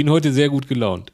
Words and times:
Bin 0.00 0.08
heute 0.08 0.32
sehr 0.32 0.48
gut 0.48 0.66
gelaunt. 0.66 1.12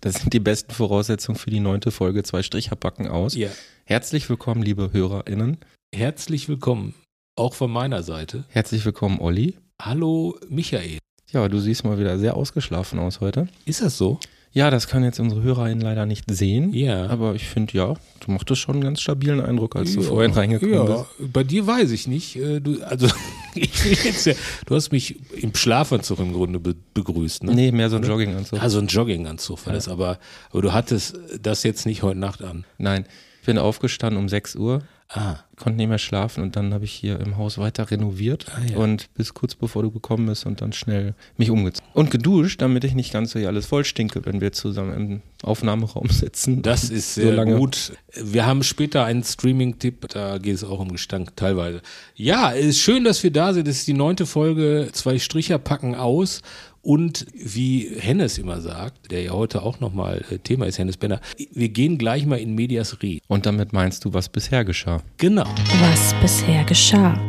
Das 0.00 0.14
sind 0.14 0.32
die 0.32 0.38
besten 0.38 0.72
Voraussetzungen 0.72 1.36
für 1.36 1.50
die 1.50 1.58
neunte 1.58 1.90
Folge 1.90 2.22
Zwei 2.22 2.44
Stricher 2.44 2.76
packen 2.76 3.08
aus. 3.08 3.34
Ja. 3.34 3.48
Herzlich 3.84 4.30
willkommen, 4.30 4.62
liebe 4.62 4.92
HörerInnen. 4.92 5.56
Herzlich 5.92 6.48
willkommen, 6.48 6.94
auch 7.34 7.54
von 7.54 7.68
meiner 7.68 8.04
Seite. 8.04 8.44
Herzlich 8.50 8.84
willkommen, 8.84 9.18
Olli. 9.18 9.56
Hallo, 9.82 10.38
Michael. 10.48 10.98
Ja, 11.32 11.48
du 11.48 11.58
siehst 11.58 11.82
mal 11.82 11.98
wieder 11.98 12.16
sehr 12.20 12.36
ausgeschlafen 12.36 13.00
aus 13.00 13.18
heute. 13.18 13.48
Ist 13.64 13.80
das 13.80 13.98
so? 13.98 14.20
Ja, 14.52 14.70
das 14.70 14.88
können 14.88 15.04
jetzt 15.04 15.20
unsere 15.20 15.42
HörerInnen 15.42 15.80
leider 15.82 16.06
nicht 16.06 16.24
sehen. 16.30 16.72
Ja. 16.72 17.06
Aber 17.08 17.34
ich 17.34 17.46
finde, 17.46 17.76
ja, 17.76 17.94
du 18.20 18.30
machtest 18.32 18.60
schon 18.62 18.76
einen 18.76 18.84
ganz 18.84 19.00
stabilen 19.00 19.40
Eindruck, 19.40 19.76
als 19.76 19.92
du 19.94 20.00
Ja. 20.00 20.06
vorhin 20.08 20.32
reingekommen 20.32 20.74
ja, 20.74 20.84
bist. 20.84 21.32
bei 21.32 21.44
dir 21.44 21.66
weiß 21.66 21.90
ich 21.90 22.06
nicht. 22.08 22.36
Äh, 22.36 22.60
Du, 22.60 22.82
also, 22.82 23.06
ich 23.54 23.84
will 23.84 23.96
jetzt 24.04 24.26
ja, 24.26 24.32
du 24.66 24.74
hast 24.74 24.90
mich 24.90 25.16
im 25.40 25.54
Schlafanzug 25.54 26.18
im 26.20 26.32
Grunde 26.32 26.58
be 26.60 26.74
begrüßt. 26.94 27.44
Ne? 27.44 27.54
Nee, 27.54 27.72
mehr 27.72 27.90
so 27.90 27.96
ein 27.96 28.02
Jogginganzug. 28.02 28.60
Ah, 28.62 28.68
so 28.70 28.78
ein 28.78 28.86
Jogginganzug 28.88 29.64
war 29.66 29.72
das, 29.74 29.86
aber, 29.88 30.18
aber 30.50 30.62
du 30.62 30.72
hattest 30.72 31.18
das 31.42 31.62
jetzt 31.62 31.86
nicht 31.86 32.02
heute 32.02 32.18
Nacht 32.18 32.42
an. 32.42 32.64
Nein, 32.78 33.04
ich 33.40 33.46
bin 33.46 33.58
aufgestanden 33.58 34.18
um 34.20 34.28
6 34.28 34.56
Uhr, 34.56 34.82
Ah, 35.10 35.36
konnte 35.56 35.78
nicht 35.78 35.88
mehr 35.88 35.96
schlafen 35.96 36.42
und 36.42 36.54
dann 36.54 36.74
habe 36.74 36.84
ich 36.84 36.92
hier 36.92 37.18
im 37.18 37.38
Haus 37.38 37.56
weiter 37.56 37.90
renoviert 37.90 38.44
Ah, 38.54 38.60
ja. 38.70 38.76
und 38.76 39.08
bis 39.14 39.32
kurz 39.32 39.54
bevor 39.54 39.82
du 39.82 39.90
gekommen 39.90 40.26
bist 40.26 40.44
und 40.44 40.60
dann 40.60 40.74
schnell 40.74 41.14
mich 41.38 41.48
umgezogen. 41.50 41.88
Und 41.94 42.10
geduscht, 42.10 42.60
damit 42.60 42.84
ich 42.84 42.94
nicht 42.94 43.10
ganz 43.10 43.30
so 43.30 43.38
hier 43.38 43.48
alles 43.48 43.64
voll 43.64 43.86
stinke, 43.86 44.26
wenn 44.26 44.42
wir 44.42 44.52
zusammen 44.52 44.92
im 44.94 45.22
Aufnahmeraum 45.42 46.10
sitzen. 46.10 46.60
das 46.60 46.90
ist 46.90 47.14
So 47.14 47.22
sehr 47.22 47.32
lange- 47.32 47.56
gut. 47.56 47.92
Wir 48.22 48.44
haben 48.44 48.62
später 48.62 49.04
einen 49.04 49.24
Streaming-Tipp, 49.24 50.08
da 50.10 50.36
geht 50.36 50.56
es 50.56 50.62
auch 50.64 50.78
um 50.80 50.92
Gestank 50.92 51.34
teilweise. 51.36 51.80
Ja, 52.14 52.52
es 52.52 52.66
ist 52.66 52.80
schön, 52.80 53.04
dass 53.04 53.22
wir 53.22 53.30
da 53.32 53.54
sind. 53.54 53.66
Es 53.66 53.78
ist 53.78 53.88
die 53.88 53.94
neunte 53.94 54.26
Folge, 54.26 54.90
zwei 54.92 55.18
Stricher 55.18 55.58
packen 55.58 55.94
aus. 55.94 56.42
Und 56.82 57.26
wie 57.34 57.90
Hennes 57.98 58.38
immer 58.38 58.60
sagt, 58.60 59.10
der 59.10 59.22
ja 59.22 59.32
heute 59.32 59.62
auch 59.62 59.80
nochmal 59.80 60.24
Thema 60.44 60.66
ist, 60.66 60.78
Hennes 60.78 60.96
Benner, 60.96 61.20
wir 61.52 61.68
gehen 61.68 61.98
gleich 61.98 62.24
mal 62.24 62.38
in 62.38 62.54
Medias 62.54 63.02
Re. 63.02 63.18
Und 63.26 63.46
damit 63.46 63.72
meinst 63.72 64.04
du, 64.04 64.14
was 64.14 64.28
bisher 64.28 64.64
geschah? 64.64 65.02
Genau. 65.16 65.46
was 65.80 66.14
bisher 66.20 66.64
geschah. 66.64 67.20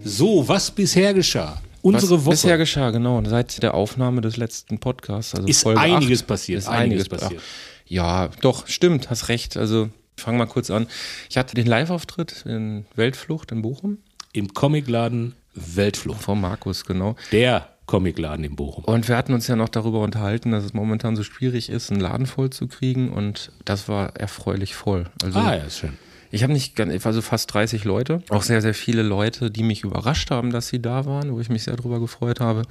So, 0.00 0.46
was 0.46 0.70
bisher 0.70 1.14
geschah? 1.14 1.60
Unsere 1.82 2.16
was 2.16 2.24
Woche 2.24 2.30
bisher 2.32 2.58
geschah, 2.58 2.90
genau. 2.90 3.22
Seit 3.24 3.62
der 3.62 3.74
Aufnahme 3.74 4.20
des 4.20 4.36
letzten 4.36 4.78
Podcasts, 4.78 5.34
also 5.34 5.46
ist 5.46 5.62
Folge 5.62 5.80
einiges 5.80 6.22
8, 6.22 6.26
passiert. 6.26 6.58
Ist 6.58 6.68
einiges, 6.68 7.08
passiert. 7.08 7.40
Ja, 7.86 8.28
doch, 8.40 8.66
stimmt, 8.66 9.08
hast 9.08 9.28
recht. 9.28 9.56
Also, 9.56 9.88
ich 10.16 10.22
fang 10.22 10.36
mal 10.36 10.46
kurz 10.46 10.70
an. 10.70 10.88
Ich 11.30 11.36
hatte 11.36 11.54
den 11.54 11.66
Live-Auftritt 11.66 12.44
in 12.44 12.86
Weltflucht 12.96 13.52
in 13.52 13.62
Bochum 13.62 13.98
Im 14.32 14.52
Comicladen 14.52 15.36
Weltflucht. 15.54 16.20
von 16.20 16.40
Markus, 16.40 16.84
genau. 16.84 17.14
Der 17.30 17.75
Comicladen 17.86 18.44
in 18.44 18.56
Bochum. 18.56 18.84
Und 18.84 19.08
wir 19.08 19.16
hatten 19.16 19.32
uns 19.32 19.46
ja 19.46 19.56
noch 19.56 19.68
darüber 19.68 20.00
unterhalten, 20.00 20.50
dass 20.50 20.64
es 20.64 20.74
momentan 20.74 21.16
so 21.16 21.22
schwierig 21.22 21.68
ist, 21.70 21.90
einen 21.90 22.00
Laden 22.00 22.26
voll 22.26 22.50
zu 22.50 22.66
kriegen 22.68 23.10
und 23.10 23.52
das 23.64 23.88
war 23.88 24.16
erfreulich 24.16 24.74
voll. 24.74 25.04
Also 25.22 25.38
Ah, 25.38 25.54
ja, 25.56 25.62
ist 25.64 25.78
schön. 25.78 25.92
Ich 26.32 26.42
habe 26.42 26.52
nicht, 26.52 26.74
ganz- 26.74 27.06
also 27.06 27.22
fast 27.22 27.54
30 27.54 27.84
Leute, 27.84 28.20
auch 28.30 28.42
sehr, 28.42 28.60
sehr 28.60 28.74
viele 28.74 29.02
Leute, 29.02 29.48
die 29.52 29.62
mich 29.62 29.84
überrascht 29.84 30.32
haben, 30.32 30.50
dass 30.50 30.66
sie 30.66 30.82
da 30.82 31.06
waren, 31.06 31.32
wo 31.32 31.38
ich 31.38 31.48
mich 31.48 31.62
sehr 31.62 31.76
drüber 31.76 32.00
gefreut 32.00 32.40
habe. 32.40 32.62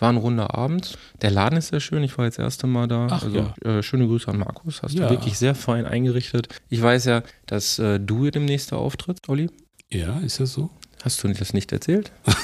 War 0.00 0.08
ein 0.10 0.16
runder 0.16 0.54
Abend. 0.58 0.98
Der 1.22 1.30
Laden 1.30 1.56
ist 1.56 1.68
sehr 1.68 1.78
schön, 1.78 2.02
ich 2.02 2.18
war 2.18 2.24
jetzt 2.24 2.38
das 2.38 2.44
erste 2.44 2.66
Mal 2.66 2.88
da. 2.88 3.06
Ach, 3.08 3.22
also 3.22 3.52
äh, 3.64 3.82
schöne 3.84 4.08
Grüße 4.08 4.26
an 4.28 4.38
Markus, 4.40 4.82
hast 4.82 4.94
Ja. 4.94 5.06
du 5.06 5.14
wirklich 5.14 5.38
sehr 5.38 5.54
fein 5.54 5.86
eingerichtet. 5.86 6.48
Ich 6.68 6.82
weiß 6.82 7.04
ja, 7.04 7.22
dass 7.46 7.78
äh, 7.78 8.00
du 8.00 8.28
demnächst 8.30 8.72
da 8.72 8.76
auftrittst, 8.76 9.28
Olli. 9.28 9.48
Ja, 9.90 10.18
ist 10.18 10.40
das 10.40 10.52
so? 10.52 10.70
Hast 11.04 11.22
du 11.22 11.28
das 11.28 11.54
nicht 11.54 11.70
erzählt? 11.70 12.10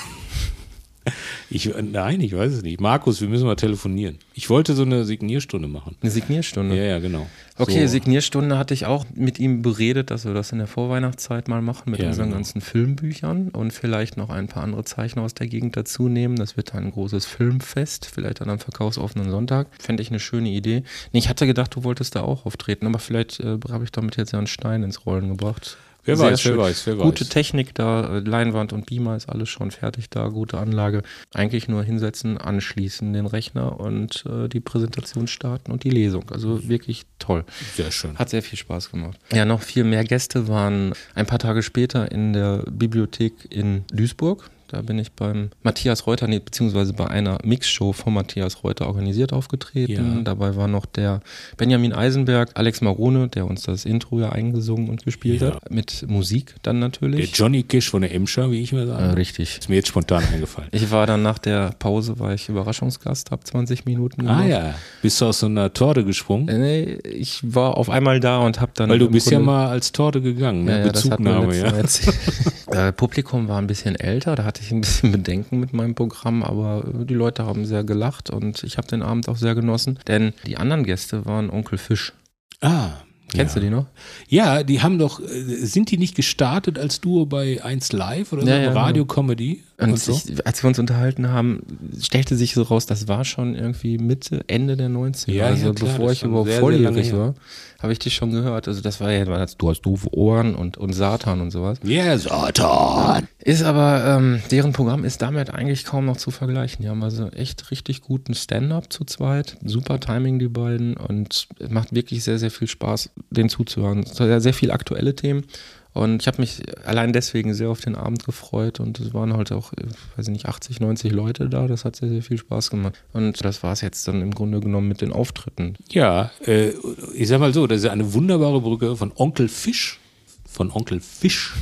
Ich, 1.52 1.68
nein, 1.82 2.20
ich 2.20 2.36
weiß 2.36 2.52
es 2.52 2.62
nicht. 2.62 2.80
Markus, 2.80 3.20
wir 3.20 3.28
müssen 3.28 3.44
mal 3.46 3.56
telefonieren. 3.56 4.18
Ich 4.34 4.48
wollte 4.50 4.74
so 4.74 4.82
eine 4.82 5.04
Signierstunde 5.04 5.66
machen. 5.66 5.96
Eine 6.00 6.10
Signierstunde. 6.12 6.76
Ja, 6.76 6.84
ja, 6.84 6.98
genau. 7.00 7.26
Okay, 7.58 7.86
so, 7.86 7.92
Signierstunde 7.92 8.56
hatte 8.56 8.72
ich 8.72 8.86
auch 8.86 9.04
mit 9.14 9.38
ihm 9.40 9.60
beredet, 9.60 10.10
dass 10.10 10.24
wir 10.24 10.32
das 10.32 10.52
in 10.52 10.58
der 10.58 10.68
Vorweihnachtszeit 10.68 11.48
mal 11.48 11.60
machen 11.60 11.90
mit 11.90 12.00
Ja, 12.00 12.06
unseren 12.06 12.26
genau. 12.26 12.36
ganzen 12.36 12.60
Filmbüchern 12.60 13.48
und 13.48 13.72
vielleicht 13.72 14.16
noch 14.16 14.30
ein 14.30 14.46
paar 14.46 14.62
andere 14.62 14.84
Zeichner 14.84 15.22
aus 15.22 15.34
der 15.34 15.48
Gegend 15.48 15.76
dazu 15.76 16.08
nehmen. 16.08 16.36
Das 16.36 16.56
wird 16.56 16.72
dann 16.72 16.84
ein 16.84 16.92
großes 16.92 17.26
Filmfest, 17.26 18.06
vielleicht 18.06 18.40
an 18.40 18.48
einem 18.48 18.60
verkaufsoffenen 18.60 19.30
Sonntag. 19.30 19.66
Fände 19.80 20.02
ich 20.02 20.10
eine 20.10 20.20
schöne 20.20 20.50
Idee. 20.50 20.84
Nee, 21.12 21.18
ich 21.18 21.28
hatte 21.28 21.46
gedacht, 21.46 21.74
du 21.74 21.84
wolltest 21.84 22.14
da 22.14 22.22
auch 22.22 22.46
auftreten, 22.46 22.86
aber 22.86 23.00
vielleicht 23.00 23.40
äh, 23.40 23.58
habe 23.70 23.84
ich 23.84 23.90
damit 23.92 24.16
jetzt 24.16 24.32
ja 24.32 24.38
einen 24.38 24.46
Stein 24.46 24.82
ins 24.82 25.04
Rollen 25.04 25.28
gebracht. 25.28 25.76
Wer 26.04 26.16
Sehr 26.16 26.26
weiß, 26.26 26.44
wer 26.44 26.50
schön. 26.52 26.58
weiß, 26.58 26.86
wer 26.86 26.94
Gute 26.96 27.20
weiß. 27.22 27.28
Technik 27.28 27.74
da, 27.74 28.16
äh, 28.16 28.20
Leinwand 28.20 28.72
und 28.72 28.86
Beamer 28.86 29.16
ist 29.16 29.28
alles 29.28 29.48
schon 29.48 29.70
fertig 29.70 30.10
da, 30.10 30.28
gute 30.28 30.58
Anlage. 30.58 31.02
Eigentlich 31.34 31.68
nur 31.68 31.82
hinsetzen, 31.82 32.38
anschließen 32.38 33.12
den 33.12 33.26
Rechner 33.26 33.78
und 33.80 34.24
äh, 34.26 34.48
die 34.48 34.60
Präsentation 34.60 35.26
starten 35.26 35.72
und 35.72 35.84
die 35.84 35.90
Lesung. 35.90 36.24
Also 36.30 36.68
wirklich 36.68 37.04
toll. 37.18 37.44
Sehr 37.74 37.90
schön. 37.90 38.16
Hat 38.18 38.30
sehr 38.30 38.42
viel 38.42 38.58
Spaß 38.58 38.90
gemacht. 38.90 39.18
Ja, 39.32 39.44
noch 39.44 39.62
viel 39.62 39.84
mehr 39.84 40.04
Gäste 40.04 40.48
waren 40.48 40.92
ein 41.14 41.26
paar 41.26 41.38
Tage 41.38 41.62
später 41.62 42.10
in 42.10 42.32
der 42.32 42.64
Bibliothek 42.70 43.32
in 43.50 43.84
Duisburg. 43.92 44.50
Da 44.72 44.82
bin 44.82 45.00
ich 45.00 45.10
beim 45.10 45.50
Matthias 45.64 46.06
Reuter, 46.06 46.28
nee, 46.28 46.38
beziehungsweise 46.38 46.92
bei 46.92 47.08
einer 47.08 47.38
Mixshow 47.42 47.92
von 47.92 48.14
Matthias 48.14 48.62
Reuter 48.62 48.86
organisiert 48.86 49.32
aufgetreten. 49.32 50.16
Ja. 50.18 50.22
Dabei 50.22 50.54
war 50.54 50.68
noch 50.68 50.86
der 50.86 51.22
Benjamin 51.56 51.92
Eisenberg, 51.92 52.50
Alex 52.54 52.80
Marone, 52.80 53.26
der 53.26 53.46
uns 53.46 53.62
das 53.62 53.84
Intro 53.84 54.20
ja 54.20 54.30
eingesungen 54.30 54.88
und 54.88 55.04
gespielt 55.04 55.40
Ja. 55.42 55.54
hat. 55.54 55.70
Mit 55.72 56.04
Musik 56.08 56.54
dann 56.62 56.76
Der 56.80 56.88
natürlich. 56.88 57.36
Johnny 57.36 57.64
Kisch 57.64 57.90
von 57.90 58.02
der 58.02 58.14
Emscher, 58.14 58.50
wie 58.52 58.60
ich 58.60 58.72
mir 58.72 58.82
Äh, 58.82 58.86
sage. 58.86 59.16
richtig. 59.16 59.58
Ist 59.58 59.68
mir 59.68 59.74
jetzt 59.74 59.88
spontan 59.88 60.22
eingefallen. 60.32 60.68
Ich 60.70 60.90
war 60.92 61.06
dann 61.08 61.22
nach 61.22 61.38
der 61.38 61.70
Pause, 61.80 62.20
war 62.20 62.32
ich 62.32 62.48
Überraschungsgast, 62.48 63.32
hab 63.32 63.44
20 63.44 63.86
Minuten 63.86 64.20
Ah 64.28 64.42
gemacht. 64.42 64.48
ja, 64.48 64.74
bist 65.02 65.20
du 65.20 65.26
aus 65.26 65.40
so 65.40 65.46
einer 65.46 65.72
Torte 65.72 66.04
gesprungen? 66.04 66.48
Äh, 66.48 66.58
Nee, 66.60 66.98
ich 67.04 67.40
war 67.42 67.76
auf 67.76 67.90
einmal 67.90 68.20
da 68.20 68.38
und 68.38 68.60
hab 68.60 68.74
dann. 68.74 68.90
Weil 68.90 68.98
du 69.00 69.10
bist 69.10 69.30
ja 69.30 69.38
Grunde- 69.38 69.46
mal 69.52 69.66
als 69.68 69.90
Torte 69.92 70.20
gegangen, 70.20 70.64
ne? 70.64 70.72
Ja, 70.72 70.78
ja, 70.86 70.92
das 70.92 71.10
hat 71.10 71.18
man 71.18 71.46
Bezugnahme, 71.46 71.56
ja. 71.58 71.70
Mal 71.72 71.78
erzählt. 71.78 72.16
äh, 72.70 72.92
Publikum 72.92 73.48
war 73.48 73.58
ein 73.58 73.66
bisschen 73.66 73.96
älter, 73.96 74.36
da 74.36 74.44
hatte 74.44 74.59
ich 74.60 74.72
ein 74.72 74.80
bisschen 74.80 75.12
Bedenken 75.12 75.60
mit 75.60 75.72
meinem 75.72 75.94
Programm, 75.94 76.42
aber 76.42 76.84
die 77.04 77.14
Leute 77.14 77.44
haben 77.46 77.64
sehr 77.64 77.84
gelacht 77.84 78.30
und 78.30 78.62
ich 78.62 78.78
habe 78.78 78.88
den 78.88 79.02
Abend 79.02 79.28
auch 79.28 79.36
sehr 79.36 79.54
genossen, 79.54 79.98
denn 80.06 80.32
die 80.46 80.56
anderen 80.56 80.84
Gäste 80.84 81.26
waren 81.26 81.50
Onkel 81.50 81.78
Fisch. 81.78 82.12
Ah. 82.60 82.92
Kennst 83.32 83.54
ja. 83.54 83.60
du 83.60 83.66
die 83.66 83.72
noch? 83.72 83.86
Ja, 84.28 84.62
die 84.62 84.82
haben 84.82 84.98
doch, 84.98 85.20
äh, 85.20 85.26
sind 85.64 85.90
die 85.90 85.98
nicht 85.98 86.16
gestartet 86.16 86.78
als 86.78 87.00
Duo 87.00 87.26
bei 87.26 87.62
1 87.62 87.92
Live 87.92 88.32
oder 88.32 88.42
so? 88.42 88.48
Ja, 88.48 88.56
ja, 88.56 88.68
genau. 88.70 88.80
Radio-Comedy? 88.80 89.62
Und 89.78 89.92
und 89.92 90.00
so? 90.00 90.12
ich, 90.12 90.46
als 90.46 90.62
wir 90.62 90.68
uns 90.68 90.78
unterhalten 90.78 91.28
haben, 91.28 91.62
stellte 92.00 92.36
sich 92.36 92.54
so 92.54 92.62
raus, 92.62 92.86
das 92.86 93.08
war 93.08 93.24
schon 93.24 93.54
irgendwie 93.54 93.98
Mitte, 93.98 94.42
Ende 94.48 94.76
der 94.76 94.88
90er. 94.88 95.32
Ja, 95.32 95.46
also 95.46 95.72
bevor 95.72 96.10
ich 96.10 96.22
überhaupt 96.22 96.50
volljährig 96.50 97.12
war, 97.12 97.34
habe 97.82 97.92
ich 97.92 97.98
dich 97.98 98.14
schon 98.14 98.30
gehört. 98.30 98.68
Also 98.68 98.80
das 98.80 99.00
war 99.00 99.10
ja, 99.10 99.24
du 99.24 99.68
hast 99.68 99.82
doofe 99.82 100.12
Ohren 100.14 100.54
und, 100.54 100.76
und 100.76 100.92
Satan 100.92 101.40
und 101.40 101.50
sowas. 101.50 101.78
Ja, 101.82 102.16
Satan. 102.18 103.26
Ist 103.42 103.62
aber, 103.62 104.04
ähm, 104.04 104.42
deren 104.50 104.72
Programm 104.72 105.04
ist 105.04 105.22
damit 105.22 105.50
eigentlich 105.50 105.84
kaum 105.84 106.04
noch 106.06 106.18
zu 106.18 106.30
vergleichen. 106.30 106.82
Die 106.82 106.88
haben 106.88 107.02
also 107.02 107.28
echt 107.28 107.70
richtig 107.70 108.02
guten 108.02 108.34
Stand-up 108.34 108.92
zu 108.92 109.04
zweit. 109.04 109.56
Super 109.64 109.98
Timing, 109.98 110.38
die 110.38 110.48
beiden. 110.48 110.96
Und 110.96 111.48
es 111.58 111.70
macht 111.70 111.94
wirklich 111.94 112.22
sehr, 112.22 112.38
sehr 112.38 112.50
viel 112.50 112.68
Spaß, 112.68 113.10
denen 113.30 113.48
zuzuhören. 113.48 114.04
Sehr, 114.04 114.40
sehr 114.40 114.54
viel 114.54 114.70
aktuelle 114.70 115.16
Themen. 115.16 115.44
Und 115.92 116.22
ich 116.22 116.28
habe 116.28 116.40
mich 116.40 116.62
allein 116.86 117.12
deswegen 117.12 117.52
sehr 117.52 117.68
auf 117.68 117.80
den 117.80 117.96
Abend 117.96 118.24
gefreut. 118.24 118.80
Und 118.80 119.00
es 119.00 119.12
waren 119.12 119.32
halt 119.36 119.50
auch, 119.52 119.72
weiß 120.16 120.28
ich 120.28 120.32
nicht, 120.32 120.46
80, 120.46 120.80
90 120.80 121.12
Leute 121.12 121.48
da. 121.48 121.66
Das 121.66 121.84
hat 121.84 121.96
sehr, 121.96 122.08
sehr 122.08 122.22
viel 122.22 122.38
Spaß 122.38 122.70
gemacht. 122.70 122.94
Und 123.12 123.44
das 123.44 123.62
war 123.62 123.72
es 123.72 123.80
jetzt 123.80 124.06
dann 124.06 124.22
im 124.22 124.32
Grunde 124.32 124.60
genommen 124.60 124.88
mit 124.88 125.00
den 125.00 125.12
Auftritten. 125.12 125.74
Ja, 125.90 126.30
äh, 126.46 126.70
ich 127.14 127.28
sag 127.28 127.40
mal 127.40 127.52
so, 127.52 127.66
das 127.66 127.80
ist 127.80 127.88
eine 127.88 128.12
wunderbare 128.14 128.60
Brücke 128.60 128.96
von 128.96 129.12
Onkel 129.16 129.48
Fisch, 129.48 129.98
von 130.46 130.70
Onkel 130.70 131.00
Fisch, 131.00 131.54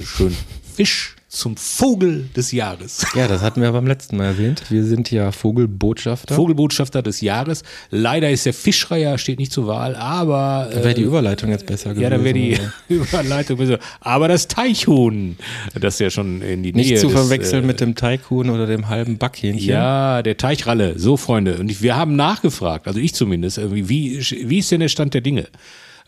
schön 0.00 0.34
Fisch 0.74 1.16
zum 1.36 1.56
Vogel 1.56 2.28
des 2.34 2.52
Jahres. 2.52 3.06
Ja, 3.14 3.28
das 3.28 3.42
hatten 3.42 3.60
wir 3.60 3.70
beim 3.72 3.86
letzten 3.86 4.16
Mal 4.16 4.24
erwähnt. 4.24 4.62
Wir 4.70 4.84
sind 4.84 5.10
ja 5.10 5.32
Vogelbotschafter. 5.32 6.34
Vogelbotschafter 6.34 7.02
des 7.02 7.20
Jahres. 7.20 7.62
Leider 7.90 8.30
ist 8.30 8.46
der 8.46 8.54
Fischreier, 8.54 9.18
steht 9.18 9.38
nicht 9.38 9.52
zur 9.52 9.66
Wahl, 9.66 9.94
aber. 9.94 10.68
Da 10.72 10.82
wäre 10.82 10.94
die 10.94 11.02
Überleitung 11.02 11.50
jetzt 11.50 11.66
besser 11.66 11.90
gewesen. 11.90 12.02
Ja, 12.02 12.10
da 12.10 12.24
wäre 12.24 12.34
die? 12.34 12.58
Überleitung 12.88 13.58
besser. 13.58 13.78
Aber 14.00 14.28
das 14.28 14.48
Teichhuhn, 14.48 15.36
das 15.78 15.98
ja 15.98 16.10
schon 16.10 16.40
in 16.40 16.62
die 16.62 16.72
Nicht 16.72 16.90
Nähe 16.90 16.98
zu 16.98 17.08
des, 17.08 17.16
verwechseln 17.16 17.64
äh, 17.64 17.66
mit 17.66 17.80
dem 17.80 17.94
Teighuhn 17.94 18.48
oder 18.48 18.66
dem 18.66 18.88
halben 18.88 19.18
Backhähnchen. 19.18 19.68
Ja, 19.68 20.22
der 20.22 20.36
Teichralle. 20.36 20.98
So, 20.98 21.16
Freunde. 21.16 21.58
Und 21.58 21.82
wir 21.82 21.96
haben 21.96 22.16
nachgefragt, 22.16 22.86
also 22.86 22.98
ich 22.98 23.14
zumindest, 23.14 23.60
wie, 23.72 23.88
wie 23.88 24.58
ist 24.58 24.70
denn 24.70 24.80
der 24.80 24.88
Stand 24.88 25.14
der 25.14 25.20
Dinge? 25.20 25.48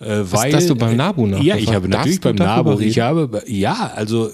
Äh, 0.00 0.20
weil, 0.30 0.54
hast 0.54 0.70
du 0.70 0.76
beim 0.76 0.96
NABU 0.96 1.26
Ja, 1.26 1.56
ich 1.56 1.66
nachgefragt? 1.66 1.74
habe 1.74 1.88
natürlich 1.88 2.20
beim 2.20 2.36
NABU, 2.36 2.80
ich 2.80 3.00
habe, 3.00 3.42
ja, 3.46 3.92
also, 3.94 4.30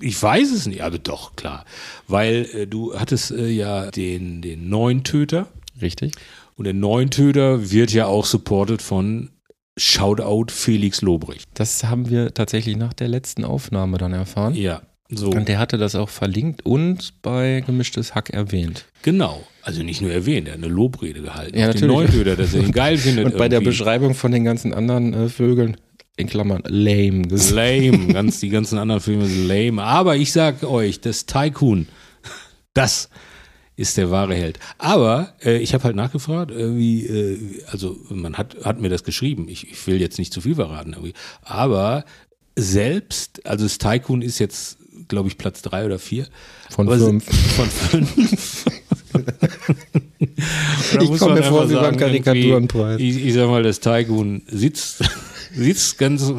ich 0.00 0.20
weiß 0.22 0.52
es 0.52 0.66
nicht, 0.66 0.82
aber 0.82 0.98
doch, 0.98 1.36
klar. 1.36 1.64
Weil 2.06 2.48
äh, 2.54 2.66
du 2.66 2.94
hattest 2.98 3.30
äh, 3.30 3.48
ja 3.48 3.90
den, 3.90 4.42
den 4.42 4.68
Neuntöter 4.68 5.48
Richtig. 5.80 6.14
und 6.56 6.64
der 6.64 6.74
Neuntöter 6.74 7.70
wird 7.70 7.92
ja 7.92 8.06
auch 8.06 8.24
supported 8.24 8.82
von 8.82 9.30
Shoutout 9.76 10.52
Felix 10.52 11.02
Lobrecht. 11.02 11.48
Das 11.54 11.84
haben 11.84 12.10
wir 12.10 12.34
tatsächlich 12.34 12.76
nach 12.76 12.92
der 12.92 13.08
letzten 13.08 13.44
Aufnahme 13.44 13.98
dann 13.98 14.12
erfahren. 14.12 14.54
Ja, 14.54 14.82
so. 15.10 15.30
Und 15.30 15.48
der 15.48 15.58
hatte 15.58 15.78
das 15.78 15.94
auch 15.94 16.10
verlinkt 16.10 16.66
und 16.66 17.22
bei 17.22 17.62
Gemischtes 17.64 18.14
Hack 18.14 18.30
erwähnt. 18.30 18.86
Genau. 19.02 19.42
Also 19.62 19.82
nicht 19.82 20.02
nur 20.02 20.12
erwähnt, 20.12 20.48
er 20.48 20.54
hat 20.54 20.62
eine 20.62 20.72
Lobrede 20.72 21.22
gehalten. 21.22 21.58
Ja, 21.58 21.68
auf 21.68 21.76
den 21.76 21.88
natürlich. 21.88 22.10
Neuntöter, 22.10 22.36
dass 22.36 22.54
er 22.54 22.62
ihn 22.62 22.72
geil 22.72 22.98
findet. 22.98 23.24
Und 23.26 23.38
bei 23.38 23.48
der 23.48 23.58
irgendwie. 23.58 23.70
Beschreibung 23.70 24.14
von 24.14 24.32
den 24.32 24.44
ganzen 24.44 24.74
anderen 24.74 25.14
äh, 25.14 25.28
Vögeln, 25.28 25.78
in 26.18 26.26
Klammern, 26.28 26.62
lame. 26.66 27.22
gesagt. 27.22 27.54
Lame, 27.54 28.06
ganz 28.12 28.40
die 28.40 28.48
ganzen 28.48 28.78
anderen 28.78 29.00
Filme 29.00 29.26
sind 29.26 29.46
lame. 29.46 29.82
Aber 29.82 30.16
ich 30.16 30.32
sag 30.32 30.62
euch, 30.64 31.00
das 31.00 31.26
Tycoon, 31.26 31.86
das 32.74 33.08
ist 33.76 33.96
der 33.96 34.10
wahre 34.10 34.34
Held. 34.34 34.58
Aber 34.78 35.34
äh, 35.44 35.58
ich 35.58 35.72
habe 35.74 35.84
halt 35.84 35.96
nachgefragt, 35.96 36.50
äh, 36.50 36.76
wie, 36.76 37.06
äh, 37.06 37.62
also 37.70 37.96
man 38.10 38.36
hat, 38.36 38.56
hat 38.64 38.80
mir 38.80 38.88
das 38.88 39.04
geschrieben. 39.04 39.46
Ich, 39.48 39.70
ich 39.70 39.86
will 39.86 40.00
jetzt 40.00 40.18
nicht 40.18 40.32
zu 40.32 40.40
viel 40.40 40.56
verraten, 40.56 40.92
irgendwie. 40.92 41.14
aber 41.42 42.04
selbst, 42.56 43.46
also 43.46 43.64
das 43.64 43.78
Tycoon 43.78 44.20
ist 44.20 44.40
jetzt, 44.40 44.78
glaube 45.06 45.28
ich, 45.28 45.38
Platz 45.38 45.62
drei 45.62 45.86
oder 45.86 46.00
vier. 46.00 46.26
Von 46.70 46.88
Aber 46.88 46.98
fünf. 46.98 47.24
Von 47.54 47.66
fünf. 47.68 48.64
Ich 51.00 51.18
komme 51.18 51.34
mir 51.34 51.42
vor 51.42 51.68
wie 51.68 51.74
beim 51.74 51.84
sagen, 51.84 51.96
Karikaturenpreis. 51.98 53.00
irgendwie, 53.00 53.20
Ich, 53.20 53.26
ich 53.26 53.34
sag 53.34 53.48
mal, 53.48 53.62
das 53.62 53.80
Tycoon 53.80 54.42
sitzt, 54.46 55.04
sitzt 55.58 55.98
ganz, 55.98 56.32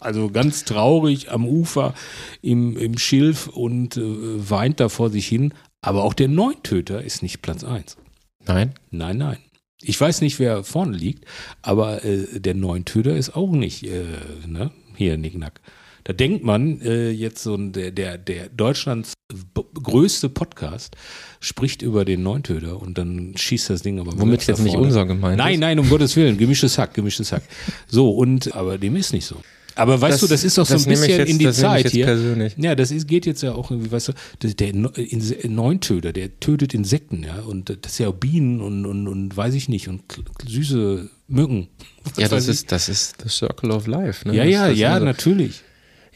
also 0.00 0.30
ganz 0.30 0.64
traurig 0.64 1.30
am 1.30 1.46
Ufer 1.46 1.94
im, 2.42 2.76
im 2.76 2.98
Schilf 2.98 3.48
und 3.48 3.96
äh, 3.96 4.02
weint 4.50 4.80
da 4.80 4.88
vor 4.88 5.10
sich 5.10 5.26
hin. 5.26 5.54
Aber 5.80 6.04
auch 6.04 6.14
der 6.14 6.28
Neuntöter 6.28 7.02
ist 7.02 7.22
nicht 7.22 7.42
Platz 7.42 7.64
eins. 7.64 7.96
Nein? 8.44 8.74
Nein, 8.90 9.18
nein. 9.18 9.38
Ich 9.82 10.00
weiß 10.00 10.20
nicht, 10.20 10.38
wer 10.38 10.64
vorne 10.64 10.96
liegt, 10.96 11.26
aber 11.62 12.04
äh, 12.04 12.40
der 12.40 12.54
Neuntöter 12.54 13.16
ist 13.16 13.36
auch 13.36 13.52
nicht 13.52 13.84
äh, 13.84 14.04
ne? 14.46 14.70
hier 14.96 15.16
Nicknack. 15.18 15.60
Da 16.06 16.12
denkt 16.12 16.44
man 16.44 16.80
äh, 16.82 17.10
jetzt 17.10 17.42
so 17.42 17.56
ein, 17.56 17.72
der, 17.72 17.90
der, 17.90 18.16
der 18.16 18.48
Deutschlands 18.50 19.14
größte 19.82 20.28
Podcast 20.28 20.94
spricht 21.40 21.82
über 21.82 22.04
den 22.04 22.22
Neuntöter 22.22 22.80
und 22.80 22.96
dann 22.96 23.32
schießt 23.36 23.70
das 23.70 23.82
Ding 23.82 23.98
aber 23.98 24.16
Womit 24.16 24.46
jetzt 24.46 24.62
nicht 24.62 24.76
unser 24.76 25.04
gemeint 25.04 25.38
Nein, 25.38 25.54
ist. 25.54 25.60
nein, 25.60 25.78
um 25.80 25.88
Gottes 25.88 26.14
Willen, 26.14 26.38
gemischtes 26.38 26.78
Hack, 26.78 26.94
gemischtes 26.94 27.32
Hack. 27.32 27.42
So 27.88 28.10
und 28.12 28.54
aber 28.54 28.78
dem 28.78 28.94
ist 28.94 29.12
nicht 29.12 29.26
so. 29.26 29.34
Aber 29.74 30.00
weißt 30.00 30.14
Das- 30.14 30.20
du, 30.20 30.26
das 30.28 30.44
ist 30.44 30.56
doch 30.58 30.64
so 30.64 30.74
das 30.74 30.86
ein 30.86 30.90
bisschen 30.90 31.08
jetzt- 31.18 31.28
in 31.28 31.38
die 31.38 31.44
das 31.46 31.56
Zeit 31.58 31.88
hier. 31.90 32.06
persönlich. 32.06 32.54
Ja, 32.56 32.76
das 32.76 32.92
ist, 32.92 33.08
geht 33.08 33.26
jetzt 33.26 33.42
ja 33.42 33.52
auch 33.54 33.72
irgendwie, 33.72 33.90
weißt 33.90 34.08
du, 34.40 34.54
der, 34.54 34.72
Ne- 34.74 34.92
Neuntöter, 35.48 36.12
der 36.12 36.38
tötet 36.38 36.72
Insekten, 36.72 37.24
ja, 37.24 37.40
und 37.40 37.68
das 37.68 37.92
ist 37.92 37.98
ja 37.98 38.08
auch 38.08 38.14
Bienen 38.14 38.60
und, 38.60 38.86
und, 38.86 39.08
und 39.08 39.36
weiß 39.36 39.54
ich 39.54 39.68
nicht, 39.68 39.88
und 39.88 40.02
süße 40.46 41.10
Mücken. 41.28 41.66
Ja, 42.16 42.28
das 42.28 42.46
ist, 42.46 42.70
das 42.70 42.88
ist 42.88 43.16
the 43.22 43.28
circle 43.28 43.72
of 43.72 43.88
life. 43.88 44.26
Ne? 44.26 44.36
Ja, 44.36 44.44
das, 44.44 44.52
ja, 44.52 44.68
das 44.68 44.78
ja, 44.78 44.92
also- 44.94 45.04
natürlich. 45.04 45.62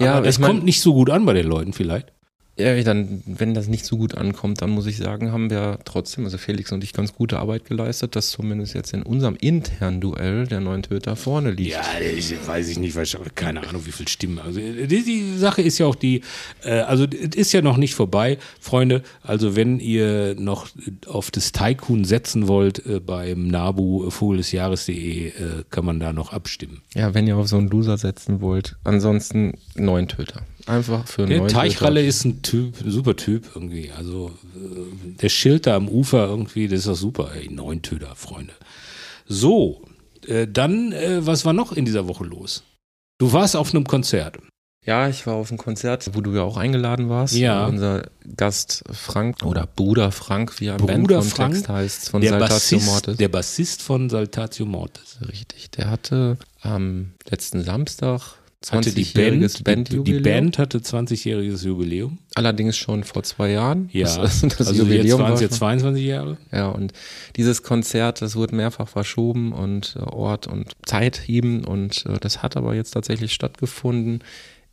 Ja, 0.00 0.14
aber 0.14 0.25
ich 0.25 0.31
es 0.31 0.38
mein- 0.38 0.50
kommt 0.50 0.64
nicht 0.64 0.81
so 0.81 0.94
gut 0.94 1.11
an 1.11 1.25
bei 1.26 1.32
den 1.32 1.47
Leuten 1.47 1.73
vielleicht. 1.73 2.12
Ja, 2.61 2.83
dann, 2.83 3.23
wenn 3.27 3.55
das 3.55 3.69
nicht 3.69 3.85
so 3.85 3.97
gut 3.97 4.15
ankommt, 4.15 4.62
dann 4.62 4.71
muss 4.71 4.87
ich 4.87 4.97
sagen, 4.97 5.33
haben 5.33 5.51
wir 5.51 5.79
trotzdem, 5.85 6.25
also 6.25 6.39
Felix 6.39 6.73
und 6.73 6.85
ich, 6.85 6.93
ganz 6.93 7.15
gute 7.15 7.39
Arbeit 7.39 7.65
geleistet, 7.65 8.17
dass 8.17 8.31
zumindest 8.31 8.75
jetzt 8.75 8.93
in 8.93 9.03
unserem 9.03 9.37
internen 9.37 10.01
Duell 10.01 10.47
der 10.47 10.61
neuen 10.61 10.83
Töter 10.83 11.17
vorne 11.17 11.51
liegt. 11.51 11.73
Ja, 11.73 11.83
ich, 12.01 12.35
weiß 12.47 12.69
ich 12.69 12.79
nicht, 12.79 12.95
weiß 12.97 13.15
ich, 13.15 13.35
keine 13.35 13.67
Ahnung, 13.67 13.87
wie 13.87 13.93
viel 13.93 14.09
Stimmen. 14.09 14.39
Also 14.39 14.61
die, 14.61 14.87
die 15.05 15.37
Sache 15.39 15.62
ist 15.62 15.79
ja 15.79 15.87
auch 15.87 15.95
die, 15.95 16.23
äh, 16.65 16.81
also 16.81 17.05
es 17.05 17.37
ist 17.37 17.53
ja 17.53 17.62
noch 17.62 17.77
nicht 17.77 17.95
vorbei, 17.95 18.39
Freunde. 18.61 19.03
Also 19.23 19.57
wenn 19.57 19.81
ihr 19.81 20.35
noch 20.39 20.69
auf 21.07 21.31
das 21.31 21.53
Tycoon 21.53 22.05
setzen 22.05 22.49
wollt 22.49 22.85
äh, 22.87 23.01
beim 23.01 23.49
Nabu 23.49 24.11
Vogel-des-Jahres.de, 24.11 25.29
äh, 25.29 25.33
kann 25.71 25.85
man 25.85 26.01
da 26.01 26.12
noch 26.12 26.33
abstimmen. 26.33 26.83
Ja, 26.95 27.15
wenn 27.15 27.27
ihr 27.27 27.37
auf 27.37 27.49
so 27.49 27.57
einen 27.57 27.69
Loser 27.69 27.99
setzen 27.99 28.41
wollt. 28.41 28.77
Ansonsten 28.85 29.55
neun 29.75 30.09
Töter. 30.09 30.43
Einfach 30.70 31.06
für 31.06 31.22
einen 31.22 31.31
Der 31.31 31.38
neuen 31.38 31.49
Teichralle 31.49 32.05
ist 32.05 32.25
ein 32.25 32.43
Typ, 32.43 32.81
ein 32.81 32.90
super 32.90 33.17
Typ 33.17 33.50
irgendwie. 33.55 33.90
Also 33.90 34.31
äh, 34.55 35.17
der 35.20 35.28
Schild 35.28 35.67
da 35.67 35.76
am 35.76 35.88
Ufer 35.88 36.26
irgendwie, 36.26 36.69
das 36.69 36.81
ist 36.81 36.88
doch 36.88 36.94
super. 36.94 37.31
Ey, 37.34 37.49
Neuntöter, 37.52 38.14
Freunde. 38.14 38.52
So, 39.26 39.82
äh, 40.26 40.46
dann, 40.46 40.93
äh, 40.93 41.26
was 41.26 41.44
war 41.44 41.52
noch 41.52 41.72
in 41.72 41.84
dieser 41.84 42.06
Woche 42.08 42.25
los? 42.25 42.62
Du 43.19 43.32
warst 43.32 43.56
auf 43.56 43.75
einem 43.75 43.84
Konzert. 43.84 44.38
Ja, 44.87 45.08
ich 45.08 45.26
war 45.26 45.34
auf 45.34 45.50
einem 45.50 45.58
Konzert, 45.58 46.08
wo 46.14 46.22
du 46.22 46.32
ja 46.32 46.43
auch 46.43 46.56
eingeladen 46.56 47.11
warst. 47.11 47.34
Ja. 47.34 47.66
Unser 47.66 48.08
Gast 48.37 48.82
Frank 48.90 49.44
oder 49.44 49.66
Bruder 49.66 50.11
Frank, 50.11 50.58
wie 50.58 50.69
er 50.69 50.76
im 50.76 50.87
Bruder 50.87 51.19
Bandkontext 51.19 51.66
Frank, 51.66 51.69
heißt, 51.69 52.08
von 52.08 52.23
Der 52.23 52.31
Saltatio 52.31 52.55
Bassist, 52.56 52.87
Mortis. 52.87 53.16
der 53.19 53.28
Bassist 53.28 53.82
von 53.82 54.08
Saltatio 54.08 54.64
Mortis. 54.64 55.19
Richtig. 55.28 55.70
Der 55.73 55.90
hatte 55.90 56.38
am 56.62 57.12
letzten 57.28 57.62
Samstag 57.62 58.39
Hatte 58.69 58.93
die 58.93 59.07
20-jähriges 59.07 59.65
Band, 59.65 59.91
die. 59.91 60.21
Band 60.21 60.59
hatte 60.59 60.79
20-jähriges 60.79 61.65
Jubiläum. 61.65 62.19
Allerdings 62.35 62.77
schon 62.77 63.05
vor 63.05 63.23
zwei 63.23 63.53
Jahren. 63.53 63.89
Ja, 63.91 64.05
Das, 64.19 64.43
das 64.43 64.69
also 64.69 64.71
jetzt 64.73 64.79
Jubiläum 64.79 65.21
waren 65.21 65.33
es 65.33 65.39
war 65.39 65.43
jetzt 65.43 65.53
schon- 65.53 65.59
22 65.59 66.05
Jahre. 66.05 66.37
Ja, 66.53 66.69
und 66.69 66.93
dieses 67.37 67.62
Konzert, 67.62 68.21
das 68.21 68.37
wurde 68.37 68.55
mehrfach 68.55 68.87
verschoben 68.89 69.53
und 69.53 69.97
äh, 69.97 70.01
Ort 70.01 70.47
und 70.47 70.73
Zeit 70.85 71.17
heben 71.27 71.65
und 71.65 72.05
äh, 72.05 72.19
das 72.21 72.43
hat 72.43 72.57
aber 72.59 72.75
jetzt 72.75 72.91
tatsächlich 72.91 73.33
stattgefunden 73.33 74.23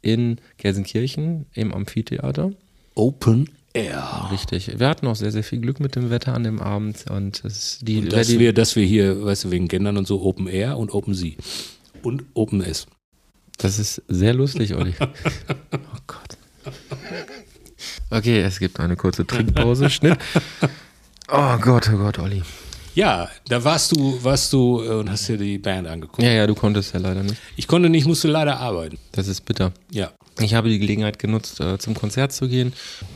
in 0.01 0.37
Gelsenkirchen 0.57 1.45
im 1.53 1.73
Amphitheater. 1.73 2.51
Open 2.93 3.49
Air. 3.73 4.27
Richtig. 4.33 4.79
Wir 4.79 4.89
hatten 4.89 5.07
auch 5.07 5.15
sehr, 5.15 5.31
sehr 5.31 5.43
viel 5.43 5.59
Glück 5.61 5.79
mit 5.79 5.95
dem 5.95 6.09
Wetter 6.09 6.33
an 6.33 6.43
dem 6.43 6.59
Abend 6.59 7.05
und 7.09 7.41
es, 7.45 7.79
die, 7.81 7.99
Und 7.99 8.11
dass 8.11 8.27
die 8.27 8.39
wir, 8.39 8.51
dass 8.51 8.75
wir 8.75 8.83
hier, 8.85 9.23
weißt 9.23 9.45
du, 9.45 9.51
wegen 9.51 9.69
Gendern 9.69 9.95
und 9.95 10.07
so 10.07 10.21
Open 10.23 10.47
Air 10.47 10.77
und 10.77 10.93
Open 10.93 11.13
Sea. 11.13 11.33
Und 12.03 12.25
Open 12.33 12.61
S. 12.61 12.85
Das 13.57 13.79
ist 13.79 14.01
sehr 14.07 14.33
lustig, 14.33 14.75
Olli. 14.75 14.93
Oh 15.73 15.99
Gott. 16.05 16.37
Okay, 18.09 18.41
es 18.41 18.59
gibt 18.59 18.79
eine 18.79 18.95
kurze 18.95 19.25
Trinkpause. 19.25 19.89
Schnitt. 19.89 20.17
Oh 21.29 21.57
Gott, 21.57 21.89
oh 21.93 21.97
Gott, 21.97 22.19
Olli. 22.19 22.43
Ja, 22.95 23.29
da 23.47 23.63
warst 23.63 23.91
du, 23.91 24.23
warst 24.23 24.51
du 24.53 24.81
äh, 24.81 24.89
und 24.95 25.09
hast 25.11 25.27
dir 25.27 25.37
die 25.37 25.59
Band 25.59 25.87
angeguckt. 25.87 26.23
Ja, 26.23 26.31
ja, 26.31 26.47
du 26.47 26.55
konntest 26.55 26.93
ja 26.93 26.99
leider 26.99 27.21
nicht. 27.21 27.37
Ich 27.55 27.67
konnte 27.67 27.89
nicht, 27.89 28.07
musste 28.07 28.27
leider 28.27 28.59
arbeiten. 28.59 28.97
Das 29.11 29.27
ist 29.27 29.41
bitter. 29.41 29.71
Ja. 29.91 30.11
Ich 30.39 30.53
habe 30.53 30.69
die 30.69 30.79
Gelegenheit 30.79 31.19
genutzt, 31.19 31.59
äh, 31.59 31.77
zum 31.77 31.93
Konzert 31.93 32.31
zu 32.31 32.47
gehen. 32.47 32.73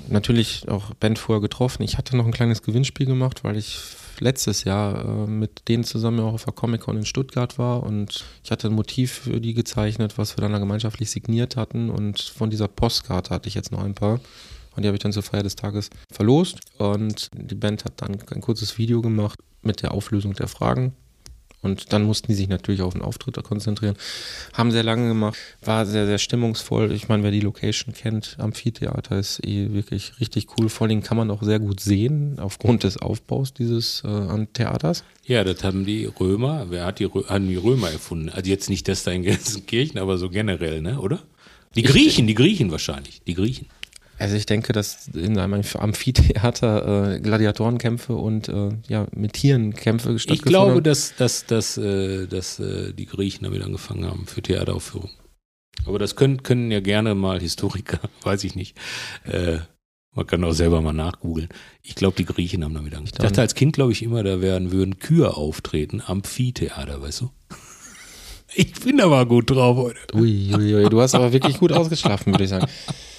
Natürlich 0.08 0.68
auch 0.68 0.94
Band 0.96 1.18
vorher 1.18 1.42
getroffen. 1.42 1.82
Ich 1.84 1.98
hatte 1.98 2.16
noch 2.16 2.26
ein 2.26 2.32
kleines 2.32 2.62
Gewinnspiel 2.62 3.06
gemacht, 3.06 3.44
weil 3.44 3.58
ich 3.58 3.80
letztes 4.22 4.64
Jahr 4.64 5.04
äh, 5.04 5.28
mit 5.28 5.68
denen 5.68 5.84
zusammen 5.84 6.22
auch 6.22 6.34
auf 6.34 6.46
der 6.46 6.54
Comic-Con 6.54 6.98
in 6.98 7.06
Stuttgart 7.06 7.58
war 7.58 7.84
und 7.84 8.24
ich 8.44 8.52
hatte 8.52 8.68
ein 8.68 8.74
Motiv 8.74 9.12
für 9.12 9.42
die 9.42 9.54
gezeichnet, 9.54 10.18
was 10.18 10.38
wir 10.38 10.42
dann 10.42 10.54
da 10.54 10.60
gemeinschaftlich 10.60 11.12
signiert 11.12 11.58
hatten 11.58 11.90
und 11.90 12.22
von 12.22 12.50
dieser 12.50 12.68
Postkarte 12.68 13.34
hatte 13.34 13.50
ich 13.50 13.56
jetzt 13.56 13.72
noch 13.72 13.84
ein 13.84 13.96
paar. 13.96 14.20
Und 14.76 14.84
die 14.84 14.88
habe 14.88 14.96
ich 14.96 15.04
dann 15.04 15.12
zur 15.12 15.24
Feier 15.24 15.44
des 15.44 15.58
Tages 15.58 15.90
verlost. 16.10 16.60
Und 16.78 17.30
die 17.34 17.56
Band 17.56 17.84
hat 17.84 17.94
dann 17.98 18.18
ein 18.32 18.42
kurzes 18.42 18.78
Video 18.78 19.02
gemacht 19.02 19.38
mit 19.62 19.82
der 19.82 19.94
Auflösung 19.94 20.34
der 20.34 20.48
Fragen. 20.48 20.94
Und 21.62 21.94
dann 21.94 22.04
mussten 22.04 22.28
die 22.28 22.34
sich 22.34 22.50
natürlich 22.50 22.82
auf 22.82 22.94
den 22.94 23.04
Auftritt 23.04 23.42
konzentrieren. 23.44 23.96
Haben 24.54 24.72
sehr 24.72 24.84
lange 24.84 25.08
gemacht, 25.08 25.38
war 25.64 25.86
sehr, 25.86 26.08
sehr 26.08 26.18
stimmungsvoll. 26.18 26.92
Ich 26.92 27.08
meine, 27.08 27.24
wer 27.24 27.32
die 27.32 27.40
Location 27.40 27.94
kennt, 27.94 28.36
Amphitheater 28.40 29.20
ist 29.20 29.46
eh 29.46 29.72
wirklich 29.72 30.20
richtig 30.20 30.48
cool. 30.58 30.70
Vor 30.70 30.88
allem 30.88 31.04
kann 31.04 31.18
man 31.18 31.30
auch 31.30 31.44
sehr 31.44 31.60
gut 31.60 31.80
sehen, 31.80 32.40
aufgrund 32.40 32.84
des 32.84 32.98
Aufbaus 32.98 33.54
dieses 33.54 34.04
äh, 34.04 34.46
Theaters. 34.54 35.04
Ja, 35.26 35.44
das 35.44 35.64
haben 35.64 35.86
die 35.86 36.06
Römer, 36.06 36.68
wer 36.70 36.86
hat 36.86 37.00
die, 37.00 37.06
Rö 37.06 37.26
haben 37.28 37.48
die 37.48 37.56
Römer 37.58 37.92
erfunden? 37.92 38.30
Also 38.30 38.50
jetzt 38.50 38.70
nicht 38.70 38.88
das 38.88 39.04
da 39.04 39.12
in 39.12 39.22
Gelsenkirchen, 39.22 40.00
aber 40.00 40.18
so 40.18 40.30
generell, 40.30 40.82
ne, 40.82 41.00
oder? 41.00 41.20
Die 41.76 41.84
Griechen, 41.84 42.28
die 42.28 42.34
Griechen 42.34 42.72
wahrscheinlich, 42.72 43.22
die 43.26 43.34
Griechen. 43.34 43.68
Also 44.22 44.36
ich 44.36 44.46
denke, 44.46 44.72
dass 44.72 45.08
in 45.08 45.40
einem 45.40 45.64
Amphitheater 45.80 47.16
äh, 47.16 47.20
Gladiatorenkämpfe 47.22 48.14
und 48.14 48.50
äh, 48.50 48.70
ja, 48.88 49.08
mit 49.16 49.34
Tieren 49.34 49.74
Kämpfe 49.74 50.14
Ich 50.14 50.22
stattgefunden 50.22 50.52
glaube, 50.52 50.76
haben. 50.76 50.84
dass, 50.84 51.16
dass, 51.16 51.48
dass, 51.48 51.76
äh, 51.78 52.28
dass 52.28 52.60
äh, 52.60 52.94
die 52.94 53.08
Griechen 53.08 53.46
damit 53.46 53.64
angefangen 53.64 54.06
haben 54.06 54.28
für 54.28 54.44
Theateraufführungen. 54.44 55.16
Aber 55.88 55.98
das 55.98 56.16
können, 56.16 56.44
können 56.44 56.70
ja 56.70 56.82
gerne 56.82 57.16
mal 57.16 57.40
Historiker, 57.40 58.00
weiß 58.22 58.44
ich 58.44 58.54
nicht. 58.54 58.78
Äh, 59.24 59.58
man 60.14 60.28
kann 60.28 60.44
auch 60.44 60.52
selber 60.52 60.82
mal 60.82 60.94
nachgoogeln. 60.94 61.50
Ich 61.82 61.96
glaube, 61.96 62.16
die 62.16 62.26
Griechen 62.26 62.64
haben 62.64 62.76
damit 62.76 62.94
Angst. 62.94 63.16
Ich 63.16 63.20
dachte 63.24 63.42
als 63.42 63.56
Kind, 63.56 63.74
glaube 63.74 63.92
ich, 63.92 64.04
immer, 64.04 64.22
da 64.24 64.40
werden, 64.40 64.72
würden 64.72 65.00
Kühe 65.00 65.36
auftreten, 65.36 66.00
Amphitheater, 66.06 67.02
weißt 67.02 67.22
du? 67.22 67.32
Ich 68.54 68.74
bin 68.82 69.00
aber 69.00 69.26
gut 69.26 69.50
drauf 69.50 69.78
heute. 69.78 70.14
Ui, 70.14 70.54
ui, 70.54 70.76
ui. 70.76 70.90
Du 70.90 71.00
hast 71.00 71.16
aber 71.16 71.32
wirklich 71.32 71.58
gut 71.58 71.72
ausgeschlafen, 71.72 72.34
würde 72.34 72.44
ich 72.44 72.50
sagen. 72.50 72.68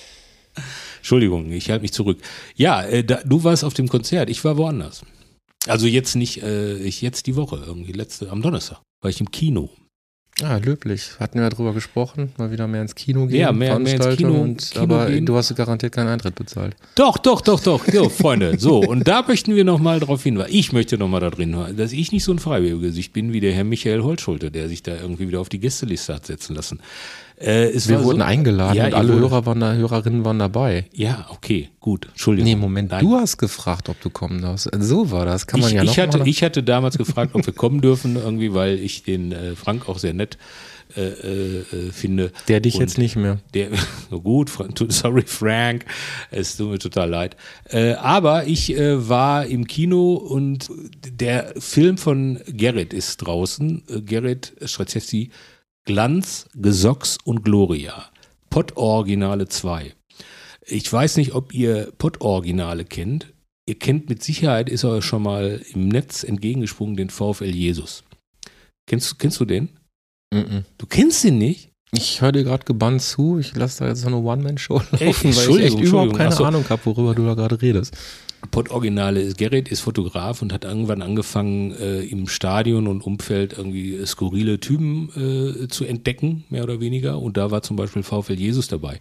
Entschuldigung, 1.07 1.51
ich 1.51 1.69
halte 1.69 1.83
mich 1.83 1.93
zurück. 1.93 2.19
Ja, 2.55 2.83
äh, 2.85 3.03
da, 3.03 3.21
du 3.25 3.43
warst 3.43 3.65
auf 3.65 3.75
dem 3.75 3.89
Konzert, 3.89 4.31
ich 4.31 4.45
war 4.45 4.57
woanders. 4.57 5.03
Also 5.67 5.87
jetzt 5.89 6.15
nicht, 6.15 6.43
äh, 6.43 6.77
ich 6.79 7.03
jetzt 7.03 7.27
die 7.27 7.35
Woche, 7.35 7.61
irgendwie 7.67 7.93
letzte, 7.93 8.31
am 8.31 8.41
Donnerstag, 8.41 8.81
war 9.03 9.11
ich 9.11 9.21
im 9.21 9.31
Kino. 9.31 9.69
Ah, 10.43 10.57
löblich. 10.57 11.11
Hatten 11.21 11.35
wir 11.39 11.43
ja 11.43 11.51
drüber 11.51 11.75
gesprochen, 11.75 12.33
mal 12.39 12.51
wieder 12.51 12.67
mehr 12.67 12.81
ins 12.83 12.95
Kino 12.95 13.27
gehen. 13.27 13.39
Ja, 13.41 13.53
mehr- 13.53 13.79
mehr 13.79 13.95
ins 14.01 14.17
Kino- 14.17 14.41
und, 14.41 14.71
Kino 14.71 14.83
aber 14.85 15.07
gehen. 15.07 15.27
du 15.27 15.37
hast 15.37 15.55
garantiert 15.55 15.93
keinen 15.93 16.09
Eintritt 16.09 16.35
bezahlt. 16.37 16.75
Doch, 16.95 17.19
doch, 17.19 17.43
doch, 17.43 17.61
doch, 17.61 17.87
jo, 17.93 18.09
Freunde. 18.09 18.59
So, 18.59 18.79
und 18.81 19.07
da 19.07 19.23
möchten 19.29 19.55
wir 19.55 19.65
nochmal 19.65 20.01
drauf 20.01 20.23
hinweisen. 20.23 20.55
Ich 20.55 20.73
möchte 20.73 20.97
nochmal 20.99 21.21
da 21.21 21.31
drin, 21.31 21.55
dass 21.77 21.93
ich 21.93 22.13
nicht 22.13 22.25
so 22.25 22.33
ein 22.33 22.39
Freiwilliges 22.39 23.09
bin 23.11 23.33
wie 23.35 23.41
der 23.41 23.53
Herr 23.53 23.65
Michael 23.65 24.03
Holtschulte, 24.03 24.51
der 24.51 24.69
sich 24.69 24.83
da 24.83 24.97
irgendwie 24.97 25.29
wieder 25.29 25.41
auf 25.41 25.51
die 25.51 25.61
Gästeliste 25.61 26.15
hat 26.15 26.27
setzen 26.27 26.57
lassen. 26.57 26.81
Äh, 27.43 27.73
Wir 27.89 28.05
wurden 28.05 28.19
so, 28.21 28.25
eingeladen 28.25 28.77
Ja, 28.77 28.87
und 28.87 28.95
alle 28.95 29.09
wurde- 29.15 29.21
Hörer 29.21 29.47
waren 29.47 29.61
da, 29.61 29.73
Hörerinnen 29.75 30.25
waren 30.25 30.39
dabei. 30.39 30.87
Ja, 30.95 31.27
okay, 31.31 31.71
gut. 31.81 32.07
Entschuldigung. 32.11 32.49
Nee, 32.51 32.57
Moment, 32.57 32.91
Nein. 32.93 33.05
du 33.05 33.17
hast 33.17 33.39
gefragt, 33.39 33.89
ob 33.89 34.01
du 34.01 34.11
kommen 34.11 34.41
darfst. 34.43 34.71
So 34.81 35.11
war 35.11 35.25
das. 35.27 35.47
Kann 35.47 35.61
man 35.61 35.71
ich, 35.71 35.75
ja 35.75 35.85
noch 35.85 35.93
ich, 35.93 35.99
hatte, 35.99 36.19
mal 36.19 36.29
ich 36.29 36.43
hatte 36.43 36.63
damals 36.63 36.97
gefragt, 36.99 37.35
ob 37.35 37.45
wir 37.45 37.53
kommen 37.53 37.81
dürfen, 37.81 38.17
irgendwie, 38.17 38.55
weil 38.55 38.79
ich 38.79 39.03
den 39.03 39.33
äh, 39.33 39.57
Frank 39.57 39.89
auch 39.89 39.99
sehr 39.99 40.15
nett 40.15 40.39
äh, 40.97 41.01
äh, 41.01 41.59
äh, 41.61 41.91
finde. 41.91 42.33
Der 42.49 42.61
dich 42.61 42.75
Und 42.75 42.83
jetzt 42.83 42.99
nicht 42.99 43.17
mehr. 43.17 43.39
Der, 43.55 43.69
gut, 44.11 44.51
sorry 44.89 45.23
Frank, 45.27 45.87
es 46.31 46.57
tut 46.57 46.71
mir 46.71 46.79
total 46.79 47.09
leid. 47.09 47.37
Äh, 47.71 47.95
aber 47.95 48.47
ich 48.47 48.77
äh, 48.77 49.09
war 49.09 49.47
im 49.47 49.67
Kino 49.67 50.13
und 50.15 50.71
der 51.19 51.55
Film 51.59 51.97
von 51.97 52.41
Gerrit 52.47 52.93
ist 52.93 53.17
draußen. 53.19 53.83
Äh, 53.89 54.01
Gerrit 54.03 54.53
Straczewski, 54.65 55.31
Glanz, 55.85 56.49
Gesocks 56.55 57.19
und 57.25 57.45
Gloria. 57.45 58.11
Pott-Originale 58.51 59.49
2. 59.49 59.93
Ich 60.67 60.93
weiß 60.93 61.17
nicht, 61.17 61.35
ob 61.35 61.53
ihr 61.53 61.93
Pott-Originale 61.99 62.85
kennt. 62.85 63.33
Ihr 63.67 63.79
kennt 63.79 64.09
mit 64.09 64.23
Sicherheit, 64.23 64.69
ist 64.69 64.85
euch 64.85 65.05
schon 65.05 65.23
mal 65.23 65.61
im 65.73 65.89
Netz 65.89 66.23
entgegengesprungen, 66.23 66.97
den 66.97 67.11
VfL 67.11 67.55
Jesus. 67.55 68.05
Kennst, 68.87 69.19
kennst 69.19 69.41
du 69.41 69.45
den? 69.45 69.71
Mhm. 70.33 70.65
Du 70.79 70.87
kennst 70.87 71.25
den 71.25 71.39
nicht? 71.39 71.71
Ich 71.93 72.21
höre 72.21 72.33
dir 72.33 72.45
gerade 72.45 72.65
gebannt 72.65 73.03
zu. 73.03 73.39
Ich 73.39 73.55
lasse 73.55 73.81
da 73.81 73.89
jetzt 73.89 74.01
so 74.01 74.07
eine 74.07 74.17
One-Man-Show 74.17 74.75
laufen, 74.75 74.99
Ey, 75.01 75.15
weil 75.37 75.59
ich 75.59 75.65
echt 75.65 75.81
überhaupt 75.81 76.17
keine 76.17 76.31
Ach 76.31 76.39
so. 76.39 76.45
Ahnung 76.45 76.65
habe, 76.69 76.87
worüber 76.87 77.15
du 77.15 77.25
da 77.27 77.35
gerade 77.35 77.61
redest. 77.61 77.97
Pott-Originale 78.51 79.21
ist 79.21 79.39
Gerrit, 79.39 79.71
ist 79.71 79.81
Fotograf 79.81 80.43
und 80.43 80.53
hat 80.53 80.65
irgendwann 80.65 81.01
angefangen, 81.01 81.73
äh, 81.73 82.03
im 82.03 82.27
Stadion 82.27 82.87
und 82.87 83.03
Umfeld 83.03 83.57
irgendwie 83.57 84.05
skurrile 84.05 84.59
Typen 84.61 85.09
äh, 85.17 85.69
zu 85.69 85.85
entdecken, 85.85 86.45
mehr 86.51 86.65
oder 86.65 86.81
weniger. 86.81 87.21
Und 87.21 87.37
da 87.37 87.51
war 87.51 87.63
zum 87.63 87.77
Beispiel 87.77 88.03
VfL 88.03 88.35
Jesus 88.35 88.69
dabei. 88.69 88.99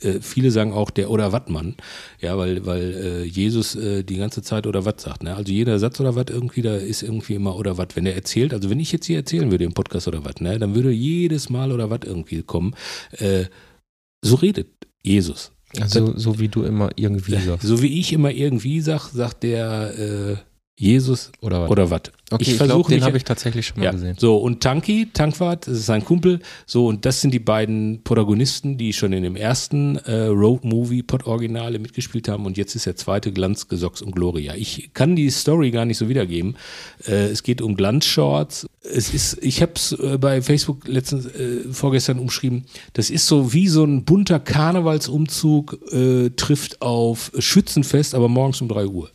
Äh, 0.00 0.20
viele 0.20 0.50
sagen 0.50 0.72
auch 0.72 0.90
der 0.90 1.10
oder 1.10 1.32
Wattmann, 1.32 1.74
ja, 2.20 2.38
weil, 2.38 2.64
weil 2.66 2.94
äh, 2.94 3.24
Jesus 3.24 3.74
äh, 3.74 4.04
die 4.04 4.16
ganze 4.16 4.42
Zeit 4.42 4.66
oder 4.66 4.84
Watt 4.84 5.00
sagt. 5.00 5.22
Ne? 5.22 5.34
Also 5.34 5.52
jeder 5.52 5.78
Satz 5.78 6.00
oder 6.00 6.14
Watt 6.14 6.30
irgendwie, 6.30 6.62
da 6.62 6.76
ist 6.76 7.02
irgendwie 7.02 7.34
immer 7.34 7.56
oder 7.56 7.76
Watt. 7.76 7.96
Wenn 7.96 8.06
er 8.06 8.14
erzählt, 8.14 8.54
also 8.54 8.70
wenn 8.70 8.80
ich 8.80 8.92
jetzt 8.92 9.06
hier 9.06 9.16
erzählen 9.16 9.50
würde 9.50 9.64
im 9.64 9.74
Podcast 9.74 10.08
oder 10.08 10.24
Watt, 10.24 10.40
ne, 10.40 10.58
dann 10.58 10.74
würde 10.74 10.90
jedes 10.90 11.50
Mal 11.50 11.72
oder 11.72 11.90
Watt 11.90 12.04
irgendwie 12.04 12.42
kommen. 12.42 12.74
Äh, 13.12 13.46
so 14.22 14.36
redet 14.36 14.68
Jesus. 15.02 15.53
Also, 15.80 16.16
so 16.16 16.38
wie 16.38 16.48
du 16.48 16.62
immer 16.62 16.90
irgendwie 16.96 17.36
sagst. 17.46 17.66
So 17.66 17.82
wie 17.82 18.00
ich 18.00 18.12
immer 18.12 18.30
irgendwie 18.30 18.80
sag, 18.80 19.08
sagt 19.08 19.42
der 19.42 19.98
äh, 19.98 20.36
Jesus 20.76 21.30
Oder 21.40 21.62
was? 21.62 21.70
oder 21.70 21.90
was. 21.90 22.02
Okay, 22.30 22.42
ich, 22.42 22.54
versuche 22.54 22.76
glaube, 22.78 22.90
den 22.94 23.04
habe 23.04 23.16
ich 23.16 23.24
tatsächlich 23.24 23.66
schon 23.66 23.78
mal 23.78 23.84
Ja, 23.84 23.90
gesehen. 23.92 24.16
so 24.18 24.36
und 24.36 24.62
Tanki, 24.62 25.08
Tankwart, 25.12 25.66
das 25.66 25.78
ist 25.78 25.86
sein 25.86 26.04
Kumpel. 26.04 26.40
So 26.66 26.86
und 26.86 27.04
das 27.04 27.20
sind 27.20 27.32
die 27.32 27.38
beiden 27.38 28.02
Protagonisten, 28.02 28.78
die 28.78 28.92
schon 28.92 29.12
in 29.12 29.22
dem 29.22 29.36
ersten 29.36 29.96
äh, 29.96 30.26
Road 30.26 30.64
Movie 30.64 31.02
Pod 31.02 31.26
Originale 31.26 31.78
mitgespielt 31.78 32.28
haben 32.28 32.46
und 32.46 32.56
jetzt 32.56 32.74
ist 32.74 32.86
der 32.86 32.96
zweite 32.96 33.32
Glanz, 33.32 33.68
Gesocks 33.68 34.02
und 34.02 34.14
Gloria. 34.14 34.54
Ich 34.54 34.90
kann 34.94 35.16
die 35.16 35.30
Story 35.30 35.70
gar 35.70 35.84
nicht 35.84 35.98
so 35.98 36.08
wiedergeben. 36.08 36.56
Äh, 37.06 37.26
es 37.26 37.42
geht 37.42 37.60
um 37.60 37.76
Glanzshorts. 37.76 38.66
Es 38.82 39.14
ist, 39.14 39.38
ich 39.42 39.62
habe 39.62 39.72
es 39.76 39.92
äh, 39.92 40.18
bei 40.18 40.42
Facebook 40.42 40.86
letztens 40.86 41.26
äh, 41.26 41.72
vorgestern 41.72 42.18
umschrieben. 42.18 42.64
Das 42.92 43.10
ist 43.10 43.26
so 43.26 43.52
wie 43.52 43.68
so 43.68 43.84
ein 43.84 44.04
bunter 44.04 44.40
Karnevalsumzug 44.40 45.78
äh, 45.92 46.30
trifft 46.30 46.82
auf 46.82 47.32
Schützenfest, 47.38 48.14
aber 48.14 48.28
morgens 48.28 48.60
um 48.60 48.68
drei 48.68 48.86
Uhr. 48.86 49.10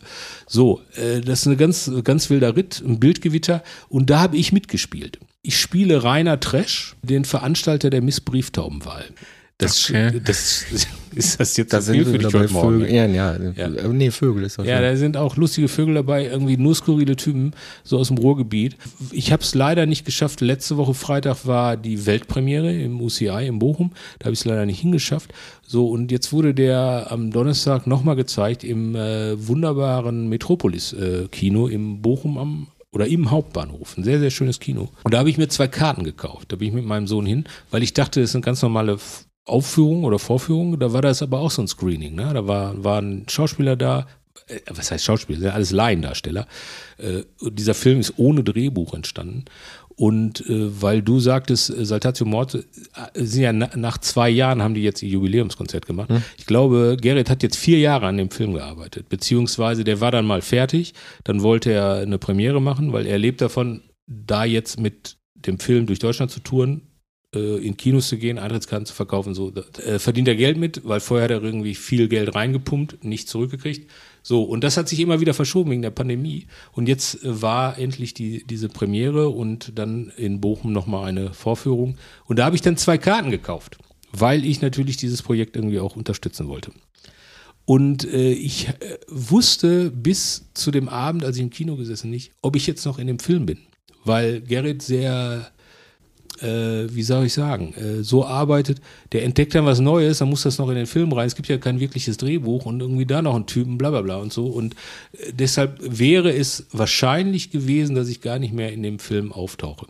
So, 0.46 0.80
äh, 0.96 1.20
das 1.20 1.40
ist 1.40 1.46
eine 1.46 1.56
ganz, 1.56 1.90
ganz 2.04 2.30
wilder 2.30 2.56
Ritt, 2.56 2.82
ein 2.84 2.99
Bildgewitter 3.00 3.62
und 3.88 4.10
da 4.10 4.20
habe 4.20 4.36
ich 4.36 4.52
mitgespielt. 4.52 5.18
Ich 5.42 5.58
spiele 5.58 6.04
Rainer 6.04 6.38
Tresch, 6.38 6.94
den 7.02 7.24
Veranstalter 7.24 7.88
der 7.90 8.02
Miss 8.02 8.20
Brieftaubenwahl. 8.20 9.06
Das, 9.56 9.90
Okay. 9.90 10.20
das 10.24 10.64
ist 11.14 11.38
das 11.38 11.56
jetzt 11.58 11.72
Da 11.74 11.82
zu 11.82 11.92
viel 11.92 12.06
für 12.06 12.16
dich 12.18 12.32
heute 12.32 12.50
Morgen? 12.52 12.80
Vögel. 12.80 12.94
Ja, 12.94 13.04
ja, 13.06 13.36
Ja. 13.56 13.66
Äh, 13.66 13.88
Nee, 13.88 14.10
Vögel 14.10 14.44
ist 14.44 14.58
doch 14.58 14.64
Ja, 14.64 14.80
da 14.80 14.96
sind 14.96 15.18
auch 15.18 15.36
lustige 15.36 15.68
Vögel 15.68 15.96
dabei, 15.96 16.24
irgendwie 16.26 16.56
nur 16.56 16.74
skurrile 16.74 17.14
Typen, 17.16 17.52
so 17.84 17.98
aus 17.98 18.08
dem 18.08 18.16
Ruhrgebiet. 18.16 18.76
Ich 19.10 19.32
habe 19.32 19.42
es 19.42 19.54
leider 19.54 19.84
nicht 19.84 20.06
geschafft. 20.06 20.40
Letzte 20.40 20.78
Woche 20.78 20.94
Freitag 20.94 21.46
war 21.46 21.76
die 21.76 22.06
Weltpremiere 22.06 22.72
im 22.74 23.00
UCI 23.02 23.46
in 23.48 23.58
Bochum. 23.58 23.92
Da 24.18 24.26
habe 24.26 24.32
ich 24.32 24.40
es 24.40 24.44
leider 24.46 24.64
nicht 24.64 24.80
hingeschafft. 24.80 25.30
So, 25.66 25.88
und 25.88 26.10
jetzt 26.10 26.32
wurde 26.32 26.54
der 26.54 27.08
am 27.10 27.30
Donnerstag 27.30 27.86
nochmal 27.86 28.16
gezeigt 28.16 28.64
im 28.64 28.94
äh, 28.94 29.46
wunderbaren 29.46 30.28
Metropolis-Kino 30.30 31.66
im 31.68 32.00
Bochum 32.00 32.38
am 32.38 32.66
oder 32.92 33.06
im 33.06 33.30
Hauptbahnhof. 33.30 33.96
Ein 33.96 34.04
sehr, 34.04 34.18
sehr 34.18 34.30
schönes 34.30 34.60
Kino. 34.60 34.90
Und 35.04 35.14
da 35.14 35.18
habe 35.18 35.30
ich 35.30 35.38
mir 35.38 35.48
zwei 35.48 35.68
Karten 35.68 36.04
gekauft. 36.04 36.50
Da 36.52 36.56
bin 36.56 36.68
ich 36.68 36.74
mit 36.74 36.84
meinem 36.84 37.06
Sohn 37.06 37.26
hin, 37.26 37.44
weil 37.70 37.82
ich 37.82 37.94
dachte, 37.94 38.20
das 38.20 38.34
eine 38.34 38.42
ganz 38.42 38.62
normale 38.62 38.94
F- 38.94 39.26
Aufführung 39.44 40.04
oder 40.04 40.18
Vorführung. 40.18 40.78
Da 40.78 40.92
war 40.92 41.02
das 41.02 41.22
aber 41.22 41.40
auch 41.40 41.50
so 41.50 41.62
ein 41.62 41.68
Screening. 41.68 42.14
Ne? 42.14 42.30
Da 42.32 42.46
war, 42.46 42.82
waren 42.82 43.26
Schauspieler 43.28 43.76
da, 43.76 44.06
äh, 44.46 44.60
was 44.68 44.90
heißt 44.90 45.04
Schauspieler, 45.04 45.38
sind 45.38 45.50
alles 45.50 45.70
Laiendarsteller. 45.70 46.46
Äh, 46.98 47.22
dieser 47.50 47.74
Film 47.74 48.00
ist 48.00 48.14
ohne 48.16 48.42
Drehbuch 48.44 48.94
entstanden. 48.94 49.44
Und 50.00 50.48
äh, 50.48 50.80
weil 50.80 51.02
du 51.02 51.20
sagtest, 51.20 51.68
äh, 51.68 51.84
Saltatio 51.84 52.24
Morte, 52.24 52.64
äh, 53.14 53.22
sind 53.22 53.42
ja 53.42 53.52
na, 53.52 53.68
nach 53.76 53.98
zwei 53.98 54.30
Jahren 54.30 54.62
haben 54.62 54.72
die 54.72 54.82
jetzt 54.82 55.02
ihr 55.02 55.10
Jubiläumskonzert 55.10 55.84
gemacht. 55.84 56.08
Ich 56.38 56.46
glaube, 56.46 56.96
Gerrit 56.98 57.28
hat 57.28 57.42
jetzt 57.42 57.56
vier 57.56 57.80
Jahre 57.80 58.06
an 58.06 58.16
dem 58.16 58.30
Film 58.30 58.54
gearbeitet, 58.54 59.10
beziehungsweise 59.10 59.84
der 59.84 60.00
war 60.00 60.10
dann 60.10 60.24
mal 60.24 60.40
fertig. 60.40 60.94
Dann 61.24 61.42
wollte 61.42 61.70
er 61.70 61.96
eine 61.96 62.16
Premiere 62.16 62.62
machen, 62.62 62.94
weil 62.94 63.04
er 63.04 63.18
lebt 63.18 63.42
davon, 63.42 63.82
da 64.06 64.44
jetzt 64.44 64.80
mit 64.80 65.18
dem 65.34 65.58
Film 65.58 65.84
durch 65.84 65.98
Deutschland 65.98 66.30
zu 66.30 66.40
touren, 66.40 66.80
in 67.38 67.76
Kinos 67.76 68.08
zu 68.08 68.18
gehen, 68.18 68.38
Eintrittskarten 68.40 68.86
zu 68.86 68.94
verkaufen, 68.94 69.34
so 69.34 69.52
äh, 69.54 70.00
verdient 70.00 70.26
er 70.26 70.34
Geld 70.34 70.56
mit, 70.56 70.80
weil 70.84 70.98
vorher 70.98 71.24
hat 71.24 71.30
er 71.30 71.42
irgendwie 71.42 71.76
viel 71.76 72.08
Geld 72.08 72.34
reingepumpt, 72.34 73.04
nicht 73.04 73.28
zurückgekriegt. 73.28 73.88
So, 74.22 74.42
und 74.42 74.64
das 74.64 74.76
hat 74.76 74.88
sich 74.88 74.98
immer 74.98 75.20
wieder 75.20 75.32
verschoben 75.32 75.70
wegen 75.70 75.82
der 75.82 75.90
Pandemie. 75.90 76.46
Und 76.72 76.88
jetzt 76.88 77.22
äh, 77.22 77.40
war 77.40 77.78
endlich 77.78 78.14
die, 78.14 78.44
diese 78.44 78.68
Premiere 78.68 79.28
und 79.28 79.78
dann 79.78 80.12
in 80.16 80.40
Bochum 80.40 80.72
nochmal 80.72 81.08
eine 81.08 81.32
Vorführung. 81.32 81.96
Und 82.26 82.40
da 82.40 82.44
habe 82.46 82.56
ich 82.56 82.62
dann 82.62 82.76
zwei 82.76 82.98
Karten 82.98 83.30
gekauft, 83.30 83.78
weil 84.10 84.44
ich 84.44 84.60
natürlich 84.60 84.96
dieses 84.96 85.22
Projekt 85.22 85.54
irgendwie 85.54 85.78
auch 85.78 85.94
unterstützen 85.94 86.48
wollte. 86.48 86.72
Und 87.64 88.04
äh, 88.04 88.32
ich 88.32 88.68
äh, 88.68 88.98
wusste 89.06 89.92
bis 89.92 90.50
zu 90.54 90.72
dem 90.72 90.88
Abend, 90.88 91.24
als 91.24 91.36
ich 91.36 91.42
im 91.42 91.50
Kino 91.50 91.76
gesessen 91.76 92.10
nicht, 92.10 92.32
ob 92.42 92.56
ich 92.56 92.66
jetzt 92.66 92.84
noch 92.84 92.98
in 92.98 93.06
dem 93.06 93.20
Film 93.20 93.46
bin. 93.46 93.58
Weil 94.04 94.40
Gerrit 94.40 94.82
sehr 94.82 95.52
äh, 96.42 96.94
wie 96.94 97.02
soll 97.02 97.26
ich 97.26 97.32
sagen, 97.32 97.74
äh, 97.74 98.02
so 98.02 98.24
arbeitet, 98.24 98.80
der 99.12 99.24
entdeckt 99.24 99.54
dann 99.54 99.66
was 99.66 99.80
Neues, 99.80 100.18
dann 100.18 100.28
muss 100.28 100.42
das 100.42 100.58
noch 100.58 100.68
in 100.68 100.76
den 100.76 100.86
Film 100.86 101.12
rein. 101.12 101.26
Es 101.26 101.34
gibt 101.34 101.48
ja 101.48 101.58
kein 101.58 101.80
wirkliches 101.80 102.16
Drehbuch 102.16 102.66
und 102.66 102.80
irgendwie 102.80 103.06
da 103.06 103.22
noch 103.22 103.34
einen 103.34 103.46
Typen, 103.46 103.78
bla 103.78 103.90
bla 103.90 104.02
bla 104.02 104.16
und 104.16 104.32
so. 104.32 104.46
Und 104.46 104.74
äh, 105.12 105.32
deshalb 105.32 105.78
wäre 105.80 106.32
es 106.32 106.66
wahrscheinlich 106.72 107.50
gewesen, 107.50 107.94
dass 107.94 108.08
ich 108.08 108.20
gar 108.20 108.38
nicht 108.38 108.52
mehr 108.52 108.72
in 108.72 108.82
dem 108.82 108.98
Film 108.98 109.32
auftauche. 109.32 109.86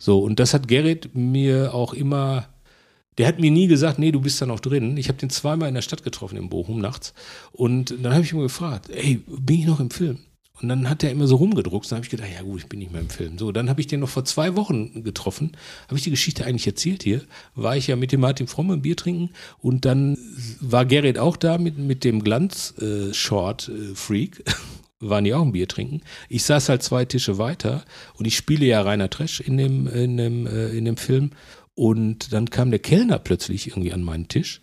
So, 0.00 0.20
und 0.20 0.38
das 0.38 0.54
hat 0.54 0.68
Gerrit 0.68 1.14
mir 1.14 1.74
auch 1.74 1.92
immer, 1.92 2.48
der 3.18 3.26
hat 3.26 3.40
mir 3.40 3.50
nie 3.50 3.66
gesagt, 3.66 3.98
nee, 3.98 4.12
du 4.12 4.20
bist 4.20 4.40
da 4.40 4.46
noch 4.46 4.60
drin. 4.60 4.96
Ich 4.96 5.08
habe 5.08 5.18
den 5.18 5.30
zweimal 5.30 5.68
in 5.68 5.74
der 5.74 5.82
Stadt 5.82 6.04
getroffen 6.04 6.36
in 6.36 6.48
Bochum 6.48 6.78
nachts. 6.78 7.14
Und 7.52 7.94
dann 8.02 8.14
habe 8.14 8.24
ich 8.24 8.32
ihn 8.32 8.38
gefragt, 8.38 8.90
ey, 8.90 9.22
bin 9.26 9.60
ich 9.60 9.66
noch 9.66 9.80
im 9.80 9.90
Film? 9.90 10.20
Und 10.60 10.68
dann 10.68 10.90
hat 10.90 11.04
er 11.04 11.10
immer 11.10 11.26
so 11.26 11.36
rumgedruckt. 11.36 11.90
Dann 11.90 11.96
habe 11.98 12.04
ich 12.04 12.10
gedacht, 12.10 12.28
ja 12.34 12.42
gut, 12.42 12.60
ich 12.60 12.68
bin 12.68 12.80
nicht 12.80 12.90
mehr 12.90 13.00
im 13.00 13.10
Film. 13.10 13.38
So, 13.38 13.52
dann 13.52 13.70
habe 13.70 13.80
ich 13.80 13.86
den 13.86 14.00
noch 14.00 14.08
vor 14.08 14.24
zwei 14.24 14.56
Wochen 14.56 15.04
getroffen. 15.04 15.52
Habe 15.86 15.98
ich 15.98 16.02
die 16.02 16.10
Geschichte 16.10 16.44
eigentlich 16.44 16.66
erzählt 16.66 17.04
hier? 17.04 17.22
War 17.54 17.76
ich 17.76 17.86
ja 17.86 17.94
mit 17.96 18.12
dem 18.12 18.20
Martin 18.20 18.48
Fromme 18.48 18.74
ein 18.74 18.82
Bier 18.82 18.96
trinken 18.96 19.30
und 19.58 19.84
dann 19.84 20.18
war 20.60 20.84
Gerrit 20.84 21.18
auch 21.18 21.36
da 21.36 21.58
mit, 21.58 21.78
mit 21.78 22.02
dem 22.04 22.24
Glanz-Short-Freak. 22.24 24.42
waren 25.00 25.22
die 25.22 25.32
auch 25.32 25.42
ein 25.42 25.52
Bier 25.52 25.68
trinken. 25.68 26.00
Ich 26.28 26.42
saß 26.42 26.68
halt 26.68 26.82
zwei 26.82 27.04
Tische 27.04 27.38
weiter 27.38 27.84
und 28.14 28.26
ich 28.26 28.36
spiele 28.36 28.66
ja 28.66 28.82
Rainer 28.82 29.08
Tresch 29.08 29.38
in 29.38 29.56
dem, 29.56 29.86
in 29.86 30.16
dem, 30.16 30.48
äh, 30.48 30.70
in 30.70 30.84
dem 30.84 30.96
Film. 30.96 31.30
Und 31.76 32.32
dann 32.32 32.50
kam 32.50 32.70
der 32.70 32.80
Kellner 32.80 33.20
plötzlich 33.20 33.68
irgendwie 33.68 33.92
an 33.92 34.02
meinen 34.02 34.26
Tisch 34.26 34.60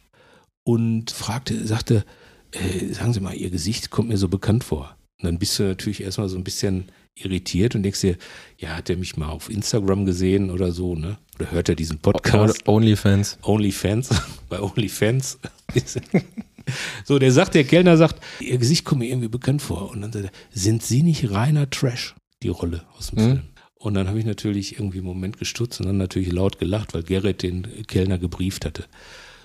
und 0.66 1.12
fragte, 1.12 1.66
sagte, 1.66 2.04
äh, 2.52 2.94
sagen 2.94 3.14
Sie 3.14 3.22
mal, 3.22 3.34
Ihr 3.34 3.50
Gesicht 3.50 3.92
kommt 3.92 4.10
mir 4.10 4.18
so 4.18 4.28
bekannt 4.28 4.66
vor. 4.66 4.98
Und 5.22 5.26
dann 5.26 5.40
bist 5.40 5.58
du 5.60 5.64
natürlich 5.64 6.02
erstmal 6.04 6.30
so 6.30 6.38
ein 6.38 6.44
bisschen 6.44 6.86
irritiert 7.16 7.76
und 7.76 7.84
denkst 7.84 8.02
dir, 8.02 8.18
ja, 8.58 8.76
hat 8.76 8.90
er 8.90 8.98
mich 8.98 9.16
mal 9.16 9.30
auf 9.30 9.50
Instagram 9.50 10.06
gesehen 10.06 10.50
oder 10.52 10.72
so, 10.74 10.96
ne? 10.96 11.18
Oder 11.40 11.52
hört 11.52 11.70
er 11.70 11.76
diesen 11.76 12.00
Podcast? 12.00 12.68
Onlyfans. 12.68 13.38
Onlyfans, 13.44 14.10
bei 14.50 14.60
Onlyfans. 14.62 15.40
so, 17.06 17.20
der 17.20 17.32
sagt, 17.32 17.56
der 17.56 17.64
Kellner 17.64 17.98
sagt, 17.98 18.22
ihr 18.40 18.58
Gesicht 18.58 18.84
kommt 18.86 19.00
mir 19.00 19.10
irgendwie 19.10 19.28
bekannt 19.30 19.62
vor. 19.62 19.90
Und 19.92 20.02
dann 20.02 20.12
sagt 20.12 20.26
er, 20.26 20.32
sind 20.52 20.84
Sie 20.84 21.04
nicht 21.04 21.32
reiner 21.32 21.70
Trash, 21.70 22.16
die 22.44 22.50
Rolle 22.50 22.84
aus 22.98 23.12
dem 23.12 23.20
Mhm. 23.20 23.28
Film? 23.28 23.42
Und 23.76 23.94
dann 23.94 24.08
habe 24.08 24.18
ich 24.20 24.26
natürlich 24.26 24.74
irgendwie 24.80 24.98
einen 24.98 25.08
Moment 25.08 25.38
gestutzt 25.38 25.80
und 25.80 25.86
dann 25.86 25.98
natürlich 25.98 26.32
laut 26.32 26.58
gelacht, 26.58 26.94
weil 26.94 27.04
Gerrit 27.04 27.44
den 27.44 27.86
Kellner 27.88 28.18
gebrieft 28.18 28.66
hatte. 28.66 28.86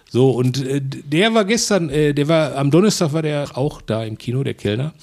So, 0.08 0.30
und 0.30 0.64
äh, 0.64 0.80
der 0.80 1.34
war 1.34 1.44
gestern, 1.44 1.90
äh, 1.90 2.14
der 2.14 2.26
war, 2.26 2.56
am 2.56 2.70
Donnerstag 2.70 3.12
war 3.12 3.22
der 3.22 3.56
auch 3.56 3.80
da 3.82 4.02
im 4.02 4.16
Kino, 4.18 4.42
der 4.42 4.54
Kellner. 4.54 4.94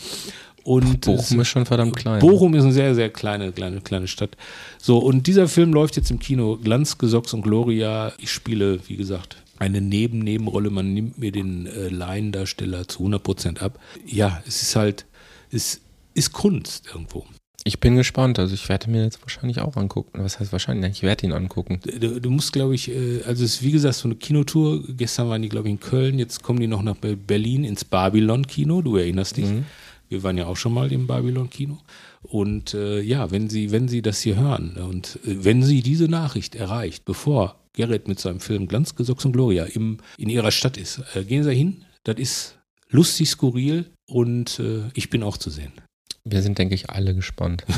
Und 0.68 1.02
Bochum 1.02 1.40
ist 1.40 1.48
schon 1.48 1.66
verdammt 1.66 1.96
klein. 1.96 2.20
Bochum 2.20 2.54
ist 2.54 2.64
eine 2.64 2.74
sehr, 2.74 2.94
sehr 2.94 3.10
kleine, 3.10 3.54
kleine, 3.54 3.80
kleine 3.80 4.08
Stadt. 4.08 4.32
So, 4.78 4.98
und 4.98 5.26
dieser 5.26 5.48
Film 5.48 5.72
läuft 5.74 5.96
jetzt 5.96 6.12
im 6.12 6.20
Kino. 6.20 6.58
Glanz, 6.62 6.98
Gesocks 6.98 7.34
und 7.34 7.42
Gloria. 7.42 8.12
Ich 8.18 8.32
spiele, 8.32 8.80
wie 8.88 8.98
gesagt, 8.98 9.38
eine 9.60 9.80
Neben-Nebenrolle. 9.80 10.70
Man 10.70 10.94
nimmt 10.94 11.18
mir 11.20 11.32
den 11.32 11.68
äh, 11.68 11.88
Laiendarsteller 11.88 12.86
zu 12.88 13.04
100% 13.08 13.60
ab. 13.60 13.80
Ja, 14.06 14.44
es 14.46 14.62
ist 14.62 14.76
halt, 14.76 15.06
es 15.52 15.80
ist 16.14 16.34
Kunst 16.34 16.88
irgendwo. 16.94 17.24
Ich 17.64 17.80
bin 17.80 17.96
gespannt. 17.96 18.38
Also 18.38 18.54
ich 18.54 18.68
werde 18.68 18.90
mir 18.90 19.04
jetzt 19.04 19.22
wahrscheinlich 19.22 19.60
auch 19.62 19.76
angucken. 19.78 20.22
Was 20.22 20.40
heißt 20.40 20.52
wahrscheinlich? 20.52 20.92
Ich 20.92 21.04
werde 21.04 21.26
ihn 21.26 21.32
angucken. 21.34 21.80
Du, 22.00 22.20
du 22.20 22.30
musst, 22.30 22.52
glaube 22.52 22.76
ich, 22.76 22.90
äh, 22.90 23.22
also 23.26 23.44
es 23.46 23.56
ist 23.56 23.64
wie 23.64 23.72
gesagt 23.72 23.96
so 23.96 24.08
eine 24.10 24.16
Kinotour. 24.16 24.84
Gestern 24.98 25.30
waren 25.30 25.42
die, 25.42 25.50
glaube 25.50 25.68
ich, 25.70 25.72
in 25.74 25.80
Köln. 25.80 26.20
Jetzt 26.20 26.44
kommen 26.44 26.60
die 26.60 26.68
noch 26.68 26.82
nach 26.84 26.96
Be- 26.98 27.16
Berlin 27.16 27.64
ins 27.64 27.86
Babylon-Kino. 27.86 28.82
Du 28.82 28.98
erinnerst 28.98 29.38
dich. 29.38 29.46
Wir 30.10 30.24
waren 30.24 30.38
ja 30.38 30.46
auch 30.46 30.58
schon 30.58 30.74
mal 30.74 30.92
im 30.92 31.08
Babylon-Kino. 31.08 31.78
Und 32.24 32.74
äh, 32.74 33.02
ja, 33.02 33.32
wenn 33.32 33.50
Sie, 33.50 33.72
wenn 33.72 33.88
Sie 33.88 34.02
das 34.02 34.22
hier 34.22 34.38
hören 34.38 34.78
und 34.78 35.20
äh, 35.26 35.44
wenn 35.44 35.64
Sie 35.64 35.82
diese 35.82 36.08
Nachricht 36.08 36.56
erreicht, 36.56 37.06
bevor 37.06 37.60
Gerrit 37.74 38.08
mit 38.08 38.20
seinem 38.20 38.40
Film 38.40 38.68
Glanz, 38.68 38.96
Gesocks 38.96 39.26
und 39.26 39.34
Gloria 39.34 39.66
im, 39.66 39.98
in 40.18 40.30
Ihrer 40.30 40.52
Stadt 40.52 40.78
ist, 40.78 41.02
äh, 41.16 41.24
gehen 41.24 41.44
Sie 41.44 41.54
hin. 41.54 41.84
Das 42.04 42.18
ist 42.18 42.58
lustig, 42.90 43.30
skurril 43.30 43.86
und 44.08 44.60
äh, 44.60 44.84
ich 44.94 45.10
bin 45.10 45.24
auch 45.24 45.38
zu 45.38 45.50
sehen. 45.50 45.74
Wir 46.24 46.42
sind, 46.42 46.58
denke 46.58 46.76
ich, 46.76 46.90
alle 46.90 47.16
gespannt. 47.16 47.66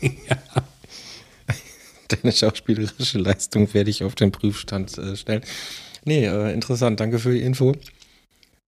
Deine 2.08 2.32
schauspielerische 2.32 3.18
Leistung 3.18 3.72
werde 3.74 3.90
ich 3.90 4.04
auf 4.04 4.14
den 4.14 4.32
Prüfstand 4.32 4.96
äh, 4.98 5.16
stellen. 5.16 5.42
Nee, 6.04 6.26
äh, 6.26 6.52
interessant. 6.52 7.00
Danke 7.00 7.18
für 7.18 7.32
die 7.32 7.42
Info. 7.42 7.74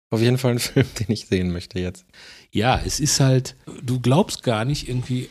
Auf 0.09 0.21
jeden 0.21 0.37
Fall 0.37 0.51
ein 0.51 0.59
Film, 0.59 0.87
den 0.99 1.11
ich 1.11 1.27
sehen 1.27 1.51
möchte 1.51 1.79
jetzt. 1.79 2.05
Ja, 2.51 2.81
es 2.85 2.99
ist 2.99 3.19
halt, 3.19 3.55
du 3.83 3.99
glaubst 3.99 4.43
gar 4.43 4.65
nicht 4.65 4.87
irgendwie, 4.87 5.29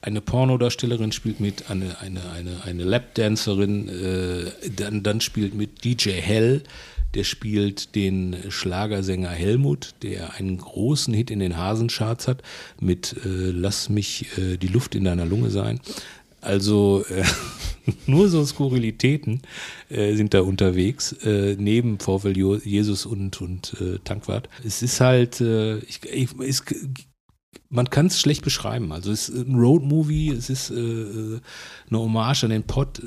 eine 0.00 0.20
Pornodarstellerin 0.20 1.12
spielt 1.12 1.38
mit, 1.38 1.70
eine, 1.70 2.00
eine, 2.00 2.30
eine, 2.32 2.64
eine 2.64 2.82
Lapdancerin, 2.82 3.88
äh, 3.88 4.70
dann, 4.70 5.04
dann 5.04 5.20
spielt 5.20 5.54
mit 5.54 5.84
DJ 5.84 6.10
Hell, 6.10 6.64
der 7.14 7.24
spielt 7.24 7.94
den 7.94 8.36
Schlagersänger 8.48 9.30
Helmut, 9.30 9.94
der 10.02 10.34
einen 10.34 10.58
großen 10.58 11.12
Hit 11.12 11.30
in 11.30 11.40
den 11.40 11.56
Hasencharts 11.56 12.26
hat 12.26 12.42
mit 12.80 13.14
äh, 13.24 13.50
Lass 13.50 13.88
mich 13.88 14.26
äh, 14.38 14.56
die 14.56 14.68
Luft 14.68 14.94
in 14.94 15.04
deiner 15.04 15.26
Lunge 15.26 15.50
sein. 15.50 15.80
Also 16.42 17.04
äh, 17.08 17.24
nur 18.06 18.28
so 18.28 18.44
Skurrilitäten 18.44 19.42
äh, 19.88 20.14
sind 20.14 20.34
da 20.34 20.42
unterwegs, 20.42 21.12
äh, 21.24 21.56
neben 21.58 21.98
Jo- 22.34 22.56
Jesus 22.56 23.06
und, 23.06 23.40
und 23.40 23.74
äh, 23.80 23.98
Tankwart. 24.04 24.48
Es 24.64 24.82
ist 24.82 25.00
halt, 25.00 25.40
äh, 25.40 25.78
ich, 25.78 26.04
ich, 26.04 26.28
es, 26.40 26.62
man 27.70 27.88
kann 27.88 28.06
es 28.06 28.20
schlecht 28.20 28.42
beschreiben. 28.44 28.92
Also 28.92 29.10
es 29.12 29.28
ist 29.28 29.46
ein 29.46 29.54
Roadmovie, 29.54 30.30
es 30.30 30.50
ist 30.50 30.70
äh, 30.70 30.74
eine 30.74 31.98
Hommage 31.98 32.44
an 32.44 32.50
den 32.50 32.64
Pott. 32.64 33.00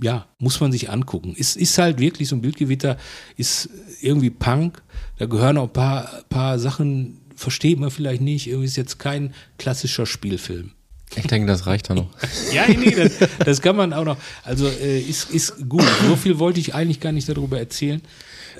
Ja, 0.00 0.28
muss 0.38 0.60
man 0.60 0.70
sich 0.70 0.90
angucken. 0.90 1.34
Es 1.36 1.56
ist 1.56 1.76
halt 1.78 1.98
wirklich 1.98 2.28
so 2.28 2.36
ein 2.36 2.40
Bildgewitter, 2.42 2.98
ist 3.36 3.68
irgendwie 4.00 4.30
Punk. 4.30 4.82
Da 5.16 5.26
gehören 5.26 5.58
auch 5.58 5.64
ein 5.64 5.72
paar, 5.72 6.22
paar 6.28 6.58
Sachen, 6.60 7.22
versteht 7.34 7.80
man 7.80 7.90
vielleicht 7.90 8.20
nicht. 8.22 8.46
Irgendwie 8.46 8.66
ist 8.66 8.76
jetzt 8.76 8.98
kein 8.98 9.34
klassischer 9.58 10.06
Spielfilm. 10.06 10.72
Ich 11.16 11.26
denke, 11.26 11.46
das 11.46 11.66
reicht 11.66 11.90
dann 11.90 11.98
noch. 11.98 12.10
Ja, 12.52 12.64
nee, 12.68 12.90
das, 12.90 13.12
das 13.44 13.62
kann 13.62 13.76
man 13.76 13.92
auch 13.92 14.04
noch. 14.04 14.16
Also 14.44 14.68
äh, 14.68 15.00
ist, 15.00 15.30
ist 15.30 15.68
gut. 15.68 15.84
So 16.06 16.16
viel 16.16 16.38
wollte 16.38 16.60
ich 16.60 16.74
eigentlich 16.74 17.00
gar 17.00 17.12
nicht 17.12 17.28
darüber 17.28 17.58
erzählen. 17.58 18.00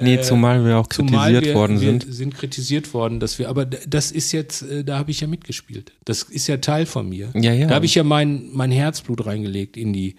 Nee, 0.00 0.20
zumal 0.20 0.64
wir 0.64 0.78
auch 0.78 0.86
Zumal 0.86 1.32
kritisiert 1.32 1.44
wir, 1.44 1.54
worden 1.54 1.80
wir 1.80 1.88
sind. 1.88 2.14
sind 2.14 2.34
kritisiert 2.34 2.94
worden, 2.94 3.20
dass 3.20 3.38
wir, 3.38 3.48
aber 3.48 3.66
das 3.66 4.12
ist 4.12 4.32
jetzt, 4.32 4.62
äh, 4.62 4.84
da 4.84 4.98
habe 4.98 5.10
ich 5.10 5.20
ja 5.20 5.26
mitgespielt. 5.26 5.92
Das 6.04 6.22
ist 6.22 6.46
ja 6.46 6.58
Teil 6.58 6.86
von 6.86 7.08
mir. 7.08 7.30
Ja, 7.34 7.52
ja. 7.52 7.66
Da 7.66 7.74
habe 7.74 7.86
ich 7.86 7.94
ja 7.94 8.04
mein, 8.04 8.48
mein 8.52 8.70
Herzblut 8.70 9.26
reingelegt 9.26 9.76
in 9.76 9.92
die, 9.92 10.16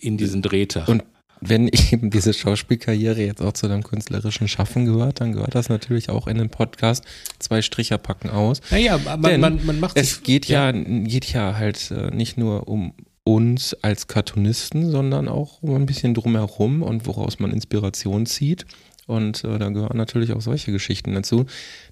in 0.00 0.16
diesen 0.16 0.42
Drehtag. 0.42 0.88
Und 0.88 1.04
wenn 1.44 1.68
eben 1.92 2.10
diese 2.10 2.32
Schauspielkarriere 2.32 3.20
jetzt 3.22 3.42
auch 3.42 3.52
zu 3.52 3.68
deinem 3.68 3.82
künstlerischen 3.82 4.48
Schaffen 4.48 4.86
gehört, 4.86 5.20
dann 5.20 5.32
gehört 5.32 5.54
das 5.54 5.68
natürlich 5.68 6.08
auch 6.08 6.26
in 6.26 6.38
den 6.38 6.48
Podcast 6.50 7.04
zwei 7.38 7.62
Stricher 7.62 7.98
packen 7.98 8.30
aus. 8.30 8.60
naja, 8.70 8.98
man, 8.98 9.22
Denn 9.22 9.40
man, 9.40 9.66
man 9.66 9.80
macht 9.80 9.96
es 9.98 10.14
sich- 10.14 10.22
geht 10.22 10.46
ja, 10.46 10.72
geht 10.72 11.26
ja 11.32 11.56
halt 11.56 11.90
äh, 11.90 12.10
nicht 12.14 12.38
nur 12.38 12.68
um 12.68 12.94
uns 13.24 13.74
als 13.82 14.08
Cartoonisten, 14.08 14.90
sondern 14.90 15.28
auch 15.28 15.62
um 15.62 15.74
ein 15.76 15.86
bisschen 15.86 16.12
drumherum 16.14 16.82
und 16.82 17.06
woraus 17.06 17.38
man 17.38 17.52
Inspiration 17.52 18.26
zieht. 18.26 18.66
Und 19.06 19.42
äh, 19.42 19.58
da 19.58 19.68
gehören 19.70 19.96
natürlich 19.96 20.32
auch 20.32 20.40
solche 20.40 20.70
Geschichten 20.70 21.12
dazu. 21.14 21.46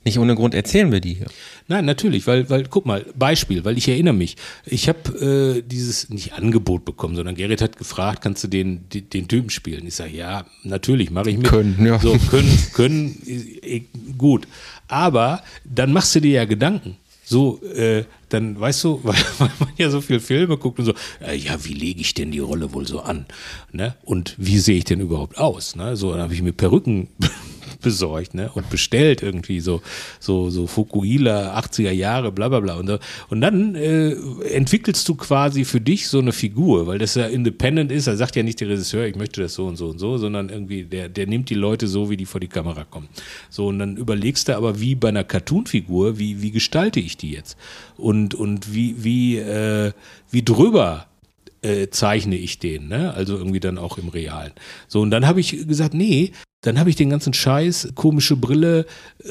Nicht 0.04 0.18
ohne 0.18 0.36
Grund 0.36 0.54
erzählen 0.54 0.92
wir 0.92 1.00
die 1.00 1.14
hier. 1.14 1.26
Nein, 1.66 1.84
natürlich, 1.84 2.26
weil, 2.28 2.48
weil, 2.48 2.64
guck 2.70 2.86
mal, 2.86 3.04
Beispiel, 3.16 3.64
weil 3.64 3.76
ich 3.76 3.88
erinnere 3.88 4.14
mich, 4.14 4.36
ich 4.64 4.88
habe 4.88 5.58
äh, 5.58 5.62
dieses 5.62 6.08
nicht 6.08 6.34
Angebot 6.34 6.84
bekommen, 6.84 7.16
sondern 7.16 7.34
Gerrit 7.34 7.62
hat 7.62 7.76
gefragt, 7.76 8.22
kannst 8.22 8.44
du 8.44 8.48
den, 8.48 8.88
den, 8.90 9.10
den 9.10 9.28
Typen 9.28 9.50
spielen? 9.50 9.86
Ich 9.86 9.96
sage, 9.96 10.16
ja, 10.16 10.46
natürlich, 10.62 11.10
mache 11.10 11.30
ich 11.30 11.38
mit. 11.38 11.48
Können, 11.48 11.84
ja. 11.84 11.98
So, 11.98 12.16
können, 12.30 12.58
können, 12.74 13.16
gut. 14.16 14.46
Aber 14.86 15.42
dann 15.64 15.92
machst 15.92 16.14
du 16.14 16.20
dir 16.20 16.32
ja 16.32 16.44
Gedanken. 16.44 16.96
So, 17.30 17.62
äh, 17.62 18.06
dann 18.28 18.58
weißt 18.58 18.82
du, 18.82 18.98
weil, 19.04 19.14
weil 19.38 19.52
man 19.60 19.68
ja 19.76 19.88
so 19.88 20.00
viel 20.00 20.18
Filme 20.18 20.56
guckt 20.56 20.80
und 20.80 20.84
so, 20.86 20.94
äh, 21.24 21.36
ja, 21.36 21.64
wie 21.64 21.74
lege 21.74 22.00
ich 22.00 22.12
denn 22.12 22.32
die 22.32 22.40
Rolle 22.40 22.72
wohl 22.72 22.88
so 22.88 23.02
an? 23.02 23.24
Ne? 23.70 23.94
Und 24.02 24.34
wie 24.36 24.58
sehe 24.58 24.78
ich 24.78 24.84
denn 24.84 24.98
überhaupt 24.98 25.38
aus? 25.38 25.76
Ne? 25.76 25.94
So, 25.94 26.10
dann 26.10 26.22
habe 26.22 26.34
ich 26.34 26.42
mir 26.42 26.52
Perücken 26.52 27.06
besorgt 27.80 28.34
ne? 28.34 28.50
und 28.54 28.70
bestellt 28.70 29.22
irgendwie 29.22 29.60
so 29.60 29.82
so 30.18 30.50
so 30.50 30.66
Fukuhila 30.66 31.58
80er 31.58 31.90
Jahre 31.90 32.32
bla 32.32 32.48
bla 32.48 32.60
bla. 32.60 32.74
Und, 32.74 32.86
da- 32.86 32.98
und 33.28 33.40
dann 33.40 33.74
äh, 33.74 34.12
entwickelst 34.52 35.08
du 35.08 35.14
quasi 35.14 35.64
für 35.64 35.80
dich 35.80 36.08
so 36.08 36.18
eine 36.18 36.32
Figur 36.32 36.86
weil 36.86 36.98
das 36.98 37.14
ja 37.14 37.26
independent 37.26 37.92
ist. 37.92 38.06
Da 38.06 38.16
sagt 38.16 38.36
ja 38.36 38.42
nicht 38.42 38.60
der 38.60 38.68
Regisseur 38.68 39.06
ich 39.06 39.16
möchte 39.16 39.42
das 39.42 39.54
so 39.54 39.66
und 39.66 39.76
so 39.76 39.88
und 39.88 39.98
so 39.98 40.18
sondern 40.18 40.48
irgendwie 40.48 40.84
der 40.84 41.08
der 41.08 41.26
nimmt 41.26 41.50
die 41.50 41.54
Leute 41.54 41.86
so 41.88 42.10
wie 42.10 42.16
die 42.16 42.26
vor 42.26 42.40
die 42.40 42.48
Kamera 42.48 42.84
kommen. 42.84 43.08
So 43.48 43.68
und 43.68 43.78
dann 43.78 43.96
überlegst 43.96 44.48
du 44.48 44.56
aber 44.56 44.80
wie 44.80 44.94
bei 44.94 45.08
einer 45.08 45.24
Cartoon-Figur 45.24 46.18
wie 46.18 46.42
wie 46.42 46.50
gestalte 46.50 47.00
ich 47.00 47.16
die 47.16 47.32
jetzt? 47.32 47.56
Und 47.96 48.34
und 48.34 48.74
wie 48.74 48.94
wie 48.98 49.38
äh, 49.38 49.92
wie 50.30 50.42
drüber 50.42 51.06
äh, 51.62 51.88
zeichne 51.88 52.36
ich 52.36 52.58
den, 52.58 52.88
ne? 52.88 53.14
Also 53.14 53.36
irgendwie 53.36 53.60
dann 53.60 53.78
auch 53.78 53.98
im 53.98 54.08
Realen. 54.08 54.52
So, 54.88 55.00
und 55.00 55.10
dann 55.10 55.26
habe 55.26 55.40
ich 55.40 55.66
gesagt, 55.66 55.94
nee, 55.94 56.32
dann 56.62 56.78
habe 56.78 56.90
ich 56.90 56.96
den 56.96 57.08
ganzen 57.08 57.32
Scheiß, 57.32 57.92
komische 57.94 58.36
Brille 58.36 58.84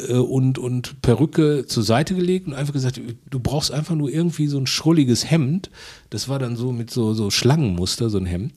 äh, 0.08 0.14
und, 0.14 0.58
und 0.58 1.02
Perücke 1.02 1.66
zur 1.68 1.84
Seite 1.84 2.16
gelegt 2.16 2.48
und 2.48 2.54
einfach 2.54 2.74
gesagt, 2.74 3.00
du 3.30 3.40
brauchst 3.40 3.72
einfach 3.72 3.96
nur 3.96 4.10
irgendwie 4.10 4.48
so 4.48 4.58
ein 4.58 4.66
schrulliges 4.66 5.30
Hemd. 5.30 5.70
Das 6.10 6.28
war 6.28 6.40
dann 6.40 6.56
so 6.56 6.72
mit 6.72 6.90
so, 6.90 7.14
so 7.14 7.30
Schlangenmuster, 7.30 8.10
so 8.10 8.18
ein 8.18 8.26
Hemd, 8.26 8.54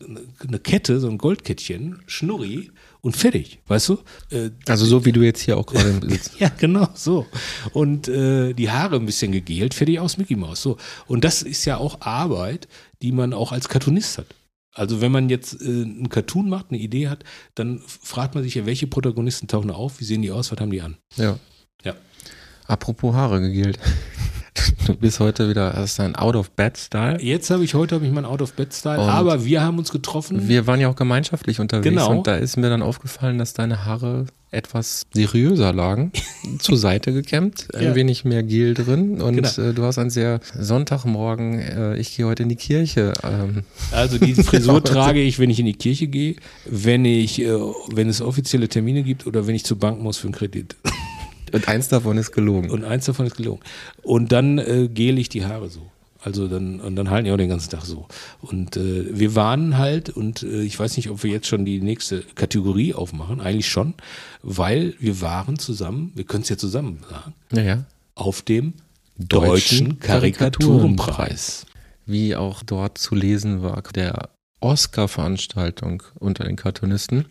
eine 0.46 0.58
Kette, 0.58 1.00
so 1.00 1.08
ein 1.10 1.18
Goldkettchen, 1.18 2.00
Schnurri 2.06 2.70
und 3.02 3.14
fertig, 3.14 3.60
weißt 3.66 3.90
du? 3.90 3.98
Äh, 4.30 4.50
Also 4.66 4.86
so 4.86 5.04
wie 5.04 5.12
du 5.12 5.20
jetzt 5.20 5.42
hier 5.42 5.58
auch 5.58 5.66
gerade 5.66 6.00
sitzt. 6.08 6.32
ja, 6.38 6.50
genau, 6.56 6.88
so. 6.94 7.26
Und 7.74 8.08
äh, 8.08 8.54
die 8.54 8.70
Haare 8.70 8.96
ein 8.96 9.04
bisschen 9.06 9.32
gegelt, 9.32 9.74
fertig 9.74 9.98
aus 9.98 10.16
Mickey 10.16 10.36
Mouse. 10.36 10.62
So. 10.62 10.78
Und 11.06 11.24
das 11.24 11.42
ist 11.42 11.66
ja 11.66 11.76
auch 11.76 12.00
Arbeit, 12.00 12.68
die 13.02 13.12
man 13.12 13.32
auch 13.34 13.52
als 13.52 13.68
Cartoonist 13.68 14.18
hat. 14.18 14.26
Also 14.74 15.00
wenn 15.00 15.12
man 15.12 15.28
jetzt 15.28 15.60
äh, 15.60 15.66
einen 15.66 16.08
Cartoon 16.08 16.48
macht, 16.48 16.66
eine 16.70 16.78
Idee 16.78 17.08
hat, 17.08 17.24
dann 17.54 17.80
fragt 17.86 18.34
man 18.34 18.42
sich 18.42 18.54
ja, 18.54 18.64
welche 18.64 18.86
Protagonisten 18.86 19.48
tauchen 19.48 19.68
da 19.68 19.74
auf, 19.74 20.00
wie 20.00 20.04
sehen 20.04 20.22
die 20.22 20.30
aus, 20.30 20.50
was 20.50 20.58
haben 20.60 20.70
die 20.70 20.80
an? 20.80 20.96
Ja. 21.16 21.38
Ja. 21.84 21.94
Apropos 22.66 23.14
Haare 23.14 23.40
gegelt. 23.40 23.78
Du 24.86 24.94
bist 24.94 25.18
heute 25.18 25.48
wieder, 25.48 25.72
hast 25.72 25.98
dein 25.98 26.14
Out-of-Bed-Style. 26.14 27.22
Jetzt 27.22 27.50
habe 27.50 27.64
ich 27.64 27.74
heute 27.74 27.94
habe 27.94 28.04
ich 28.04 28.12
meinen 28.12 28.26
Out-of-Bed-Style, 28.26 29.00
aber 29.00 29.44
wir 29.44 29.62
haben 29.62 29.78
uns 29.78 29.90
getroffen. 29.90 30.46
Wir 30.46 30.66
waren 30.66 30.78
ja 30.78 30.88
auch 30.88 30.96
gemeinschaftlich 30.96 31.58
unterwegs 31.58 31.88
Genau. 31.88 32.10
und 32.10 32.26
da 32.26 32.36
ist 32.36 32.56
mir 32.56 32.68
dann 32.68 32.82
aufgefallen, 32.82 33.38
dass 33.38 33.54
deine 33.54 33.86
Haare 33.86 34.26
etwas 34.52 35.06
seriöser 35.12 35.72
lagen, 35.72 36.12
zur 36.60 36.76
Seite 36.76 37.12
gekämmt, 37.12 37.68
ein 37.74 37.82
Ja. 37.84 37.94
wenig 37.94 38.24
mehr 38.24 38.42
Gel 38.42 38.74
drin 38.74 39.20
und 39.20 39.36
Genau. 39.36 39.70
äh, 39.70 39.74
du 39.74 39.82
hast 39.82 39.98
ein 39.98 40.10
sehr 40.10 40.40
Sonntagmorgen, 40.58 41.58
äh, 41.58 41.96
ich 41.96 42.16
gehe 42.16 42.26
heute 42.26 42.42
in 42.44 42.48
die 42.48 42.56
Kirche. 42.56 43.12
Ähm, 43.24 43.62
Also 43.90 44.18
die 44.18 44.34
Frisur 44.42 44.82
trage 44.84 45.20
ich, 45.20 45.38
wenn 45.38 45.50
ich 45.50 45.58
in 45.58 45.66
die 45.66 45.74
Kirche 45.74 46.06
gehe, 46.06 46.36
wenn 46.66 47.04
ich, 47.04 47.40
äh, 47.40 47.48
wenn 47.94 48.08
es 48.08 48.20
offizielle 48.20 48.68
Termine 48.68 49.02
gibt 49.02 49.26
oder 49.26 49.46
wenn 49.46 49.54
ich 49.54 49.64
zur 49.64 49.78
Bank 49.78 50.00
muss 50.02 50.18
für 50.18 50.26
einen 50.28 50.34
Kredit. 50.34 50.76
und 51.52 51.68
eins 51.68 51.88
davon 51.88 52.16
ist 52.18 52.32
gelogen. 52.32 52.70
Und 52.70 52.84
eins 52.84 53.04
davon 53.06 53.26
ist 53.26 53.36
gelogen. 53.36 53.60
Und 54.02 54.32
dann 54.32 54.58
äh, 54.58 54.88
gele 54.92 55.20
ich 55.20 55.28
die 55.28 55.44
Haare 55.44 55.68
so. 55.68 55.91
Also 56.22 56.46
dann, 56.46 56.80
und 56.80 56.94
dann 56.94 57.10
halten 57.10 57.24
die 57.24 57.32
auch 57.32 57.36
den 57.36 57.48
ganzen 57.48 57.70
Tag 57.70 57.84
so. 57.84 58.06
Und 58.40 58.76
äh, 58.76 59.18
wir 59.18 59.34
waren 59.34 59.76
halt, 59.76 60.08
und 60.10 60.42
äh, 60.44 60.62
ich 60.62 60.78
weiß 60.78 60.96
nicht, 60.96 61.10
ob 61.10 61.22
wir 61.24 61.30
jetzt 61.30 61.48
schon 61.48 61.64
die 61.64 61.80
nächste 61.80 62.22
Kategorie 62.22 62.94
aufmachen, 62.94 63.40
eigentlich 63.40 63.68
schon, 63.68 63.94
weil 64.42 64.94
wir 65.00 65.20
waren 65.20 65.58
zusammen, 65.58 66.12
wir 66.14 66.24
können 66.24 66.42
es 66.44 66.48
ja 66.48 66.56
zusammen 66.56 67.00
sagen, 67.10 67.34
naja. 67.50 67.84
auf 68.14 68.42
dem 68.42 68.74
Deutschen 69.18 69.88
Deutschen 69.88 69.98
Karikaturenpreis. 70.00 71.66
wie 72.06 72.36
auch 72.36 72.62
dort 72.62 72.98
zu 72.98 73.14
lesen 73.14 73.62
war, 73.62 73.82
der 73.94 74.30
Oscar-Veranstaltung 74.60 76.02
unter 76.18 76.44
den 76.44 76.56
Cartoonisten. 76.56 77.26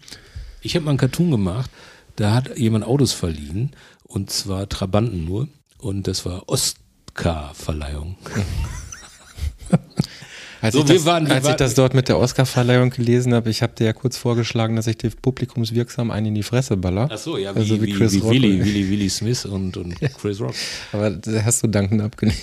Ich 0.61 0.75
habe 0.75 0.85
mal 0.85 0.91
einen 0.91 0.99
Cartoon 0.99 1.31
gemacht, 1.31 1.71
da 2.17 2.33
hat 2.33 2.57
jemand 2.57 2.85
Autos 2.85 3.13
verliehen, 3.13 3.71
und 4.03 4.29
zwar 4.29 4.67
Trabanten 4.67 5.25
nur, 5.25 5.47
und 5.77 6.07
das 6.07 6.25
war 6.25 6.49
Oscar-Verleihung. 6.49 8.17
Als, 10.61 10.75
So, 10.75 10.81
ich, 10.81 10.85
das, 10.85 11.05
waren- 11.05 11.27
als 11.27 11.39
ich 11.39 11.49
waren- 11.49 11.57
das 11.57 11.73
dort 11.73 11.93
mit 11.93 12.07
der 12.07 12.19
Oscar-Verleihung 12.19 12.91
gelesen 12.91 13.33
habe, 13.33 13.49
ich 13.49 13.61
habe 13.63 13.73
dir 13.73 13.85
ja 13.85 13.93
kurz 13.93 14.15
vorgeschlagen, 14.17 14.75
dass 14.75 14.87
ich 14.87 14.97
dir 14.97 15.09
publikumswirksam 15.21 16.11
einen 16.11 16.27
in 16.27 16.35
die 16.35 16.43
Fresse 16.43 16.77
baller. 16.77 17.09
Ach 17.11 17.17
so, 17.17 17.37
ja, 17.37 17.55
wie, 17.55 17.59
Also 17.59 17.81
wie 17.81 17.87
wie, 17.87 17.91
Chris 17.93 18.13
wie, 18.13 18.19
Rock. 18.19 18.31
Willy, 18.31 18.59
Willy, 18.63 18.89
Willy 18.89 19.09
Smith 19.09 19.45
und, 19.45 19.75
und 19.77 19.95
Chris 20.21 20.39
Rock. 20.39 20.53
Aber 20.91 21.09
da 21.09 21.43
hast 21.43 21.63
du 21.63 21.67
dankend 21.67 22.01
abgelehnt. 22.01 22.37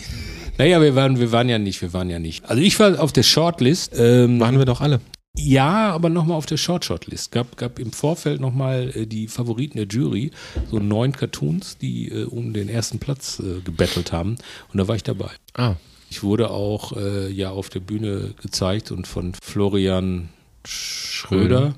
Naja, 0.59 0.81
wir 0.83 0.95
waren, 0.97 1.21
wir 1.21 1.31
waren 1.31 1.49
ja 1.49 1.59
nicht, 1.59 1.81
wir 1.83 1.93
waren 1.93 2.11
ja 2.11 2.19
nicht. 2.19 2.45
Also 2.47 2.61
ich 2.63 2.79
war 2.81 3.01
auf 3.01 3.13
der 3.13 3.23
Shortlist. 3.23 3.93
Ähm, 3.97 4.41
Waren 4.41 4.59
wir 4.59 4.65
doch 4.65 4.81
alle. 4.81 5.01
ja, 5.37 5.93
aber 5.93 6.09
nochmal 6.09 6.37
auf 6.37 6.47
der 6.47 6.57
Short-Shortlist. 6.57 7.31
Gab, 7.31 7.57
gab 7.57 7.79
im 7.79 7.93
Vorfeld 7.93 8.41
nochmal 8.41 8.91
äh, 8.97 9.07
die 9.07 9.29
Favoriten 9.29 9.79
der 9.79 9.87
Jury, 9.87 10.33
so 10.69 10.81
neun 10.81 11.13
Cartoons, 11.13 11.79
die 11.79 12.09
äh, 12.09 12.25
um 12.25 12.53
den 12.53 12.69
ersten 12.69 12.99
Platz 12.99 13.39
äh, 13.41 13.61
gebettelt 13.61 14.11
haben. 14.11 14.37
Und 14.73 14.79
da 14.79 14.89
war 14.89 14.97
ich 14.97 15.05
dabei. 15.05 15.31
Ah, 15.55 15.75
Ich 16.11 16.23
wurde 16.23 16.51
auch 16.51 16.97
äh, 16.97 17.29
ja 17.31 17.51
auf 17.51 17.69
der 17.69 17.81
Bühne 17.81 18.35
gezeigt 18.41 18.91
und 18.91 19.07
von 19.07 19.35
Florian 19.43 20.31
Schröder, 20.65 21.75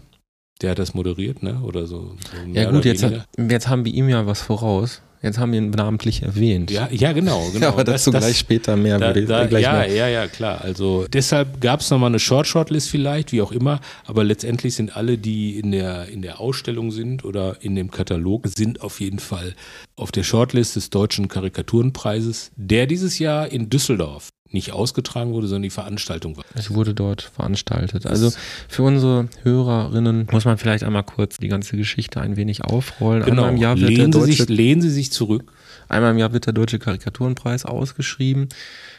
der 0.61 0.71
hat 0.71 0.79
das 0.79 0.95
moderiert, 0.95 1.43
ne? 1.43 1.61
Oder 1.62 1.87
so. 1.87 2.16
so 2.31 2.53
ja 2.53 2.71
gut, 2.71 2.85
jetzt, 2.85 3.03
hat, 3.03 3.27
jetzt 3.37 3.69
haben 3.69 3.85
wir 3.85 3.93
ihm 3.93 4.09
ja 4.09 4.27
was 4.27 4.43
voraus. 4.43 5.03
Jetzt 5.22 5.38
haben 5.38 5.52
wir 5.52 5.59
ihn 5.59 5.70
namentlich 5.70 6.22
erwähnt. 6.22 6.70
ja, 6.70 6.88
ja, 6.90 7.12
genau, 7.12 7.48
genau. 7.52 7.68
aber 7.68 7.85
dazu 7.85 8.11
Das- 8.11 8.20
das- 8.20 8.24
gleich 8.30 8.38
später 8.38 8.76
mehr. 8.76 8.98
Da, 8.98 9.09
würde 9.09 9.20
ich 9.20 9.28
da, 9.28 9.46
gleich 9.46 9.62
ja, 9.64 9.72
mehr. 9.74 9.88
ja, 9.92 10.09
ja, 10.09 10.26
klar. 10.28 10.62
Also 10.62 11.06
deshalb 11.12 11.61
gab 11.61 11.80
es 11.80 11.90
nochmal 11.90 12.09
eine 12.09 12.18
Short-Shortlist 12.18 12.88
vielleicht, 12.88 13.33
wie 13.33 13.42
auch 13.42 13.52
immer, 13.52 13.80
aber 14.06 14.24
letztendlich 14.24 14.74
sind 14.74 14.96
alle, 14.96 15.18
die 15.18 15.59
in 15.59 15.72
der, 15.72 16.06
in 16.09 16.22
der 16.22 16.40
Ausstellung 16.40 16.90
sind 16.90 17.24
oder 17.24 17.59
in 17.61 17.74
dem 17.76 17.90
Katalog, 17.90 18.46
sind 18.48 18.80
auf 18.80 19.00
jeden 19.00 19.18
Fall 19.18 19.54
auf 19.96 20.11
der 20.11 20.22
Shortlist 20.22 20.76
des 20.76 20.88
Deutschen 20.90 21.28
Karikaturenpreises, 21.28 22.52
der 22.56 22.87
dieses 22.87 23.18
Jahr 23.18 23.50
in 23.52 23.70
Düsseldorf 23.70 24.28
nicht 24.53 24.73
ausgetragen 24.73 25.33
wurde, 25.33 25.47
sondern 25.47 25.63
die 25.63 25.71
Veranstaltung 25.71 26.37
war. 26.37 26.45
Es 26.55 26.73
wurde 26.73 26.95
dort 26.95 27.23
veranstaltet. 27.23 28.07
Also 28.07 28.33
für 28.69 28.83
unsere 28.83 29.29
Hörerinnen 29.43 30.27
muss 30.31 30.45
man 30.45 30.59
vielleicht 30.59 30.85
einmal 30.85 31.05
kurz 31.05 31.39
die 31.39 31.49
ganze 31.49 31.77
Geschichte 31.77 32.21
ein 32.21 32.37
wenig 32.37 32.65
aufrollen. 32.65 33.25
Genau, 33.25 33.43
Einmal 33.43 33.55
im 33.55 33.61
Jahr 33.61 33.77
wird 33.77 33.91
der 33.91 33.97
lehnen, 33.97 34.13
Sie 34.13 34.19
deutsche 34.19 34.47
sich, 34.47 34.49
lehnen 34.49 34.83
Sie 34.83 34.91
sich 34.91 35.13
zurück. 35.13 35.53
Einmal 35.89 36.13
im 36.13 36.19
Jahr 36.19 36.33
wird 36.33 36.47
der 36.47 36.53
Deutsche 36.53 36.79
Karikaturenpreis 36.79 37.65
ausgeschrieben. 37.65 38.49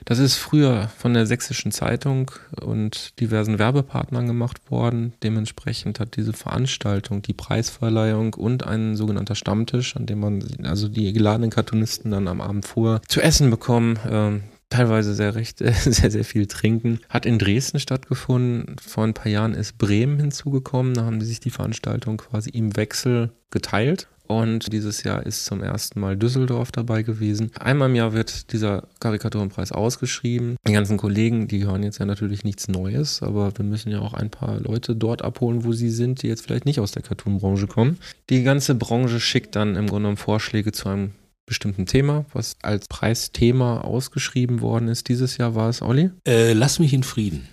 Das 0.03 0.19
ist 0.19 0.35
früher 0.35 0.89
von 0.97 1.13
der 1.13 1.25
Sächsischen 1.25 1.71
Zeitung 1.71 2.31
und 2.61 3.19
diversen 3.21 3.59
Werbepartnern 3.59 4.27
gemacht 4.27 4.69
worden. 4.69 5.13
Dementsprechend 5.23 6.01
hat 6.01 6.17
diese 6.17 6.33
Veranstaltung, 6.33 7.21
die 7.21 7.33
Preisverleihung 7.33 8.33
und 8.33 8.65
ein 8.67 8.97
sogenannter 8.97 9.35
Stammtisch, 9.35 9.95
an 9.95 10.05
dem 10.05 10.19
man 10.19 10.43
also 10.63 10.89
die 10.89 11.13
geladenen 11.13 11.49
Cartoonisten 11.49 12.11
dann 12.11 12.27
am 12.27 12.41
Abend 12.41 12.65
vorher 12.65 13.01
zu 13.07 13.21
essen 13.21 13.49
bekommen. 13.49 14.41
Teilweise 14.71 15.13
sehr 15.13 15.35
recht, 15.35 15.59
sehr, 15.59 16.09
sehr 16.09 16.23
viel 16.23 16.47
trinken. 16.47 17.01
Hat 17.09 17.25
in 17.25 17.37
Dresden 17.37 17.79
stattgefunden. 17.79 18.77
Vor 18.81 19.03
ein 19.03 19.13
paar 19.13 19.31
Jahren 19.31 19.53
ist 19.53 19.77
Bremen 19.77 20.17
hinzugekommen. 20.17 20.93
Da 20.93 21.03
haben 21.03 21.19
die 21.19 21.25
sich 21.25 21.41
die 21.41 21.49
Veranstaltung 21.49 22.17
quasi 22.17 22.49
im 22.51 22.75
Wechsel 22.77 23.31
geteilt. 23.51 24.07
Und 24.27 24.71
dieses 24.71 25.03
Jahr 25.03 25.25
ist 25.25 25.43
zum 25.43 25.61
ersten 25.61 25.99
Mal 25.99 26.15
Düsseldorf 26.15 26.71
dabei 26.71 27.03
gewesen. 27.03 27.51
Einmal 27.59 27.89
im 27.89 27.95
Jahr 27.95 28.13
wird 28.13 28.53
dieser 28.53 28.87
Karikaturenpreis 29.01 29.73
ausgeschrieben. 29.73 30.55
Die 30.65 30.71
ganzen 30.71 30.95
Kollegen, 30.95 31.49
die 31.49 31.65
hören 31.65 31.83
jetzt 31.83 31.97
ja 31.97 32.05
natürlich 32.05 32.45
nichts 32.45 32.69
Neues, 32.69 33.21
aber 33.21 33.51
wir 33.57 33.65
müssen 33.65 33.91
ja 33.91 33.99
auch 33.99 34.13
ein 34.13 34.29
paar 34.29 34.61
Leute 34.61 34.95
dort 34.95 35.21
abholen, 35.21 35.65
wo 35.65 35.73
sie 35.73 35.89
sind, 35.89 36.23
die 36.23 36.27
jetzt 36.27 36.43
vielleicht 36.45 36.65
nicht 36.65 36.79
aus 36.79 36.93
der 36.93 37.01
Cartoon-Branche 37.01 37.67
kommen. 37.67 37.97
Die 38.29 38.43
ganze 38.43 38.73
Branche 38.73 39.19
schickt 39.19 39.57
dann 39.57 39.75
im 39.75 39.87
Grunde 39.87 40.03
genommen 40.03 40.17
Vorschläge 40.17 40.71
zu 40.71 40.87
einem 40.87 41.11
bestimmten 41.45 41.85
Thema, 41.85 42.25
was 42.33 42.55
als 42.61 42.87
Preisthema 42.87 43.81
ausgeschrieben 43.81 44.61
worden 44.61 44.87
ist. 44.87 45.09
Dieses 45.09 45.37
Jahr 45.37 45.55
war 45.55 45.69
es, 45.69 45.81
Olli? 45.81 46.11
Äh, 46.27 46.53
lass 46.53 46.79
mich 46.79 46.93
in 46.93 47.03
Frieden. 47.03 47.47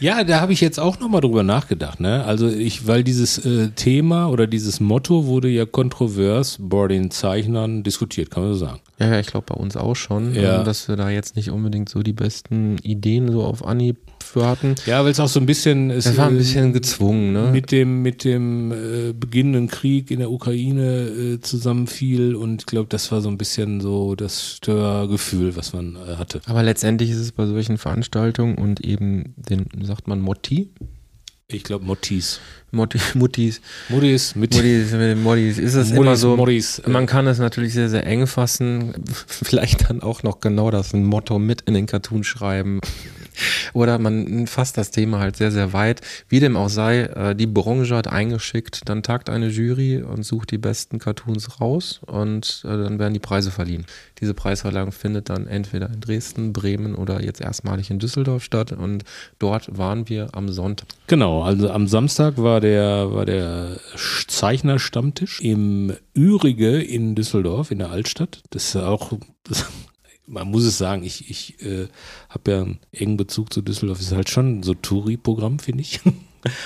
Ja, 0.00 0.24
da 0.24 0.40
habe 0.40 0.52
ich 0.52 0.60
jetzt 0.60 0.80
auch 0.80 0.98
nochmal 0.98 1.20
drüber 1.20 1.44
nachgedacht. 1.44 2.00
Ne? 2.00 2.24
Also 2.24 2.48
ich, 2.48 2.86
weil 2.88 3.04
dieses 3.04 3.38
äh, 3.46 3.68
Thema 3.70 4.26
oder 4.28 4.46
dieses 4.48 4.80
Motto 4.80 5.26
wurde 5.26 5.48
ja 5.48 5.66
kontrovers 5.66 6.58
bei 6.60 6.88
den 6.88 7.10
Zeichnern 7.12 7.84
diskutiert, 7.84 8.30
kann 8.30 8.42
man 8.42 8.52
so 8.54 8.58
sagen. 8.58 8.80
Ja, 8.98 9.06
ja, 9.12 9.20
ich 9.20 9.28
glaube 9.28 9.46
bei 9.48 9.54
uns 9.54 9.76
auch 9.76 9.94
schon, 9.94 10.34
Ja. 10.34 10.58
ähm, 10.58 10.64
dass 10.64 10.88
wir 10.88 10.96
da 10.96 11.10
jetzt 11.10 11.36
nicht 11.36 11.50
unbedingt 11.50 11.88
so 11.88 12.02
die 12.02 12.12
besten 12.12 12.76
Ideen 12.78 13.30
so 13.30 13.44
auf 13.44 13.64
Anhieb 13.64 13.98
für 14.24 14.46
hatten. 14.46 14.74
Ja, 14.86 15.04
weil 15.04 15.12
es 15.12 15.20
auch 15.20 15.28
so 15.28 15.40
ein 15.40 15.46
bisschen 15.46 15.90
es, 15.90 16.16
war 16.16 16.28
ein 16.28 16.34
äh, 16.34 16.38
bisschen 16.38 16.72
gezwungen, 16.72 17.32
ne? 17.32 17.50
mit 17.52 17.70
dem 17.70 18.02
mit 18.02 18.24
dem 18.24 18.72
äh, 18.72 19.12
beginnenden 19.12 19.68
Krieg 19.68 20.10
in 20.10 20.18
der 20.18 20.30
Ukraine 20.30 21.08
äh, 21.08 21.40
zusammenfiel 21.40 22.34
und 22.34 22.62
ich 22.62 22.66
glaube, 22.66 22.88
das 22.88 23.12
war 23.12 23.20
so 23.20 23.28
ein 23.28 23.38
bisschen 23.38 23.80
so 23.80 24.14
das 24.14 24.56
Störgefühl, 24.56 25.56
was 25.56 25.72
man 25.72 25.96
äh, 25.96 26.16
hatte. 26.16 26.40
Aber 26.46 26.62
letztendlich 26.62 27.10
ist 27.10 27.18
es 27.18 27.32
bei 27.32 27.46
solchen 27.46 27.78
Veranstaltungen 27.78 28.56
und 28.56 28.80
eben 28.80 29.34
den, 29.36 29.66
sagt 29.82 30.08
man 30.08 30.20
Motti? 30.20 30.70
Ich 31.46 31.62
glaube, 31.62 31.84
Mottis. 31.84 32.40
Motti, 32.70 32.98
Muttis, 33.14 33.60
Muttis 33.88 34.34
mit 34.34 34.54
Muttis, 34.54 34.92
mit 34.92 35.00
den 35.00 35.22
Mottis, 35.22 35.58
ist 35.58 35.74
es 35.74 35.88
Muttis, 35.88 36.00
immer 36.00 36.16
so, 36.16 36.36
Mottis, 36.36 36.78
äh, 36.78 36.88
man 36.88 37.06
kann 37.06 37.26
es 37.26 37.38
natürlich 37.38 37.74
sehr, 37.74 37.90
sehr 37.90 38.06
eng 38.06 38.26
fassen, 38.26 38.94
vielleicht 39.26 39.88
dann 39.88 40.02
auch 40.02 40.22
noch 40.22 40.40
genau 40.40 40.70
das 40.70 40.94
Motto 40.94 41.38
mit 41.38 41.60
in 41.62 41.74
den 41.74 41.86
Cartoon 41.86 42.24
schreiben. 42.24 42.80
Oder 43.72 43.98
man 43.98 44.46
fasst 44.46 44.78
das 44.78 44.90
Thema 44.90 45.18
halt 45.18 45.36
sehr, 45.36 45.50
sehr 45.50 45.72
weit. 45.72 46.00
Wie 46.28 46.40
dem 46.40 46.56
auch 46.56 46.68
sei, 46.68 47.02
äh, 47.02 47.34
die 47.34 47.46
Branche 47.46 47.96
hat 47.96 48.08
eingeschickt, 48.08 48.88
dann 48.88 49.02
tagt 49.02 49.28
eine 49.28 49.48
Jury 49.48 50.02
und 50.02 50.24
sucht 50.24 50.50
die 50.50 50.58
besten 50.58 50.98
Cartoons 50.98 51.60
raus 51.60 52.00
und 52.06 52.62
äh, 52.64 52.68
dann 52.68 52.98
werden 52.98 53.14
die 53.14 53.20
Preise 53.20 53.50
verliehen. 53.50 53.86
Diese 54.20 54.34
Preisverleihung 54.34 54.92
findet 54.92 55.28
dann 55.28 55.46
entweder 55.46 55.88
in 55.88 56.00
Dresden, 56.00 56.52
Bremen 56.52 56.94
oder 56.94 57.22
jetzt 57.22 57.40
erstmalig 57.40 57.90
in 57.90 57.98
Düsseldorf 57.98 58.44
statt 58.44 58.72
und 58.72 59.04
dort 59.38 59.76
waren 59.76 60.08
wir 60.08 60.28
am 60.32 60.48
Sonntag. 60.48 60.88
Genau, 61.06 61.42
also 61.42 61.70
am 61.70 61.86
Samstag 61.86 62.38
war 62.38 62.60
der, 62.60 63.12
war 63.12 63.26
der 63.26 63.78
Zeichnerstammtisch 64.28 65.40
im 65.40 65.92
Ürige 66.14 66.80
in 66.80 67.14
Düsseldorf, 67.14 67.70
in 67.70 67.78
der 67.78 67.90
Altstadt. 67.90 68.42
Das 68.50 68.66
ist 68.66 68.76
auch, 68.76 69.12
das, 69.44 69.66
man 70.26 70.48
muss 70.48 70.64
es 70.64 70.78
sagen, 70.78 71.04
ich, 71.04 71.30
ich 71.30 71.62
äh, 71.62 71.88
habe 72.34 72.50
ja 72.50 72.62
einen 72.62 72.78
engen 72.92 73.16
Bezug 73.16 73.52
zu 73.52 73.62
Düsseldorf. 73.62 74.00
Ist 74.00 74.12
halt 74.12 74.28
schon 74.28 74.62
so 74.62 74.74
Touri-Programm, 74.74 75.58
finde 75.58 75.80
ich. 75.82 76.00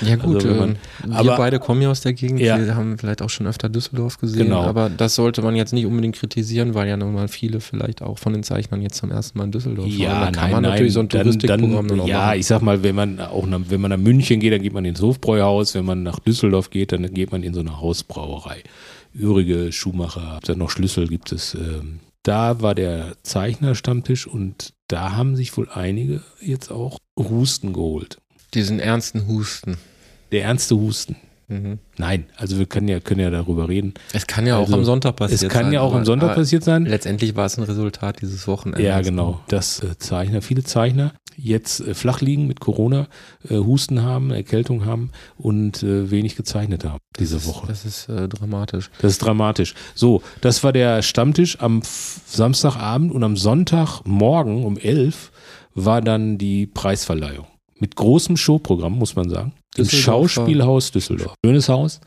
Ja 0.04 0.16
gut, 0.16 0.34
Also 0.34 0.48
wenn 0.48 0.56
man- 0.58 0.76
wir 1.06 1.14
aber- 1.16 1.36
beide 1.36 1.60
kommen 1.60 1.80
ja 1.82 1.88
aus 1.88 2.00
der 2.00 2.12
Gegend, 2.12 2.40
Ja. 2.40 2.58
wir 2.58 2.74
haben 2.74 2.98
vielleicht 2.98 3.22
auch 3.22 3.30
schon 3.30 3.46
öfter 3.46 3.68
Düsseldorf 3.68 4.18
gesehen, 4.18 4.46
Genau. 4.46 4.62
aber 4.62 4.90
das 4.90 5.14
sollte 5.14 5.40
man 5.40 5.54
jetzt 5.54 5.72
nicht 5.72 5.86
unbedingt 5.86 6.16
kritisieren, 6.16 6.74
weil 6.74 6.88
ja 6.88 6.96
nun 6.96 7.12
mal 7.14 7.28
viele 7.28 7.60
vielleicht 7.60 8.02
auch 8.02 8.18
von 8.18 8.32
den 8.32 8.42
Zeichnern 8.42 8.82
jetzt 8.82 8.96
zum 8.96 9.12
ersten 9.12 9.38
Mal 9.38 9.44
in 9.44 9.52
Düsseldorf 9.52 9.86
waren. 9.86 10.32
Da 10.32 10.40
kann 10.40 10.50
man 10.50 10.62
natürlich 10.64 10.94
so 10.94 10.98
ein 10.98 11.08
Touristikprogramm 11.08 11.86
dann, 11.86 11.98
dann 11.98 12.06
Ja, 12.08 12.26
machen. 12.26 12.40
ich 12.40 12.46
sag 12.48 12.60
mal, 12.60 12.82
wenn 12.82 12.96
man 12.96 13.20
auch 13.20 13.46
nach, 13.46 13.60
wenn 13.68 13.80
man 13.80 13.92
nach 13.92 13.98
München 13.98 14.40
geht, 14.40 14.52
dann 14.52 14.62
geht 14.62 14.72
man 14.72 14.84
ins 14.84 15.00
Hofbräuhaus. 15.00 15.76
Wenn 15.76 15.84
man 15.84 16.02
nach 16.02 16.18
Düsseldorf 16.18 16.70
geht, 16.70 16.90
dann 16.90 17.14
geht 17.14 17.30
man 17.30 17.44
in 17.44 17.54
so 17.54 17.60
eine 17.60 17.80
Hausbrauerei. 17.80 18.64
Ürige, 19.14 19.70
Schuhmacher, 19.70 20.40
dann 20.44 20.58
noch 20.58 20.70
Schlüssel 20.70 21.06
gibt 21.06 21.30
es. 21.30 21.54
Ähm, 21.54 22.00
da 22.22 22.60
war 22.60 22.74
der 22.74 23.16
Zeichnerstammtisch 23.22 24.26
und 24.26 24.74
da 24.88 25.12
haben 25.12 25.36
sich 25.36 25.56
wohl 25.56 25.68
einige 25.68 26.22
jetzt 26.40 26.70
auch 26.70 26.98
Husten 27.18 27.72
geholt. 27.72 28.18
Diesen 28.54 28.80
ernsten 28.80 29.26
Husten. 29.26 29.76
Der 30.32 30.44
ernste 30.44 30.76
Husten. 30.76 31.16
Mhm. 31.48 31.78
Nein, 31.96 32.26
also 32.36 32.58
wir 32.58 32.66
können 32.66 32.88
ja, 32.88 33.00
können 33.00 33.20
ja 33.20 33.30
darüber 33.30 33.68
reden. 33.68 33.94
Es 34.12 34.26
kann 34.26 34.46
ja 34.46 34.58
Also, 34.58 34.72
auch 34.72 34.78
am 34.78 34.84
Sonntag 34.84 35.16
passiert 35.16 35.42
es 35.42 35.48
kann 35.48 35.64
sein. 35.64 35.72
ja 35.72 35.80
auch 35.80 35.94
am 35.94 36.04
Sonntag 36.04 36.30
aber 36.30 36.34
passiert 36.36 36.62
sein. 36.62 36.84
Letztendlich 36.84 37.34
war 37.36 37.46
es 37.46 37.56
ein 37.56 37.64
Resultat 37.64 38.20
dieses 38.20 38.46
Wochenendes. 38.46 38.84
Ja, 38.86 39.00
genau. 39.00 39.40
Das 39.48 39.82
äh, 39.82 39.96
Zeichner, 39.98 40.42
viele 40.42 40.62
Zeichner. 40.62 41.14
jetzt 41.36 41.80
äh, 41.80 41.94
flach 41.94 42.20
liegen 42.20 42.46
mit 42.46 42.60
Corona, 42.60 43.06
äh, 43.48 43.56
Husten 43.56 44.02
haben, 44.02 44.30
Erkältung 44.30 44.84
haben 44.84 45.10
und 45.38 45.82
äh, 45.82 46.10
wenig 46.10 46.36
gezeichnet 46.36 46.84
haben 46.84 46.98
diese 47.18 47.44
Woche. 47.46 47.66
Das 47.68 47.84
ist 47.86 48.08
äh, 48.10 48.28
dramatisch. 48.28 48.90
Das 49.00 49.12
ist 49.12 49.18
dramatisch. 49.24 49.74
So, 49.94 50.22
das 50.42 50.62
war 50.64 50.72
der 50.72 51.00
Stammtisch 51.02 51.60
am 51.60 51.80
Samstagabend 52.26 53.10
und 53.12 53.24
am 53.24 53.36
Sonntagmorgen 53.36 54.64
um 54.64 54.76
11 54.76 55.32
war 55.74 56.00
dann 56.02 56.38
die 56.38 56.66
Preisverleihung. 56.66 57.46
Mit 57.80 57.96
großem 57.96 58.36
Showprogramm, 58.36 58.98
muss 58.98 59.14
man 59.16 59.28
sagen. 59.28 59.52
Im 59.76 59.88
Schauspielhaus 59.88 60.90
Düsseldorf. 60.90 61.34
Schönes 61.44 61.68
Haus. 61.68 62.00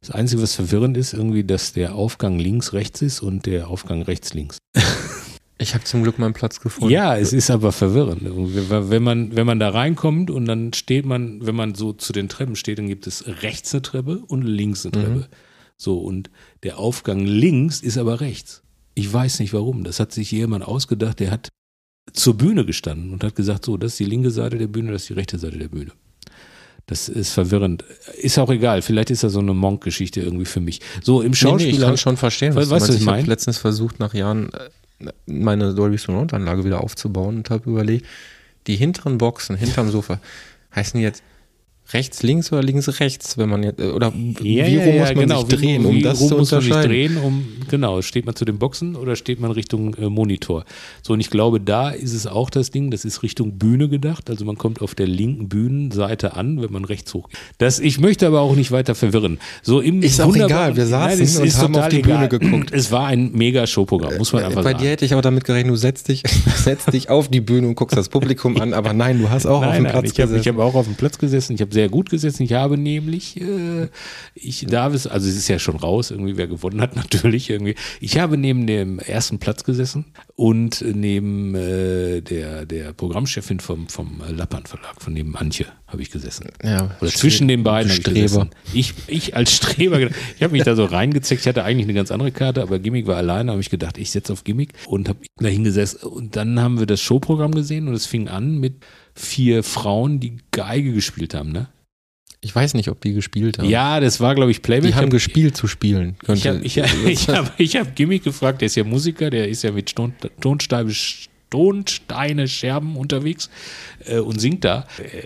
Das 0.00 0.12
Einzige, 0.12 0.42
was 0.42 0.54
verwirrend 0.54 0.96
ist, 0.96 1.12
irgendwie, 1.12 1.42
dass 1.42 1.72
der 1.72 1.94
Aufgang 1.94 2.38
links 2.38 2.72
rechts 2.72 3.02
ist 3.02 3.20
und 3.20 3.46
der 3.46 3.68
Aufgang 3.68 4.02
rechts 4.02 4.34
links. 4.34 4.58
Ich 5.60 5.74
habe 5.74 5.82
zum 5.82 6.04
Glück 6.04 6.20
meinen 6.20 6.34
Platz 6.34 6.60
gefunden. 6.60 6.92
Ja, 6.92 7.16
es 7.18 7.32
ist 7.32 7.50
aber 7.50 7.72
verwirrend. 7.72 8.20
Wenn 8.22 9.02
man, 9.02 9.34
wenn 9.34 9.44
man 9.44 9.58
da 9.58 9.70
reinkommt 9.70 10.30
und 10.30 10.46
dann 10.46 10.72
steht 10.72 11.04
man, 11.04 11.44
wenn 11.44 11.56
man 11.56 11.74
so 11.74 11.92
zu 11.92 12.12
den 12.12 12.28
Treppen 12.28 12.54
steht, 12.54 12.78
dann 12.78 12.86
gibt 12.86 13.08
es 13.08 13.26
rechts 13.42 13.74
eine 13.74 13.82
Treppe 13.82 14.22
und 14.28 14.42
links 14.42 14.86
eine 14.86 14.92
Treppe. 14.92 15.28
So, 15.76 15.98
und 15.98 16.30
der 16.62 16.78
Aufgang 16.78 17.24
links 17.24 17.80
ist 17.80 17.98
aber 17.98 18.20
rechts. 18.20 18.62
Ich 18.94 19.12
weiß 19.12 19.40
nicht 19.40 19.52
warum. 19.52 19.82
Das 19.82 19.98
hat 19.98 20.12
sich 20.12 20.30
jemand 20.30 20.64
ausgedacht, 20.64 21.18
der 21.18 21.32
hat 21.32 21.48
zur 22.12 22.36
Bühne 22.36 22.64
gestanden 22.64 23.12
und 23.12 23.22
hat 23.24 23.34
gesagt, 23.36 23.64
so, 23.64 23.76
das 23.76 23.92
ist 23.92 24.00
die 24.00 24.04
linke 24.04 24.30
Seite 24.30 24.58
der 24.58 24.66
Bühne, 24.66 24.92
das 24.92 25.02
ist 25.02 25.08
die 25.10 25.14
rechte 25.14 25.38
Seite 25.38 25.58
der 25.58 25.68
Bühne. 25.68 25.92
Das 26.86 27.08
ist 27.10 27.32
verwirrend. 27.32 27.84
Ist 28.16 28.38
auch 28.38 28.48
egal. 28.50 28.80
Vielleicht 28.80 29.10
ist 29.10 29.22
das 29.22 29.34
so 29.34 29.40
eine 29.40 29.52
Monk-Geschichte 29.52 30.20
irgendwie 30.22 30.46
für 30.46 30.60
mich. 30.60 30.80
So, 31.02 31.20
im 31.20 31.26
Nee, 31.26 31.28
nee, 31.30 31.36
Schauspiel. 31.36 31.74
ich 31.74 31.80
kann 31.80 31.98
schon 31.98 32.16
verstehen, 32.16 32.54
was 32.54 32.70
was 32.70 32.84
du 32.86 32.92
meinst. 32.92 33.02
ich 33.02 33.06
habe 33.08 33.22
letztens 33.24 33.58
versucht, 33.58 34.00
nach 34.00 34.14
Jahren 34.14 34.50
äh, 35.00 35.10
meine 35.26 35.74
Dolby 35.74 35.98
Surround 35.98 36.32
Anlage 36.32 36.64
wieder 36.64 36.82
aufzubauen 36.82 37.36
und 37.36 37.50
habe 37.50 37.68
überlegt, 37.68 38.06
die 38.66 38.76
hinteren 38.76 39.18
Boxen 39.18 39.56
hinterm 39.56 39.90
Sofa 39.90 40.18
heißen 40.74 40.98
jetzt 41.00 41.22
rechts, 41.92 42.22
links 42.22 42.52
oder 42.52 42.62
links, 42.62 43.00
rechts, 43.00 43.38
wenn 43.38 43.48
man 43.48 43.62
jetzt, 43.62 43.80
äh, 43.80 43.88
oder 43.90 44.12
wie 44.14 44.60
rum 44.60 44.98
muss 44.98 45.14
man 45.14 45.28
sich 45.48 45.58
drehen, 45.58 45.86
um 45.86 45.94
Wie 45.96 46.02
das 46.02 46.20
rum 46.20 46.28
zu 46.28 46.36
muss 46.36 46.50
man 46.52 46.60
sich 46.60 46.70
unterscheiden? 46.70 47.14
drehen, 47.14 47.16
um, 47.24 47.44
genau, 47.70 48.02
steht 48.02 48.26
man 48.26 48.34
zu 48.36 48.44
den 48.44 48.58
Boxen 48.58 48.96
oder 48.96 49.16
steht 49.16 49.40
man 49.40 49.50
Richtung 49.52 49.94
äh, 49.94 50.08
Monitor? 50.08 50.64
So, 51.02 51.14
und 51.14 51.20
ich 51.20 51.30
glaube, 51.30 51.60
da 51.60 51.90
ist 51.90 52.12
es 52.12 52.26
auch 52.26 52.50
das 52.50 52.70
Ding, 52.70 52.90
das 52.90 53.04
ist 53.04 53.22
Richtung 53.22 53.58
Bühne 53.58 53.88
gedacht, 53.88 54.28
also 54.30 54.44
man 54.44 54.56
kommt 54.58 54.82
auf 54.82 54.94
der 54.94 55.06
linken 55.06 55.48
Bühnenseite 55.48 56.34
an, 56.36 56.60
wenn 56.62 56.72
man 56.72 56.84
rechts 56.84 57.14
hoch. 57.14 57.28
Das, 57.58 57.78
ich 57.78 57.98
möchte 58.00 58.26
aber 58.26 58.40
auch 58.40 58.54
nicht 58.54 58.70
weiter 58.70 58.94
verwirren. 58.94 59.38
So 59.62 59.80
im 59.80 60.02
Ist 60.02 60.20
auch 60.20 60.34
egal, 60.36 60.76
wir 60.76 60.86
saßen 60.86 61.22
es 61.22 61.38
und 61.38 61.56
haben 61.56 61.76
auf 61.76 61.88
die 61.88 62.00
Bühne 62.02 62.26
egal. 62.26 62.28
geguckt. 62.28 62.70
Es 62.72 62.92
war 62.92 63.06
ein 63.06 63.32
mega 63.32 63.66
Showprogramm, 63.66 64.18
muss 64.18 64.32
man 64.32 64.44
einfach 64.44 64.62
Bei 64.62 64.72
sagen. 64.72 64.82
dir 64.84 64.90
hätte 64.90 65.04
ich 65.04 65.12
aber 65.12 65.22
damit 65.22 65.44
gerechnet, 65.44 65.72
du 65.72 65.76
setzt 65.76 66.08
dich, 66.08 66.22
setzt 66.56 66.92
dich 66.92 67.08
auf 67.08 67.28
die 67.28 67.40
Bühne 67.40 67.66
und 67.68 67.74
guckst 67.76 67.96
das 67.96 68.08
Publikum 68.08 68.60
an, 68.60 68.74
aber 68.74 68.92
nein, 68.92 69.18
du 69.20 69.30
hast 69.30 69.46
auch 69.46 69.58
auf 69.58 69.62
Nein, 69.62 69.76
dem 69.76 69.82
nein, 69.84 69.92
Platz 69.92 70.12
ich 70.12 70.20
habe 70.20 70.32
gesessen. 70.32 70.56
hab 70.58 70.64
auch 70.64 70.74
auf 70.74 70.86
dem 70.86 70.94
Platz 70.94 71.18
gesessen. 71.18 71.54
Ich 71.54 71.60
habe 71.60 71.70
sehr 71.78 71.88
gut 71.88 72.10
gesessen. 72.10 72.42
Ich 72.42 72.54
habe 72.54 72.76
nämlich, 72.76 73.40
äh, 73.40 73.86
ich 74.34 74.66
darf 74.66 74.94
es, 74.94 75.06
also 75.06 75.28
es 75.28 75.36
ist 75.36 75.46
ja 75.46 75.60
schon 75.60 75.76
raus, 75.76 76.10
irgendwie 76.10 76.36
wer 76.36 76.48
gewonnen 76.48 76.80
hat, 76.80 76.96
natürlich 77.02 77.48
irgendwie. 77.50 77.76
Ich 78.00 78.18
habe 78.18 78.36
neben 78.36 78.66
dem 78.66 78.98
ersten 78.98 79.38
Platz 79.38 79.62
gesessen 79.62 80.06
und 80.34 80.84
neben 80.84 81.54
äh, 81.54 82.20
der, 82.20 82.66
der 82.66 82.92
Programmchefin 82.94 83.60
vom, 83.60 83.86
vom 83.86 84.20
Lappern 84.28 84.66
Verlag, 84.66 85.00
von 85.00 85.12
neben 85.12 85.36
Antje, 85.36 85.66
habe 85.86 86.02
ich 86.02 86.10
gesessen. 86.10 86.48
Ja, 86.64 86.96
Oder 87.00 87.12
zwischen 87.12 87.46
den 87.46 87.62
beiden 87.62 87.92
habe 87.92 88.00
ich 88.00 88.04
gesessen. 88.04 88.50
Ich, 88.74 88.94
ich 89.06 89.36
als 89.36 89.52
Streber, 89.52 90.00
ich 90.00 90.42
habe 90.42 90.54
mich 90.54 90.64
da 90.64 90.74
so 90.74 90.84
reingezeckt. 90.84 91.42
Ich 91.42 91.46
hatte 91.46 91.62
eigentlich 91.62 91.86
eine 91.86 91.94
ganz 91.94 92.10
andere 92.10 92.32
Karte, 92.32 92.60
aber 92.60 92.80
Gimmick 92.80 93.06
war 93.06 93.18
alleine. 93.18 93.52
habe 93.52 93.60
ich 93.60 93.70
gedacht, 93.70 93.98
ich 93.98 94.10
setze 94.10 94.32
auf 94.32 94.42
Gimmick 94.42 94.72
und 94.88 95.08
habe 95.08 95.20
da 95.36 95.46
hingesessen. 95.46 96.00
Und 96.08 96.34
dann 96.34 96.58
haben 96.58 96.80
wir 96.80 96.86
das 96.86 97.00
Showprogramm 97.00 97.52
gesehen 97.52 97.86
und 97.86 97.94
es 97.94 98.06
fing 98.06 98.26
an 98.26 98.58
mit 98.58 98.84
vier 99.18 99.62
Frauen, 99.62 100.20
die 100.20 100.38
Geige 100.52 100.92
gespielt 100.92 101.34
haben. 101.34 101.50
Ne? 101.52 101.68
Ich 102.40 102.54
weiß 102.54 102.74
nicht, 102.74 102.88
ob 102.88 103.00
die 103.00 103.14
gespielt 103.14 103.58
haben. 103.58 103.68
Ja, 103.68 103.98
das 104.00 104.20
war, 104.20 104.34
glaube 104.34 104.50
ich, 104.52 104.62
Playback. 104.62 104.84
Die 104.84 104.88
Ich 104.90 104.94
haben 104.96 105.04
hab- 105.04 105.10
gespielt 105.10 105.56
zu 105.56 105.66
spielen. 105.66 106.16
Ich 106.20 106.26
Könnte- 106.26 106.48
habe 106.50 106.60
ich, 106.64 106.78
hab- 106.78 106.94
ich 107.06 107.28
hab, 107.28 107.60
ich 107.60 107.76
hab 107.76 107.96
Gimmick 107.96 108.22
gefragt, 108.24 108.60
der 108.60 108.66
ist 108.66 108.76
ja 108.76 108.84
Musiker, 108.84 109.28
der 109.30 109.48
ist 109.48 109.62
ja 109.64 109.72
mit 109.72 109.94
Ton, 109.94 110.12
Tonsteine, 110.40 110.92
Tonsteine 111.50 112.46
Scherben 112.46 112.96
unterwegs 112.96 113.50
äh, 114.06 114.18
und 114.18 114.38
singt 114.40 114.64
da. 114.64 114.86
Äh, 114.98 115.22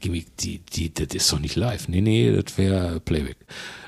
Gimmick, 0.00 0.36
die, 0.38 0.58
die, 0.72 0.92
das 0.92 1.08
ist 1.14 1.32
doch 1.32 1.38
nicht 1.38 1.54
live. 1.56 1.88
Nee, 1.88 2.00
nee, 2.00 2.32
das 2.32 2.56
wäre 2.58 2.98
Playback. 3.00 3.36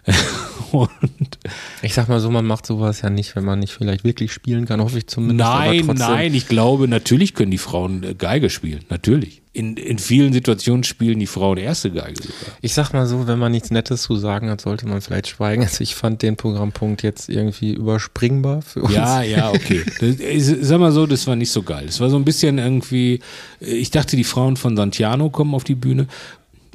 und 0.72 1.38
Ich 1.82 1.94
sag 1.94 2.08
mal 2.08 2.20
so, 2.20 2.30
man 2.30 2.46
macht 2.46 2.66
sowas 2.66 3.02
ja 3.02 3.11
nicht, 3.11 3.37
wenn 3.37 3.44
man 3.44 3.58
nicht 3.58 3.72
vielleicht 3.72 4.04
wirklich 4.04 4.32
spielen 4.32 4.66
kann, 4.66 4.80
hoffe 4.80 4.98
ich 4.98 5.06
zumindest. 5.06 5.48
nein, 5.48 5.87
nein, 5.96 6.34
ich 6.34 6.48
glaube, 6.48 6.88
natürlich 6.88 7.34
können 7.34 7.50
die 7.50 7.58
Frauen 7.58 8.02
äh, 8.02 8.14
Geige 8.14 8.50
spielen. 8.50 8.84
Natürlich. 8.88 9.42
In, 9.52 9.76
in 9.76 9.98
vielen 9.98 10.32
Situationen 10.32 10.84
spielen 10.84 11.18
die 11.18 11.26
Frauen 11.26 11.56
erste 11.58 11.90
Geige 11.90 12.22
sogar. 12.22 12.56
Ich 12.61 12.74
sag 12.74 12.92
mal 12.92 13.06
so, 13.06 13.26
wenn 13.26 13.38
man 13.38 13.50
nichts 13.50 13.70
Nettes 13.70 14.02
zu 14.02 14.16
sagen 14.16 14.50
hat, 14.50 14.61
sollte 14.61 14.87
man 14.87 15.00
vielleicht 15.00 15.28
schweigen. 15.28 15.62
Also 15.62 15.82
ich 15.82 15.94
fand 15.94 16.22
den 16.22 16.37
Programmpunkt 16.37 17.02
jetzt 17.02 17.28
irgendwie 17.28 17.72
überspringbar 17.72 18.62
für 18.62 18.82
uns. 18.82 18.94
Ja, 18.94 19.22
ja, 19.22 19.50
okay. 19.50 19.84
Das, 20.00 20.46
sag 20.61 20.78
mal 20.78 20.92
so, 20.92 21.06
das 21.06 21.26
war 21.26 21.34
nicht 21.34 21.50
so 21.50 21.62
geil. 21.62 21.87
Das 21.87 22.00
war 22.00 22.08
so 22.11 22.16
ein 22.16 22.24
bisschen 22.24 22.58
irgendwie, 22.58 23.20
äh, 23.61 23.66
ich 23.66 23.90
dachte, 23.90 24.16
die 24.16 24.24
Frauen 24.24 24.56
von 24.56 24.76
Santiano 24.76 25.30
kommen 25.30 25.54
auf 25.54 25.64
die 25.64 25.74
Bühne. 25.74 26.06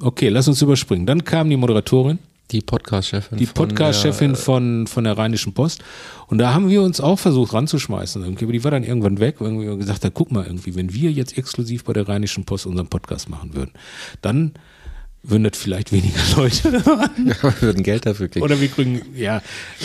Okay, 0.01 0.29
lass 0.29 0.47
uns 0.47 0.61
überspringen. 0.61 1.05
Dann 1.05 1.23
kam 1.23 1.49
die 1.49 1.55
Moderatorin, 1.55 2.19
Die 2.51 2.61
Podcast-Chefin. 2.61 3.37
die 3.37 3.45
von 3.45 3.53
Podcast-Chefin 3.55 4.33
der, 4.33 4.41
von, 4.41 4.87
von 4.87 5.03
der 5.03 5.17
Rheinischen 5.17 5.53
Post. 5.53 5.83
Und 6.27 6.37
da 6.37 6.53
haben 6.53 6.69
wir 6.69 6.81
uns 6.81 7.01
auch 7.01 7.17
versucht 7.17 7.53
ranzuschmeißen. 7.53 8.21
Irgendwie. 8.21 8.45
Aber 8.45 8.53
die 8.53 8.63
war 8.63 8.71
dann 8.71 8.83
irgendwann 8.83 9.19
weg, 9.19 9.35
weil 9.39 9.59
wir 9.59 9.77
gesagt 9.77 10.03
haben, 10.03 10.13
guck 10.13 10.31
mal 10.31 10.45
irgendwie, 10.45 10.75
wenn 10.75 10.93
wir 10.93 11.11
jetzt 11.11 11.37
exklusiv 11.37 11.83
bei 11.83 11.93
der 11.93 12.07
Rheinischen 12.07 12.45
Post 12.45 12.65
unseren 12.65 12.87
Podcast 12.87 13.29
machen 13.29 13.55
würden, 13.55 13.71
dann 14.21 14.53
würden 15.23 15.45
das 15.45 15.57
vielleicht 15.57 15.91
weniger 15.91 16.19
Leute 16.35 16.71
hören. 16.85 17.31
äh, 17.31 17.43
wir 17.43 17.61
würden 17.61 17.83
Geld 17.83 18.05
dafür 18.05 18.27
kriegen. 18.27 18.43
Oder 18.43 18.59
wir 18.59 18.67
kriegen, 18.67 19.01
ja, 19.15 19.41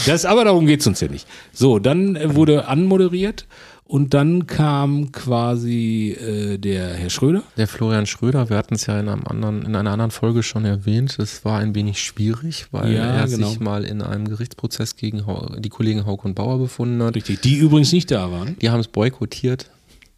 das, 0.06 0.24
aber 0.24 0.44
darum 0.44 0.66
geht's 0.66 0.86
uns 0.86 1.00
ja 1.00 1.08
nicht. 1.08 1.26
So, 1.52 1.78
dann 1.78 2.16
äh, 2.16 2.34
wurde 2.34 2.66
anmoderiert 2.66 3.46
und 3.88 4.12
dann 4.12 4.46
kam 4.46 5.12
quasi 5.12 6.10
äh, 6.10 6.58
der 6.58 6.92
Herr 6.92 7.08
Schröder. 7.08 7.42
Der 7.56 7.66
Florian 7.66 8.06
Schröder, 8.06 8.50
wir 8.50 8.58
hatten 8.58 8.74
es 8.74 8.84
ja 8.84 9.00
in, 9.00 9.08
einem 9.08 9.24
anderen, 9.26 9.62
in 9.62 9.74
einer 9.74 9.90
anderen 9.90 10.10
Folge 10.10 10.42
schon 10.42 10.66
erwähnt, 10.66 11.18
es 11.18 11.44
war 11.46 11.58
ein 11.58 11.74
wenig 11.74 12.00
schwierig, 12.00 12.66
weil 12.70 12.92
Ja, 12.92 13.04
er 13.04 13.26
genau. 13.26 13.48
sich 13.48 13.60
mal 13.60 13.84
in 13.84 14.02
einem 14.02 14.28
Gerichtsprozess 14.28 14.94
gegen 14.96 15.24
die 15.58 15.70
Kollegen 15.70 16.04
Haug 16.04 16.24
und 16.24 16.34
Bauer 16.34 16.58
befunden 16.58 17.02
hat. 17.02 17.16
Richtig, 17.16 17.40
die 17.40 17.56
übrigens 17.56 17.90
nicht 17.92 18.10
da 18.10 18.30
waren. 18.30 18.56
Die 18.60 18.68
haben 18.68 18.80
es 18.80 18.88
boykottiert. 18.88 19.70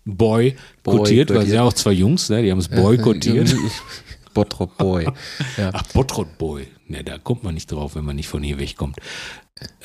Boy, 0.05 0.57
Boy 0.83 0.97
kotiert, 0.97 1.33
weil 1.33 1.47
sie 1.47 1.55
ja 1.55 1.63
auch 1.63 1.73
zwei 1.73 1.93
Jungs, 1.93 2.29
ne, 2.29 2.43
die 2.43 2.51
haben 2.51 2.59
es 2.59 2.69
boykottiert. 2.69 3.55
Bottrop 4.35 4.77
Boy. 4.79 5.07
Ja. 5.57 5.71
Ach, 5.75 5.83
Bottrop 5.93 6.39
Boy. 6.39 6.67
Ne, 6.91 7.05
da 7.05 7.19
kommt 7.19 7.45
man 7.45 7.55
nicht 7.55 7.71
drauf, 7.71 7.95
wenn 7.95 8.05
man 8.05 8.17
nicht 8.17 8.27
von 8.27 8.43
hier 8.43 8.59
wegkommt. 8.59 8.97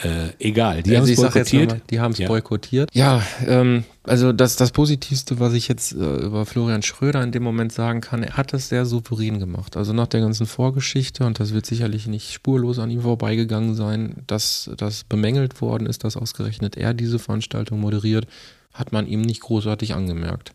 Äh, 0.04 0.30
egal, 0.40 0.82
die 0.82 0.96
Also 0.96 1.04
haben 1.08 1.12
es 1.12 1.18
boykottiert. 1.34 1.64
nochmal, 1.70 1.82
die 1.92 2.00
haben 2.00 2.12
es 2.14 2.18
Ja. 2.18 2.28
boykottiert. 2.28 2.90
Ja, 2.94 3.22
ähm, 3.46 3.84
also 4.04 4.32
das, 4.34 4.56
das 4.56 4.72
Positivste, 4.72 5.40
was 5.40 5.54
ich 5.54 5.68
jetzt 5.68 5.92
äh, 5.92 5.98
über 5.98 6.46
Florian 6.48 6.82
Schröder 6.82 7.22
in 7.22 7.32
dem 7.32 7.44
Moment 7.44 7.74
sagen 7.74 8.02
kann, 8.02 8.24
er 8.24 8.38
hat 8.38 8.54
es 8.56 8.70
sehr 8.70 8.86
souverän 8.88 9.38
gemacht. 9.40 9.78
Also 9.78 9.94
nach 9.94 10.08
der 10.08 10.22
ganzen 10.22 10.48
Vorgeschichte, 10.48 11.26
und 11.26 11.40
das 11.40 11.54
wird 11.54 11.66
sicherlich 11.68 12.08
nicht 12.08 12.32
spurlos 12.34 12.80
an 12.80 12.90
ihm 12.90 13.02
vorbeigegangen 13.02 13.76
sein, 13.76 14.24
dass 14.26 14.72
das 14.76 15.04
bemängelt 15.04 15.62
worden 15.62 15.86
ist, 15.86 16.04
dass 16.06 16.18
ausgerechnet 16.18 16.76
er 16.76 16.96
diese 16.96 17.20
Veranstaltung 17.20 17.80
moderiert, 17.82 18.26
hat 18.74 18.92
man 18.94 19.06
ihm 19.06 19.22
nicht 19.22 19.42
großartig 19.42 19.94
angemerkt. 19.94 20.54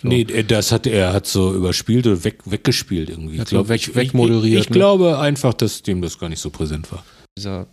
So. 0.00 0.08
Nee, 0.08 0.22
äh, 0.22 0.42
das 0.44 0.72
hat 0.72 0.86
er 0.86 1.12
hat 1.12 1.26
so 1.26 1.54
überspielt 1.54 2.06
oder 2.06 2.24
weg, 2.24 2.40
weggespielt 2.44 3.08
irgendwie. 3.10 3.38
Hat 3.38 3.46
Ich 3.46 3.50
glaub, 3.50 3.68
weg- 3.68 3.80
ich, 3.88 3.94
wegmoderiert, 3.94 4.54
Ich, 4.60 4.64
ich 4.64 4.70
ne? 4.70 4.74
glaube 4.74 5.18
einfach, 5.18 5.54
dass 5.54 5.82
dem 5.82 6.02
das 6.02 6.18
gar 6.18 6.28
nicht 6.28 6.40
so 6.40 6.50
präsent 6.50 6.90
war. 6.90 7.04
dieser 7.38 7.66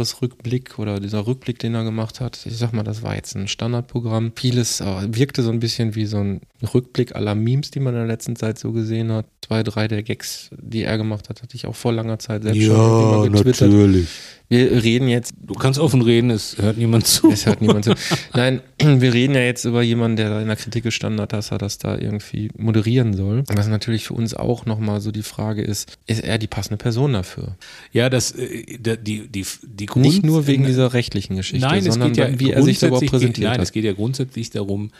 Jahresrückblick 0.00 0.78
oder 0.78 1.00
dieser 1.00 1.26
Rückblick, 1.26 1.58
den 1.58 1.74
er 1.74 1.84
gemacht 1.84 2.20
hat, 2.20 2.44
ich 2.44 2.56
sag 2.58 2.72
mal, 2.72 2.82
das 2.82 3.02
war 3.02 3.14
jetzt 3.14 3.34
ein 3.36 3.48
Standardprogramm. 3.48 4.32
Vieles 4.36 4.80
äh, 4.80 4.84
wirkte 5.10 5.42
so 5.42 5.50
ein 5.50 5.60
bisschen 5.60 5.94
wie 5.94 6.06
so 6.06 6.18
ein 6.18 6.40
Rückblick 6.74 7.14
aller 7.16 7.34
Memes, 7.34 7.70
die 7.70 7.80
man 7.80 7.94
in 7.94 8.00
der 8.00 8.08
letzten 8.08 8.36
Zeit 8.36 8.58
so 8.58 8.72
gesehen 8.72 9.10
hat. 9.12 9.26
Zwei, 9.46 9.62
drei 9.62 9.86
der 9.88 10.02
Gags, 10.02 10.50
die 10.60 10.82
er 10.82 10.98
gemacht 10.98 11.28
hat, 11.28 11.42
hatte 11.42 11.54
ich 11.56 11.66
auch 11.66 11.76
vor 11.76 11.92
langer 11.92 12.18
Zeit 12.18 12.42
selbst 12.42 12.60
schon 12.62 12.70
irgendwie 12.76 13.30
mal 13.30 13.30
getwittert. 13.30 13.70
natürlich. 13.70 14.08
Wir 14.48 14.82
reden 14.84 15.08
jetzt 15.08 15.34
Du 15.40 15.54
kannst 15.54 15.80
offen 15.80 16.02
reden, 16.02 16.30
es 16.30 16.56
hört 16.58 16.78
niemand 16.78 17.06
zu. 17.06 17.30
es 17.32 17.46
hört 17.46 17.60
niemand 17.60 17.84
zu. 17.84 17.94
Nein, 18.32 18.60
wir 18.80 19.12
reden 19.12 19.34
ja 19.34 19.40
jetzt 19.40 19.64
über 19.64 19.82
jemanden, 19.82 20.16
der 20.16 20.40
in 20.40 20.46
der 20.46 20.56
Kritik 20.56 20.84
gestanden 20.84 21.20
hat, 21.20 21.32
dass 21.32 21.50
er 21.50 21.58
das 21.58 21.78
da 21.78 21.98
irgendwie 21.98 22.50
moderieren 22.56 23.14
soll. 23.14 23.42
Was 23.48 23.66
natürlich 23.66 24.04
für 24.04 24.14
uns 24.14 24.34
auch 24.34 24.64
nochmal 24.66 25.00
so 25.00 25.10
die 25.10 25.22
Frage 25.24 25.62
ist, 25.62 25.96
ist 26.06 26.22
er 26.22 26.38
die 26.38 26.46
passende 26.46 26.76
Person 26.76 27.12
dafür? 27.14 27.56
Ja, 27.92 28.08
das, 28.08 28.32
äh, 28.32 28.78
da- 28.78 28.94
die, 28.96 29.26
die, 29.28 29.44
die 29.64 29.86
Grund, 29.86 30.04
Nicht 30.06 30.24
nur 30.24 30.46
wegen 30.46 30.64
dieser 30.64 30.92
rechtlichen 30.92 31.36
Geschichte, 31.36 31.66
Nein, 31.66 31.78
es 31.84 31.94
sondern 31.94 32.12
geht 32.12 32.18
ja 32.32 32.38
wie 32.40 32.52
er 32.52 32.62
sich 32.62 32.78
da 32.78 32.86
überhaupt 32.86 33.06
präsentiert 33.06 33.48
Nein, 33.48 33.58
hat. 33.58 33.62
es 33.64 33.72
geht 33.72 33.84
ja 33.84 33.92
grundsätzlich 33.94 34.50
darum, 34.50 34.90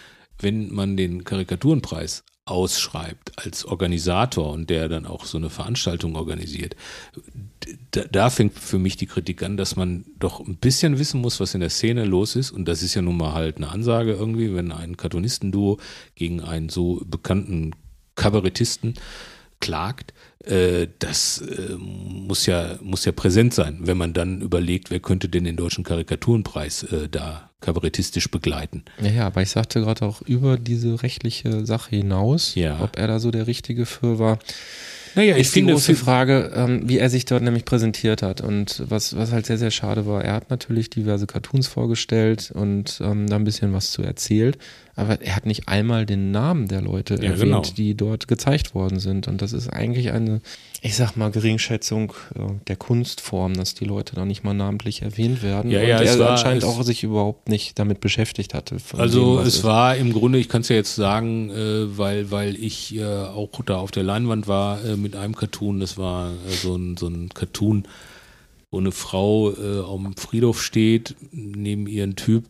wenn 0.40 0.72
man 0.74 0.96
den 0.96 1.22
Karikaturenpreis 1.24 2.24
ausschreibt 2.46 3.32
als 3.44 3.64
Organisator 3.64 4.52
und 4.52 4.70
der 4.70 4.88
dann 4.88 5.04
auch 5.06 5.24
so 5.24 5.36
eine 5.38 5.50
Veranstaltung 5.50 6.14
organisiert, 6.16 6.76
da, 7.90 8.02
da 8.04 8.30
fängt 8.30 8.58
für 8.58 8.78
mich 8.78 8.96
die 8.96 9.06
Kritik 9.06 9.42
an, 9.42 9.56
dass 9.56 9.76
man 9.76 10.04
doch 10.18 10.40
ein 10.40 10.56
bisschen 10.56 10.98
wissen 10.98 11.20
muss, 11.20 11.40
was 11.40 11.54
in 11.54 11.60
der 11.60 11.70
Szene 11.70 12.04
los 12.04 12.36
ist. 12.36 12.50
Und 12.50 12.66
das 12.66 12.82
ist 12.82 12.94
ja 12.94 13.02
nun 13.02 13.16
mal 13.16 13.32
halt 13.34 13.56
eine 13.56 13.68
Ansage 13.68 14.12
irgendwie, 14.12 14.54
wenn 14.54 14.72
ein 14.72 14.96
Cartoonistenduo 14.96 15.78
gegen 16.14 16.40
einen 16.40 16.68
so 16.68 17.02
bekannten 17.06 17.72
Kabarettisten 18.14 18.94
klagt, 19.60 20.12
äh, 20.44 20.86
das 20.98 21.38
äh, 21.40 21.76
muss 21.78 22.44
ja 22.46 22.78
muss 22.82 23.04
ja 23.06 23.12
präsent 23.12 23.54
sein, 23.54 23.78
wenn 23.80 23.96
man 23.96 24.12
dann 24.12 24.42
überlegt, 24.42 24.90
wer 24.90 25.00
könnte 25.00 25.28
denn 25.28 25.44
den 25.44 25.56
deutschen 25.56 25.82
Karikaturenpreis 25.82 26.82
äh, 26.84 27.08
da 27.08 27.50
kabarettistisch 27.60 28.30
begleiten. 28.30 28.84
Ja, 29.00 29.10
ja, 29.10 29.26
aber 29.26 29.40
ich 29.42 29.50
sagte 29.50 29.80
gerade 29.80 30.04
auch 30.04 30.20
über 30.22 30.58
diese 30.58 31.02
rechtliche 31.02 31.64
Sache 31.64 31.96
hinaus, 31.96 32.54
Ja. 32.54 32.80
ob 32.82 32.98
er 32.98 33.06
da 33.08 33.18
so 33.18 33.30
der 33.30 33.46
Richtige 33.46 33.86
für 33.86 34.18
war. 34.18 34.38
Naja, 35.16 35.34
ich 35.34 35.46
ist 35.46 35.54
die 35.54 35.60
finde, 35.60 35.72
große 35.72 35.94
Frage, 35.94 36.52
ähm, 36.54 36.82
wie 36.88 36.98
er 36.98 37.08
sich 37.08 37.24
dort 37.24 37.42
nämlich 37.42 37.64
präsentiert 37.64 38.22
hat. 38.22 38.42
Und 38.42 38.82
was, 38.86 39.16
was 39.16 39.32
halt 39.32 39.46
sehr, 39.46 39.56
sehr 39.56 39.70
schade 39.70 40.06
war, 40.06 40.22
er 40.22 40.34
hat 40.34 40.50
natürlich 40.50 40.90
diverse 40.90 41.26
Cartoons 41.26 41.66
vorgestellt 41.66 42.52
und 42.54 43.00
ähm, 43.02 43.26
da 43.26 43.36
ein 43.36 43.44
bisschen 43.44 43.72
was 43.72 43.92
zu 43.92 44.02
erzählt, 44.02 44.58
aber 44.98 45.20
er 45.20 45.36
hat 45.36 45.44
nicht 45.44 45.68
einmal 45.68 46.06
den 46.06 46.30
Namen 46.30 46.68
der 46.68 46.80
Leute 46.80 47.16
Ja, 47.16 47.24
erwähnt, 47.32 47.40
genau. 47.42 47.62
die 47.76 47.94
dort 47.94 48.28
gezeigt 48.28 48.74
worden 48.74 48.98
sind. 48.98 49.28
Und 49.28 49.42
das 49.42 49.52
ist 49.52 49.68
eigentlich 49.68 50.10
eine, 50.10 50.40
ich 50.80 50.96
sag 50.96 51.16
mal, 51.16 51.30
Geringschätzung 51.30 52.14
äh, 52.34 52.40
der 52.66 52.76
Kunstform, 52.76 53.52
dass 53.54 53.74
die 53.74 53.84
Leute 53.84 54.16
da 54.16 54.24
nicht 54.24 54.42
mal 54.42 54.54
namentlich 54.54 55.02
erwähnt 55.02 55.42
werden. 55.42 55.70
Ja, 55.70 55.80
und 55.80 55.86
ja, 55.88 56.00
er 56.00 56.18
war- 56.18 56.30
anscheinend 56.30 56.64
auch 56.64 56.82
sich 56.82 57.02
überhaupt 57.04 57.48
nicht 57.50 57.78
damit 57.78 58.00
beschäftigt 58.00 58.54
hatte. 58.54 58.78
Also 58.96 59.36
dem, 59.38 59.46
es 59.46 59.56
ist. 59.56 59.64
war 59.64 59.96
im 59.96 60.14
Grunde, 60.14 60.38
ich 60.38 60.48
kann 60.48 60.62
es 60.62 60.70
ja 60.70 60.76
jetzt 60.76 60.96
sagen, 60.96 61.50
äh, 61.50 61.98
weil, 61.98 62.30
weil 62.30 62.56
ich 62.56 62.96
äh, 62.96 63.04
auch 63.04 63.50
da 63.66 63.76
auf 63.76 63.90
der 63.90 64.02
Leinwand 64.02 64.48
war 64.48 64.82
äh, 64.82 64.96
mit 64.96 65.14
einem 65.14 65.36
Cartoon, 65.36 65.78
das 65.78 65.98
war 65.98 66.30
äh, 66.30 66.34
so, 66.62 66.74
ein, 66.74 66.96
so 66.96 67.06
ein 67.08 67.28
Cartoon, 67.34 67.86
wo 68.70 68.78
eine 68.78 68.92
Frau 68.92 69.52
äh, 69.52 69.80
am 69.86 70.16
Friedhof 70.16 70.62
steht, 70.62 71.14
neben 71.32 71.86
ihren 71.86 72.16
Typ 72.16 72.44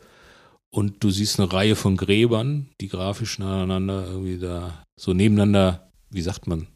und 0.77 1.03
du 1.03 1.11
siehst 1.11 1.41
eine 1.41 1.51
Reihe 1.51 1.75
von 1.75 1.97
Gräbern, 1.97 2.69
die 2.83 2.89
grafisch 2.89 3.39
nacheinander 3.39 4.09
irgendwie 4.09 4.39
da 4.39 4.85
so 4.95 5.15
nebeneinander, 5.15 5.91
wie 6.11 6.21
sagt 6.21 6.47
man? 6.47 6.67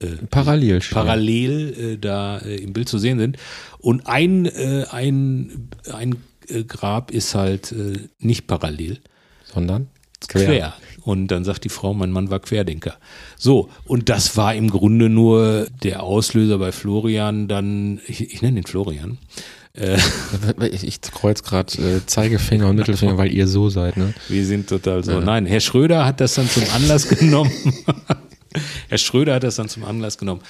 Äh, 0.00 0.16
Parallel 0.28 0.80
parallel 0.90 1.74
äh, 1.78 1.96
da 1.96 2.38
äh, 2.38 2.56
im 2.56 2.72
Bild 2.72 2.88
zu 2.88 2.98
sehen 2.98 3.20
sind. 3.20 3.36
Und 3.78 4.08
ein, 4.08 4.46
äh, 4.46 4.86
ein, 4.90 5.70
ein 5.92 6.16
äh, 6.48 6.64
Grab 6.64 7.12
ist 7.12 7.36
halt 7.36 7.70
äh, 7.70 8.08
nicht 8.18 8.48
parallel, 8.48 8.98
sondern 9.44 9.90
quer. 10.26 10.74
Und 11.02 11.28
dann 11.28 11.44
sagt 11.44 11.62
die 11.62 11.68
Frau, 11.68 11.94
mein 11.94 12.10
Mann 12.10 12.30
war 12.30 12.40
Querdenker. 12.40 12.96
So, 13.36 13.68
und 13.84 14.08
das 14.08 14.36
war 14.36 14.56
im 14.56 14.70
Grunde 14.70 15.08
nur 15.08 15.68
der 15.84 16.02
Auslöser 16.02 16.58
bei 16.58 16.72
Florian, 16.72 17.46
dann, 17.46 18.00
ich, 18.08 18.34
ich 18.34 18.42
nenne 18.42 18.58
ihn 18.58 18.66
Florian. 18.66 19.18
Äh, 19.76 19.98
Ich, 20.82 21.00
kreuz 21.00 21.42
gerade 21.42 21.72
äh, 21.78 22.06
Zeigefinger 22.06 22.68
und 22.68 22.76
Mittelfinger, 22.76 23.18
weil 23.18 23.32
ihr 23.32 23.46
so 23.46 23.68
seid, 23.68 23.96
ne? 23.96 24.14
wir 24.28 24.44
sind 24.44 24.68
total 24.68 25.04
so. 25.04 25.20
Nein, 25.20 25.46
Herr 25.46 25.60
Schröder 25.60 26.04
hat 26.04 26.20
das 26.20 26.34
dann 26.34 26.48
zum 26.48 26.64
Anlass 26.74 27.08
genommen. 27.08 27.52
Herr 28.88 28.98
Schröder 28.98 29.34
hat 29.34 29.42
das 29.42 29.56
dann 29.56 29.68
zum 29.68 29.84
Anlass 29.84 30.18
genommen, 30.18 30.42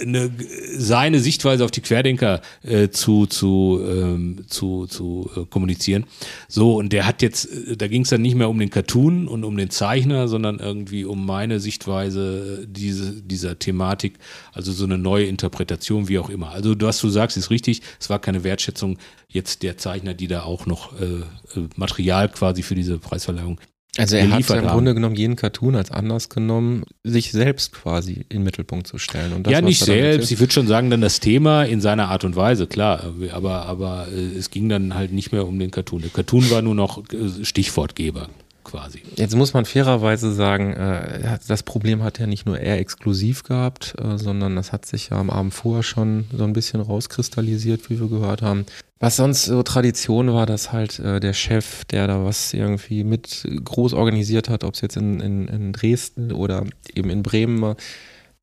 eine, 0.00 0.30
seine 0.76 1.20
Sichtweise 1.20 1.64
auf 1.64 1.70
die 1.70 1.80
Querdenker 1.80 2.40
äh, 2.62 2.88
zu, 2.88 3.26
zu, 3.26 3.80
ähm, 3.86 4.44
zu, 4.46 4.86
zu 4.86 5.30
äh, 5.36 5.44
kommunizieren. 5.46 6.04
So, 6.48 6.76
und 6.76 6.92
der 6.92 7.06
hat 7.06 7.22
jetzt, 7.22 7.46
äh, 7.46 7.76
da 7.76 7.88
ging 7.88 8.02
es 8.02 8.10
dann 8.10 8.22
nicht 8.22 8.34
mehr 8.34 8.48
um 8.48 8.58
den 8.58 8.70
Cartoon 8.70 9.28
und 9.28 9.44
um 9.44 9.56
den 9.56 9.70
Zeichner, 9.70 10.28
sondern 10.28 10.58
irgendwie 10.58 11.04
um 11.04 11.24
meine 11.24 11.60
Sichtweise 11.60 12.62
äh, 12.62 12.66
diese, 12.68 13.22
dieser 13.22 13.58
Thematik, 13.58 14.18
also 14.52 14.72
so 14.72 14.84
eine 14.84 14.98
neue 14.98 15.26
Interpretation, 15.26 16.08
wie 16.08 16.18
auch 16.18 16.30
immer. 16.30 16.50
Also 16.50 16.74
was 16.80 17.00
du 17.00 17.08
sagst, 17.08 17.36
ist 17.36 17.50
richtig, 17.50 17.82
es 18.00 18.10
war 18.10 18.18
keine 18.18 18.44
Wertschätzung 18.44 18.98
jetzt 19.28 19.62
der 19.62 19.76
Zeichner, 19.76 20.14
die 20.14 20.28
da 20.28 20.44
auch 20.44 20.66
noch 20.66 20.98
äh, 21.00 21.04
äh, 21.04 21.68
Material 21.76 22.28
quasi 22.28 22.62
für 22.62 22.74
diese 22.74 22.98
Preisverleihung 22.98 23.60
Also 23.98 24.16
er 24.16 24.30
hat 24.30 24.48
ja 24.48 24.56
im. 24.56 24.66
Grunde 24.66 24.94
genommen 24.94 25.14
jeden 25.14 25.36
Cartoon 25.36 25.76
als 25.76 25.90
Anlass 25.90 26.28
genommen, 26.28 26.84
sich 27.04 27.32
selbst 27.32 27.72
quasi 27.72 28.24
in 28.28 28.38
den 28.38 28.42
Mittelpunkt 28.42 28.86
zu 28.86 28.98
stellen. 28.98 29.32
Und 29.32 29.46
das, 29.46 29.52
ja, 29.52 29.60
nicht 29.60 29.80
selbst. 29.80 30.32
Ich 30.32 30.40
würde 30.40 30.52
schon 30.52 30.66
sagen, 30.66 30.90
dann 30.90 31.00
das 31.00 31.20
Thema 31.20 31.64
in 31.64 31.80
seiner 31.80 32.08
Art 32.08 32.24
und 32.24 32.36
Weise, 32.36 32.66
klar. 32.66 33.12
Aber, 33.32 33.66
aber 33.66 34.08
äh, 34.12 34.38
es 34.38 34.50
ging 34.50 34.68
dann 34.68 34.94
halt 34.94 35.12
nicht 35.12 35.32
mehr 35.32 35.46
um 35.46 35.58
den 35.58 35.70
Cartoon. 35.70 36.02
Der 36.02 36.10
Cartoon 36.10 36.50
war 36.50 36.62
nur 36.62 36.74
noch 36.74 37.02
äh, 37.12 37.44
Stichwortgeber 37.44 38.28
quasi. 38.64 39.02
Jetzt 39.16 39.36
muss 39.36 39.52
man 39.52 39.66
fairerweise 39.66 40.32
sagen, 40.32 40.72
äh, 40.72 41.38
das 41.46 41.62
Problem 41.62 42.02
hat 42.02 42.18
ja 42.18 42.26
nicht 42.26 42.46
nur 42.46 42.58
er 42.58 42.78
exklusiv 42.78 43.42
gehabt, 43.42 43.94
sondern 44.16 44.56
das 44.56 44.72
hat 44.72 44.86
sich 44.86 45.10
ja 45.10 45.18
am 45.18 45.30
Abend 45.30 45.52
vorher 45.52 45.82
schon 45.82 46.24
so 46.32 46.44
ein 46.44 46.54
bisschen 46.54 46.80
rauskristallisiert, 46.80 47.90
wie 47.90 48.00
wir 48.00 48.08
gehört 48.08 48.42
haben. 48.42 48.64
Was 49.04 49.16
sonst 49.16 49.44
so 49.44 49.62
Tradition 49.62 50.32
war, 50.32 50.46
dass 50.46 50.72
halt 50.72 50.98
äh, 50.98 51.20
der 51.20 51.34
Chef, 51.34 51.84
der 51.84 52.06
da 52.06 52.24
was 52.24 52.54
irgendwie 52.54 53.04
mit 53.04 53.46
groß 53.62 53.92
organisiert 53.92 54.48
hat, 54.48 54.64
ob 54.64 54.72
es 54.72 54.80
jetzt 54.80 54.96
in, 54.96 55.20
in, 55.20 55.46
in 55.46 55.72
Dresden 55.74 56.32
oder 56.32 56.64
eben 56.94 57.10
in 57.10 57.22
Bremen 57.22 57.60
war, 57.60 57.76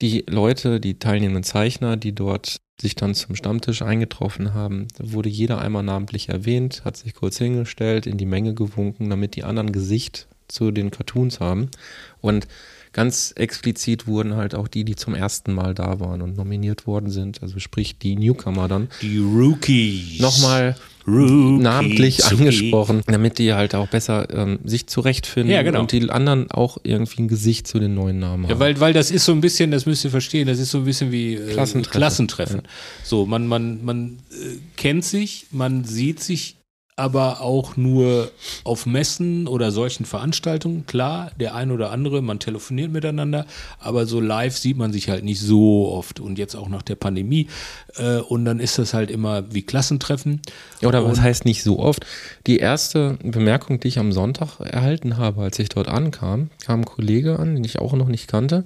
die 0.04 0.24
Leute, 0.30 0.80
die 0.80 1.00
teilnehmenden 1.00 1.42
Zeichner, 1.42 1.98
die 1.98 2.14
dort 2.14 2.58
sich 2.80 2.94
dann 2.94 3.16
zum 3.16 3.36
Stammtisch 3.36 3.82
eingetroffen 3.82 4.54
haben, 4.54 4.88
wurde 5.00 5.30
jeder 5.30 5.60
einmal 5.60 5.82
namentlich 5.82 6.30
erwähnt, 6.30 6.84
hat 6.86 6.96
sich 6.96 7.16
kurz 7.16 7.40
hingestellt, 7.40 8.06
in 8.06 8.20
die 8.20 8.28
Menge 8.28 8.54
gewunken, 8.54 9.10
damit 9.10 9.36
die 9.36 9.44
anderen 9.44 9.72
Gesicht 9.72 10.28
zu 10.48 10.70
den 10.70 10.92
Cartoons 10.92 11.40
haben. 11.40 11.72
Und 12.20 12.48
ganz 12.94 13.34
explizit 13.36 14.08
wurden 14.08 14.36
halt 14.36 14.54
auch 14.56 14.68
die, 14.68 14.84
die 14.84 14.96
zum 14.96 15.16
ersten 15.16 15.54
Mal 15.54 15.74
da 15.74 16.00
waren 16.00 16.22
und 16.22 16.36
nominiert 16.38 16.86
worden 16.88 17.10
sind, 17.10 17.42
also 17.42 17.60
sprich 17.60 17.98
die 17.98 18.16
Newcomer 18.16 18.68
dann, 18.68 18.90
Die 19.02 19.18
Rookies. 19.18 20.20
nochmal 20.20 20.76
Rookie, 21.08 21.64
namentlich 21.64 22.18
Zuki. 22.20 22.36
angesprochen, 22.36 23.02
damit 23.08 23.40
die 23.40 23.54
halt 23.54 23.74
auch 23.74 23.88
besser 23.88 24.28
ähm, 24.34 24.60
sich 24.64 24.86
zurechtfinden 24.88 25.52
Ja, 25.52 25.64
genau. 25.64 25.80
und 25.80 25.92
die 25.92 26.10
anderen 26.10 26.52
auch 26.52 26.78
irgendwie 26.84 27.24
ein 27.24 27.28
Gesicht 27.28 27.66
zu 27.68 27.80
den 27.80 27.96
neuen 27.96 28.20
Namen 28.20 28.44
haben. 28.44 28.52
Ja, 28.52 28.60
weil, 28.60 28.80
weil 28.80 28.94
das 28.94 29.10
ist 29.10 29.26
so 29.26 29.32
ein 29.32 29.42
bisschen, 29.42 29.72
das 29.72 29.86
müsst 29.88 30.04
ihr 30.04 30.12
verstehen, 30.12 30.48
das 30.48 30.60
ist 30.60 30.70
so 30.72 30.78
ein 30.80 30.86
bisschen 30.86 31.12
wie 31.12 31.34
äh, 31.36 31.54
Klassentreffen. 31.54 31.98
Klassentreffen. 32.00 32.62
So, 33.04 33.26
man, 33.26 33.48
man, 33.48 33.84
man 33.84 34.20
äh, 34.32 34.58
kennt 34.78 35.04
sich, 35.04 35.48
man 35.52 35.86
sieht 35.86 36.22
sich 36.22 36.58
aber 37.02 37.42
auch 37.42 37.78
nur 37.78 38.30
auf 38.64 38.86
Messen 38.86 39.48
oder 39.48 39.72
solchen 39.72 40.06
Veranstaltungen. 40.06 40.86
Klar, 40.86 41.32
der 41.40 41.56
ein 41.56 41.72
oder 41.72 41.92
andere, 41.92 42.22
man 42.22 42.38
telefoniert 42.38 42.92
miteinander, 42.92 43.48
aber 43.80 44.06
so 44.06 44.20
live 44.20 44.56
sieht 44.56 44.78
man 44.78 44.94
sich 44.94 45.10
halt 45.10 45.24
nicht 45.24 45.42
so 45.42 45.90
oft 45.92 46.20
und 46.20 46.38
jetzt 46.38 46.56
auch 46.56 46.70
nach 46.70 46.84
der 46.84 46.96
Pandemie. 46.96 47.48
Äh, 47.96 48.18
und 48.18 48.46
dann 48.46 48.60
ist 48.60 48.78
das 48.78 48.94
halt 48.94 49.10
immer 49.10 49.52
wie 49.52 49.64
Klassentreffen. 49.64 50.42
Oder 50.84 51.04
was 51.04 51.18
Und- 51.18 51.24
heißt 51.24 51.46
nicht 51.46 51.64
so 51.64 51.80
oft? 51.80 52.06
Die 52.46 52.58
erste 52.58 53.18
Bemerkung, 53.24 53.80
die 53.80 53.88
ich 53.88 53.98
am 53.98 54.12
Sonntag 54.12 54.60
erhalten 54.60 55.18
habe, 55.18 55.42
als 55.42 55.58
ich 55.58 55.70
dort 55.70 55.88
ankam, 55.88 56.52
kam 56.64 56.82
ein 56.82 56.86
Kollege 56.86 57.40
an, 57.40 57.56
den 57.56 57.64
ich 57.64 57.80
auch 57.80 57.94
noch 57.94 58.08
nicht 58.10 58.28
kannte, 58.28 58.64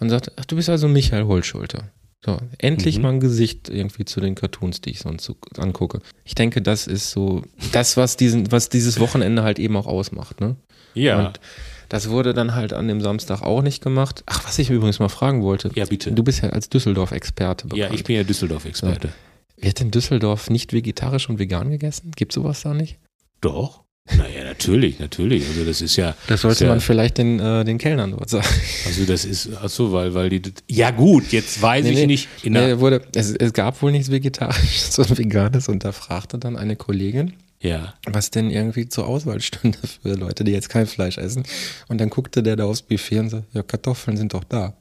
und 0.00 0.10
sagte, 0.10 0.32
ach, 0.36 0.44
du 0.44 0.56
bist 0.56 0.68
also 0.68 0.88
Michael 0.88 1.24
Holtschulte. 1.26 1.84
So, 2.24 2.38
endlich 2.58 2.96
Mhm. 2.96 3.02
mal 3.02 3.08
ein 3.14 3.20
Gesicht 3.20 3.68
irgendwie 3.68 4.04
zu 4.04 4.20
den 4.20 4.34
Cartoons, 4.34 4.80
die 4.80 4.90
ich 4.90 5.00
sonst 5.00 5.24
so 5.24 5.36
angucke. 5.58 6.00
Ich 6.24 6.34
denke, 6.34 6.60
das 6.62 6.86
ist 6.86 7.10
so 7.10 7.42
das, 7.72 7.96
was 7.96 8.16
diesen, 8.16 8.50
was 8.50 8.68
dieses 8.68 8.98
Wochenende 8.98 9.42
halt 9.42 9.58
eben 9.58 9.76
auch 9.76 9.86
ausmacht, 9.86 10.40
ne? 10.40 10.56
Ja. 10.94 11.26
Und 11.26 11.40
das 11.88 12.08
wurde 12.08 12.34
dann 12.34 12.54
halt 12.54 12.72
an 12.72 12.88
dem 12.88 13.00
Samstag 13.00 13.42
auch 13.42 13.62
nicht 13.62 13.82
gemacht. 13.82 14.24
Ach, 14.26 14.44
was 14.44 14.58
ich 14.58 14.70
übrigens 14.70 14.98
mal 14.98 15.08
fragen 15.08 15.42
wollte. 15.42 15.70
Ja, 15.74 15.84
bitte. 15.84 16.10
Du 16.10 16.24
bist 16.24 16.42
ja 16.42 16.48
als 16.50 16.68
Düsseldorf-Experte 16.68 17.68
bekannt. 17.68 17.90
ja, 17.90 17.94
ich 17.94 18.02
bin 18.02 18.16
ja 18.16 18.24
Düsseldorf-Experte. 18.24 19.10
Wird 19.58 19.80
in 19.80 19.90
Düsseldorf 19.92 20.50
nicht 20.50 20.72
vegetarisch 20.72 21.28
und 21.28 21.38
vegan 21.38 21.70
gegessen? 21.70 22.10
Gibt 22.16 22.32
sowas 22.32 22.62
da 22.62 22.74
nicht? 22.74 22.98
Doch. 23.40 23.84
Naja, 24.16 24.44
natürlich, 24.44 24.98
natürlich. 25.00 25.46
Also 25.48 25.64
das 25.64 25.80
ist 25.80 25.96
ja. 25.96 26.14
Das 26.28 26.42
sollte 26.42 26.64
ja, 26.64 26.70
man 26.70 26.80
vielleicht 26.80 27.18
den, 27.18 27.40
äh, 27.40 27.64
den 27.64 27.76
Kellnern 27.78 28.12
dort 28.12 28.30
sagen. 28.30 28.46
Also 28.86 29.04
das 29.04 29.24
ist, 29.24 29.50
ach 29.60 29.68
so, 29.68 29.92
weil, 29.92 30.14
weil 30.14 30.28
die, 30.28 30.42
ja 30.68 30.92
gut, 30.92 31.32
jetzt 31.32 31.60
weiß 31.60 31.84
Nee, 31.84 31.90
ich 31.90 31.96
nee. 31.96 32.06
nicht. 32.06 32.28
In 32.44 32.52
Nee, 32.52 32.78
wurde, 32.78 33.02
es, 33.14 33.32
es 33.32 33.52
gab 33.52 33.82
wohl 33.82 33.90
nichts 33.90 34.10
Vegetarisches 34.10 34.96
und 35.00 35.18
Veganes 35.18 35.68
und 35.68 35.84
da 35.84 35.90
fragte 35.90 36.38
dann 36.38 36.56
eine 36.56 36.76
Kollegin, 36.76 37.32
ja, 37.60 37.94
was 38.06 38.30
denn 38.30 38.50
irgendwie 38.50 38.88
zur 38.88 39.06
Auswahl 39.08 39.40
stünde 39.40 39.78
für 40.02 40.14
Leute, 40.14 40.44
die 40.44 40.52
jetzt 40.52 40.68
kein 40.68 40.86
Fleisch 40.86 41.18
essen. 41.18 41.42
Und 41.88 42.00
dann 42.00 42.10
guckte 42.10 42.42
der 42.44 42.54
da 42.54 42.64
aufs 42.64 42.82
Buffet 42.82 43.18
und 43.18 43.30
so, 43.30 43.42
ja, 43.54 43.62
Kartoffeln 43.64 44.16
sind 44.16 44.34
doch 44.34 44.44
da. 44.44 44.74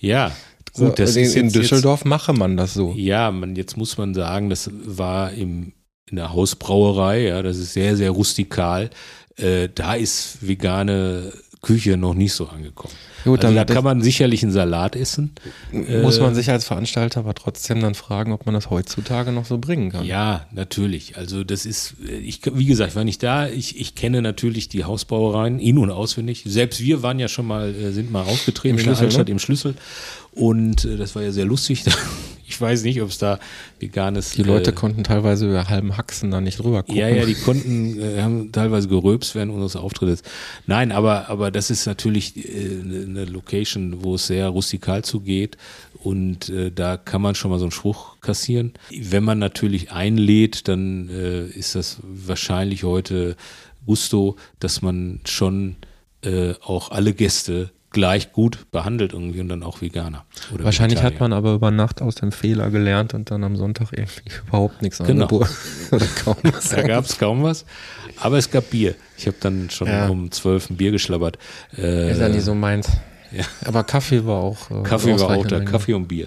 ja, 0.00 0.32
So, 0.74 0.86
gut, 0.86 0.98
das 0.98 1.14
in, 1.14 1.24
ist 1.24 1.36
in 1.36 1.44
jetzt, 1.44 1.54
Düsseldorf 1.54 2.04
mache 2.04 2.32
man 2.32 2.56
das 2.56 2.74
so. 2.74 2.88
Jetzt, 2.90 2.98
ja, 2.98 3.30
man, 3.30 3.54
jetzt 3.54 3.76
muss 3.76 3.96
man 3.98 4.14
sagen, 4.14 4.50
das 4.50 4.68
war 4.72 5.32
im, 5.32 5.72
in 6.14 6.16
der 6.16 6.32
Hausbrauerei, 6.32 7.24
ja, 7.24 7.42
das 7.42 7.56
ist 7.58 7.72
sehr, 7.72 7.96
sehr 7.96 8.12
rustikal. 8.12 8.88
Äh, 9.36 9.68
da 9.74 9.94
ist 9.94 10.38
vegane 10.46 11.32
Küche 11.60 11.96
noch 11.96 12.14
nicht 12.14 12.32
so 12.34 12.46
angekommen. 12.46 12.94
Gut, 13.24 13.44
also 13.44 13.56
da 13.56 13.64
kann 13.64 13.82
man 13.82 14.00
sicherlich 14.02 14.42
einen 14.42 14.52
Salat 14.52 14.94
essen. 14.94 15.32
Muss 15.72 16.18
Äh, 16.18 16.20
man 16.20 16.34
sich 16.34 16.50
als 16.50 16.66
Veranstalter 16.66 17.20
aber 17.20 17.34
trotzdem 17.34 17.80
dann 17.80 17.94
fragen, 17.94 18.32
ob 18.32 18.44
man 18.46 18.54
das 18.54 18.68
heutzutage 18.70 19.32
noch 19.32 19.46
so 19.46 19.58
bringen 19.58 19.90
kann. 19.90 20.04
Ja, 20.04 20.46
natürlich. 20.52 21.16
Also 21.16 21.42
das 21.42 21.66
ist, 21.66 21.94
äh, 22.06 22.16
ich, 22.16 22.42
wie 22.52 22.66
gesagt, 22.66 22.90
ich 22.90 22.96
war 22.96 23.04
nicht 23.04 23.22
da. 23.22 23.48
Ich, 23.48 23.80
ich 23.80 23.94
kenne 23.96 24.22
natürlich 24.22 24.68
die 24.68 24.84
Hausbrauereien 24.84 25.58
in- 25.58 25.78
und 25.78 25.90
auswendig. 25.90 26.44
Selbst 26.46 26.80
wir 26.80 27.02
waren 27.02 27.18
ja 27.18 27.28
schon 27.28 27.46
mal, 27.46 27.74
äh, 27.74 27.90
sind 27.92 28.12
mal 28.12 28.22
aufgetreten 28.22 28.74
Im 28.74 28.78
in 28.80 28.84
der 28.84 28.90
Schlüssel, 28.92 29.04
Altstadt 29.06 29.26
ne? 29.28 29.32
im 29.32 29.38
Schlüssel. 29.40 29.74
Und 30.32 30.84
äh, 30.84 30.96
das 30.96 31.14
war 31.16 31.22
ja 31.22 31.32
sehr 31.32 31.46
lustig. 31.46 31.82
Ich 32.54 32.60
weiß 32.60 32.84
nicht, 32.84 33.02
ob 33.02 33.08
es 33.08 33.18
da 33.18 33.40
veganes. 33.80 34.30
Die 34.30 34.44
Leute 34.44 34.70
äh, 34.70 34.74
konnten 34.74 35.02
teilweise 35.02 35.48
über 35.48 35.68
halben 35.68 35.96
Haxen 35.96 36.30
da 36.30 36.40
nicht 36.40 36.60
drüber 36.60 36.84
gucken. 36.84 36.96
Ja, 36.96 37.08
ja, 37.08 37.26
die 37.26 37.34
konnten, 37.34 38.00
äh, 38.00 38.22
haben 38.22 38.52
teilweise 38.52 38.86
geröbst 38.86 39.34
während 39.34 39.50
unseres 39.50 39.74
Auftrittes. 39.74 40.22
Nein, 40.66 40.92
aber, 40.92 41.28
aber 41.28 41.50
das 41.50 41.70
ist 41.70 41.86
natürlich 41.86 42.36
äh, 42.36 42.80
eine 42.80 43.24
Location, 43.24 44.04
wo 44.04 44.14
es 44.14 44.28
sehr 44.28 44.48
rustikal 44.48 45.02
zugeht 45.02 45.56
und 46.04 46.48
äh, 46.48 46.70
da 46.70 46.96
kann 46.96 47.22
man 47.22 47.34
schon 47.34 47.50
mal 47.50 47.58
so 47.58 47.64
einen 47.64 47.72
Spruch 47.72 48.20
kassieren. 48.20 48.74
Wenn 48.96 49.24
man 49.24 49.40
natürlich 49.40 49.90
einlädt, 49.90 50.68
dann 50.68 51.08
äh, 51.08 51.46
ist 51.46 51.74
das 51.74 51.98
wahrscheinlich 52.02 52.84
heute 52.84 53.36
Gusto, 53.84 54.36
dass 54.60 54.80
man 54.80 55.20
schon 55.24 55.76
äh, 56.22 56.54
auch 56.62 56.90
alle 56.90 57.14
Gäste 57.14 57.70
gleich 57.94 58.32
gut 58.32 58.70
behandelt 58.70 59.14
irgendwie 59.14 59.40
und 59.40 59.48
dann 59.48 59.62
auch 59.62 59.80
Veganer. 59.80 60.26
Wahrscheinlich 60.58 60.98
hat 60.98 61.12
Vegetarier. 61.12 61.30
man 61.30 61.32
aber 61.38 61.54
über 61.54 61.70
Nacht 61.70 62.02
aus 62.02 62.16
dem 62.16 62.30
Fehler 62.32 62.68
gelernt 62.70 63.14
und 63.14 63.30
dann 63.30 63.42
am 63.44 63.56
Sonntag 63.56 63.88
irgendwie 63.92 64.22
überhaupt 64.46 64.82
nichts 64.82 64.98
Genau. 64.98 65.22
angeboten. 65.24 65.48
Oder 65.92 66.06
kaum 66.22 66.36
was. 66.42 66.68
Da 66.68 66.82
gab 66.82 67.06
es 67.06 67.16
kaum 67.18 67.42
was, 67.42 67.64
aber 68.20 68.36
es 68.36 68.50
gab 68.50 68.68
Bier. 68.70 68.94
Ich 69.16 69.26
habe 69.26 69.36
dann 69.40 69.70
schon 69.70 69.86
Ja. 69.88 70.08
um 70.08 70.30
zwölf 70.30 70.68
ein 70.68 70.76
Bier 70.76 70.90
geschlabbert. 70.90 71.38
Äh, 71.78 72.10
Ist 72.12 72.20
ja 72.20 72.28
nicht 72.28 72.44
so 72.44 72.54
meins. 72.54 72.90
Ja. 73.32 73.44
Aber 73.64 73.82
Kaffee 73.84 74.24
war 74.26 74.36
auch. 74.42 74.70
äh, 74.70 74.82
Kaffee 74.82 75.18
war 75.18 75.30
auch 75.36 75.46
da. 75.46 75.60
Kaffee 75.60 75.94
und 75.94 76.06
Bier. 76.06 76.26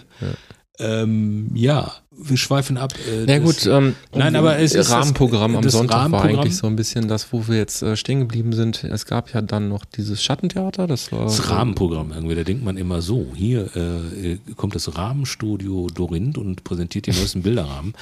Ähm, 0.80 1.50
ja, 1.54 1.92
wir 2.20 2.38
schweifen 2.38 2.78
ab. 2.78 2.94
Äh, 3.08 3.26
Na 3.28 3.40
das- 3.40 3.44
gut, 3.44 3.66
ähm, 3.72 3.96
Nein, 4.16 4.36
aber 4.36 4.58
es 4.58 4.74
ist 4.74 4.90
das- 4.90 4.92
Rahmenprogramm 4.92 5.56
am 5.56 5.62
das 5.62 5.74
Sonntag 5.74 6.12
war 6.12 6.22
Rahmenprogramm- 6.24 6.40
eigentlich 6.42 6.58
so 6.58 6.68
ein 6.68 6.76
bisschen 6.76 7.08
das, 7.08 7.32
wo 7.32 7.48
wir 7.48 7.58
jetzt 7.58 7.82
äh, 7.84 7.96
stehen 7.96 8.20
geblieben 8.22 8.54
sind. 8.54 8.84
Es 8.84 9.06
gab 9.06 9.34
ja 9.34 9.42
dann 9.42 9.70
noch 9.70 9.86
dieses 9.86 10.24
Schattentheater, 10.24 10.88
das 10.88 11.12
war 11.12 11.26
Das 11.26 11.50
Rahmenprogramm 11.50 12.12
irgendwie, 12.12 12.36
da 12.36 12.44
denkt 12.44 12.64
man 12.66 12.76
immer 12.78 13.02
so, 13.02 13.28
hier 13.36 13.70
äh, 13.76 14.38
kommt 14.56 14.76
das 14.76 14.98
Rahmenstudio 14.98 15.88
Dorinth 15.94 16.38
und 16.38 16.64
präsentiert 16.64 17.06
die 17.08 17.12
neuesten 17.12 17.42
Bilderrahmen. 17.44 17.94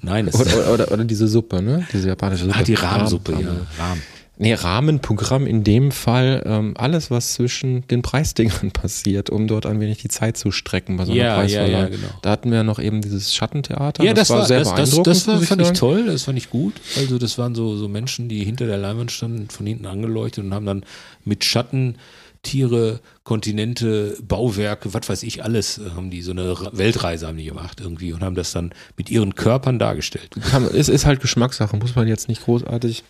Nein, 0.00 0.28
es 0.28 0.34
oder, 0.38 0.72
oder, 0.72 0.92
oder 0.92 1.04
diese 1.04 1.26
Suppe, 1.26 1.60
ne? 1.62 1.86
Diese 1.92 2.08
japanische 2.08 2.44
Suppe. 2.44 2.56
ah, 2.58 2.62
die 2.62 2.74
Rahmensuppe, 2.74 3.32
Rahmen- 3.32 3.44
ja, 3.44 3.84
Rahmen. 3.84 4.02
Nee, 4.38 4.52
Rahmenprogramm 4.52 5.46
in 5.46 5.64
dem 5.64 5.92
Fall 5.92 6.42
ähm, 6.44 6.74
alles, 6.76 7.10
was 7.10 7.32
zwischen 7.32 7.86
den 7.88 8.02
Preisdingern 8.02 8.70
passiert, 8.72 9.30
um 9.30 9.46
dort 9.46 9.64
ein 9.64 9.80
wenig 9.80 9.98
die 9.98 10.08
Zeit 10.08 10.36
zu 10.36 10.50
strecken 10.50 10.96
bei 10.96 11.06
so 11.06 11.12
einer 11.12 11.20
Ja, 11.20 11.26
ja, 11.26 11.34
Preisverleihung. 11.36 11.72
ja, 11.80 11.88
genau. 11.88 12.08
Da 12.20 12.30
hatten 12.30 12.50
wir 12.50 12.62
noch 12.62 12.78
eben 12.78 13.00
dieses 13.00 13.34
Schattentheater. 13.34 14.04
Ja, 14.04 14.12
das, 14.12 14.28
war, 14.28 14.44
sehr 14.44 14.58
das, 14.58 14.68
das, 14.68 14.76
beeindruckend. 14.76 15.06
das 15.06 15.26
war, 15.26 15.34
muss 15.34 15.42
ich 15.44 15.48
fand 15.48 15.62
ich 15.62 15.72
toll, 15.72 16.06
das 16.06 16.22
fand 16.24 16.38
ich 16.38 16.50
gut. 16.50 16.74
Also 16.96 17.18
das 17.18 17.38
waren 17.38 17.54
so, 17.54 17.76
so 17.76 17.88
Menschen, 17.88 18.28
die 18.28 18.44
hinter 18.44 18.66
der 18.66 18.76
Leinwand 18.76 19.10
standen, 19.10 19.48
von 19.48 19.66
hinten 19.66 19.86
angeleuchtet 19.86 20.44
und 20.44 20.52
haben 20.52 20.66
dann 20.66 20.84
mit 21.24 21.44
Schatten 21.44 21.96
Tiere, 22.42 23.00
Kontinente, 23.24 24.16
Bauwerke, 24.22 24.94
was 24.94 25.08
weiß 25.08 25.22
ich, 25.24 25.42
alles 25.42 25.78
äh, 25.78 25.90
haben 25.96 26.10
die, 26.10 26.22
so 26.22 26.30
eine 26.30 26.54
Weltreise 26.72 27.26
haben 27.26 27.38
die 27.38 27.44
gemacht 27.44 27.80
irgendwie 27.80 28.12
und 28.12 28.22
haben 28.22 28.36
das 28.36 28.52
dann 28.52 28.72
mit 28.96 29.10
ihren 29.10 29.34
Körpern 29.34 29.78
dargestellt. 29.80 30.36
Es 30.72 30.88
ist 30.88 31.06
halt 31.06 31.20
Geschmackssache, 31.20 31.76
muss 31.76 31.96
man 31.96 32.06
jetzt 32.06 32.28
nicht 32.28 32.44
großartig. 32.44 33.02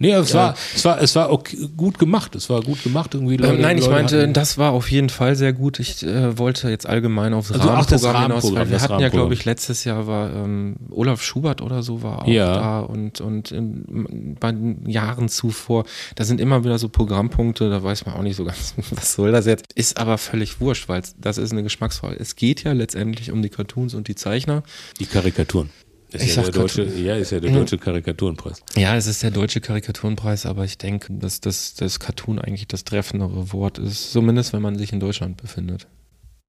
Nee, 0.00 0.12
aber 0.12 0.24
es 0.24 0.32
Ja. 0.32 0.38
war, 0.40 0.54
es 0.74 0.84
war, 0.84 1.00
es 1.00 1.14
war 1.14 1.30
okay, 1.32 1.56
gut 1.76 2.00
gemacht, 2.00 2.34
es 2.34 2.50
war 2.50 2.60
gut 2.62 2.82
gemacht 2.82 3.14
irgendwie. 3.14 3.36
Leute, 3.36 3.54
Ähm, 3.54 3.60
nein, 3.60 3.78
ich 3.78 3.84
Leute 3.84 3.94
meinte, 3.94 4.22
hatten- 4.22 4.32
das 4.32 4.58
war 4.58 4.72
auf 4.72 4.90
jeden 4.90 5.08
Fall 5.08 5.36
sehr 5.36 5.52
gut. 5.52 5.78
Ich 5.78 6.02
äh, 6.02 6.36
wollte 6.36 6.68
jetzt 6.68 6.84
allgemein 6.88 7.32
aufs 7.32 7.52
Also 7.52 7.70
auch 7.70 7.86
das 7.86 8.02
Rahmenprogramm 8.02 8.42
hinaus, 8.42 8.54
weil 8.54 8.70
wir 8.70 8.80
hatten 8.80 8.98
ja, 9.00 9.08
glaube 9.08 9.34
ich, 9.34 9.44
letztes 9.44 9.84
Jahr 9.84 10.08
war 10.08 10.32
ähm, 10.34 10.74
Olaf 10.90 11.22
Schubert 11.22 11.62
oder 11.62 11.84
so 11.84 12.02
war 12.02 12.22
auch 12.22 12.26
Ja. 12.26 12.54
da 12.56 12.80
und, 12.80 13.20
und 13.20 13.52
in, 13.52 14.36
bei 14.40 14.50
den 14.50 14.84
Jahren 14.90 15.28
zuvor, 15.28 15.84
da 16.16 16.24
sind 16.24 16.40
immer 16.40 16.64
wieder 16.64 16.78
so 16.78 16.88
Programmpunkte, 16.88 17.70
da 17.70 17.80
weiß 17.80 18.04
man 18.04 18.16
auch 18.16 18.22
nicht 18.22 18.34
so 18.36 18.44
ganz, 18.44 18.74
was 18.90 19.14
soll 19.14 19.30
das 19.30 19.46
jetzt. 19.46 19.72
Ist 19.74 19.96
aber 19.98 20.18
völlig 20.18 20.60
wurscht, 20.60 20.88
weil 20.88 21.02
das 21.18 21.38
ist 21.38 21.52
eine 21.52 21.62
Geschmacksfrage. 21.62 22.16
Es 22.18 22.34
geht 22.34 22.64
ja 22.64 22.72
letztendlich 22.72 23.30
um 23.30 23.42
die 23.42 23.48
Cartoons 23.48 23.94
und 23.94 24.08
die 24.08 24.16
Zeichner. 24.16 24.64
Die 24.98 25.06
Karikaturen. 25.06 25.70
Ist 26.14 26.22
Ich 26.22 26.36
ja 26.36 26.42
der 26.42 26.52
deutsche, 26.52 26.84
ja, 26.84 27.16
ist 27.16 27.32
ja 27.32 27.40
der 27.40 27.50
Mhm. 27.50 27.56
deutsche 27.56 27.78
Karikaturenpreis. 27.78 28.62
Ja, 28.76 28.96
es 28.96 29.06
ist 29.06 29.22
der 29.22 29.30
deutsche 29.32 29.60
Karikaturenpreis, 29.60 30.46
aber 30.46 30.64
ich 30.64 30.78
denke, 30.78 31.12
dass 31.12 31.40
das, 31.40 31.74
das 31.74 31.98
Cartoon 31.98 32.38
eigentlich 32.38 32.68
das 32.68 32.84
treffendere 32.84 33.52
Wort 33.52 33.78
ist, 33.78 34.12
zumindest 34.12 34.52
wenn 34.52 34.62
man 34.62 34.76
sich 34.78 34.92
in 34.92 35.00
Deutschland 35.00 35.36
befindet. 35.36 35.86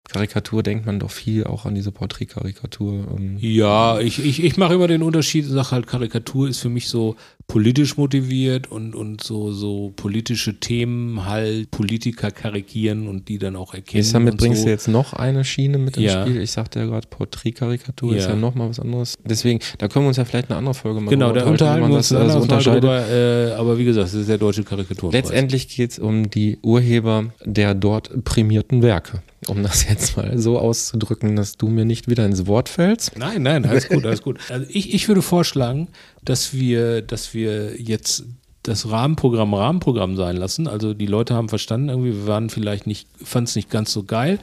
Karikatur 0.09 0.63
denkt 0.63 0.85
man 0.85 0.99
doch 0.99 1.11
viel 1.11 1.43
auch 1.45 1.65
an 1.65 1.75
diese 1.75 1.91
Porträtkarikatur. 1.91 3.05
Ähm, 3.17 3.37
Ja, 3.39 3.99
ich, 3.99 4.23
ich, 4.23 4.43
ich 4.43 4.57
mache 4.57 4.75
immer 4.75 4.87
den 4.87 5.01
Unterschied, 5.01 5.45
sage 5.45 5.71
halt, 5.71 5.87
Karikatur 5.87 6.47
ist 6.47 6.59
für 6.59 6.69
mich 6.69 6.87
so 6.87 7.15
politisch 7.47 7.97
motiviert 7.97 8.71
und, 8.71 8.95
und 8.95 9.23
so, 9.23 9.51
so 9.51 9.93
politische 9.95 10.59
Themen 10.59 11.25
halt 11.25 11.69
Politiker 11.69 12.31
karikieren 12.31 13.07
und 13.07 13.27
die 13.29 13.37
dann 13.37 13.55
auch 13.55 13.73
erkennen. 13.73 14.03
Jetzt 14.03 14.13
damit 14.15 14.37
bringst 14.37 14.61
so. 14.61 14.65
du 14.65 14.71
jetzt 14.71 14.87
noch 14.87 15.13
eine 15.13 15.43
Schiene 15.43 15.77
mit 15.77 15.97
ins 15.97 16.05
Ja. 16.11 16.25
Spiel. 16.25 16.41
Ich 16.41 16.51
sagte 16.51 16.79
ja 16.79 16.85
gerade, 16.85 17.07
Porträtkarikatur 17.07 18.15
ist 18.15 18.23
Ja. 18.25 18.31
ja 18.31 18.35
nochmal 18.35 18.69
was 18.69 18.79
anderes. 18.79 19.15
Deswegen, 19.23 19.59
da 19.77 19.87
können 19.87 20.05
wir 20.05 20.09
uns 20.09 20.17
ja 20.17 20.25
vielleicht 20.25 20.49
eine 20.49 20.57
andere 20.57 20.73
Folge 20.73 21.01
mal 21.01 21.09
Genau, 21.11 21.31
da 21.33 21.45
unterhalten 21.45 21.83
wir 21.83 21.87
man 21.89 21.97
uns 21.97 22.09
das 22.09 22.17
ein 22.19 22.29
so 22.29 22.37
anderes 22.37 22.47
Mal 22.47 22.55
unterscheidet. 22.77 22.83
drüber, 22.83 23.09
äh, 23.09 23.51
aber 23.59 23.77
wie 23.77 23.85
gesagt, 23.85 24.07
es 24.07 24.13
ist 24.15 24.29
der 24.29 24.37
deutsche 24.37 24.63
Karikaturenpreis. 24.63 25.13
Letztendlich 25.29 25.67
geht 25.67 25.91
es 25.91 25.99
um 25.99 26.29
die 26.29 26.57
Urheber 26.63 27.25
der 27.43 27.75
dort 27.75 28.23
prämierten 28.23 28.81
Werke. 28.81 29.21
Um 29.47 29.63
das 29.63 29.87
jetzt 29.87 30.17
mal 30.17 30.37
so 30.37 30.59
auszudrücken, 30.59 31.35
dass 31.35 31.57
du 31.57 31.67
mir 31.67 31.85
nicht 31.85 32.07
wieder 32.07 32.25
ins 32.25 32.47
Wort 32.47 32.69
fällst. 32.69 33.17
Nein, 33.17 33.43
nein, 33.43 33.65
alles 33.65 33.87
gut, 33.87 34.05
alles 34.05 34.21
gut. 34.21 34.39
Also 34.49 34.65
ich, 34.69 34.93
ich 34.93 35.07
würde 35.07 35.21
vorschlagen, 35.21 35.87
dass 36.23 36.53
wir, 36.53 37.01
dass 37.01 37.33
wir 37.33 37.79
jetzt 37.79 38.23
das 38.63 38.89
Rahmenprogramm 38.89 39.53
Rahmenprogramm 39.53 40.15
sein 40.15 40.37
lassen. 40.37 40.67
Also 40.67 40.93
die 40.93 41.05
Leute 41.05 41.35
haben 41.35 41.49
verstanden, 41.49 41.89
irgendwie, 41.89 42.13
wir 42.13 42.27
waren 42.27 42.49
vielleicht 42.49 42.87
nicht, 42.87 43.07
fanden 43.23 43.45
es 43.45 43.55
nicht 43.55 43.69
ganz 43.69 43.91
so 43.91 44.03
geil. 44.03 44.39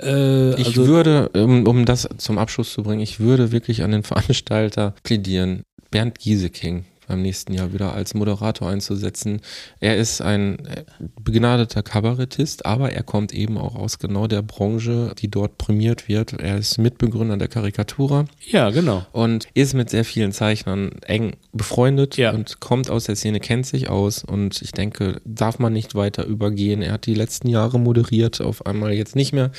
Äh, 0.00 0.54
Ich 0.60 0.68
also, 0.68 0.86
würde, 0.86 1.30
um, 1.30 1.66
um 1.66 1.84
das 1.84 2.08
zum 2.18 2.38
Abschluss 2.38 2.72
zu 2.72 2.82
bringen, 2.82 3.00
ich 3.00 3.20
würde 3.20 3.52
wirklich 3.52 3.82
an 3.82 3.90
den 3.90 4.02
Veranstalter 4.02 4.94
plädieren, 5.02 5.64
Bernd 5.90 6.18
Gieseking 6.18 6.84
beim 7.06 7.22
nächsten 7.22 7.52
Jahr 7.52 7.72
wieder 7.72 7.92
als 7.94 8.14
Moderator 8.14 8.68
einzusetzen. 8.68 9.40
Er 9.80 9.96
ist 9.96 10.20
ein 10.20 10.64
äh, 10.66 10.84
begnadeter 11.20 11.82
Kabarettist, 11.82 12.66
aber 12.66 12.92
er 12.92 13.02
kommt 13.02 13.32
eben 13.32 13.58
auch 13.58 13.74
aus 13.74 13.98
genau 13.98 14.26
der 14.26 14.42
Branche, 14.42 15.12
die 15.18 15.28
dort 15.28 15.58
prämiert 15.58 16.08
wird. 16.08 16.32
Er 16.34 16.58
ist 16.58 16.78
Mitbegründer 16.78 17.36
der 17.36 17.48
Karikatura 17.48 18.26
ja, 18.46 18.70
genau. 18.70 19.04
und 19.12 19.48
ist 19.54 19.74
mit 19.74 19.90
sehr 19.90 20.04
vielen 20.04 20.32
Zeichnern 20.32 20.92
eng 21.06 21.36
befreundet 21.52 22.16
Ja. 22.16 22.32
und 22.32 22.60
kommt 22.60 22.90
aus 22.90 23.04
der 23.04 23.16
Szene, 23.16 23.40
kennt 23.40 23.66
sich 23.66 23.88
aus 23.88 24.24
und 24.24 24.62
ich 24.62 24.72
denke, 24.72 25.20
darf 25.24 25.58
man 25.58 25.72
nicht 25.72 25.94
weiter 25.94 26.24
übergehen. 26.24 26.82
Er 26.82 26.92
hat 26.92 27.06
die 27.06 27.14
letzten 27.14 27.48
Jahre 27.48 27.78
moderiert, 27.78 28.40
auf 28.40 28.66
einmal 28.66 28.92
jetzt 28.92 29.16
nicht 29.16 29.32
mehr. 29.32 29.50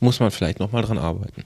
Muss 0.00 0.20
man 0.20 0.30
vielleicht 0.30 0.60
nochmal 0.60 0.82
dran 0.82 0.98
arbeiten. 0.98 1.42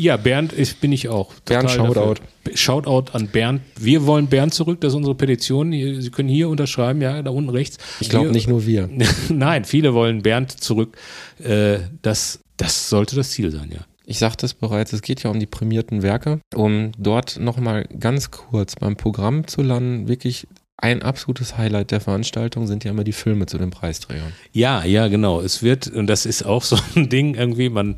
Ja, 0.00 0.16
Bernd 0.16 0.54
ist, 0.54 0.80
bin 0.80 0.92
ich 0.92 1.10
auch. 1.10 1.34
Bernd, 1.44 1.70
Shoutout. 1.70 2.14
dafür. 2.14 2.16
Shoutout 2.56 3.12
an 3.12 3.28
Bernd. 3.28 3.60
Wir 3.78 4.06
wollen 4.06 4.28
Bernd 4.28 4.54
zurück, 4.54 4.80
das 4.80 4.92
ist 4.92 4.96
unsere 4.96 5.14
Petition. 5.14 5.72
Sie 5.72 6.10
können 6.10 6.30
hier 6.30 6.48
unterschreiben, 6.48 7.02
ja, 7.02 7.20
da 7.22 7.30
unten 7.30 7.50
rechts. 7.50 7.76
Ich 8.00 8.08
glaube 8.08 8.30
nicht 8.30 8.48
nur 8.48 8.64
wir. 8.64 8.88
Nein, 9.28 9.66
viele 9.66 9.92
wollen 9.92 10.22
Bernd 10.22 10.52
zurück. 10.52 10.96
Äh, 11.38 11.80
das, 12.00 12.40
das 12.56 12.88
sollte 12.88 13.14
das 13.14 13.30
Ziel 13.32 13.50
sein, 13.50 13.70
ja. 13.72 13.80
Ich 14.06 14.18
sagte 14.18 14.46
es 14.46 14.54
bereits, 14.54 14.92
es 14.94 15.02
geht 15.02 15.22
ja 15.22 15.30
um 15.30 15.38
die 15.38 15.46
prämierten 15.46 16.02
Werke. 16.02 16.40
Um 16.54 16.92
dort 16.98 17.38
nochmal 17.38 17.86
ganz 17.98 18.30
kurz 18.30 18.76
beim 18.76 18.96
Programm 18.96 19.46
zu 19.46 19.62
landen, 19.62 20.08
wirklich 20.08 20.48
ein 20.82 21.02
absolutes 21.02 21.58
Highlight 21.58 21.90
der 21.90 22.00
Veranstaltung 22.00 22.66
sind 22.66 22.84
ja 22.84 22.90
immer 22.90 23.04
die 23.04 23.12
Filme 23.12 23.46
zu 23.46 23.58
den 23.58 23.70
Preisträgern. 23.70 24.32
Ja, 24.52 24.82
ja, 24.82 25.08
genau. 25.08 25.40
Es 25.40 25.62
wird, 25.62 25.88
und 25.88 26.06
das 26.06 26.24
ist 26.24 26.44
auch 26.44 26.62
so 26.64 26.78
ein 26.96 27.08
Ding 27.08 27.34
irgendwie, 27.34 27.68
man, 27.68 27.96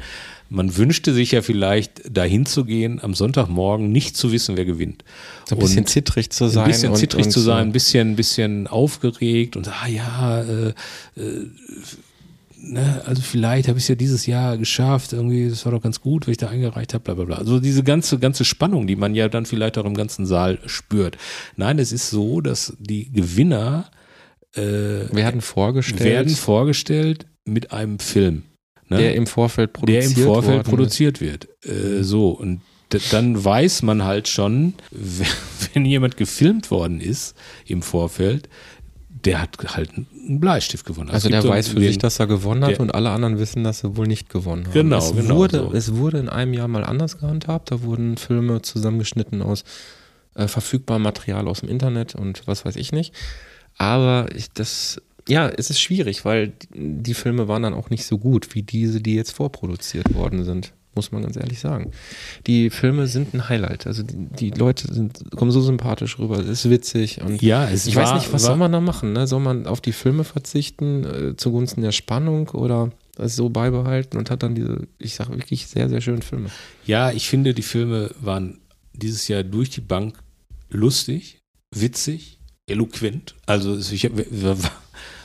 man 0.52 0.76
wünschte 0.76 1.14
sich 1.14 1.32
ja 1.32 1.42
vielleicht 1.42 2.16
dahin 2.16 2.46
zu 2.46 2.64
gehen, 2.64 3.00
am 3.02 3.14
Sonntagmorgen 3.14 3.90
nicht 3.90 4.16
zu 4.16 4.32
wissen, 4.32 4.56
wer 4.56 4.64
gewinnt. 4.64 5.02
So 5.48 5.56
ein 5.56 5.58
bisschen 5.58 5.78
Und 5.80 5.88
zittrig 5.88 6.30
zu 6.30 6.48
sein. 6.48 6.64
Ein 6.64 6.70
bisschen 6.70 6.90
und, 6.90 6.98
zittrig 6.98 7.24
und 7.24 7.30
zu 7.30 7.40
sein, 7.40 7.68
ein 7.68 7.72
bisschen, 7.72 8.16
bisschen 8.16 8.66
aufgeregt 8.66 9.56
und 9.56 9.68
ah 9.68 9.88
ja, 9.88 10.42
äh, 10.42 10.68
äh, 10.68 11.46
ne, 12.58 13.02
also 13.06 13.22
vielleicht 13.22 13.68
habe 13.68 13.78
ich 13.78 13.84
es 13.84 13.88
ja 13.88 13.94
dieses 13.94 14.26
Jahr 14.26 14.58
geschafft, 14.58 15.14
irgendwie, 15.14 15.48
das 15.48 15.64
war 15.64 15.72
doch 15.72 15.82
ganz 15.82 16.00
gut, 16.00 16.26
wenn 16.26 16.32
ich 16.32 16.38
da 16.38 16.48
eingereicht 16.48 16.92
habe, 16.92 17.02
bla 17.02 17.14
bla 17.14 17.24
bla. 17.24 17.36
Also 17.36 17.58
diese 17.58 17.82
ganze, 17.82 18.18
ganze 18.18 18.44
Spannung, 18.44 18.86
die 18.86 18.96
man 18.96 19.14
ja 19.14 19.28
dann 19.28 19.46
vielleicht 19.46 19.78
auch 19.78 19.86
im 19.86 19.94
ganzen 19.94 20.26
Saal 20.26 20.58
spürt. 20.66 21.16
Nein, 21.56 21.78
es 21.78 21.92
ist 21.92 22.10
so, 22.10 22.42
dass 22.42 22.76
die 22.78 23.10
Gewinner 23.10 23.90
äh, 24.54 24.60
werden 24.60 25.40
vorgestellt, 25.40 26.04
werden 26.04 26.34
vorgestellt 26.34 27.26
mit 27.44 27.72
einem 27.72 27.98
Film. 27.98 28.42
Ne? 28.88 28.98
der 28.98 29.14
im 29.14 29.26
Vorfeld 29.26 29.70
der 29.70 29.78
produziert 29.80 30.18
im 30.18 30.24
Vorfeld 30.24 30.64
produziert 30.64 31.20
wird. 31.20 31.48
Äh, 31.64 32.02
so, 32.02 32.30
und 32.30 32.60
dann 33.10 33.42
weiß 33.42 33.82
man 33.82 34.04
halt 34.04 34.28
schon, 34.28 34.74
wenn 35.72 35.84
jemand 35.84 36.16
gefilmt 36.16 36.70
worden 36.70 37.00
ist 37.00 37.34
im 37.66 37.82
Vorfeld, 37.82 38.48
der 39.24 39.40
hat 39.40 39.56
halt 39.74 39.90
einen 39.94 40.40
Bleistift 40.40 40.84
gewonnen. 40.84 41.10
Also 41.10 41.28
der 41.28 41.44
weiß 41.44 41.68
für 41.68 41.80
sich, 41.80 41.98
dass 41.98 42.18
er 42.18 42.26
gewonnen 42.26 42.64
hat 42.64 42.72
der- 42.72 42.80
und 42.80 42.94
alle 42.94 43.10
anderen 43.10 43.38
wissen, 43.38 43.62
dass 43.62 43.80
sie 43.80 43.96
wohl 43.96 44.06
nicht 44.06 44.28
gewonnen 44.28 44.66
haben. 44.66 44.72
Genau, 44.72 44.98
es 44.98 45.14
genau 45.14 45.36
Wurde, 45.36 45.58
so. 45.58 45.72
Es 45.72 45.94
wurde 45.94 46.18
in 46.18 46.28
einem 46.28 46.54
Jahr 46.54 46.68
mal 46.68 46.84
anders 46.84 47.18
gehandhabt. 47.18 47.70
Da 47.70 47.82
wurden 47.82 48.16
Filme 48.16 48.62
zusammengeschnitten 48.62 49.42
aus 49.42 49.64
äh, 50.34 50.48
verfügbarem 50.48 51.02
Material 51.02 51.46
aus 51.46 51.60
dem 51.60 51.68
Internet 51.68 52.14
und 52.14 52.42
was 52.46 52.64
weiß 52.64 52.76
ich 52.76 52.92
nicht. 52.92 53.14
Aber 53.78 54.26
ich, 54.34 54.52
das, 54.52 55.00
ja, 55.28 55.48
es 55.48 55.70
ist 55.70 55.80
schwierig, 55.80 56.24
weil 56.24 56.52
die 56.74 57.14
Filme 57.14 57.48
waren 57.48 57.62
dann 57.62 57.74
auch 57.74 57.90
nicht 57.90 58.04
so 58.04 58.18
gut 58.18 58.54
wie 58.54 58.62
diese, 58.62 59.00
die 59.00 59.14
jetzt 59.14 59.32
vorproduziert 59.32 60.12
worden 60.14 60.44
sind. 60.44 60.72
muss 60.94 61.10
man 61.10 61.22
ganz 61.22 61.36
ehrlich 61.36 61.58
sagen. 61.58 61.90
Die 62.46 62.68
Filme 62.68 63.06
sind 63.06 63.32
ein 63.32 63.48
Highlight. 63.48 63.86
Also 63.86 64.02
die, 64.02 64.26
die 64.26 64.50
Leute 64.50 64.92
sind, 64.92 65.22
kommen 65.34 65.50
so 65.50 65.62
sympathisch 65.62 66.18
rüber. 66.18 66.38
Es 66.38 66.46
ist 66.48 66.68
witzig. 66.68 67.22
Und 67.22 67.40
Ja, 67.40 67.66
es 67.70 67.86
ich 67.86 67.96
war- 67.96 68.02
weiß 68.04 68.12
nicht, 68.14 68.26
was 68.32 68.42
war- 68.42 68.48
soll 68.50 68.56
man 68.58 68.72
da 68.72 68.80
machen? 68.80 69.14
Ne? 69.14 69.26
Soll 69.26 69.40
man 69.40 69.66
auf 69.66 69.80
die 69.80 69.92
Filme 69.92 70.22
verzichten 70.24 71.04
äh, 71.04 71.36
zugunsten 71.36 71.80
der 71.80 71.92
Spannung 71.92 72.48
oder 72.50 72.90
es 73.16 73.36
so 73.36 73.48
beibehalten 73.48 74.18
und 74.18 74.30
hat 74.30 74.42
dann 74.42 74.54
diese, 74.54 74.86
ich 74.98 75.14
sage 75.14 75.30
wirklich 75.32 75.66
sehr, 75.66 75.88
sehr 75.88 76.02
schönen 76.02 76.20
Filme. 76.22 76.50
Ja, 76.84 77.10
ich 77.10 77.26
finde, 77.28 77.54
die 77.54 77.62
Filme 77.62 78.10
waren 78.20 78.58
dieses 78.92 79.28
Jahr 79.28 79.44
durch 79.44 79.70
die 79.70 79.80
Bank 79.80 80.18
lustig, 80.68 81.38
witzig, 81.74 82.38
eloquent. 82.66 83.34
Also 83.46 83.78
ich 83.78 84.04
hab, 84.04 84.12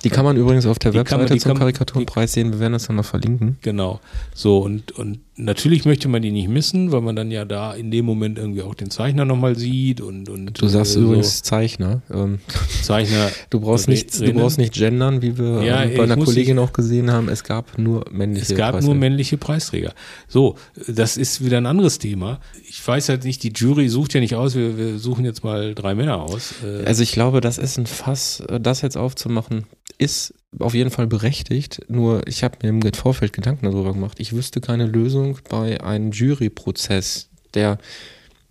Die 0.03 0.09
kann 0.09 0.25
man 0.25 0.37
übrigens 0.37 0.65
auf 0.65 0.79
der 0.79 0.91
man- 0.91 0.99
Webseite 1.01 1.33
die 1.33 1.39
zum 1.39 1.57
Karikaturenpreis 1.57 2.33
sehen. 2.33 2.51
Wir 2.53 2.59
werden 2.59 2.73
das 2.73 2.87
dann 2.87 2.95
noch 2.97 3.05
verlinken. 3.05 3.57
genau. 3.61 3.99
So 4.33 4.59
und 4.59 4.91
und 4.93 5.19
natürlich 5.37 5.85
möchte 5.85 6.07
man 6.07 6.21
die 6.21 6.31
nicht 6.31 6.49
missen, 6.49 6.91
weil 6.91 7.01
man 7.01 7.15
dann 7.15 7.31
ja 7.31 7.45
da 7.45 7.73
in 7.73 7.91
dem 7.91 8.05
Moment 8.05 8.37
irgendwie 8.37 8.63
auch 8.63 8.75
den 8.75 8.89
Zeichner 8.89 9.23
nochmal 9.23 9.55
sieht 9.55 10.01
und 10.01 10.29
und 10.29 10.59
Du 10.61 10.67
sagst 10.67 10.95
äh, 10.95 10.99
übrigens 10.99 11.43
Zeichner. 11.43 12.01
Ähm, 12.11 12.39
so 12.47 12.83
Zeichner. 12.83 13.29
du 13.49 13.59
brauchst 13.59 13.87
nicht, 13.87 14.19
du 14.19 14.33
brauchst 14.33 14.57
nicht 14.57 14.73
gendern, 14.73 15.21
wie 15.21 15.37
wir 15.37 15.63
Ja, 15.63 15.83
ähm, 15.83 15.91
ich 15.91 15.97
bei 15.97 16.03
einer 16.03 16.17
Kollegin 16.17 16.59
auch 16.59 16.73
gesehen 16.73 17.11
haben. 17.11 17.29
Es 17.29 17.43
gab 17.43 17.77
nur 17.77 18.05
männliche. 18.11 18.51
Es 18.53 18.57
gab 18.57 18.73
nur 18.73 18.79
Preisträger. 18.81 18.99
männliche 18.99 19.37
Preisträger. 19.37 19.93
So, 20.27 20.55
das 20.87 21.17
ist 21.17 21.43
wieder 21.45 21.57
ein 21.57 21.65
anderes 21.65 21.99
Thema. 21.99 22.39
Ich 22.67 22.85
weiß 22.85 23.09
halt 23.09 23.23
nicht, 23.23 23.43
die 23.43 23.53
Jury 23.55 23.89
sucht 23.89 24.13
ja 24.13 24.19
nicht 24.19 24.35
aus, 24.35 24.55
wir, 24.55 24.77
wir 24.77 24.97
suchen 24.99 25.23
jetzt 25.23 25.43
mal 25.43 25.75
drei 25.75 25.95
Männer 25.95 26.21
aus. 26.21 26.55
Äh, 26.63 26.85
Also 26.85 27.03
ich 27.03 27.11
glaube, 27.11 27.41
das 27.41 27.57
ist 27.57 27.77
ein 27.77 27.85
Fass, 27.85 28.39
äh, 28.41 28.59
das 28.59 28.81
jetzt 28.81 28.97
aufzumachen, 28.97 29.65
ist 29.99 30.33
auf 30.59 30.73
jeden 30.73 30.91
Fall 30.91 31.07
berechtigt. 31.07 31.81
Nur 31.87 32.25
ich 32.27 32.43
habe 32.43 32.57
mir 32.61 32.69
im 32.69 32.93
Vorfeld 32.93 33.33
Gedanken 33.33 33.65
darüber 33.65 33.93
gemacht. 33.93 34.19
Ich 34.19 34.33
wüsste 34.33 34.61
keine 34.61 34.85
Lösung 34.85 35.39
bei 35.49 35.81
einem 35.81 36.11
Juryprozess, 36.11 37.29
der 37.53 37.77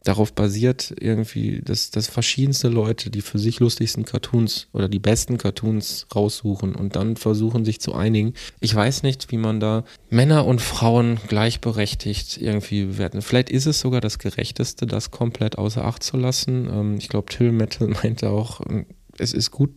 darauf 0.06 0.32
basiert, 0.32 0.94
irgendwie, 1.00 1.60
dass, 1.62 1.90
dass 1.90 2.06
verschiedenste 2.06 2.68
Leute 2.68 3.10
die 3.10 3.22
für 3.22 3.38
sich 3.38 3.60
lustigsten 3.60 4.04
Cartoons 4.04 4.68
oder 4.72 4.88
die 4.88 4.98
besten 4.98 5.36
Cartoons 5.36 6.06
raussuchen 6.14 6.74
und 6.74 6.96
dann 6.96 7.16
versuchen, 7.16 7.64
sich 7.64 7.80
zu 7.80 7.94
einigen. 7.94 8.34
Ich 8.60 8.74
weiß 8.74 9.02
nicht, 9.02 9.30
wie 9.32 9.36
man 9.36 9.60
da 9.60 9.84
Männer 10.08 10.46
und 10.46 10.60
Frauen 10.60 11.18
gleichberechtigt 11.26 12.40
irgendwie 12.40 12.84
bewerten. 12.84 13.22
Vielleicht 13.22 13.50
ist 13.50 13.66
es 13.66 13.80
sogar 13.80 14.00
das 14.00 14.18
Gerechteste, 14.18 14.86
das 14.86 15.10
komplett 15.10 15.58
außer 15.58 15.84
Acht 15.84 16.02
zu 16.02 16.16
lassen. 16.16 16.68
Ähm, 16.70 16.96
ich 16.98 17.08
glaube, 17.08 17.32
Till 17.32 17.52
Metal 17.52 17.88
meinte 18.02 18.30
auch, 18.30 18.60
ähm, 18.68 18.86
es 19.18 19.32
ist 19.32 19.50
gut, 19.50 19.70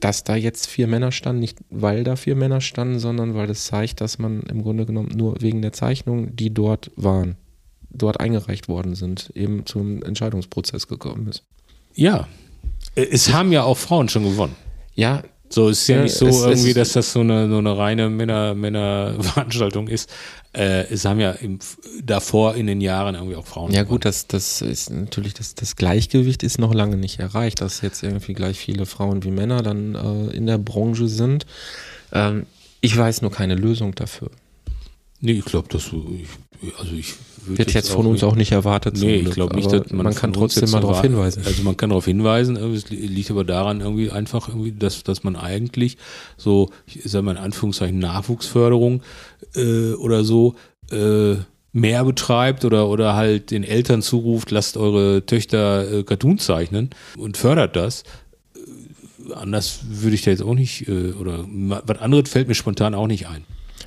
dass 0.00 0.24
da 0.24 0.36
jetzt 0.36 0.66
vier 0.66 0.86
Männer 0.86 1.12
standen, 1.12 1.40
nicht 1.40 1.58
weil 1.70 2.04
da 2.04 2.16
vier 2.16 2.36
Männer 2.36 2.60
standen, 2.60 2.98
sondern 2.98 3.34
weil 3.34 3.46
das 3.46 3.64
zeigt, 3.64 4.00
dass 4.00 4.18
man 4.18 4.42
im 4.42 4.62
Grunde 4.62 4.86
genommen 4.86 5.10
nur 5.14 5.40
wegen 5.40 5.62
der 5.62 5.72
Zeichnung, 5.72 6.36
die 6.36 6.52
dort 6.52 6.90
waren, 6.96 7.36
dort 7.90 8.20
eingereicht 8.20 8.68
worden 8.68 8.94
sind, 8.94 9.30
eben 9.34 9.64
zum 9.66 10.02
Entscheidungsprozess 10.02 10.86
gekommen 10.86 11.28
ist. 11.28 11.44
ja, 11.94 12.28
Äh, 12.94 13.06
es 13.10 13.32
haben 13.32 13.52
ja 13.52 13.62
auch 13.62 13.78
Frauen 13.78 14.08
schon 14.08 14.24
gewonnen. 14.24 14.56
Ja, 14.94 15.22
So 15.48 15.68
es 15.68 15.82
ist 15.82 15.88
ja 15.88 15.96
Ja, 15.96 16.02
nicht 16.02 16.14
so 16.14 16.26
es- 16.26 16.42
irgendwie, 16.44 16.74
dass 16.74 16.92
das 16.92 17.12
so 17.12 17.20
eine, 17.20 17.48
so 17.48 17.58
eine 17.58 17.76
reine 17.78 18.10
Männer, 18.10 18.54
Männer-Veranstaltung 18.54 19.88
ist. 19.88 20.10
Äh, 20.52 20.84
es 20.92 21.04
haben 21.04 21.20
ja 21.20 21.32
im, 21.32 21.58
davor 22.02 22.54
in 22.56 22.66
den 22.66 22.80
Jahren 22.80 23.14
irgendwie 23.14 23.36
auch 23.36 23.46
Frauen 23.46 23.70
ja 23.72 23.82
gewonnen. 23.82 23.96
gut, 23.96 24.04
das, 24.06 24.26
das 24.26 24.60
ist 24.62 24.90
natürlich, 24.90 25.34
das, 25.34 25.54
das 25.54 25.76
Gleichgewicht 25.76 26.42
ist 26.42 26.58
noch 26.58 26.74
lange 26.74 26.96
nicht 26.96 27.20
erreicht, 27.20 27.60
dass 27.60 27.80
jetzt 27.82 28.02
irgendwie 28.02 28.32
gleich 28.34 28.58
viele 28.58 28.86
Frauen 28.86 29.22
wie 29.22 29.30
Männer 29.30 29.62
dann 29.62 29.94
äh, 29.94 30.34
in 30.36 30.46
der 30.46 30.58
Branche 30.58 31.08
sind. 31.08 31.46
Ähm, 32.12 32.46
ich 32.80 32.96
weiß 32.96 33.22
nur 33.22 33.30
keine 33.30 33.54
Lösung 33.54 33.94
dafür. 33.94 34.30
Nee, 35.20 35.32
ich 35.32 35.44
glaube, 35.44 35.68
dass 35.68 35.88
du, 35.90 36.18
ich, 36.22 36.28
also 36.78 36.92
ich 36.94 37.14
Wird 37.46 37.72
jetzt 37.74 37.90
von 37.90 38.06
uns 38.06 38.22
auch 38.24 38.34
nicht 38.34 38.52
erwartet. 38.52 38.96
Nee, 38.98 39.16
ich 39.16 39.30
glaube 39.30 39.54
nicht, 39.56 39.70
dass 39.70 39.90
man, 39.90 40.04
man 40.04 40.14
kann 40.14 40.32
trotzdem 40.32 40.62
jetzt 40.64 40.72
mal 40.72 40.80
darauf 40.80 41.00
hinweisen. 41.02 41.42
Also 41.46 41.62
man 41.62 41.76
kann 41.76 41.90
darauf 41.90 42.04
hinweisen, 42.04 42.56
es 42.56 42.88
li- 42.90 43.06
liegt 43.06 43.30
aber 43.30 43.44
daran 43.44 43.80
irgendwie 43.80 44.10
einfach 44.10 44.48
irgendwie, 44.48 44.72
dass, 44.72 45.02
dass 45.04 45.22
man 45.24 45.36
eigentlich 45.36 45.96
so, 46.36 46.70
ich 46.86 47.00
sag 47.04 47.22
mal 47.22 47.32
in 47.32 47.36
Anführungszeichen 47.38 47.98
Nachwuchsförderung 47.98 49.02
äh, 49.54 49.92
oder 49.92 50.24
so 50.24 50.54
äh, 50.90 51.36
mehr 51.72 52.04
betreibt 52.04 52.64
oder 52.64 52.88
oder 52.88 53.14
halt 53.14 53.50
den 53.50 53.62
Eltern 53.62 54.00
zuruft, 54.02 54.50
lasst 54.50 54.76
eure 54.76 55.24
Töchter 55.26 55.98
äh, 56.00 56.02
Cartoon 56.04 56.38
zeichnen 56.38 56.90
und 57.16 57.36
fördert 57.36 57.76
das. 57.76 58.02
Äh, 58.54 59.34
Anders 59.34 59.80
würde 59.88 60.14
ich 60.14 60.22
da 60.22 60.30
jetzt 60.30 60.42
auch 60.42 60.54
nicht, 60.54 60.88
äh, 60.88 61.12
oder 61.12 61.44
was 61.48 61.98
anderes 61.98 62.30
fällt 62.30 62.48
mir 62.48 62.54
spontan 62.54 62.94
auch 62.94 63.06
nicht 63.08 63.26
ein. 63.28 63.44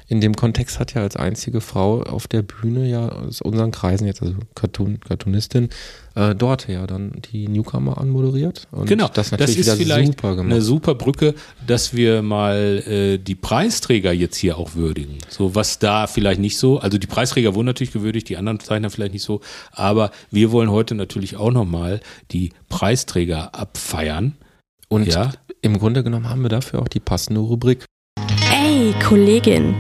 In 0.10 0.22
dem 0.22 0.36
Kontext 0.36 0.80
hat 0.80 0.96
ja 0.96 1.04
als 1.04 1.16
einzige 1.16 1.62
Frau 1.62 2.02
auf 2.02 2.28
der 2.28 2.42
Bühne 2.42 2.90
ja 2.90 3.10
aus 3.10 3.42
unseren 3.42 3.70
Kreisen 3.70 4.08
jetzt, 4.08 4.24
also 4.24 4.34
Cartoon, 4.56 5.00
Cartoonistin, 5.02 5.70
äh, 6.16 6.34
dort 6.34 6.68
ja 6.68 6.88
dann 6.88 7.22
die 7.32 7.48
Newcomer 7.48 8.00
anmoderiert. 8.00 8.68
Und 8.72 8.88
Genau, 8.88 9.08
das 9.08 9.30
natürlich 9.30 9.60
ist 9.60 9.68
wieder 9.68 9.78
vielleicht 9.78 10.08
super 10.08 10.36
gemacht. 10.36 10.52
eine 10.52 10.62
super 10.64 10.96
Brücke, 10.96 11.36
dass 11.68 11.94
wir 11.94 12.24
mal 12.24 12.84
äh, 12.88 13.18
die 13.20 13.36
Preisträger 13.36 14.12
jetzt 14.12 14.36
hier 14.36 14.58
auch 14.58 14.74
würdigen. 14.74 15.20
So 15.30 15.54
was 15.54 15.78
da 15.78 16.08
vielleicht 16.08 16.42
nicht 16.42 16.58
so, 16.58 16.80
also 16.80 16.98
die 16.98 17.06
Preisträger 17.06 17.54
wurden 17.54 17.68
natürlich 17.68 17.94
gewürdigt, 17.94 18.30
die 18.30 18.38
anderen 18.38 18.60
Zeichner 18.60 18.90
vielleicht 18.90 19.14
nicht 19.14 19.24
so, 19.24 19.42
aber 19.72 20.10
wir 20.32 20.52
wollen 20.52 20.72
heute 20.72 20.96
natürlich 20.96 21.38
auch 21.38 21.52
nochmal 21.52 22.02
die 22.32 22.52
Preisträger 22.68 23.54
abfeiern. 23.54 24.36
Und 24.88 25.06
ja. 25.06 25.34
im 25.62 25.78
Grunde 25.78 26.04
genommen 26.04 26.30
haben 26.30 26.42
wir 26.42 26.50
dafür 26.50 26.82
auch 26.82 26.88
die 26.88 27.00
passende 27.00 27.42
Rubrik. 27.42 27.86
Ey, 28.52 28.92
Kollegin. 29.08 29.76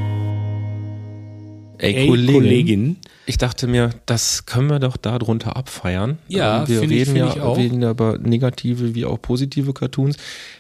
Ey, 1.80 2.08
Kollegin. 2.08 2.34
Kollegin. 2.34 2.98
Ich 3.26 3.38
dachte 3.38 3.68
mir, 3.68 3.92
das 4.06 4.46
können 4.46 4.70
wir 4.70 4.80
doch 4.80 4.98
da 4.98 5.18
drunter 5.20 5.56
abfeiern. 5.56 6.18
Ja, 6.28 6.62
Ähm, 6.64 6.68
wir 6.68 6.80
find 6.80 6.92
ich- 6.92 6.98
reden 7.00 7.06
find 7.16 7.18
ja 7.38 7.52
ich 7.52 7.58
reden 7.58 7.82
ja 7.82 7.92
über 7.92 8.18
negative 8.18 8.96
wie 8.96 9.06
auch 9.06 9.22
positive 9.22 9.74
Cartoons. 9.74 10.18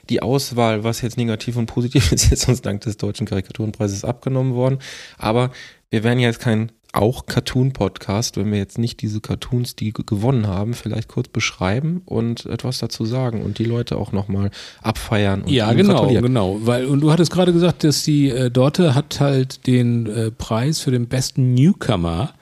Die 0.09 0.21
Auswahl, 0.21 0.83
was 0.83 1.01
jetzt 1.01 1.17
negativ 1.17 1.55
und 1.57 1.65
positiv 1.65 2.11
ist, 2.11 2.31
ist 2.31 2.47
uns 2.47 2.61
dank 2.61 2.81
des 2.81 2.97
Deutschen 2.97 3.25
Karikaturenpreises 3.27 4.03
abgenommen 4.05 4.53
worden. 4.53 4.79
Aber 5.17 5.51
wir 5.89 6.03
werden 6.03 6.19
ja 6.19 6.27
jetzt 6.27 6.39
kein 6.39 6.71
auch 6.91 7.27
Cartoon-Podcast, 7.27 8.37
wenn 8.37 8.51
wir 8.51 8.57
jetzt 8.57 8.77
nicht 8.79 9.01
diese 9.01 9.21
Cartoons, 9.21 9.75
die 9.75 9.93
ge- 9.93 10.03
gewonnen 10.05 10.47
haben, 10.47 10.73
vielleicht 10.73 11.07
kurz 11.07 11.27
beschreiben 11.27 12.01
und 12.05 12.45
etwas 12.47 12.79
dazu 12.79 13.05
sagen 13.05 13.43
und 13.43 13.59
die 13.59 13.63
Leute 13.65 13.97
auch 13.97 14.11
nochmal 14.11 14.49
abfeiern. 14.81 15.43
Und 15.43 15.51
Ja, 15.51 15.71
genau, 15.73 15.93
gratulieren. 15.93 16.23
genau. 16.25 16.57
Weil, 16.61 16.85
und 16.87 17.01
du 17.01 17.11
hattest 17.11 17.31
gerade 17.31 17.53
gesagt, 17.53 17.83
dass 17.83 18.03
die 18.03 18.29
äh, 18.29 18.49
Dorte 18.49 18.95
hat 18.95 19.19
halt 19.19 19.67
den 19.67 20.07
äh, 20.07 20.31
Preis 20.31 20.79
für 20.79 20.91
den 20.91 21.07
besten 21.07 21.53
Newcomer 21.53 22.33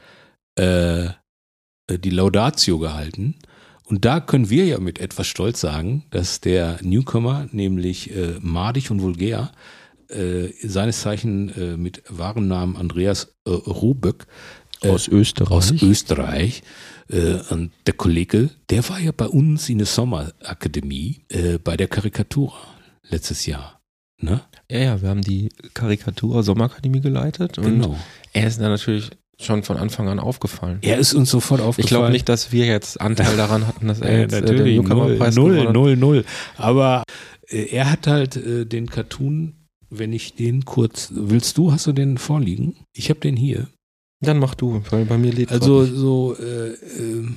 äh, 0.57 1.05
äh, 1.05 1.11
die 1.99 2.09
Laudatio 2.09 2.79
gehalten. 2.79 3.35
Und 3.85 4.03
da 4.05 4.19
können 4.19 4.49
wir 4.49 4.65
ja 4.65 4.79
mit 4.79 4.99
etwas 4.99 5.27
Stolz 5.27 5.61
sagen, 5.61 6.03
dass 6.09 6.41
der 6.41 6.77
Newcomer, 6.81 7.47
nämlich 7.51 8.15
äh, 8.15 8.35
Madig 8.41 8.91
und 8.91 9.01
Vulgär, 9.01 9.51
äh, 10.10 10.49
seines 10.68 11.01
Zeichen 11.01 11.49
äh, 11.55 11.78
mit 11.78 12.03
wahren 12.10 12.47
Namen 12.47 12.76
Andreas 12.78 13.36
äh, 13.45 13.49
Ruböck 13.51 14.28
äh, 14.82 14.89
Aus 14.89 15.08
Österreich. 15.08 15.51
aus 15.51 15.72
Österreich. 15.82 16.64
Äh, 17.10 17.36
und 17.49 17.72
der 17.86 17.93
Kollege, 17.93 18.49
der 18.70 18.88
war 18.89 18.99
ja 18.99 19.12
bei 19.16 19.28
uns 19.28 19.70
in 19.70 19.78
der 19.80 19.88
Sommerakademie 19.88 21.22
äh, 21.30 21.58
bei 21.58 21.78
der 21.78 21.88
Karikatur 21.88 22.53
letztes 23.10 23.45
Jahr. 23.45 23.80
Ne? 24.20 24.41
Ja, 24.70 24.80
ja, 24.80 25.01
wir 25.01 25.10
haben 25.10 25.22
die 25.22 25.49
Karikatur 25.74 26.43
Sommerakademie 26.43 27.01
geleitet 27.01 27.58
und 27.60 27.66
Genau. 27.82 27.97
er 28.34 28.47
ist 28.47 28.60
da 28.60 28.68
natürlich 28.70 29.10
schon 29.39 29.62
von 29.64 29.78
Anfang 29.78 30.08
an 30.10 30.20
aufgefallen. 30.20 30.80
Er 30.82 30.97
ist 30.97 31.14
uns 31.14 31.30
sofort 31.30 31.62
aufgefallen. 31.62 31.84
Ich 31.86 31.88
glaube 31.89 32.10
nicht, 32.10 32.28
dass 32.28 32.51
wir 32.51 32.66
jetzt 32.66 32.99
Anteil 32.99 33.38
daran 33.38 33.68
hatten, 33.68 33.88
dass 33.88 34.01
er 34.01 34.12
Ja, 34.12 34.20
jetzt 34.22 34.34
äh, 34.34 34.41
den 34.41 34.55
natürlich, 34.55 34.82
null, 35.36 35.60
hat. 35.68 35.74
null, 35.74 35.95
null. 35.95 36.26
Aber 36.58 37.03
äh, 37.47 37.66
er 37.76 37.91
hat 37.91 38.08
halt 38.08 38.36
äh, 38.36 38.66
den 38.66 38.88
Cartoon, 38.89 39.66
wenn 39.89 40.13
ich 40.13 40.35
den 40.35 40.65
kurz, 40.65 41.09
willst 41.13 41.57
du, 41.57 41.71
hast 41.71 41.88
du 41.88 41.93
den 41.93 42.17
vorliegen? 42.17 42.75
Ich 42.93 43.09
habe 43.09 43.19
den 43.19 43.35
hier. 43.35 43.69
Dann 44.20 44.39
mach 44.39 44.55
du, 44.55 44.82
weil 44.89 45.05
bei 45.05 45.20
mir 45.20 45.32
lädt 45.32 45.51
Also 45.51 45.86
so 45.86 46.36
äh, 46.39 46.70
äh, 46.70 46.76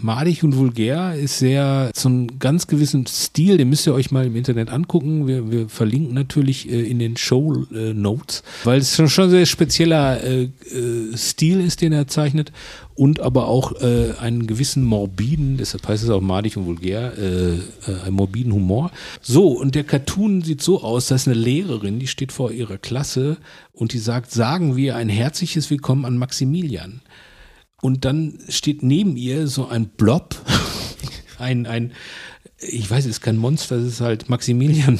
madig 0.01 0.43
und 0.43 0.57
vulgär 0.57 1.15
ist 1.15 1.39
sehr 1.39 1.91
so 1.95 2.09
einen 2.09 2.39
ganz 2.39 2.69
gewissen 2.69 3.07
Stil, 3.07 3.59
den 3.59 3.69
müsst 3.69 3.87
ihr 3.87 3.93
euch 3.93 4.11
mal 4.11 4.25
im 4.25 4.35
Internet 4.35 4.71
angucken. 4.71 5.27
Wir, 5.27 5.51
wir 5.51 5.69
verlinken 5.69 6.15
natürlich 6.15 6.71
äh, 6.71 6.81
in 6.81 6.99
den 6.99 7.19
Show 7.19 7.67
äh, 7.75 7.93
Notes, 7.93 8.43
weil 8.65 8.79
es 8.81 8.97
schon 8.97 9.11
schon 9.11 9.29
sehr 9.29 9.45
spezieller 9.45 10.25
äh, 10.25 10.45
äh, 10.45 11.17
Stil 11.19 11.61
ist, 11.61 11.83
den 11.83 11.93
er 11.93 12.09
zeichnet 12.09 12.51
und 13.01 13.21
aber 13.21 13.49
auch 13.49 13.81
äh, 13.81 14.13
einen 14.21 14.47
gewissen 14.47 14.85
morbiden, 14.85 15.57
deshalb 15.57 15.89
heißt 15.89 16.05
es 16.05 16.11
auch 16.11 16.21
madig 16.21 16.59
und 16.59 16.67
vulgär, 16.67 17.17
äh, 17.17 17.55
äh, 17.55 17.59
einen 18.05 18.15
morbiden 18.15 18.53
Humor. 18.53 18.91
So, 19.23 19.49
und 19.49 19.75
der 19.75 19.85
Cartoon 19.85 20.43
sieht 20.43 20.61
so 20.61 20.83
aus, 20.83 21.09
dass 21.09 21.27
eine 21.27 21.35
Lehrerin, 21.35 21.99
die 21.99 22.09
steht 22.09 22.31
vor 22.31 22.53
ihrer 22.53 22.77
Klasse 22.77 23.39
und 23.81 23.95
die 23.95 23.99
sagt, 23.99 24.31
sagen 24.31 24.77
wir 24.77 24.95
ein 24.95 25.09
herzliches 25.09 25.71
Willkommen 25.71 26.05
an 26.05 26.19
Maximilian. 26.19 27.01
Und 27.81 28.05
dann 28.05 28.39
steht 28.51 28.83
neben 28.83 29.17
ihr 29.17 29.47
so 29.47 29.69
ein 29.69 29.89
Blob, 29.89 30.37
ein, 31.39 31.67
ein 31.67 31.93
ich 32.59 32.91
weiß, 32.91 33.07
es 33.07 33.13
ist 33.13 33.21
kein 33.23 33.39
Monster, 33.39 33.77
es 33.77 33.95
ist 33.95 34.01
halt 34.03 34.29
Maximilian. 34.29 34.99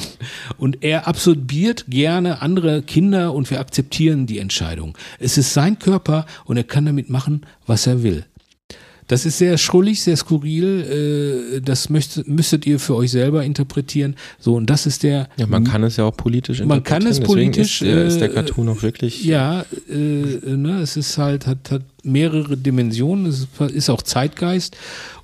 Und 0.57 0.83
er 0.83 1.07
absorbiert 1.07 1.85
gerne 1.89 2.41
andere 2.41 2.81
Kinder 2.81 3.35
und 3.35 3.51
wir 3.51 3.59
akzeptieren 3.59 4.25
die 4.25 4.39
Entscheidung. 4.39 4.97
Es 5.19 5.37
ist 5.37 5.53
sein 5.53 5.77
Körper 5.77 6.25
und 6.45 6.57
er 6.57 6.63
kann 6.63 6.87
damit 6.87 7.07
machen, 7.07 7.45
was 7.67 7.85
er 7.85 8.01
will. 8.01 8.25
Das 9.11 9.25
ist 9.25 9.39
sehr 9.39 9.57
schrullig, 9.57 10.01
sehr 10.01 10.15
skurril. 10.15 11.57
Äh, 11.57 11.59
das 11.59 11.89
möchtet, 11.89 12.29
müsstet 12.29 12.65
ihr 12.65 12.79
für 12.79 12.95
euch 12.95 13.11
selber 13.11 13.43
interpretieren. 13.43 14.15
So, 14.39 14.55
und 14.55 14.69
das 14.69 14.85
ist 14.85 15.03
der. 15.03 15.27
Ja, 15.35 15.47
man 15.47 15.65
kann 15.65 15.83
es 15.83 15.97
ja 15.97 16.05
auch 16.05 16.15
politisch 16.15 16.63
Man 16.63 16.81
kann 16.81 17.05
es 17.05 17.19
politisch. 17.19 17.81
Ist, 17.81 17.89
äh, 17.89 18.07
ist 18.07 18.21
der 18.21 18.29
äh, 18.29 18.33
Cartoon 18.33 18.69
auch 18.69 18.81
wirklich. 18.83 19.25
Ja, 19.25 19.65
äh, 19.89 19.93
ne, 19.93 20.79
es 20.81 20.95
ist 20.95 21.17
halt, 21.17 21.45
hat, 21.45 21.71
hat 21.71 21.81
mehrere 22.03 22.55
Dimensionen, 22.55 23.25
es 23.25 23.49
ist 23.73 23.89
auch 23.89 24.01
Zeitgeist 24.01 24.77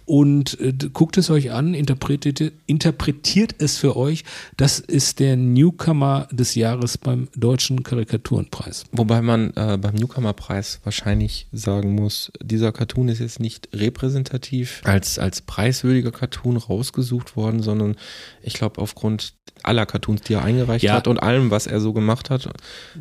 und 0.07 0.59
äh, 0.59 0.73
guckt 0.93 1.17
es 1.17 1.29
euch 1.29 1.51
an, 1.51 1.73
interpretiert, 1.73 2.53
interpretiert 2.65 3.53
es 3.59 3.77
für 3.77 3.95
euch. 3.97 4.23
Das 4.55 4.79
ist 4.79 5.19
der 5.19 5.35
Newcomer 5.35 6.27
des 6.31 6.55
Jahres 6.55 6.97
beim 6.97 7.27
Deutschen 7.35 7.83
Karikaturenpreis. 7.83 8.85
Wobei 8.93 9.21
man 9.21 9.51
äh, 9.55 9.77
beim 9.79 9.95
Newcomer-Preis 9.95 10.79
wahrscheinlich 10.83 11.47
sagen 11.51 11.93
muss, 11.93 12.31
dieser 12.41 12.71
Cartoon 12.71 13.09
ist 13.09 13.19
jetzt 13.19 13.39
nicht 13.41 13.67
repräsentativ 13.73 14.81
als, 14.85 15.19
als 15.19 15.41
preiswürdiger 15.41 16.11
Cartoon 16.11 16.57
rausgesucht 16.57 17.35
worden, 17.35 17.61
sondern 17.61 17.95
ich 18.41 18.53
glaube 18.53 18.81
aufgrund 18.81 19.33
aller 19.63 19.85
Cartoons, 19.87 20.21
die 20.21 20.33
er 20.33 20.43
eingereicht 20.43 20.83
Ja. 20.83 20.93
hat 20.93 21.07
und 21.07 21.21
allem, 21.21 21.49
was 21.51 21.67
er 21.67 21.81
so 21.81 21.91
gemacht 21.91 22.29
hat, 22.29 22.47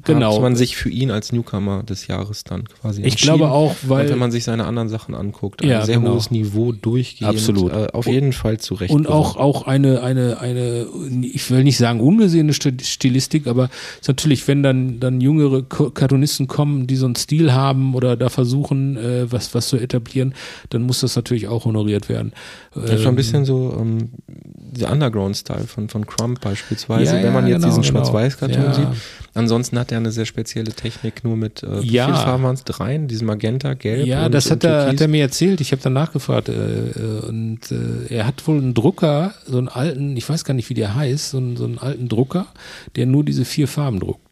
Genau. 0.05 0.35
hat 0.35 0.43
man 0.43 0.57
sich 0.57 0.77
für 0.77 0.89
ihn 0.89 1.11
als 1.11 1.31
Newcomer 1.31 1.83
des 1.83 2.07
Jahres 2.07 2.45
dann 2.45 2.65
quasi 2.67 3.03
Ich 3.03 3.17
glaube 3.19 3.51
auch, 3.51 3.77
weil 3.83 4.07
und 4.07 4.13
wenn 4.13 4.19
man 4.19 4.33
sich 4.33 4.45
seine 4.45 4.65
anderen 4.65 4.89
Sachen 4.89 5.15
anguckt, 5.15 5.63
ein 5.63 5.69
Ja, 5.69 5.85
sehr 5.85 5.99
genau. 5.99 6.15
hohes 6.15 6.31
Niveau 6.31 6.73
durchgehend, 6.97 7.31
Absolut. 7.35 7.73
Äh, 7.73 7.89
auf 7.93 8.07
jeden 8.07 8.33
Fall 8.33 8.59
zu 8.59 8.75
Recht. 8.75 8.93
Und 8.93 9.09
auch, 9.09 9.37
auch 9.37 9.67
eine, 9.67 10.03
eine, 10.03 10.41
eine, 10.41 10.87
ich 11.23 11.51
will 11.51 11.63
nicht 11.65 11.77
sagen 11.79 12.01
ungesehene 12.01 12.53
Sti- 12.53 12.83
Stilistik, 12.83 13.47
aber 13.47 13.65
es 13.97 14.03
ist 14.03 14.09
natürlich, 14.09 14.47
wenn 14.49 14.63
dann, 14.63 14.99
dann 15.01 15.21
jüngere 15.21 15.63
Cartoonisten 15.63 16.47
kommen, 16.47 16.87
die 16.87 16.97
so 16.97 17.07
einen 17.07 17.17
Stil 17.17 17.53
haben 17.53 17.95
oder 17.95 18.17
da 18.17 18.29
versuchen, 18.29 18.97
äh, 18.97 19.31
was, 19.31 19.55
was 19.55 19.69
zu 19.69 19.77
etablieren, 19.77 20.35
dann 20.71 20.83
muss 20.83 21.01
das 21.01 21.17
natürlich 21.17 21.49
auch 21.49 21.65
honoriert 21.67 22.09
werden. 22.09 22.33
Das 22.75 22.85
ist 22.85 22.91
schon 22.91 23.01
ein 23.01 23.09
Ähm, 23.11 23.17
bisschen 23.17 23.45
so 23.45 23.77
ähm, 23.79 24.11
der 24.27 24.91
Underground-Style 24.93 25.67
von, 25.67 25.89
von 25.89 26.07
Crump 26.07 26.41
beispielsweise, 26.41 27.17
Ja, 27.19 27.23
wenn 27.23 27.33
man 27.33 27.45
ja, 27.47 27.55
jetzt 27.55 27.63
genau, 27.63 27.77
diesen 27.79 27.93
genau. 27.95 28.05
Schwarz-Weiß-Cartoon 28.05 28.63
Ja. 28.65 28.73
sieht. 28.75 28.87
Ansonsten 29.37 29.78
hat 29.78 29.93
er 29.93 29.99
eine 29.99 30.12
sehr 30.12 30.24
spezielle 30.24 30.72
Technik, 30.72 31.22
nur 31.22 31.37
mit 31.37 31.62
äh, 31.62 31.80
Ja. 31.82 32.12
Farben 32.14 32.43
waren 32.43 32.55
es? 32.55 32.64
Dreien, 32.64 33.07
diesen 33.07 33.26
Magenta, 33.26 33.74
Gelb 33.74 34.07
Ja, 34.07 34.26
und, 34.26 34.32
das 34.32 34.51
hat 34.51 34.64
er, 34.64 34.87
hat 34.89 35.01
er 35.01 35.09
mir 35.09 35.20
erzählt. 35.20 35.61
Ich 35.61 35.72
habe 35.72 35.82
danach 35.82 36.12
gefragt. 36.12 36.49
Äh, 36.49 36.53
äh, 36.53 37.26
und 37.28 37.70
äh, 37.70 38.14
er 38.14 38.26
hat 38.26 38.47
wohl 38.49 38.57
einen 38.57 38.72
Drucker, 38.72 39.34
so 39.47 39.59
einen 39.59 39.68
alten, 39.68 40.16
ich 40.16 40.26
weiß 40.26 40.45
gar 40.45 40.55
nicht, 40.55 40.70
wie 40.70 40.74
der 40.74 40.95
heißt, 40.95 41.30
so 41.30 41.37
einen, 41.39 41.57
so 41.57 41.64
einen 41.64 41.78
alten 41.78 42.09
Drucker, 42.09 42.47
der 42.97 43.05
nur 43.05 43.24
diese 43.24 43.45
vier 43.45 43.68
Farben 43.68 44.01
druckt. 44.01 44.26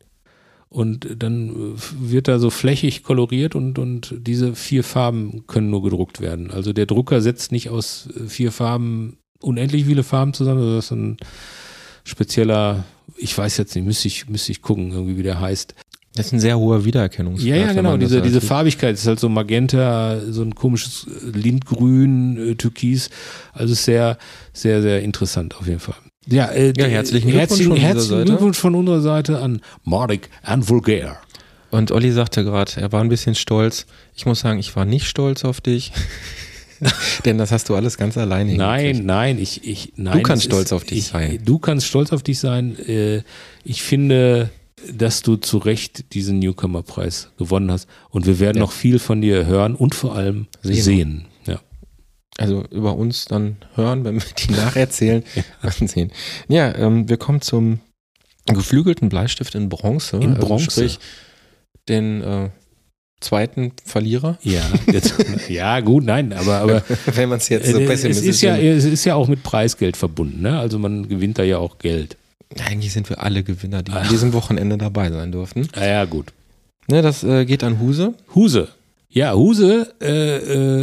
Und 0.71 1.07
dann 1.23 1.51
äh, 1.51 1.79
wird 2.01 2.27
da 2.27 2.39
so 2.39 2.49
flächig 2.49 3.03
koloriert 3.03 3.55
und, 3.55 3.79
und 3.79 4.15
diese 4.19 4.55
vier 4.55 4.85
Farben 4.85 5.47
können 5.47 5.69
nur 5.69 5.83
gedruckt 5.83 6.23
werden. 6.23 6.51
Also 6.51 6.73
der 6.73 6.87
Drucker 6.87 7.21
setzt 7.21 7.53
nicht 7.53 7.69
aus 7.69 8.09
äh, 8.17 8.27
vier 8.27 8.53
Farben 8.53 9.19
unendlich 9.41 9.85
viele 9.85 10.03
Farben 10.03 10.33
zusammen, 10.33 10.61
sondern 10.61 10.77
das 10.77 10.87
ist 10.87 10.93
ein 10.93 11.17
spezieller, 12.05 12.85
ich 13.17 13.37
weiß 13.37 13.57
jetzt 13.57 13.75
nicht, 13.75 13.85
müsste 13.85 14.09
ich, 14.09 14.29
müsste 14.29 14.53
ich 14.53 14.63
gucken, 14.63 14.93
irgendwie 14.93 15.17
wie 15.17 15.23
der 15.23 15.41
heißt. 15.41 15.75
Das 16.17 16.27
ist 16.27 16.33
ein 16.33 16.41
sehr 16.41 16.59
hoher 16.59 16.85
Wiedererkennungswert. 16.85 17.49
Ja, 17.49 17.57
ja, 17.57 17.73
genau. 17.73 17.97
Diese, 17.97 18.23
diese. 18.23 18.41
Farbigkeit 18.41 18.95
ist 18.95 19.07
halt 19.07 19.19
so 19.19 19.29
Magenta, 19.29 20.21
so 20.31 20.43
ein 20.43 20.55
komisches 20.55 21.09
äh, 21.09 21.37
Lindgrün, 21.37 22.53
äh, 22.53 22.55
Türkis. 22.55 23.11
Also 23.53 23.75
sehr, 23.75 24.17
sehr, 24.53 24.81
sehr 24.81 25.03
interessant 25.03 25.57
auf 25.57 25.67
jeden 25.67 25.81
Fall. 25.81 25.97
Ja, 26.27 26.47
äh, 26.47 26.73
Ja, 26.77 26.87
herzlichen 26.87 27.31
Glückwunsch 27.31 27.51
herzlichen, 27.51 27.73
von 27.73 27.81
herzlichen. 27.81 28.25
Glückwunsch 28.27 28.59
von 28.59 28.75
unserer 28.77 29.01
Seite 29.01 29.41
an 29.41 29.61
Mordic 29.83 30.31
and 30.43 30.69
Vulgaire. 30.69 31.17
Und 31.71 31.91
Olli 31.91 32.13
sagte 32.13 32.45
gerade, 32.45 32.73
er 32.77 32.93
war 32.93 33.01
ein 33.01 33.09
bisschen 33.09 33.35
stolz. 33.35 33.87
Ich 34.15 34.25
muss 34.25 34.41
sagen, 34.41 34.61
ich 34.61 34.77
war 34.77 34.85
nicht 34.85 35.07
stolz 35.07 35.45
auf 35.45 35.61
dich. 35.61 35.91
Denn 37.25 37.39
das 37.39 37.53
hast 37.53 37.69
du 37.69 37.75
alles 37.75 37.97
ganz 37.97 38.17
alleine 38.17 38.51
hingekriegt. 38.51 39.05
Nein, 39.05 39.07
nein, 39.07 39.39
ich, 39.39 39.67
ich, 39.67 39.93
nein. 39.97 40.23
kannst 40.23 40.45
es 40.45 40.51
stolz 40.51 40.73
auf 40.73 40.85
dich 40.85 40.99
ich, 40.99 41.07
sein. 41.07 41.41
Du 41.45 41.59
kannst 41.59 41.87
stolz 41.87 42.13
auf 42.13 42.23
dich 42.23 42.39
sein. 42.39 42.77
Äh, 42.87 43.23
ich 43.65 43.83
finde, 43.83 44.51
dass 44.93 45.23
du 45.23 45.37
zu 45.37 45.59
Recht 45.59 46.13
diesen 46.15 46.39
Newcomer-Preis 46.41 47.31
gewonnen 47.39 47.71
hast. 47.71 47.89
Und 48.11 48.27
wir 48.27 48.39
werden 48.39 48.59
Ja. 48.59 48.63
noch 48.65 48.73
viel 48.73 48.99
von 48.99 49.21
dir 49.21 49.47
hören 49.47 49.75
und 49.75 49.95
vor 49.95 50.15
allem 50.15 50.47
Sehen. 50.63 50.83
sehen. 50.83 51.25
Ja. 51.47 51.61
Also 52.37 52.65
über 52.71 52.97
uns 52.97 53.25
dann 53.25 53.57
hören, 53.75 54.05
wenn 54.05 54.17
wir 54.17 54.23
die 54.39 54.53
nacherzählen 54.53 55.25
und 55.81 55.89
sehen. 55.91 56.13
Ja, 56.49 56.75
ähm, 56.75 57.09
wir 57.09 57.17
kommen 57.17 57.41
zum 57.41 57.81
geflügelten 58.47 59.09
Bleistift 59.09 59.55
in 59.55 59.69
Bronze. 59.71 60.19
In 60.19 60.35
also 60.35 60.47
Bronze. 60.47 60.71
sprich, 60.71 60.99
den 61.89 62.23
äh, 62.23 62.51
zweiten 63.25 63.73
Verlierer. 63.85 64.39
Ja, 64.43 64.63
jetzt, 64.93 65.15
ja, 65.49 65.81
gut, 65.81 66.05
nein, 66.05 66.33
aber, 66.33 66.59
aber 66.61 66.83
wenn 67.15 67.29
man 67.29 67.39
es 67.39 67.49
jetzt 67.49 67.67
äh, 67.75 67.83
es 67.93 68.05
ist 68.05 68.41
ja, 68.43 68.57
es 68.57 68.85
ist 68.85 69.05
ja 69.05 69.17
auch 69.17 69.27
mit 69.29 69.43
Preisgeld 69.43 69.97
verbunden, 69.97 70.43
ne? 70.43 70.59
Also 70.59 70.79
man 70.79 71.09
gewinnt 71.09 71.39
da 71.39 71.43
ja 71.43 71.59
auch 71.59 71.79
Geld. 71.79 72.17
Eigentlich 72.65 72.93
sind 72.93 73.09
wir 73.11 73.21
alle 73.23 73.43
Gewinner, 73.43 73.83
die 73.83 73.91
an 73.93 74.09
diesem 74.09 74.33
Wochenende 74.33 74.79
dabei 74.79 75.11
sein 75.11 75.33
durften. 75.33 75.67
Ah, 75.75 75.85
ja, 75.85 76.05
gut. 76.05 76.33
Ne, 76.87 77.03
das 77.03 77.25
äh, 77.25 77.45
geht 77.47 77.65
an 77.65 77.81
Huse. 77.81 78.15
Huse. 78.35 78.69
Ja, 79.09 79.35
Huse, 79.35 79.93
äh, 80.01 80.37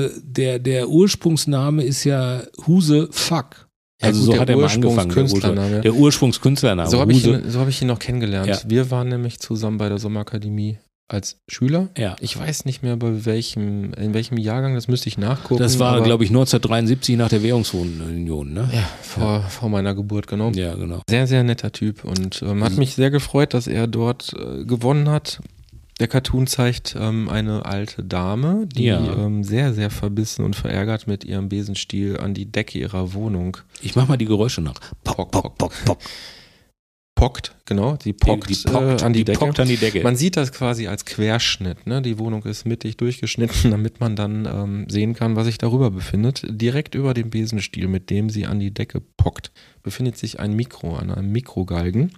äh, 0.05 0.11
der, 0.23 0.59
der 0.59 0.89
Ursprungsname 0.89 1.83
ist 1.83 2.03
ja 2.03 2.41
Huse 2.65 3.07
Fuck. 3.11 3.67
Ja, 4.01 4.07
Also 4.07 4.19
gut, 4.19 4.25
so 4.25 4.31
der 4.31 4.41
hat 4.41 4.49
er 4.49 4.57
mal 4.57 4.67
angefangen. 4.67 5.09
Der, 5.09 5.17
Ursprungskünstlername. 5.23 5.75
Ur- 5.77 5.81
der 5.81 5.93
Ursprungskünstlername. 5.93 6.89
So 6.89 6.99
habe 6.99 7.11
ich, 7.11 7.25
ihn- 7.25 7.43
so 7.49 7.59
hab 7.59 7.67
ich 7.67 7.81
ihn 7.81 7.87
noch 7.87 7.99
kennengelernt. 7.99 8.47
Ja. 8.47 8.57
Wir 8.67 8.89
waren 8.89 9.09
nämlich 9.09 9.39
zusammen 9.39 9.77
bei 9.77 9.89
der 9.89 9.97
Sommerakademie 9.99 10.77
als 11.11 11.37
Schüler. 11.47 11.89
Ja. 11.97 12.15
Ich 12.19 12.37
weiß 12.39 12.65
nicht 12.65 12.83
mehr 12.83 12.95
bei 12.97 13.25
welchem, 13.25 13.93
in 13.93 14.13
welchem 14.13 14.37
Jahrgang, 14.37 14.75
das 14.75 14.87
müsste 14.87 15.07
ich 15.09 15.17
nachgucken. 15.17 15.61
Das 15.61 15.77
war, 15.79 16.01
glaube 16.01 16.23
ich, 16.23 16.29
1973 16.29 17.17
nach 17.17 17.29
der 17.29 17.43
Währungsunion, 17.43 18.53
ne? 18.53 18.69
Ja, 18.73 18.87
vor, 19.01 19.41
vor 19.43 19.69
meiner 19.69 19.93
Geburt, 19.95 20.27
genau. 20.27 20.51
Ja, 20.51 20.73
genau. 20.75 21.01
Sehr, 21.09 21.27
sehr 21.27 21.43
netter 21.43 21.71
Typ 21.71 22.03
und 22.03 22.41
ähm, 22.41 22.57
Mhm. 22.59 22.63
hat 22.63 22.77
mich 22.77 22.95
sehr 22.95 23.11
gefreut, 23.11 23.53
dass 23.53 23.67
er 23.67 23.87
dort 23.87 24.33
äh, 24.33 24.63
gewonnen 24.65 25.09
hat. 25.09 25.39
Der 25.99 26.07
Cartoon 26.07 26.47
zeigt 26.47 26.95
ähm, 26.99 27.29
eine 27.29 27.65
alte 27.65 28.03
Dame, 28.03 28.65
die 28.65 28.85
Ja. 28.85 28.99
ähm, 29.25 29.43
sehr, 29.43 29.73
sehr 29.73 29.91
verbissen 29.91 30.43
und 30.43 30.55
verärgert 30.55 31.05
mit 31.07 31.23
ihrem 31.23 31.47
Besenstiel 31.49 32.17
an 32.17 32.33
die 32.33 32.51
Decke 32.51 32.79
ihrer 32.79 33.13
Wohnung 33.13 33.57
Ich 33.81 33.95
mach 33.95 34.07
mal 34.07 34.17
die 34.17 34.25
Geräusche 34.25 34.61
nach. 34.61 34.79
Pock, 35.03 35.29
pock, 35.31 35.57
pock, 35.59 35.73
pock. 35.85 35.97
Pockt. 37.21 37.55
Genau, 37.65 37.97
die 37.97 38.13
pockt, 38.13 38.49
die, 38.49 38.55
die 38.55 38.71
pockt 38.71 39.01
äh, 39.01 39.05
an 39.05 39.13
die, 39.13 39.19
die 39.19 39.25
Decke. 39.25 39.39
pockt 39.39 39.59
an 39.59 39.67
die 39.67 39.77
Decke. 39.77 40.01
Man 40.01 40.15
sieht 40.15 40.37
das 40.37 40.51
quasi 40.51 40.87
als 40.87 41.05
Querschnitt. 41.05 41.85
Ne? 41.85 42.01
Die 42.01 42.17
Wohnung 42.17 42.43
ist 42.45 42.65
mittig 42.65 42.97
durchgeschnitten, 42.97 43.69
damit 43.71 43.99
man 43.99 44.15
dann 44.15 44.47
ähm, 44.47 44.89
sehen 44.89 45.13
kann, 45.13 45.35
was 45.35 45.45
sich 45.45 45.59
darüber 45.59 45.91
befindet. 45.91 46.43
Direkt 46.49 46.95
über 46.95 47.13
dem 47.13 47.29
Besenstiel, 47.29 47.87
mit 47.87 48.09
dem 48.09 48.31
sie 48.31 48.47
an 48.47 48.59
die 48.59 48.73
Decke 48.73 49.01
pockt, 49.17 49.51
befindet 49.83 50.17
sich 50.17 50.39
ein 50.39 50.55
Mikro 50.55 50.95
an 50.95 51.11
einem 51.11 51.31
Mikrogalgen. 51.31 52.11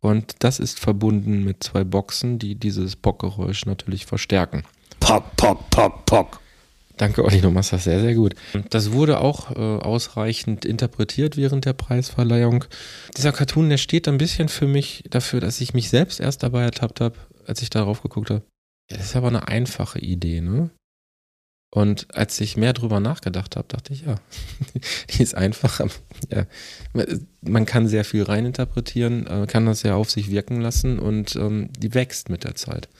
Und 0.00 0.34
das 0.40 0.58
ist 0.58 0.78
verbunden 0.78 1.44
mit 1.44 1.64
zwei 1.64 1.84
Boxen, 1.84 2.38
die 2.38 2.54
dieses 2.54 2.96
Pockgeräusch 2.96 3.64
natürlich 3.64 4.04
verstärken. 4.04 4.64
Pock, 5.00 5.34
pock, 5.36 5.70
pock, 5.70 6.04
pock. 6.04 6.40
Danke, 6.96 7.24
Olli, 7.24 7.40
du 7.40 7.50
machst 7.50 7.72
das 7.72 7.84
sehr, 7.84 8.00
sehr 8.00 8.14
gut. 8.14 8.34
Das 8.70 8.92
wurde 8.92 9.20
auch 9.20 9.50
äh, 9.50 9.54
ausreichend 9.54 10.64
interpretiert 10.64 11.36
während 11.36 11.64
der 11.64 11.72
Preisverleihung. 11.72 12.64
Dieser 13.16 13.32
Cartoon, 13.32 13.70
der 13.70 13.78
steht 13.78 14.08
ein 14.08 14.18
bisschen 14.18 14.48
für 14.48 14.66
mich 14.66 15.04
dafür, 15.08 15.40
dass 15.40 15.60
ich 15.60 15.74
mich 15.74 15.88
selbst 15.88 16.20
erst 16.20 16.42
dabei 16.42 16.62
ertappt 16.62 17.00
habe, 17.00 17.16
als 17.46 17.62
ich 17.62 17.70
darauf 17.70 18.02
geguckt 18.02 18.30
habe. 18.30 18.42
Das 18.88 19.06
ist 19.06 19.16
aber 19.16 19.28
eine 19.28 19.48
einfache 19.48 19.98
Idee, 19.98 20.40
ne? 20.40 20.70
Und 21.74 22.14
als 22.14 22.38
ich 22.38 22.58
mehr 22.58 22.74
drüber 22.74 23.00
nachgedacht 23.00 23.56
habe, 23.56 23.66
dachte 23.68 23.94
ich, 23.94 24.02
ja, 24.02 24.16
die 25.10 25.22
ist 25.22 25.34
einfach. 25.34 25.80
Ja, 26.30 26.46
man 27.40 27.64
kann 27.64 27.88
sehr 27.88 28.04
viel 28.04 28.24
reininterpretieren, 28.24 29.26
äh, 29.26 29.46
kann 29.46 29.64
das 29.64 29.82
ja 29.82 29.94
auf 29.94 30.10
sich 30.10 30.30
wirken 30.30 30.60
lassen 30.60 30.98
und 30.98 31.34
ähm, 31.36 31.70
die 31.78 31.94
wächst 31.94 32.28
mit 32.28 32.44
der 32.44 32.56
Zeit. 32.56 32.90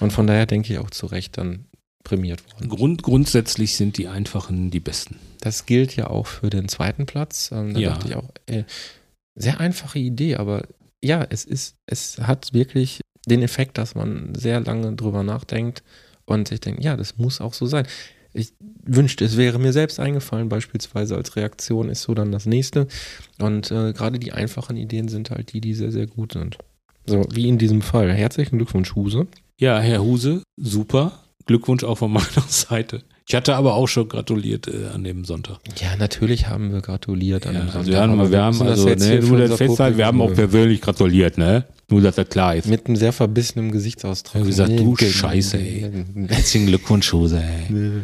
Und 0.00 0.14
von 0.14 0.26
daher 0.26 0.46
denke 0.46 0.72
ich 0.72 0.78
auch 0.78 0.88
zu 0.88 1.04
Recht 1.06 1.36
dann 1.36 1.66
prämiert 2.04 2.42
worden. 2.52 2.68
Grund, 2.68 3.02
grundsätzlich 3.02 3.76
sind 3.76 3.98
die 3.98 4.08
einfachen 4.08 4.70
die 4.70 4.80
besten. 4.80 5.16
Das 5.40 5.66
gilt 5.66 5.96
ja 5.96 6.08
auch 6.08 6.26
für 6.26 6.50
den 6.50 6.68
zweiten 6.68 7.06
Platz. 7.06 7.50
Ähm, 7.52 7.74
da 7.74 7.80
Ja. 7.80 7.90
dachte 7.90 8.08
ich 8.08 8.16
auch, 8.16 8.28
äh, 8.46 8.64
sehr 9.34 9.60
einfache 9.60 9.98
Idee, 9.98 10.36
aber 10.36 10.66
ja, 11.02 11.26
es 11.28 11.44
ist, 11.44 11.76
es 11.86 12.18
hat 12.18 12.52
wirklich 12.52 13.00
den 13.26 13.42
Effekt, 13.42 13.78
dass 13.78 13.94
man 13.94 14.34
sehr 14.34 14.60
lange 14.60 14.94
drüber 14.94 15.22
nachdenkt 15.22 15.82
und 16.26 16.48
sich 16.48 16.60
denkt, 16.60 16.84
ja, 16.84 16.96
das 16.96 17.18
muss 17.18 17.40
auch 17.40 17.54
so 17.54 17.66
sein. 17.66 17.86
Ich 18.34 18.52
wünschte, 18.84 19.24
es 19.24 19.36
wäre 19.36 19.58
mir 19.58 19.72
selbst 19.72 20.00
eingefallen, 20.00 20.48
beispielsweise 20.48 21.16
als 21.16 21.36
Reaktion 21.36 21.88
ist 21.90 22.02
so 22.02 22.14
dann 22.14 22.32
das 22.32 22.46
nächste. 22.46 22.86
Und 23.38 23.70
äh, 23.70 23.92
gerade 23.92 24.18
die 24.18 24.32
einfachen 24.32 24.76
Ideen 24.76 25.08
sind 25.08 25.30
halt 25.30 25.52
die, 25.52 25.60
die 25.60 25.74
sehr, 25.74 25.92
sehr 25.92 26.06
gut 26.06 26.32
sind. 26.32 26.56
So, 27.06 27.26
wie 27.32 27.48
in 27.48 27.58
diesem 27.58 27.82
Fall. 27.82 28.12
Herzlichen 28.12 28.56
Glückwunsch, 28.58 28.94
Huse. 28.94 29.26
Ja, 29.58 29.80
Herr 29.80 30.02
Huse, 30.02 30.42
super. 30.56 31.20
Glückwunsch 31.46 31.84
auch 31.84 31.96
von 31.98 32.12
meiner 32.12 32.26
Seite. 32.48 33.02
Ich 33.26 33.34
hatte 33.34 33.54
aber 33.54 33.74
auch 33.74 33.86
schon 33.86 34.08
gratuliert 34.08 34.66
äh, 34.68 34.88
an 34.92 35.04
dem 35.04 35.24
Sonntag. 35.24 35.60
Ja, 35.80 35.96
natürlich 35.96 36.48
haben 36.48 36.72
wir 36.72 36.80
gratuliert 36.80 37.46
an 37.46 37.54
Ja, 37.54 37.60
dem 37.60 37.66
also 37.68 37.78
Sonntag. 37.78 37.92
wir 37.92 38.00
haben, 38.00 38.30
wir 38.32 38.42
haben 38.42 38.62
also, 38.62 38.88
ne, 38.88 39.20
nur 39.20 39.38
das 39.38 39.56
Festhalten, 39.56 39.96
wir 39.96 40.06
haben 40.06 40.20
auch 40.20 40.34
persönlich 40.34 40.80
gratuliert, 40.80 41.38
ne? 41.38 41.64
Nur, 41.88 42.00
dass 42.00 42.16
das 42.16 42.28
klar 42.28 42.56
ist. 42.56 42.66
Mit 42.68 42.86
einem 42.86 42.96
sehr 42.96 43.12
verbissenen 43.12 43.70
Gesichtsausdruck. 43.70 44.34
Ich 44.34 44.40
hab 44.40 44.46
gesagt, 44.46 44.70
du 44.78 44.96
Nee, 45.00 45.10
Scheiße, 45.10 45.58
ey. 45.58 46.04
Herzlichen 46.28 46.66
Glückwunsch, 46.66 47.12
Hose, 47.12 47.40
ey. 47.42 48.02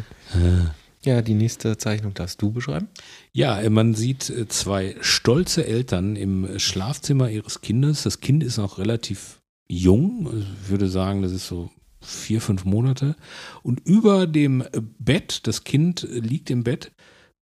Ja, 1.03 1.21
die 1.21 1.33
nächste 1.33 1.77
Zeichnung 1.77 2.13
darfst 2.13 2.41
du 2.41 2.51
beschreiben. 2.51 2.87
Ja, 3.31 3.67
man 3.69 3.95
sieht 3.95 4.29
äh, 4.29 4.47
zwei 4.47 4.95
stolze 5.01 5.65
Eltern 5.65 6.15
im 6.15 6.59
Schlafzimmer 6.59 7.29
ihres 7.29 7.61
Kindes. 7.61 8.03
Das 8.03 8.19
Kind 8.19 8.43
ist 8.43 8.57
noch 8.57 8.77
relativ 8.79 9.39
jung. 9.69 10.27
Ich 10.63 10.69
würde 10.69 10.89
sagen, 10.89 11.21
das 11.21 11.31
ist 11.31 11.47
so 11.47 11.69
vier, 12.09 12.41
fünf 12.41 12.65
Monate. 12.65 13.15
Und 13.63 13.79
über 13.85 14.27
dem 14.27 14.63
Bett, 14.97 15.47
das 15.47 15.63
Kind 15.63 16.07
liegt 16.09 16.49
im 16.49 16.63
Bett, 16.63 16.91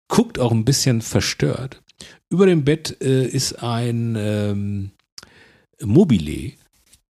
guckt 0.08 0.38
auch 0.38 0.52
ein 0.52 0.64
bisschen 0.64 1.02
verstört. 1.02 1.82
Über 2.28 2.46
dem 2.46 2.64
Bett 2.64 3.00
äh, 3.00 3.26
ist 3.26 3.62
ein 3.62 4.16
ähm, 4.18 4.90
Mobile. 5.82 6.52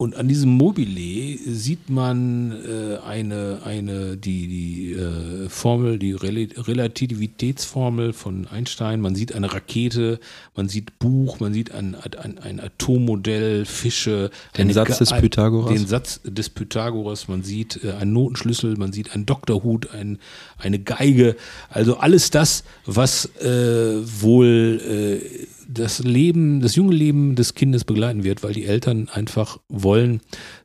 Und 0.03 0.17
an 0.17 0.27
diesem 0.27 0.49
Mobile 0.57 1.37
sieht 1.45 1.89
man 1.89 2.51
äh, 2.51 2.97
eine, 3.07 3.61
eine, 3.63 4.17
die, 4.17 4.49
die 4.49 4.91
äh, 4.91 5.47
Formel, 5.47 5.97
die 5.97 6.11
Rel 6.11 6.49
Relativitätsformel 6.57 8.11
von 8.11 8.45
Einstein. 8.47 8.99
Man 8.99 9.15
sieht 9.15 9.33
eine 9.33 9.53
Rakete, 9.53 10.19
man 10.57 10.67
sieht 10.67 10.99
Buch, 10.99 11.39
man 11.39 11.53
sieht 11.53 11.71
ein, 11.71 11.95
ein, 11.95 12.37
ein 12.37 12.59
Atommodell, 12.59 13.63
Fische. 13.63 14.29
Den 14.57 14.63
eine 14.63 14.73
Satz 14.73 14.97
des 14.97 15.13
Pythagoras. 15.13 15.73
Den 15.73 15.87
Satz 15.87 16.19
des 16.25 16.49
Pythagoras. 16.49 17.29
Man 17.29 17.43
sieht 17.43 17.81
äh, 17.81 17.93
einen 17.93 18.11
Notenschlüssel, 18.11 18.75
man 18.75 18.91
sieht 18.91 19.13
einen 19.13 19.25
Doktorhut, 19.25 19.91
ein, 19.91 20.19
eine 20.57 20.79
Geige. 20.79 21.37
Also 21.69 21.95
alles 21.95 22.29
das, 22.29 22.65
was 22.85 23.27
äh, 23.37 24.01
wohl 24.21 24.81
äh, 24.85 25.47
das 25.73 25.99
Leben, 25.99 26.61
das 26.61 26.75
junge 26.75 26.93
Leben 26.93 27.35
des 27.35 27.53
Kindes 27.53 27.83
begleiten 27.83 28.23
wird, 28.23 28.43
weil 28.43 28.53
die 28.53 28.65
Eltern 28.65 29.09
einfach 29.11 29.59
wollen, 29.69 30.21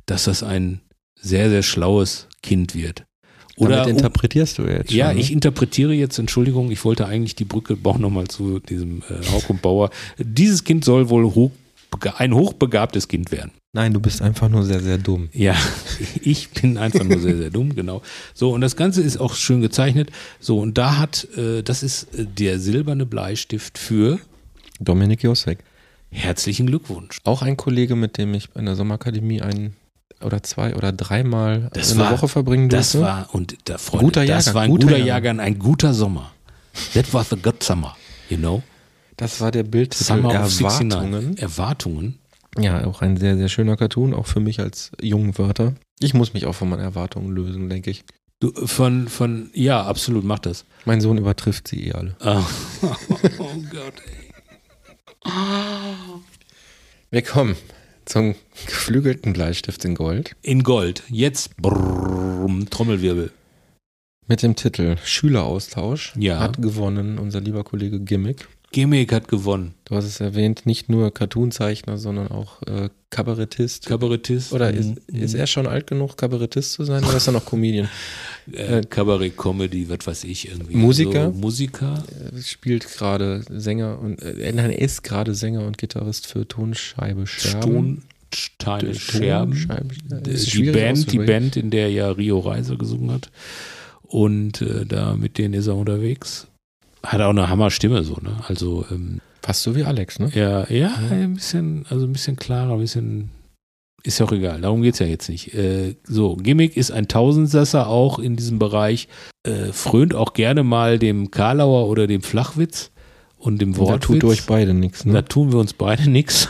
dass 0.07 0.25
das 0.25 0.43
ein 0.43 0.81
sehr, 1.21 1.51
sehr 1.51 1.63
schlaues 1.63 2.29
Kind 2.43 2.75
wird. 2.75 3.05
Oder 3.57 3.79
Damit 3.79 3.97
interpretierst 3.97 4.59
du 4.59 4.63
jetzt 4.63 4.93
ja, 4.93 5.07
schon, 5.07 5.17
ne? 5.17 5.21
ich 5.21 5.33
interpretiere 5.33 5.93
jetzt, 5.93 6.19
Entschuldigung, 6.19 6.71
ich 6.71 6.85
wollte 6.85 7.07
eigentlich 7.07 7.35
die 7.35 7.45
Brücke 7.45 7.75
bauen 7.75 8.01
nochmal 8.01 8.29
zu 8.29 8.61
diesem 8.61 9.03
äh, 9.03 9.27
Hauk 9.33 9.51
und 9.51 9.63
Bauer. 9.63 9.91
Dieses 10.17 10.63
Kind 10.63 10.85
soll 10.85 11.09
wohl 11.09 11.25
hoch, 11.25 11.51
ein 12.17 12.35
hochbegabtes 12.35 13.09
Kind 13.09 13.33
werden. 13.33 13.51
Nein, 13.73 13.93
du 13.93 14.01
bist 14.01 14.23
einfach 14.23 14.49
nur 14.49 14.65
sehr, 14.65 14.81
sehr 14.81 14.99
dumm. 14.99 15.29
Ja, 15.33 15.57
ich 16.23 16.51
bin 16.51 16.79
einfach 16.79 17.05
nur 17.05 17.19
sehr, 17.19 17.37
sehr 17.37 17.51
dumm, 17.51 17.75
genau. 17.75 18.03
So, 18.33 18.53
und 18.53 18.61
das 18.61 18.77
Ganze 18.77 19.03
ist 19.03 19.19
auch 19.19 19.35
schön 19.35 19.61
gezeichnet. 19.61 20.11
So, 20.39 20.61
und 20.61 20.79
da 20.79 20.99
hat, 20.99 21.27
äh, 21.37 21.63
das 21.63 21.83
ist 21.83 22.15
äh, 22.15 22.27
der 22.27 22.61
silberne 22.61 23.07
Bleistift 23.07 23.77
für 23.77 24.21
Dominik 24.79 25.23
Josek. 25.23 25.59
herzlichen 26.11 26.67
Glückwunsch. 26.67 27.19
Auch 27.25 27.43
ein 27.43 27.57
Kollege, 27.57 27.95
mit 27.97 28.17
dem 28.19 28.33
ich 28.35 28.49
in 28.55 28.65
der 28.65 28.77
Sommerakademie 28.77 29.43
ein 29.43 29.75
oder 30.23 30.43
zwei 30.43 30.75
oder 30.75 30.91
dreimal 30.93 31.69
Das 31.75 31.93
eine 31.93 32.01
war- 32.01 32.13
Woche 32.13 32.29
verbringen 32.29 32.69
Das 32.69 32.93
durfte. 32.93 33.07
war, 33.07 33.35
und 33.35 33.57
da 33.65 33.77
Freunde, 33.79 34.05
Guter 34.07 34.21
das 34.27 34.47
Jahrgang, 34.47 34.55
war 34.55 34.63
ein 34.63 34.71
guter 34.71 34.87
guter 34.87 34.97
Jahrgang. 34.99 35.39
Jahrgang, 35.39 35.41
ein 35.41 35.59
guter 35.59 35.95
Sommer. 35.95 36.33
That 36.95 37.13
was 37.13 37.33
a 37.33 37.37
good 37.37 37.63
summer, 37.63 37.97
you 38.31 38.37
know? 38.37 38.63
das 39.17 39.41
war 39.41 39.51
der 39.51 39.65
Bildtitel 39.65 40.05
Summer 40.05 40.33
Erwartungen. 40.33 41.11
69. 41.11 41.43
Erwartungen. 41.43 42.19
Ja, 42.59 42.85
auch 42.87 43.03
ein 43.03 43.17
sehr, 43.17 43.37
sehr 43.37 43.49
schöner 43.49 43.77
Cartoon, 43.77 44.15
auch 44.15 44.27
für 44.27 44.41
mich 44.41 44.61
als 44.61 44.93
jungen 45.03 45.37
Wörter. 45.39 45.75
Ich 46.01 46.15
muss 46.15 46.33
mich 46.35 46.47
auch 46.47 46.55
von 46.55 46.69
meinen 46.69 46.81
Erwartungen 46.83 47.33
lösen, 47.33 47.69
denke 47.69 47.91
ich. 47.91 48.05
Du, 48.41 48.53
von, 48.67 49.09
von, 49.09 49.51
ja, 49.53 49.83
absolut, 49.85 50.25
mach 50.25 50.39
das. 50.39 50.65
Mein 50.85 51.01
Sohn 51.01 51.19
übertrifft 51.19 51.67
sie 51.69 51.89
eh 51.89 51.93
alle. 51.93 52.17
Ah. 52.21 52.43
oh 52.83 53.55
Gott, 53.71 53.95
ey. 54.07 54.28
Wir 57.11 57.23
kommen 57.23 57.57
zum 58.05 58.35
geflügelten 58.67 59.33
Bleistift 59.33 59.85
in 59.85 59.95
Gold 59.95 60.37
In 60.43 60.63
Gold. 60.63 61.03
Jetzt 61.09 61.57
brrr, 61.57 62.49
Trommelwirbel. 62.71 63.31
mit 64.27 64.43
dem 64.43 64.57
Titel 64.57 64.97
Schüleraustausch. 65.05 66.13
Ja. 66.17 66.41
Hat 66.41 66.61
gewonnen 66.61 67.19
unser 67.19 67.41
lieber 67.41 67.65
Kollege 67.65 68.01
Gimmick. 68.01 68.49
Gimmick 68.71 69.13
hat 69.13 69.29
gewonnen. 69.29 69.75
Du 69.87 69.95
hast 69.97 70.05
es 70.05 70.21
erwähnt, 70.21 70.67
nicht 70.67 70.89
nur 70.91 71.13
Cartoonzeichner, 71.13 71.97
sondern 71.97 72.29
auch 72.29 72.61
äh, 72.63 72.91
Kabarettist. 73.11 73.87
Kabarettist. 73.87 74.53
oder 74.53 74.71
ist, 74.71 74.89
Mhm. 75.11 75.23
ist 75.23 75.35
er 75.35 75.47
schon 75.47 75.67
alt 75.67 75.87
genug, 75.87 76.17
Kabarettist 76.19 76.73
zu 76.73 76.85
sein, 76.85 77.03
oder 77.03 77.17
ist 77.17 77.27
er 77.27 77.33
noch 77.33 77.47
Comedian? 77.47 77.89
äh, 78.53 78.83
Kabarett, 78.83 79.37
Comedy, 79.39 79.89
was 79.89 80.07
weiß 80.07 80.25
ich 80.25 80.49
irgendwie. 80.51 80.77
Musiker? 80.77 81.33
So, 81.33 81.39
Musiker. 81.39 82.05
Er 82.35 82.43
spielt 82.43 82.87
gerade 82.87 83.43
Sänger 83.49 83.99
und 84.01 84.21
äh, 84.21 84.53
nein, 84.53 84.71
er 84.71 84.79
ist 84.81 85.03
gerade 85.03 85.35
Sänger 85.35 85.67
und 85.67 85.79
Gitarrist 85.79 86.27
für 86.27 86.47
Tonscheibe 86.47 87.27
Scherben. 87.27 88.03
Tonsteine 88.31 88.93
Ton- 88.93 88.95
Scherben. 88.95 89.55
Scheibe- 89.55 89.95
ja, 90.11 90.19
Die, 90.21 90.71
Band, 90.73 91.11
die. 91.13 91.19
Band, 91.19 91.57
in 91.57 91.71
der 91.71 91.91
ja 91.91 92.11
Rio 92.11 92.39
Reiser 92.41 92.77
gesungen 92.77 93.11
hat. 93.13 93.31
Und 94.03 94.61
äh, 94.61 94.85
da 94.85 95.15
mit 95.17 95.39
denen 95.39 95.55
ist 95.55 95.67
er 95.69 95.77
unterwegs. 95.77 96.47
Hat 97.03 97.21
auch 97.21 97.31
eine 97.31 97.49
Hammerstimme 97.49 98.03
so, 98.05 98.15
ne? 98.23 98.37
Also 98.47 98.85
ähm, 98.91 99.21
Fast 99.43 99.63
so 99.63 99.75
wie 99.77 99.85
Alex, 99.85 100.19
ne? 100.19 100.31
Ja, 100.35 100.69
ja, 100.71 100.95
ein 101.11 101.35
bisschen, 101.35 101.87
also 101.89 102.05
ein 102.07 102.13
bisschen 102.13 102.37
klarer, 102.37 102.75
ein 102.75 102.81
bisschen. 102.81 103.31
Ist 104.05 104.19
ja 104.21 104.27
auch 104.27 104.33
egal, 104.33 104.61
darum 104.61 104.83
geht's 104.83 104.99
ja 104.99 105.07
jetzt 105.07 105.29
nicht. 105.29 105.55
Äh, 105.55 105.97
so, 106.05 106.37
Gimmick 106.37 106.77
ist 106.77 106.91
ein 106.91 107.09
Tausendsasser 107.09 107.89
auch 107.89 108.19
in 108.19 108.37
diesem 108.37 108.59
Bereich, 108.59 109.09
äh, 109.45 109.73
frönt 109.73 110.15
auch 110.15 110.35
gerne 110.35 110.63
mal 110.63 110.99
dem 110.99 111.31
Karlauer 111.31 111.89
oder 111.89 112.07
dem 112.07 112.23
Flachwitz 112.23 112.91
und 113.39 113.61
dem 113.61 113.73
Da 113.73 113.79
Wortwitz. 113.79 114.21
tut 114.21 114.25
euch 114.25 114.47
beide 114.47 114.75
nichts, 114.75 115.05
Da 115.05 115.11
ne? 115.11 115.25
tun 115.25 115.53
wir 115.53 115.59
uns 115.59 115.73
beide 115.73 116.09
nix. 116.11 116.49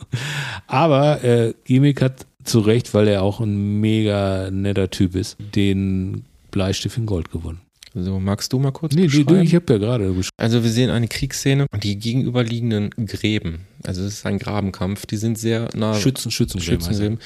Aber 0.66 1.22
äh, 1.24 1.54
Gimmick 1.64 2.00
hat 2.02 2.26
zu 2.44 2.60
Recht, 2.60 2.94
weil 2.94 3.08
er 3.08 3.22
auch 3.22 3.40
ein 3.40 3.80
mega 3.80 4.50
netter 4.50 4.90
Typ 4.90 5.14
ist, 5.14 5.36
den 5.54 6.24
Bleistift 6.50 6.96
in 6.96 7.06
Gold 7.06 7.30
gewonnen. 7.30 7.60
So, 7.94 8.20
magst 8.20 8.52
du 8.52 8.58
mal 8.58 8.70
kurz 8.70 8.94
Nee, 8.94 9.08
du, 9.08 9.34
ich 9.36 9.54
habe 9.54 9.72
ja 9.72 9.78
gerade 9.78 10.12
beschrieben. 10.12 10.36
Also 10.36 10.62
wir 10.62 10.70
sehen 10.70 10.90
eine 10.90 11.08
Kriegsszene, 11.08 11.66
die 11.82 11.98
gegenüberliegenden 11.98 12.90
Gräben, 13.06 13.66
also 13.84 14.02
es 14.02 14.14
ist 14.14 14.26
ein 14.26 14.38
Grabenkampf, 14.38 15.06
die 15.06 15.16
sind 15.16 15.38
sehr 15.38 15.68
nah, 15.74 15.94
Schützen, 15.94 16.28
er. 16.28 16.32
Schützengräben, 16.32 17.18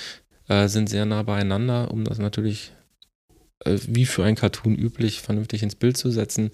äh, 0.48 0.68
sind 0.68 0.88
sehr 0.88 1.04
nah 1.04 1.22
beieinander, 1.22 1.90
um 1.90 2.04
das 2.04 2.18
natürlich 2.18 2.72
äh, 3.64 3.78
wie 3.86 4.06
für 4.06 4.24
ein 4.24 4.36
Cartoon 4.36 4.74
üblich 4.74 5.20
vernünftig 5.20 5.62
ins 5.62 5.74
Bild 5.74 5.96
zu 5.96 6.10
setzen. 6.10 6.50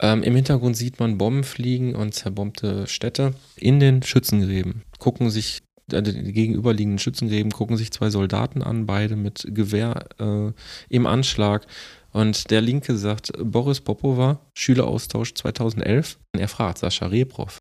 Ähm, 0.00 0.22
Im 0.22 0.34
Hintergrund 0.34 0.76
sieht 0.76 0.98
man 0.98 1.16
Bomben 1.16 1.44
fliegen 1.44 1.94
und 1.94 2.12
zerbombte 2.12 2.86
Städte. 2.86 3.34
In 3.56 3.80
den 3.80 4.02
Schützengräben 4.02 4.82
gucken 4.98 5.30
sich 5.30 5.60
äh, 5.90 6.02
die 6.02 6.32
gegenüberliegenden 6.32 6.98
Schützengräben 6.98 7.52
gucken 7.52 7.76
sich 7.76 7.92
zwei 7.92 8.10
Soldaten 8.10 8.62
an, 8.62 8.86
beide 8.86 9.16
mit 9.16 9.46
Gewehr 9.48 10.06
äh, 10.18 10.52
im 10.88 11.06
Anschlag. 11.06 11.66
Und 12.12 12.50
der 12.50 12.60
Linke 12.60 12.96
sagt, 12.96 13.32
Boris 13.38 13.80
Popova, 13.80 14.40
Schüleraustausch 14.54 15.34
2011. 15.34 16.18
Und 16.34 16.40
er 16.40 16.48
fragt 16.48 16.78
Sascha 16.78 17.06
Rebrov. 17.06 17.58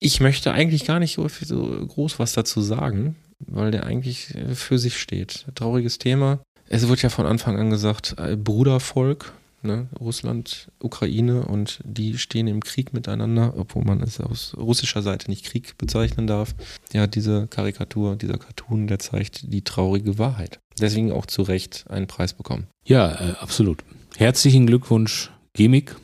Ich 0.00 0.20
möchte 0.20 0.52
eigentlich 0.52 0.84
gar 0.84 1.00
nicht 1.00 1.14
so, 1.14 1.26
groß 1.26 2.18
was 2.18 2.32
dazu 2.32 2.60
sagen, 2.60 3.16
weil 3.40 3.70
der 3.70 3.84
eigentlich 3.84 4.34
äh, 4.34 4.54
für 4.54 4.78
sich 4.78 4.98
steht. 4.98 5.46
Trauriges 5.54 5.98
Thema. 5.98 6.40
Es 6.68 6.86
wird 6.86 7.02
ja 7.02 7.08
von 7.08 7.26
Anfang 7.26 7.58
an 7.58 7.70
gesagt, 7.70 8.14
äh, 8.18 8.36
Brudervolk, 8.36 9.32
ne? 9.62 9.88
Russland, 9.98 10.70
Ukraine 10.78 11.46
und 11.46 11.80
die 11.84 12.18
stehen 12.18 12.46
im 12.46 12.62
Krieg 12.62 12.92
miteinander, 12.92 13.54
obwohl 13.56 13.84
man 13.84 14.00
es 14.02 14.20
aus 14.20 14.54
russischer 14.56 15.02
Seite 15.02 15.30
nicht 15.30 15.44
Krieg 15.44 15.76
bezeichnen 15.78 16.26
darf. 16.26 16.54
Ja, 16.92 17.06
diese 17.06 17.48
Karikatur, 17.48 18.16
dieser 18.16 18.38
Cartoon, 18.38 18.86
der 18.86 18.98
zeigt 18.98 19.52
die 19.52 19.62
traurige 19.62 20.18
Wahrheit. 20.18 20.60
Deswegen 20.80 21.10
auch 21.10 21.26
zu 21.26 21.42
Recht 21.42 21.86
einen 21.88 22.06
Preis 22.06 22.34
bekommen. 22.34 22.68
Ja, 22.88 23.12
äh, 23.20 23.34
absolut. 23.40 23.84
Herzlichen 24.16 24.66
Glückwunsch, 24.66 25.30
Gimmick. 25.52 25.94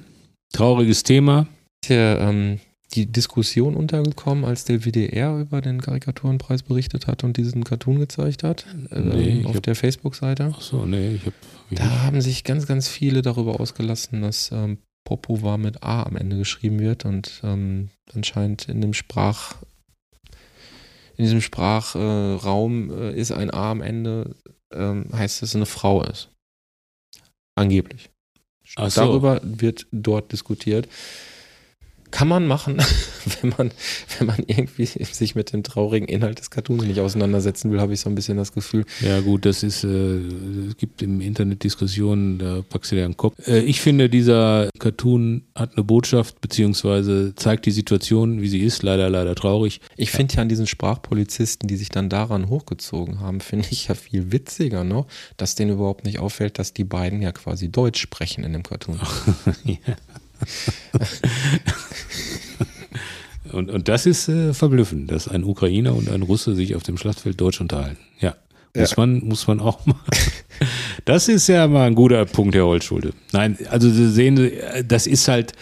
Trauriges 0.53 1.03
Thema. 1.03 1.47
Ist 1.82 1.89
ja 1.91 2.28
ähm, 2.28 2.61
die 2.93 3.07
Diskussion 3.07 3.74
untergekommen, 3.74 4.45
als 4.45 4.66
der 4.66 4.85
WDR 4.85 5.39
über 5.41 5.62
den 5.62 5.80
Karikaturenpreis 5.80 6.62
berichtet 6.62 7.07
hat 7.07 7.24
und 7.24 7.39
diesen 7.39 7.64
Cartoon 7.64 7.99
gezeigt 7.99 8.43
hat, 8.43 8.66
ähm, 8.93 9.09
Nee, 9.09 9.45
auf 9.47 9.57
hab- 9.57 9.62
der 9.62 9.74
Facebook-Seite. 9.74 10.53
Ach 10.55 10.61
so, 10.61 10.85
nee, 10.85 11.14
ich 11.14 11.22
habe. 11.22 11.35
Da 11.70 12.03
haben 12.03 12.20
sich 12.20 12.45
ganz, 12.45 12.66
ganz 12.66 12.87
viele 12.89 13.22
darüber 13.22 13.59
ausgelassen, 13.59 14.20
dass 14.20 14.51
ähm, 14.53 14.76
Popova 15.05 15.57
mit 15.57 15.82
A 15.82 16.03
am 16.03 16.16
Ende 16.16 16.37
geschrieben 16.37 16.78
wird 16.78 17.07
und 17.07 17.41
ähm, 17.43 17.89
anscheinend 18.14 18.68
in 18.68 18.82
dem 18.82 18.93
Sprach 18.93 19.55
in 21.16 21.24
diesem 21.24 21.41
Sprachraum 21.41 22.91
äh, 22.91 23.14
ist 23.18 23.32
ein 23.32 23.51
A 23.51 23.70
am 23.70 23.80
Ende, 23.80 24.37
ähm, 24.72 25.07
heißt, 25.12 25.41
dass 25.43 25.51
es 25.51 25.57
eine 25.57 25.66
Frau 25.66 26.03
ist. 26.03 26.28
Angeblich. 27.55 28.11
So. 28.64 28.88
Darüber 28.88 29.40
wird 29.42 29.86
dort 29.92 30.32
diskutiert. 30.32 30.88
Kann 32.14 32.28
man 32.28 32.46
machen, 32.46 32.76
wenn 33.40 33.52
man, 33.58 33.72
wenn 34.18 34.28
man 34.28 34.44
irgendwie 34.46 34.86
sich 34.86 35.34
mit 35.34 35.52
dem 35.52 35.64
traurigen 35.64 36.06
Inhalt 36.06 36.38
des 36.38 36.48
Cartoons 36.48 36.84
nicht 36.84 37.00
auseinandersetzen 37.00 37.72
will, 37.72 37.80
habe 37.80 37.92
ich 37.92 37.98
so 37.98 38.08
ein 38.08 38.14
bisschen 38.14 38.36
das 38.36 38.52
Gefühl. 38.52 38.84
Ja 39.00 39.18
gut, 39.18 39.44
das 39.44 39.64
ist, 39.64 39.82
äh, 39.82 40.18
es 40.68 40.76
gibt 40.76 41.02
im 41.02 41.20
Internet 41.20 41.64
Diskussionen, 41.64 42.38
da 42.38 42.62
packst 42.68 42.92
du 42.92 42.96
dir 42.96 43.02
den 43.02 43.16
Kopf. 43.16 43.34
Äh, 43.48 43.62
ich 43.62 43.80
finde, 43.80 44.08
dieser 44.08 44.68
Cartoon 44.78 45.42
hat 45.56 45.72
eine 45.74 45.82
Botschaft, 45.82 46.40
beziehungsweise 46.40 47.34
zeigt 47.34 47.66
die 47.66 47.72
Situation, 47.72 48.40
wie 48.40 48.48
sie 48.48 48.60
ist, 48.60 48.84
leider, 48.84 49.10
leider 49.10 49.34
traurig. 49.34 49.80
Ich 49.96 50.12
finde 50.12 50.36
ja 50.36 50.42
an 50.42 50.48
diesen 50.48 50.68
Sprachpolizisten, 50.68 51.66
die 51.66 51.76
sich 51.76 51.88
dann 51.88 52.08
daran 52.08 52.48
hochgezogen 52.48 53.18
haben, 53.18 53.40
finde 53.40 53.66
ich 53.72 53.88
ja 53.88 53.96
viel 53.96 54.30
witziger 54.30 54.84
noch, 54.84 55.08
dass 55.36 55.56
denen 55.56 55.72
überhaupt 55.72 56.04
nicht 56.04 56.20
auffällt, 56.20 56.60
dass 56.60 56.72
die 56.72 56.84
beiden 56.84 57.22
ja 57.22 57.32
quasi 57.32 57.70
Deutsch 57.72 58.00
sprechen 58.00 58.44
in 58.44 58.52
dem 58.52 58.62
Cartoon. 58.62 59.00
ja. 59.64 59.96
und, 63.53 63.70
und 63.70 63.88
das 63.88 64.07
ist 64.07 64.28
äh, 64.28 64.55
verblüffend, 64.55 65.11
dass 65.11 65.28
ein 65.28 65.45
Ukrainer 65.45 65.95
und 65.95 66.09
ein 66.11 66.22
Russe 66.22 66.55
sich 66.55 66.74
auf 66.74 66.82
dem 66.82 66.97
Schlachtfeld 66.97 67.40
Deutsch 67.40 67.61
unterhalten. 67.61 67.99
Ja. 68.20 68.34
Muss 68.76 68.90
Ja. 68.90 68.95
man, 68.99 69.18
muss 69.24 69.47
man 69.47 69.61
auch 69.61 69.84
mal. 69.86 69.97
Das 71.05 71.28
ist 71.28 71.49
ja 71.49 71.66
mal 71.66 71.86
ein 71.86 71.95
guter 71.97 72.24
Punkt, 72.24 72.55
Herr 72.55 72.64
Holzschulde. 72.66 73.12
Nein, 73.32 73.59
also 73.68 73.90
Sie 73.90 74.09
sehen, 74.11 74.38
äh, 74.38 74.82
das 74.84 75.07
ist 75.07 75.28
halt, 75.28 75.53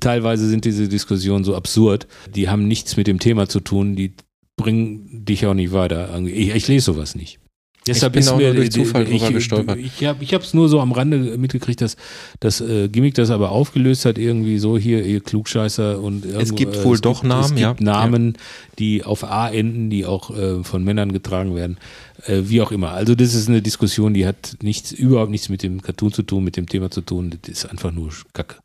teilweise 0.00 0.46
sind 0.48 0.64
diese 0.66 0.88
Diskussionen 0.88 1.44
so 1.44 1.54
absurd. 1.56 2.06
Die 2.34 2.48
haben 2.50 2.68
nichts 2.68 2.96
mit 2.96 3.06
dem 3.06 3.18
Thema 3.18 3.48
zu 3.48 3.60
tun, 3.60 3.96
die 3.96 4.12
bringen 4.56 5.24
dich 5.24 5.46
auch 5.46 5.54
nicht 5.54 5.72
weiter. 5.72 6.10
Ich, 6.26 6.54
ich 6.54 6.68
lese 6.68 6.86
sowas 6.86 7.14
nicht. 7.14 7.38
Deshalb 7.86 8.12
bin 8.12 8.20
ist 8.20 8.28
auch 8.28 8.36
mir 8.36 8.48
nur 8.48 8.56
durch 8.56 8.70
Zufall 8.70 9.02
ich, 9.02 9.10
drüber 9.10 9.32
gestolpert. 9.32 9.78
Ich 9.78 10.04
habe 10.04 10.22
ich 10.22 10.32
es 10.32 10.54
nur 10.54 10.68
so 10.68 10.80
am 10.80 10.92
Rande 10.92 11.18
mitgekriegt, 11.36 11.80
dass 11.80 11.96
das 12.38 12.60
äh, 12.60 12.88
Gimmick 12.88 13.14
das 13.14 13.30
aber 13.30 13.50
aufgelöst 13.50 14.04
hat, 14.04 14.18
irgendwie 14.18 14.58
so 14.58 14.78
hier, 14.78 15.04
ihr 15.04 15.20
Klugscheißer 15.20 16.00
und 16.00 16.24
irgendwo, 16.24 16.54
gibt 16.54 16.76
äh, 16.76 16.84
wohl 16.84 16.94
es 16.94 17.00
doch 17.00 17.22
gibt, 17.22 17.28
Namen, 17.28 17.44
es 17.44 17.54
gibt 17.54 17.80
ja. 17.80 17.84
Namen, 17.84 18.38
die 18.78 19.02
auf 19.02 19.24
A 19.24 19.48
enden, 19.48 19.90
die 19.90 20.06
auch 20.06 20.30
äh, 20.36 20.62
von 20.62 20.84
Männern 20.84 21.12
getragen 21.12 21.56
werden, 21.56 21.78
äh, 22.26 22.42
wie 22.44 22.60
auch 22.62 22.70
immer. 22.70 22.92
Also 22.92 23.16
das 23.16 23.34
ist 23.34 23.48
eine 23.48 23.62
Diskussion, 23.62 24.14
die 24.14 24.26
hat 24.26 24.58
nichts, 24.62 24.92
überhaupt 24.92 25.30
nichts 25.30 25.48
mit 25.48 25.64
dem 25.64 25.82
Cartoon 25.82 26.12
zu 26.12 26.22
tun, 26.22 26.44
mit 26.44 26.56
dem 26.56 26.68
Thema 26.68 26.90
zu 26.90 27.00
tun. 27.00 27.36
Das 27.42 27.50
ist 27.50 27.66
einfach 27.66 27.90
nur 27.90 28.10
Kacke. 28.32 28.56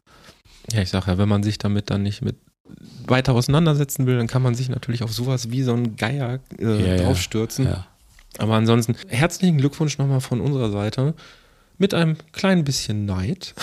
Ja, 0.72 0.82
ich 0.82 0.89
sage 0.89 1.11
ja, 1.11 1.18
wenn 1.18 1.30
man 1.30 1.41
sich 1.41 1.57
damit 1.57 1.89
dann 1.89 2.03
nicht 2.03 2.22
mit 2.22 2.36
weiter 3.07 3.34
auseinandersetzen 3.34 4.05
will, 4.05 4.18
dann 4.18 4.28
kann 4.28 4.41
man 4.41 4.53
sich 4.53 4.70
natürlich 4.70 5.01
auf 5.01 5.13
sowas 5.13 5.49
wie 5.51 5.63
so 5.63 5.74
ein 5.74 5.95
Geier 5.95 6.39
äh, 6.59 6.97
ja. 6.97 7.03
draufstürzen. 7.03 7.65
Ja. 7.65 7.88
Aber 8.38 8.53
ansonsten 8.53 8.95
herzlichen 9.07 9.57
Glückwunsch 9.57 9.97
nochmal 9.97 10.21
von 10.21 10.41
unserer 10.41 10.69
Seite. 10.69 11.13
Mit 11.77 11.93
einem 11.93 12.17
kleinen 12.31 12.63
bisschen 12.63 13.05
Neid. 13.05 13.53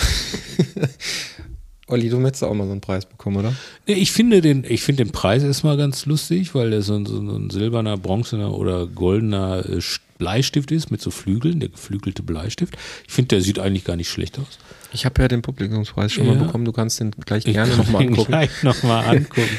Olli, 1.87 2.09
du 2.09 2.17
möchtest 2.19 2.43
auch 2.43 2.53
mal 2.53 2.65
so 2.65 2.71
einen 2.71 2.81
Preis 2.81 3.05
bekommen, 3.05 3.37
oder? 3.37 3.53
Ich 3.85 4.11
finde 4.11 4.41
den, 4.41 4.63
ich 4.67 4.81
finde 4.81 5.03
den 5.03 5.11
Preis 5.11 5.43
erstmal 5.43 5.77
ganz 5.77 6.05
lustig, 6.07 6.55
weil 6.55 6.71
der 6.71 6.81
so 6.81 6.95
ein, 6.95 7.05
so 7.05 7.17
ein 7.19 7.51
silberner, 7.51 7.95
bronzener 7.97 8.53
oder 8.57 8.87
goldener 8.87 9.63
äh, 9.69 9.77
St- 9.77 9.99
Bleistift 10.17 10.71
ist 10.71 10.91
mit 10.91 11.01
so 11.01 11.11
Flügeln, 11.11 11.59
der 11.59 11.67
geflügelte 11.67 12.23
Bleistift. 12.23 12.77
Ich 13.05 13.11
finde, 13.13 13.27
der 13.35 13.41
sieht 13.41 13.59
eigentlich 13.59 13.83
gar 13.83 13.97
nicht 13.97 14.09
schlecht 14.09 14.39
aus. 14.39 14.57
Ich 14.93 15.03
habe 15.05 15.21
ja 15.21 15.27
den 15.27 15.41
Publikumspreis 15.41 16.13
schon 16.13 16.25
Ja. 16.25 16.33
mal 16.35 16.45
bekommen. 16.45 16.63
Du 16.63 16.71
kannst 16.71 17.01
den 17.01 17.11
gleich 17.11 17.45
Ich 17.45 17.53
gerne 17.53 17.75
nochmal 17.75 18.03
angucken. 18.03 18.27
Gleich 18.29 18.63
nochmal 18.63 19.05
angucken. 19.17 19.49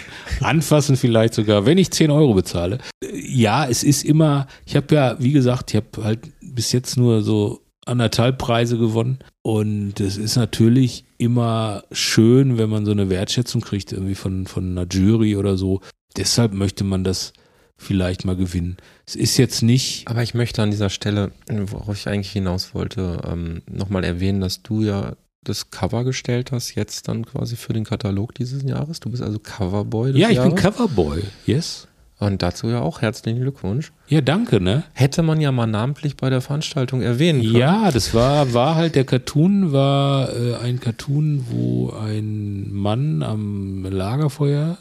Anfassen 0.41 0.97
vielleicht 0.97 1.35
sogar, 1.35 1.67
wenn 1.67 1.77
ich 1.79 1.91
10 1.91 2.11
Euro 2.11 2.33
bezahle. 2.33 2.79
Äh, 3.05 3.09
Ja, 3.19 3.69
es 3.69 3.85
ist 3.85 4.03
immer, 4.05 4.47
ich 4.65 4.75
habe 4.77 4.95
ja, 4.95 5.17
wie 5.21 5.33
gesagt, 5.33 5.71
ich 5.71 5.77
habe 5.77 6.03
halt 6.05 6.21
bis 6.41 6.73
jetzt 6.73 6.97
nur 6.97 7.23
so 7.23 7.61
anderthalb 7.87 8.39
Preise 8.39 8.79
gewonnen. 8.79 9.19
Und 9.43 10.01
es 10.01 10.17
ist 10.17 10.37
natürlich 10.37 11.05
immer 11.19 11.85
schön, 11.93 12.59
wenn 12.59 12.69
man 12.69 12.85
so 12.85 12.93
eine 12.93 13.09
Wertschätzung 13.09 13.63
kriegt, 13.63 13.93
irgendwie 13.93 14.15
von, 14.15 14.47
von 14.47 14.71
einer 14.71 14.87
Jury 14.89 15.37
oder 15.37 15.57
so. 15.57 15.81
Deshalb 16.17 16.53
möchte 16.53 16.85
man 16.85 17.05
das 17.05 17.33
vielleicht 17.77 18.25
mal 18.25 18.37
gewinnen. 18.37 18.77
Es 19.07 19.17
ist 19.17 19.37
jetzt 19.37 19.63
nicht, 19.63 20.09
Aber 20.09 20.23
ich 20.23 20.35
möchte 20.35 20.63
an 20.63 20.71
dieser 20.71 20.91
Stelle, 20.91 21.33
worauf 21.49 21.97
ich 21.97 22.09
eigentlich 22.09 22.33
hinaus 22.33 22.75
wollte, 22.75 23.21
ähm, 23.27 23.63
nochmal 23.71 24.05
erwähnen, 24.05 24.41
dass 24.41 24.63
du 24.63 24.83
ja 24.83 25.15
das 25.45 25.71
Cover 25.71 26.05
gestellt 26.05 26.53
hast, 26.53 26.75
jetzt 26.75 27.09
dann 27.09 27.25
quasi 27.25 27.57
für 27.57 27.73
den 27.73 27.85
Katalog 27.85 28.35
dieses 28.35 28.63
Jahres. 28.63 29.01
Du 29.01 29.11
bist 29.11 29.23
also 29.23 29.39
Coverboy 29.39 30.13
des 30.13 30.21
ja, 30.21 30.31
ich 30.31 30.39
bin 30.39 30.57
Jahres. 30.57 30.63
Coverboy, 30.63 31.23
yes. 31.47 31.87
Und 32.19 32.43
dazu 32.43 32.69
ja 32.69 32.81
auch 32.81 33.03
herzlichen 33.03 33.41
Glückwunsch. 33.41 33.93
Ja, 34.09 34.23
danke, 34.23 34.61
ne? 34.61 34.85
Hätte 34.95 35.23
man 35.23 35.41
ja 35.41 35.53
mal 35.53 35.67
namentlich 35.67 36.17
bei 36.17 36.31
der 36.31 36.41
Veranstaltung 36.41 37.03
erwähnen 37.03 37.43
können. 37.43 37.57
Ja, 37.57 37.91
das 37.91 38.15
war, 38.15 38.55
war 38.55 38.75
halt, 38.75 38.95
der 38.95 39.05
Cartoon 39.05 39.73
war 39.73 40.35
äh, 40.35 40.55
ein 40.57 40.81
Cartoon, 40.81 41.45
wo 41.51 41.91
ein 41.91 42.73
Mann 42.73 43.23
am 43.23 43.85
Lagerfeuer 43.85 44.79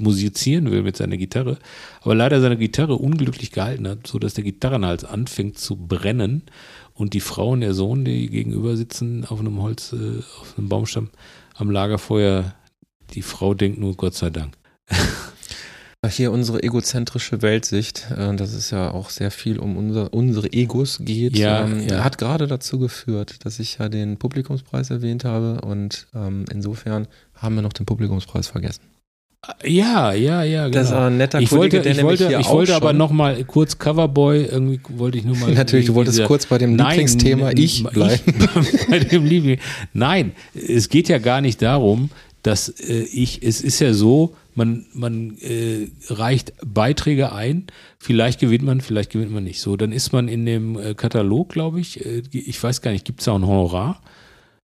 musizieren 0.00 0.70
will 0.70 0.82
mit 0.82 0.96
seiner 0.96 1.16
Gitarre, 1.16 1.58
aber 2.02 2.14
leider 2.14 2.40
seine 2.40 2.56
Gitarre 2.56 2.96
unglücklich 2.96 3.50
gehalten 3.50 3.88
hat, 3.88 4.06
so 4.06 4.18
dass 4.18 4.34
der 4.34 4.44
Gitarrenhals 4.44 5.04
anfängt 5.04 5.58
zu 5.58 5.76
brennen 5.76 6.42
und 6.92 7.14
die 7.14 7.20
Frau 7.20 7.50
und 7.50 7.60
der 7.60 7.72
Sohn, 7.74 8.04
die 8.04 8.28
gegenüber 8.28 8.76
sitzen 8.76 9.24
auf 9.24 9.40
einem 9.40 9.60
Holz, 9.60 9.92
äh, 9.92 10.18
auf 10.40 10.54
einem 10.58 10.68
Baumstamm 10.68 11.10
am 11.54 11.70
Lagerfeuer, 11.70 12.54
die 13.14 13.22
Frau 13.22 13.54
denkt 13.54 13.78
nur 13.78 13.96
Gott 13.96 14.14
sei 14.14 14.30
Dank. 14.30 14.54
Hier 16.08 16.32
unsere 16.32 16.62
egozentrische 16.62 17.42
Weltsicht, 17.42 18.06
äh, 18.16 18.34
dass 18.34 18.54
es 18.54 18.70
ja 18.70 18.90
auch 18.90 19.10
sehr 19.10 19.30
viel 19.30 19.58
um 19.58 19.76
unser, 19.76 20.14
unsere 20.14 20.50
Egos 20.50 20.98
geht, 21.02 21.36
Ja, 21.36 21.64
ähm, 21.66 21.86
ja. 21.86 22.02
hat 22.02 22.16
gerade 22.16 22.46
dazu 22.46 22.78
geführt, 22.78 23.44
dass 23.44 23.58
ich 23.58 23.76
ja 23.78 23.90
den 23.90 24.16
Publikumspreis 24.16 24.88
erwähnt 24.88 25.26
habe 25.26 25.60
und 25.60 26.06
ähm, 26.14 26.46
insofern 26.50 27.06
haben 27.34 27.54
wir 27.56 27.60
noch 27.62 27.74
den 27.74 27.84
Publikumspreis 27.84 28.48
vergessen. 28.48 28.80
Ja, 29.62 30.12
ja, 30.14 30.42
ja, 30.42 30.68
genau. 30.68 30.78
Das 30.78 30.90
war 30.90 31.08
ein 31.08 31.18
netter 31.18 31.38
ich 31.40 31.50
Kollege, 31.50 31.76
wollte, 31.76 31.82
der 31.82 31.92
ich 31.98 32.02
wollte, 32.02 32.28
hier 32.28 32.40
ich 32.40 32.48
wollte 32.48 32.74
aber 32.76 32.88
schon- 32.90 32.96
noch 32.98 33.10
mal 33.10 33.44
kurz 33.44 33.76
Coverboy, 33.78 34.44
irgendwie 34.44 34.80
wollte 34.96 35.18
ich 35.18 35.24
nur 35.24 35.36
mal. 35.36 35.50
Natürlich, 35.54 35.84
du 35.86 35.94
wolltest 35.94 36.24
kurz 36.24 36.46
bei 36.46 36.56
dem 36.56 36.76
Nein, 36.76 36.88
Lieblingsthema 36.92 37.50
ich 37.54 37.84
bleiben. 37.84 38.22
bei 38.88 39.00
dem 39.00 39.26
Liebling. 39.26 39.58
Nein, 39.92 40.32
es 40.54 40.88
geht 40.88 41.10
ja 41.10 41.18
gar 41.18 41.42
nicht 41.42 41.60
darum, 41.60 42.08
dass 42.42 42.70
äh, 42.70 43.02
ich, 43.12 43.42
es 43.42 43.60
ist 43.60 43.80
ja 43.80 43.92
so, 43.92 44.34
man, 44.60 44.84
man 44.92 45.38
äh, 45.38 45.88
reicht 46.10 46.52
Beiträge 46.64 47.32
ein, 47.32 47.66
vielleicht 47.98 48.40
gewinnt 48.40 48.62
man, 48.62 48.82
vielleicht 48.82 49.10
gewinnt 49.10 49.32
man 49.32 49.44
nicht. 49.44 49.60
So, 49.62 49.76
dann 49.76 49.90
ist 49.90 50.12
man 50.12 50.28
in 50.28 50.44
dem 50.44 50.78
äh, 50.78 50.94
Katalog, 50.94 51.48
glaube 51.48 51.80
ich, 51.80 52.04
äh, 52.04 52.22
ich 52.30 52.62
weiß 52.62 52.82
gar 52.82 52.90
nicht, 52.90 53.06
gibt 53.06 53.20
es 53.20 53.24
da 53.24 53.34
ein 53.34 53.46
Honorar? 53.46 54.02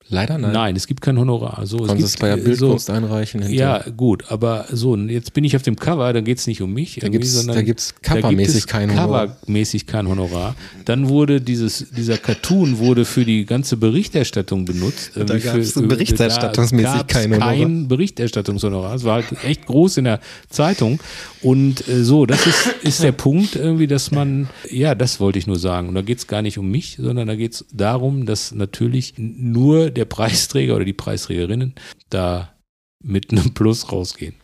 Leider 0.09 0.39
nein. 0.39 0.53
Nein, 0.53 0.77
es 0.77 0.87
gibt 0.87 1.01
kein 1.01 1.19
Honorar. 1.19 1.67
So, 1.67 1.79
Du 1.79 1.87
kannst 1.87 2.01
es 2.03 2.11
es 2.11 2.13
gibt, 2.15 2.21
bei 2.23 2.29
der 2.29 2.39
äh, 2.39 2.41
Bildkunst 2.41 2.87
so, 2.87 2.93
einreichen. 2.93 3.41
ja, 3.43 3.47
hinterher. 3.79 3.93
gut, 3.97 4.25
aber 4.31 4.67
so, 4.71 4.97
jetzt 4.97 5.35
bin 5.35 5.43
ich 5.43 5.57
auf 5.57 5.63
dem 5.63 5.75
Cover, 5.77 6.13
da 6.13 6.21
geht 6.21 6.39
es 6.39 6.47
nicht 6.47 6.63
um 6.63 6.73
mich, 6.73 6.99
Da 7.01 7.09
gibt's- 7.09 7.33
sondern 7.33 7.57
da 7.57 7.63
gibt's 7.63 7.95
da 8.03 8.13
gibt 8.15 8.23
covermäßig 8.23 8.57
es 8.59 8.67
kein 8.69 8.91
Honorar. 8.91 9.29
Covermäßig 9.41 9.87
kein 9.87 10.07
Honorar. 10.09 10.55
Dann 10.85 11.09
wurde 11.09 11.41
dieses, 11.41 11.87
dieser 11.91 12.19
Cartoon 12.19 12.79
wurde 12.79 13.05
für 13.05 13.25
die 13.25 13.45
ganze 13.47 13.77
Berichterstattung 13.77 14.65
benutzt. 14.65 15.11
Da 15.17 15.25
gab's 15.39 15.73
für- 15.73 15.83
berichterstattungsmäßig 15.83 17.07
kein 17.09 17.33
Honorar. 17.35 17.55
kein 17.55 17.89
Berichterstattungshonorar. 17.89 18.95
Es 18.95 19.05
war 19.05 19.15
halt 19.15 19.27
echt 19.45 19.67
groß 19.67 19.97
in 19.99 20.05
der 20.05 20.21
Zeitung. 20.51 21.01
Und 21.43 21.87
äh, 21.89 22.03
so, 22.03 22.27
das 22.27 22.47
ist, 22.47 22.67
ist 22.83 23.03
der 23.03 23.13
Punkt 23.13 23.57
irgendwie, 23.57 23.87
dass 23.87 24.11
man, 24.11 24.49
ja, 24.71 24.95
das 24.95 25.21
wollte 25.21 25.39
ich 25.39 25.47
nur 25.47 25.59
sagen. 25.59 25.89
Und 25.89 25.95
da 25.95 26.03
geht 26.03 26.19
es 26.19 26.27
gar 26.27 26.43
nicht 26.43 26.59
um 26.59 26.71
mich, 26.71 26.97
sondern 27.01 27.27
da 27.29 27.35
geht 27.37 27.53
es 27.55 27.65
darum, 27.73 28.27
dass 28.27 28.53
natürlich 28.55 29.15
nur 29.17 29.91
der 29.97 30.05
Preisträger 30.05 30.77
oder 30.77 30.85
die 30.85 30.93
Preisträgerinnen 30.93 31.75
da 32.11 32.53
mit 33.03 33.31
einem 33.33 33.55
Plus 33.55 33.91
rausgehen. 33.93 34.35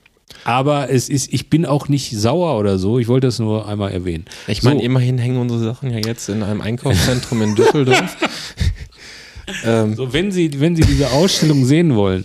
Aber 0.44 0.88
es 0.90 1.08
ist, 1.08 1.32
ich 1.32 1.50
bin 1.50 1.66
auch 1.66 1.88
nicht 1.88 2.10
sauer 2.16 2.58
oder 2.58 2.78
so. 2.78 2.98
Ich 2.98 3.06
wollte 3.06 3.26
das 3.26 3.38
nur 3.38 3.68
einmal 3.68 3.92
erwähnen. 3.92 4.24
Ich 4.46 4.62
meine, 4.62 4.78
So. 4.80 4.84
immerhin 4.84 5.18
hängen 5.18 5.36
unsere 5.38 5.60
Sachen 5.62 5.90
ja 5.90 5.98
jetzt 5.98 6.28
in 6.28 6.42
einem 6.42 6.60
Einkaufszentrum 6.62 7.42
in 7.42 7.54
Düsseldorf. 7.54 8.16
ähm, 9.64 9.94
So, 9.94 10.12
wenn 10.12 10.32
Sie, 10.32 10.58
wenn 10.60 10.74
Sie 10.74 10.82
diese 10.82 11.10
Ausstellung 11.10 11.64
sehen 11.66 11.94
wollen, 11.96 12.24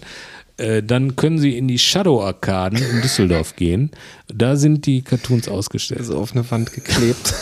äh, 0.57 0.81
dann 0.81 1.15
können 1.15 1.37
Sie 1.37 1.57
in 1.57 1.67
die 1.67 1.77
Shadow 1.77 2.21
Arkaden 2.23 2.81
in 2.81 3.01
Düsseldorf 3.01 3.55
gehen. 3.55 3.91
Da 4.33 4.55
sind 4.55 4.85
die 4.85 5.01
Cartoons 5.01 5.47
ausgestellt. 5.49 6.05
so 6.05 6.17
auf 6.17 6.31
eine 6.31 6.49
Wand 6.49 6.71
geklebt. 6.73 7.33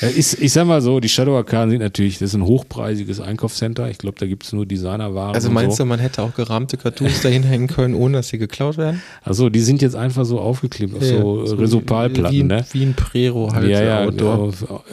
Äh, 0.00 0.10
ist, 0.10 0.40
ich 0.40 0.52
sag 0.52 0.66
mal 0.66 0.80
so, 0.82 1.00
die 1.00 1.08
Shadow 1.08 1.36
Arkaden 1.36 1.70
sind 1.70 1.80
natürlich, 1.80 2.18
das 2.18 2.30
ist 2.30 2.34
ein 2.34 2.44
hochpreisiges 2.44 3.20
Einkaufscenter. 3.20 3.88
Ich 3.90 3.98
glaube, 3.98 4.18
da 4.18 4.26
gibt 4.26 4.44
es 4.44 4.52
nur 4.52 4.66
Designerwaren. 4.66 5.34
Also 5.34 5.50
meinst 5.50 5.76
so. 5.76 5.84
du, 5.84 5.88
man 5.88 5.98
hätte 5.98 6.22
auch 6.22 6.34
gerahmte 6.34 6.76
Cartoons 6.76 7.20
dahin 7.22 7.42
hängen 7.42 7.68
können, 7.68 7.94
ohne 7.94 8.18
dass 8.18 8.28
sie 8.28 8.38
geklaut 8.38 8.76
werden? 8.76 9.02
Also 9.22 9.48
die 9.48 9.60
sind 9.60 9.82
jetzt 9.82 9.96
einfach 9.96 10.24
so 10.24 10.40
aufgeklebt 10.40 10.96
auf 10.96 11.04
so, 11.04 11.44
Ja, 11.44 11.54
Resopalplatten, 11.54 12.36
wie, 12.36 12.42
ne? 12.42 12.66
Wie 12.72 12.82
ein 12.84 12.94
Prero 12.94 13.52
halt. 13.52 13.68
ja, 13.68 13.82
ja, 13.82 14.04
Outdoor. 14.04 14.52
genau. 14.52 14.84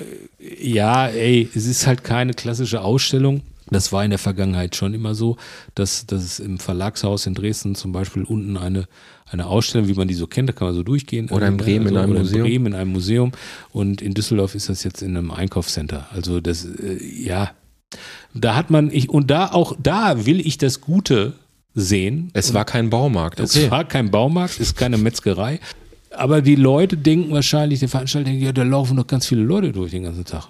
ja, 0.61 1.07
ey, 1.07 1.49
es 1.53 1.65
ist 1.65 1.87
halt 1.87 2.03
keine 2.03 2.33
klassische 2.33 2.81
Ausstellung. 2.81 3.41
Das 3.69 3.91
war 3.91 4.03
in 4.03 4.09
der 4.11 4.19
Vergangenheit 4.19 4.75
schon 4.75 4.93
immer 4.93 5.15
so, 5.15 5.37
dass, 5.73 6.05
dass 6.05 6.23
es 6.23 6.39
im 6.39 6.59
Verlagshaus 6.59 7.25
in 7.25 7.33
Dresden 7.33 7.75
zum 7.75 7.91
Beispiel 7.91 8.23
unten 8.23 8.57
eine, 8.57 8.87
eine 9.33 9.47
Ausstellung, 9.47 9.87
wie 9.87 9.93
man 9.93 10.07
die 10.07 10.13
so 10.13 10.27
kennt, 10.27 10.49
da 10.49 10.53
kann 10.53 10.67
man 10.67 10.75
so 10.75 10.83
durchgehen. 10.83 11.29
Oder 11.29 11.47
in 11.47 11.57
Bremen 11.57 11.87
in 11.87 11.97
einem 11.97 12.11
oder 12.11 12.19
Museum. 12.19 12.45
In 12.45 12.51
Bremen 12.51 12.65
in 12.67 12.73
einem 12.75 12.91
Museum. 12.91 13.31
Und 13.71 14.01
in 14.01 14.13
Düsseldorf 14.13 14.55
ist 14.55 14.69
das 14.69 14.83
jetzt 14.83 15.01
in 15.01 15.17
einem 15.17 15.31
Einkaufscenter. 15.31 16.07
Also 16.11 16.39
das, 16.39 16.65
äh, 16.65 17.03
ja, 17.03 17.51
da 18.33 18.55
hat 18.55 18.69
man, 18.69 18.91
ich, 18.91 19.09
und 19.09 19.29
da 19.29 19.51
auch, 19.51 19.75
da 19.81 20.25
will 20.25 20.39
ich 20.39 20.57
das 20.57 20.81
Gute 20.81 21.33
sehen. 21.73 22.29
Es 22.33 22.53
war 22.53 22.65
kein 22.65 22.89
Baumarkt. 22.89 23.39
Es 23.39 23.69
war 23.69 23.83
kein 23.83 24.11
Baumarkt, 24.11 24.59
ist 24.59 24.77
keine 24.77 24.97
Metzgerei. 24.97 25.59
Aber 26.11 26.41
die 26.41 26.55
Leute 26.55 26.95
denken 26.97 27.31
wahrscheinlich, 27.31 27.79
der 27.79 27.89
Veranstalter 27.89 28.29
denkt, 28.29 28.43
ja, 28.43 28.51
da 28.51 28.63
laufen 28.63 28.97
doch 28.97 29.07
ganz 29.07 29.25
viele 29.25 29.41
Leute 29.41 29.71
durch 29.71 29.91
den 29.91 30.03
ganzen 30.03 30.25
Tag. 30.25 30.47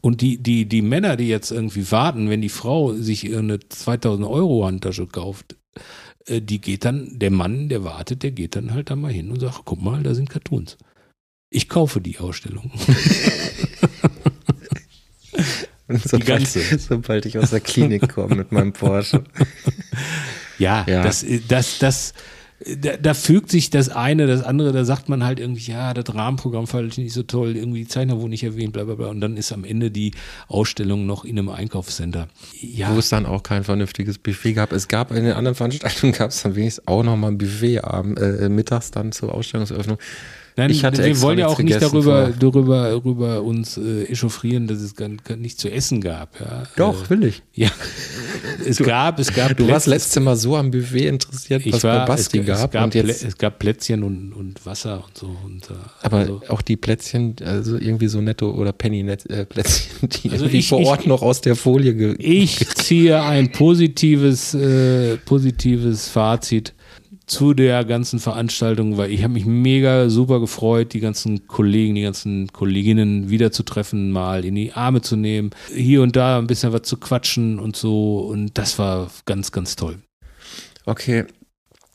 Und 0.00 0.20
die, 0.20 0.38
die, 0.38 0.66
die 0.66 0.82
Männer, 0.82 1.16
die 1.16 1.28
jetzt 1.28 1.52
irgendwie 1.52 1.90
warten, 1.92 2.30
wenn 2.30 2.40
die 2.40 2.48
Frau 2.48 2.94
sich 2.94 3.36
eine 3.36 3.60
2000 3.60 4.26
Euro 4.26 4.66
Handtasche 4.66 5.06
kauft, 5.06 5.56
äh, 6.30 6.40
die 6.40 6.60
geht 6.60 6.84
dann, 6.84 7.18
der 7.18 7.30
Mann, 7.30 7.68
der 7.68 7.84
wartet, 7.84 8.22
der 8.22 8.30
geht 8.30 8.56
dann 8.56 8.72
halt 8.72 8.90
da 8.90 8.96
mal 8.96 9.12
hin 9.12 9.30
und 9.30 9.40
sagt, 9.40 9.62
guck 9.64 9.82
mal, 9.82 10.02
da 10.02 10.14
sind 10.14 10.30
Cartoons. 10.30 10.78
Ich 11.50 11.68
kaufe 11.68 12.00
die 12.00 12.18
Ausstellung. 12.18 12.70
sobald, 15.88 16.26
ganze. 16.26 16.78
sobald 16.78 17.26
ich 17.26 17.38
aus 17.38 17.50
der 17.50 17.60
Klinik 17.60 18.08
komme 18.08 18.36
mit 18.36 18.52
meinem 18.52 18.72
Porsche. 18.72 19.24
Ja, 20.58 20.84
Ja. 20.88 21.02
das, 21.02 21.26
das, 21.48 21.78
das, 21.78 22.14
da, 22.80 22.96
da 22.96 23.14
fügt 23.14 23.50
sich 23.50 23.70
das 23.70 23.88
eine, 23.88 24.26
das 24.26 24.42
andere, 24.42 24.72
da 24.72 24.84
sagt 24.84 25.08
man 25.08 25.24
halt 25.24 25.40
irgendwie, 25.40 25.70
ja, 25.70 25.94
das 25.94 26.14
Rahmenprogramm 26.14 26.66
fand 26.66 26.92
ich 26.92 26.98
nicht 26.98 27.14
so 27.14 27.22
toll, 27.22 27.56
irgendwie 27.56 27.80
die 27.80 27.88
Zeichner 27.88 28.18
wurden 28.18 28.30
nicht 28.30 28.44
erwähnt, 28.44 28.74
bla 28.74 28.84
bla 28.84 28.96
bla. 28.96 29.06
Und 29.06 29.20
dann 29.20 29.36
ist 29.36 29.52
am 29.52 29.64
Ende 29.64 29.90
die 29.90 30.12
Ausstellung 30.46 31.06
noch 31.06 31.24
in 31.24 31.38
einem 31.38 31.48
Einkaufscenter. 31.48 32.28
Ja, 32.60 32.94
Wo 32.94 32.98
es 32.98 33.08
dann 33.08 33.24
auch 33.24 33.42
kein 33.42 33.64
vernünftiges 33.64 34.18
Buffet 34.18 34.52
gab. 34.52 34.72
Es 34.72 34.88
gab 34.88 35.10
in 35.10 35.24
den 35.24 35.32
anderen 35.32 35.54
Veranstaltungen 35.54 36.12
gab 36.12 36.30
es 36.30 36.42
dann 36.42 36.54
wenigstens 36.54 36.86
auch 36.86 37.02
noch 37.02 37.16
mal 37.16 37.28
ein 37.28 37.38
Buffet 37.38 37.80
abend, 37.80 38.18
äh, 38.18 38.48
mittags 38.50 38.90
dann 38.90 39.12
zur 39.12 39.34
Ausstellungseröffnung. 39.34 39.98
Nein, 40.60 40.70
ich 40.70 40.84
hatte 40.84 41.04
wir 41.04 41.20
wollen 41.20 41.38
ja 41.38 41.46
auch 41.48 41.58
nicht 41.58 41.80
darüber, 41.80 42.30
darüber, 42.38 42.90
darüber 42.90 43.42
uns 43.42 43.76
äh, 43.76 44.04
echauffieren, 44.04 44.66
dass 44.66 44.78
es 44.80 44.94
gar, 44.94 45.08
gar 45.24 45.36
nicht 45.36 45.58
zu 45.58 45.70
essen 45.70 46.00
gab. 46.00 46.38
Ja. 46.40 46.64
Doch, 46.76 47.04
Äh, 47.06 47.10
will 47.10 47.24
ich. 47.24 47.42
ja. 47.54 47.68
es 48.66 48.78
gab, 48.78 49.18
es 49.18 49.32
gab 49.32 49.56
Du 49.56 49.66
warst 49.68 49.86
letztes 49.86 50.22
Mal 50.22 50.36
so 50.36 50.56
am 50.56 50.70
Buffet 50.70 51.08
interessiert, 51.08 51.66
was 51.66 51.76
ich 51.78 51.82
war, 51.84 52.00
bei 52.00 52.06
Basti 52.06 52.38
es, 52.40 52.46
gab. 52.46 52.56
Es 52.66 52.70
gab, 52.70 52.84
und 52.84 52.94
jetzt, 52.94 53.24
es 53.24 53.38
gab 53.38 53.58
Plätzchen 53.58 54.02
und, 54.02 54.32
und 54.32 54.64
Wasser 54.66 55.02
und 55.06 55.16
so. 55.16 55.34
Und, 55.44 55.70
äh, 55.70 55.74
aber 56.02 56.16
also, 56.18 56.42
auch 56.48 56.62
die 56.62 56.76
Plätzchen, 56.76 57.36
also 57.44 57.76
irgendwie 57.76 58.08
so 58.08 58.20
netto 58.20 58.50
oder 58.50 58.72
Penny-Plätzchen, 58.72 60.08
die 60.22 60.30
Also 60.30 60.46
ich- 60.46 60.68
vor 60.68 60.80
ich- 60.80 60.86
Ort 60.86 61.06
noch 61.06 61.22
aus 61.22 61.40
der 61.40 61.56
Folie 61.56 62.14
Ich 62.18 62.58
ziehe 62.76 63.22
ein 63.22 63.50
positives, 63.52 64.54
äh, 64.54 65.16
positives 65.18 66.08
Fazit 66.08 66.74
zu 67.30 67.54
der 67.54 67.84
ganzen 67.84 68.18
Veranstaltung, 68.18 68.96
weil 68.96 69.10
ich 69.12 69.22
habe 69.22 69.32
mich 69.34 69.46
mega 69.46 70.08
super 70.10 70.40
gefreut, 70.40 70.92
die 70.92 71.00
ganzen 71.00 71.46
Kollegen, 71.46 71.94
die 71.94 72.02
ganzen 72.02 72.48
Kolleginnen 72.52 73.30
wiederzutreffen, 73.30 74.10
mal 74.10 74.44
in 74.44 74.56
die 74.56 74.72
Arme 74.72 75.00
zu 75.00 75.14
nehmen, 75.16 75.50
hier 75.72 76.02
und 76.02 76.16
da 76.16 76.38
ein 76.38 76.48
bisschen 76.48 76.72
was 76.72 76.82
zu 76.82 76.96
quatschen 76.96 77.60
und 77.60 77.76
so. 77.76 78.18
Und 78.20 78.58
das 78.58 78.78
war 78.80 79.10
ganz, 79.26 79.52
ganz 79.52 79.76
toll. 79.76 79.98
Okay. 80.86 81.24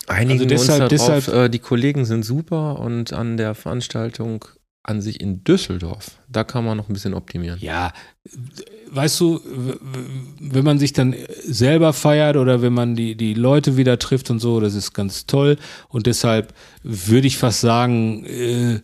Einigen 0.08 0.40
Also 0.40 0.46
deshalb- 0.46 0.92
uns 0.92 1.02
darauf, 1.06 1.26
deshalb- 1.26 1.46
äh, 1.46 1.50
die 1.50 1.60
Kollegen 1.60 2.06
sind 2.06 2.24
super 2.24 2.80
und 2.80 3.12
an 3.12 3.38
der 3.38 3.56
Veranstaltung 3.56 4.46
an 4.84 5.02
sich 5.02 5.20
in 5.20 5.44
Düsseldorf, 5.44 6.12
da 6.30 6.44
kann 6.44 6.64
man 6.64 6.78
noch 6.78 6.88
ein 6.90 6.94
bisschen 6.94 7.16
optimieren. 7.16 7.58
Ja, 7.60 7.92
weißt 8.96 9.20
du, 9.20 9.42
wenn 10.40 10.64
man 10.64 10.80
sich 10.80 10.94
dann 10.94 11.14
selber 11.44 11.94
feiert 11.94 12.38
oder 12.38 12.62
wenn 12.62 12.74
man 12.74 12.96
die, 12.96 13.16
die 13.16 13.34
Leute 13.34 13.78
wieder 13.78 14.00
trifft 14.00 14.30
und 14.30 14.40
so, 14.40 14.60
das 14.60 14.74
ist 14.74 14.94
ganz 14.94 15.26
toll. 15.26 15.58
Und 15.90 16.08
deshalb 16.08 16.54
würde 16.84 17.28
ich 17.28 17.38
fast 17.38 17.62
sagen, 17.62 18.26
äh, 18.26 18.74
äh, 18.76 18.82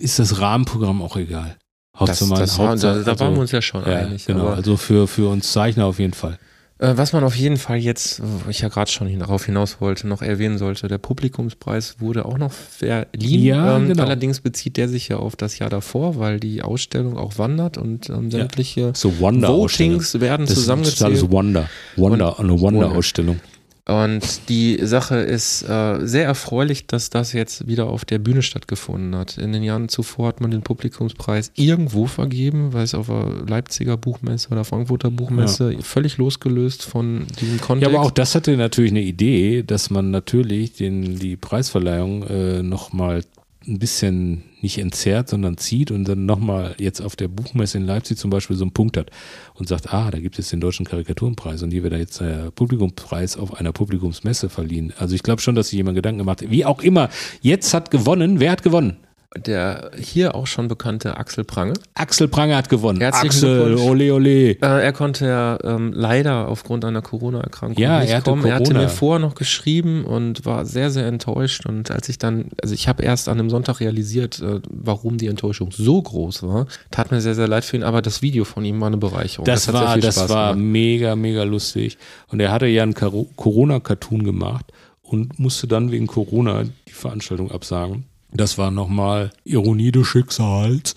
ist 0.00 0.18
das 0.18 0.40
Rahmenprogramm 0.40 1.02
auch 1.02 1.16
egal. 1.16 1.56
Das, 1.92 2.00
Hauptsache 2.20 2.30
mal- 2.30 2.38
das 2.38 2.58
war, 2.58 2.64
da, 2.66 2.70
Hauptsache- 2.72 3.04
da 3.04 3.06
waren 3.06 3.26
also- 3.28 3.34
wir 3.36 3.40
uns 3.42 3.52
ja 3.52 3.62
schon 3.62 3.82
ja, 3.82 3.96
einig. 3.98 4.26
Genau, 4.26 4.48
also 4.48 4.76
für, 4.76 5.06
für 5.08 5.28
uns 5.28 5.52
Zeichner 5.52 5.86
auf 5.86 5.98
jeden 5.98 6.14
Fall. 6.14 6.38
Äh, 6.78 6.92
was 6.96 7.12
man 7.12 7.24
auf 7.24 7.34
jeden 7.34 7.56
Fall 7.56 7.78
jetzt, 7.78 8.20
wo 8.22 8.48
ich 8.50 8.60
ja 8.60 8.68
gerade 8.68 8.90
schon 8.90 9.16
darauf 9.18 9.44
hinaus 9.46 9.80
wollte, 9.80 10.06
noch 10.06 10.22
erwähnen 10.22 10.58
sollte, 10.58 10.88
der 10.88 10.98
Publikumspreis 10.98 11.96
wurde 12.00 12.24
auch 12.24 12.38
noch 12.38 12.52
verliehen. 12.52 13.42
Ja, 13.44 13.76
ähm, 13.76 13.88
genau. 13.88 14.04
Allerdings 14.04 14.40
bezieht 14.40 14.76
der 14.76 14.88
sich 14.88 15.08
ja 15.08 15.16
auf 15.16 15.36
das 15.36 15.58
Jahr 15.58 15.70
davor, 15.70 16.18
weil 16.18 16.40
die 16.40 16.62
Ausstellung 16.62 17.16
auch 17.16 17.38
wandert 17.38 17.78
und 17.78 18.08
ähm, 18.10 18.24
Ja. 18.30 18.38
sämtliche 18.38 18.92
So 18.94 19.18
Wonder-Ausstellung. 19.20 19.94
Votings 20.00 20.20
werden 20.20 20.42
Das 20.46 20.50
ist 20.50 20.60
zusammengezählt. 20.60 21.02
alles 21.02 21.30
Wonder. 21.30 21.68
Wonder, 21.96 22.38
eine 22.38 22.58
Wonder-Ausstellung. 22.60 23.40
Und 23.88 24.50
die 24.50 24.78
Sache 24.82 25.16
ist 25.16 25.62
äh, 25.62 26.06
sehr 26.06 26.24
erfreulich, 26.26 26.86
dass 26.86 27.08
das 27.08 27.32
jetzt 27.32 27.66
wieder 27.66 27.86
auf 27.86 28.04
der 28.04 28.18
Bühne 28.18 28.42
stattgefunden 28.42 29.16
hat. 29.16 29.38
In 29.38 29.52
den 29.52 29.62
Jahren 29.62 29.88
zuvor 29.88 30.28
hat 30.28 30.42
man 30.42 30.50
den 30.50 30.60
Publikumspreis 30.60 31.52
irgendwo 31.54 32.06
vergeben, 32.06 32.74
weil 32.74 32.84
es 32.84 32.94
auf 32.94 33.06
der 33.06 33.24
Leipziger 33.48 33.96
Buchmesse 33.96 34.50
oder 34.50 34.64
Frankfurter 34.64 35.10
Buchmesse 35.10 35.74
völlig 35.80 36.18
losgelöst 36.18 36.82
von 36.82 37.26
diesem 37.40 37.56
Ja, 37.56 37.62
Kontext. 37.64 37.94
aber 37.94 38.04
auch 38.04 38.10
das 38.10 38.34
hatte 38.34 38.54
natürlich 38.58 38.90
eine 38.90 39.00
Idee, 39.02 39.62
dass 39.62 39.88
man 39.88 40.10
natürlich 40.10 40.74
den, 40.74 41.18
die 41.18 41.36
Preisverleihung 41.36 42.24
äh, 42.24 42.62
nochmal 42.62 43.22
ein 43.66 43.78
bisschen 43.78 44.44
nicht 44.60 44.78
entzerrt, 44.78 45.28
sondern 45.28 45.56
zieht 45.56 45.90
und 45.90 46.04
dann 46.04 46.26
nochmal 46.26 46.74
jetzt 46.78 47.00
auf 47.00 47.16
der 47.16 47.28
Buchmesse 47.28 47.78
in 47.78 47.84
Leipzig 47.84 48.16
zum 48.16 48.30
Beispiel 48.30 48.56
so 48.56 48.64
einen 48.64 48.72
Punkt 48.72 48.96
hat 48.96 49.10
und 49.54 49.68
sagt, 49.68 49.92
ah, 49.92 50.10
da 50.10 50.18
gibt 50.18 50.38
es 50.38 50.50
den 50.50 50.60
deutschen 50.60 50.86
Karikaturenpreis 50.86 51.62
und 51.62 51.70
hier 51.70 51.82
wird 51.82 51.92
da 51.92 51.96
jetzt 51.96 52.20
der 52.20 52.50
Publikumspreis 52.52 53.36
auf 53.36 53.54
einer 53.54 53.72
Publikumsmesse 53.72 54.48
verliehen. 54.48 54.92
Also 54.98 55.14
ich 55.14 55.22
glaube 55.22 55.42
schon, 55.42 55.54
dass 55.54 55.68
sich 55.68 55.76
jemand 55.76 55.96
Gedanken 55.96 56.18
gemacht 56.18 56.42
hat. 56.42 56.50
Wie 56.50 56.64
auch 56.64 56.82
immer, 56.82 57.08
jetzt 57.40 57.74
hat 57.74 57.90
gewonnen. 57.90 58.40
Wer 58.40 58.52
hat 58.52 58.62
gewonnen? 58.62 58.96
Der 59.36 59.90
hier 59.98 60.34
auch 60.34 60.46
schon 60.46 60.68
bekannte 60.68 61.18
Axel 61.18 61.44
Prange. 61.44 61.74
Axel 61.94 62.28
Pranger 62.28 62.56
hat 62.56 62.70
gewonnen. 62.70 62.98
Herzlichen 63.00 63.26
Axel, 63.28 63.76
ole 63.76 64.14
ole. 64.14 64.50
Äh, 64.52 64.56
er 64.60 64.92
konnte 64.94 65.26
ja 65.26 65.58
ähm, 65.64 65.92
leider 65.94 66.48
aufgrund 66.48 66.84
einer 66.84 67.02
Corona-Erkrankung 67.02 67.82
Ja, 67.82 68.00
nicht 68.00 68.10
er 68.10 68.16
hatte 68.18 68.30
kommen. 68.30 68.46
Er 68.46 68.54
hatte 68.54 68.64
Corona. 68.72 68.82
mir 68.84 68.88
vorher 68.88 69.18
noch 69.18 69.34
geschrieben 69.34 70.04
und 70.04 70.46
war 70.46 70.64
sehr, 70.64 70.90
sehr 70.90 71.06
enttäuscht. 71.06 71.66
Und 71.66 71.90
als 71.90 72.08
ich 72.08 72.18
dann, 72.18 72.46
also 72.62 72.74
ich 72.74 72.88
habe 72.88 73.02
erst 73.02 73.28
an 73.28 73.38
einem 73.38 73.50
Sonntag 73.50 73.80
realisiert, 73.80 74.40
äh, 74.40 74.60
warum 74.70 75.18
die 75.18 75.26
Enttäuschung 75.26 75.70
so 75.72 76.00
groß 76.00 76.42
war. 76.44 76.66
Tat 76.90 77.10
mir 77.10 77.20
sehr, 77.20 77.34
sehr 77.34 77.48
leid 77.48 77.66
für 77.66 77.76
ihn, 77.76 77.82
aber 77.82 78.00
das 78.00 78.22
Video 78.22 78.44
von 78.44 78.64
ihm 78.64 78.80
war 78.80 78.86
eine 78.86 78.96
Bereicherung. 78.96 79.44
Das, 79.44 79.64
sehr 79.64 79.74
war, 79.74 79.98
das 79.98 80.14
Spaß 80.16 80.30
war 80.30 80.52
gemacht. 80.54 80.66
mega, 80.70 81.16
mega 81.16 81.42
lustig. 81.42 81.98
Und 82.28 82.40
er 82.40 82.50
hatte 82.50 82.66
ja 82.66 82.82
einen 82.82 82.94
Corona-Cartoon 82.94 84.24
gemacht 84.24 84.72
und 85.02 85.38
musste 85.38 85.66
dann 85.66 85.90
wegen 85.90 86.06
Corona 86.06 86.64
die 86.64 86.92
Veranstaltung 86.92 87.50
absagen. 87.50 88.04
Das 88.32 88.58
war 88.58 88.70
nochmal 88.70 89.30
Ironie 89.44 89.92
des 89.92 90.06
Schicksals. 90.06 90.94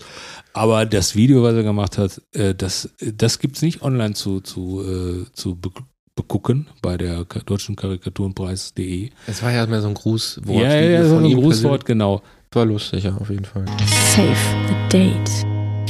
Aber 0.52 0.84
das 0.84 1.16
Video, 1.16 1.42
was 1.42 1.54
er 1.54 1.62
gemacht 1.62 1.96
hat, 1.96 2.20
äh, 2.32 2.54
das, 2.54 2.90
das 3.00 3.38
gibt's 3.38 3.62
nicht 3.62 3.82
online 3.82 4.14
zu, 4.14 4.40
zu, 4.40 4.82
äh, 4.82 5.32
zu 5.32 5.56
be 5.56 5.70
begucken 6.14 6.68
bei 6.82 6.98
der 6.98 7.24
deutschen 7.24 7.74
Karikaturenpreis.de. 7.74 9.08
Es 9.26 9.42
war 9.42 9.50
ja 9.50 9.64
mehr 9.66 9.80
so 9.80 9.88
ein 9.88 9.94
Grußwort. 9.94 10.62
Ja, 10.62 10.78
ja, 10.78 11.04
so 11.04 11.14
von 11.14 11.24
ein 11.24 11.34
Grußwort, 11.34 11.86
genau. 11.86 12.20
War 12.52 12.66
lustig, 12.66 13.04
ja, 13.04 13.16
auf 13.16 13.30
jeden 13.30 13.46
Fall. 13.46 13.64
Save 14.14 14.36
the 14.68 14.74
date. 14.90 15.30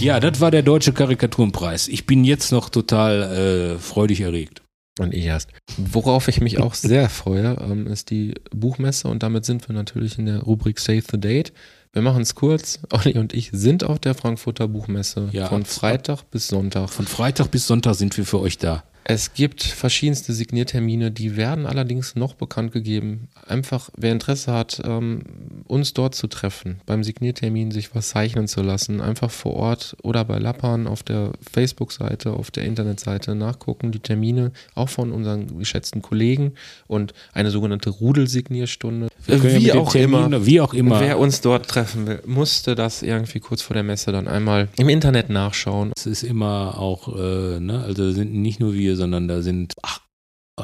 Ja, 0.01 0.21
das 0.21 0.41
war 0.41 0.53
der 0.53 0.63
deutsche 0.63 0.93
Karikaturenpreis. 0.93 1.89
Ich 1.89 2.07
bin 2.07 2.23
jetzt 2.23 2.53
noch 2.53 2.69
total 2.69 3.75
äh, 3.75 3.79
freudig 3.79 4.21
erregt. 4.21 4.62
Und 5.03 5.15
ich 5.15 5.25
erst. 5.25 5.51
Worauf 5.77 6.29
ich 6.29 6.41
mich 6.41 6.59
auch 6.61 6.75
sehr 6.75 7.09
freue, 7.09 7.57
ähm, 7.61 7.87
ist 7.87 8.11
die 8.11 8.35
Buchmesse 8.55 9.09
und 9.09 9.23
damit 9.23 9.45
sind 9.45 9.69
wir 9.69 9.75
natürlich 9.75 10.19
in 10.19 10.27
der 10.27 10.41
Rubrik 10.41 10.79
Save 10.79 11.03
the 11.11 11.19
Date. 11.19 11.53
Wir 11.93 12.03
machen 12.03 12.23
es 12.23 12.35
kurz. 12.35 12.81
Olli 12.91 13.19
und 13.19 13.35
ich 13.35 13.51
sind 13.53 13.85
auf 13.85 13.99
der 13.99 14.15
Frankfurter 14.15 14.69
Buchmesse 14.69 15.29
Ja, 15.33 15.49
von 15.49 15.65
Freitag 15.65 16.31
bis 16.31 16.49
Sonntag. 16.49 16.91
Von 16.91 17.07
Freitag 17.07 17.51
bis 17.51 17.67
Sonntag 17.67 17.95
sind 17.95 18.17
wir 18.17 18.25
für 18.25 18.41
euch 18.41 18.59
da. 18.59 18.85
Es 19.05 19.35
gibt 19.35 19.63
verschiedenste 19.63 20.33
Signiertermine, 20.33 21.11
die 21.11 21.37
werden 21.37 21.67
allerdings 21.67 22.15
noch 22.15 22.35
bekannt 22.35 22.73
gegeben. 22.73 23.29
Einfach, 23.47 23.91
wer 23.97 24.13
Interesse 24.13 24.53
hat, 24.53 24.81
ähm, 24.85 25.23
uns 25.67 25.93
dort 25.93 26.15
zu 26.15 26.29
treffen, 26.29 26.81
beim 26.87 27.03
Signiertermin 27.03 27.73
sich 27.73 27.95
was 27.95 28.11
zeichnen 28.11 28.47
zu 28.47 28.63
lassen, 28.63 29.01
einfach 29.01 29.31
vor 29.31 29.55
Ort 29.55 29.97
oder 30.03 30.25
bei 30.25 30.39
Lappan 30.39 30.87
auf 30.87 31.03
der 31.03 31.33
Facebook-Seite, 31.53 32.33
auf 32.33 32.51
der 32.51 32.65
Internetseite 32.65 33.35
nachgucken, 33.35 33.91
die 33.91 33.99
Termine 33.99 34.53
auch 34.75 34.89
von 34.89 35.11
unseren 35.11 35.59
geschätzten 35.59 36.01
Kollegen 36.01 36.53
und 36.87 37.13
eine 37.33 37.51
sogenannte 37.51 37.91
Rudelsignierstunde. 37.91 39.09
Wie 39.27 39.73
auch 39.73 39.93
Terminen- 39.93 40.33
immer. 40.33 40.47
Wie 40.47 40.61
auch 40.61 40.75
immer. 40.75 41.01
Wer 41.01 41.19
uns 41.19 41.41
dort 41.41 41.69
treffen 41.69 42.07
will, 42.07 42.21
musste 42.27 42.75
das 42.75 43.03
irgendwie 43.03 43.41
kurz 43.41 43.63
vor 43.63 43.75
der 43.75 43.83
Messe 43.85 44.11
dann 44.13 44.27
einmal 44.29 44.69
im 44.77 44.89
Internet 44.89 45.31
nachschauen. 45.31 45.93
Es 45.97 46.07
ist 46.07 46.23
immer 46.23 46.79
auch, 46.79 47.09
äh, 47.17 47.61
ne, 47.61 47.83
also 47.87 48.11
sind 48.13 48.35
nicht 48.35 48.59
nur 48.61 48.75
wir, 48.75 48.92
sondern 48.97 49.29
da 49.29 49.43
sind 49.43 49.75
ach, 49.83 50.01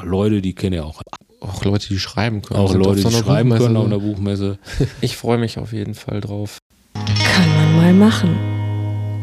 Leute, 0.01 0.41
die 0.41 0.53
kennen 0.53 0.75
ja 0.75 0.83
auch. 0.83 1.01
Auch 1.41 1.63
Leute, 1.63 1.87
die 1.87 1.99
schreiben 1.99 2.41
können. 2.41 2.59
Auch 2.59 2.71
sind 2.71 2.83
Leute, 2.83 3.01
so 3.01 3.09
die 3.09 3.15
schreiben 3.15 3.49
Buchmesse. 3.49 3.65
können 3.65 3.77
auf 3.77 3.85
einer 3.85 3.99
Buchmesse. 3.99 4.59
Ich 5.01 5.17
freue 5.17 5.37
mich 5.37 5.57
auf 5.57 5.73
jeden 5.73 5.95
Fall 5.95 6.21
drauf. 6.21 6.59
Kann 6.93 7.49
man 7.55 7.75
mal 7.77 7.93
machen. 7.93 8.37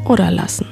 Oder 0.06 0.30
lassen. 0.30 0.66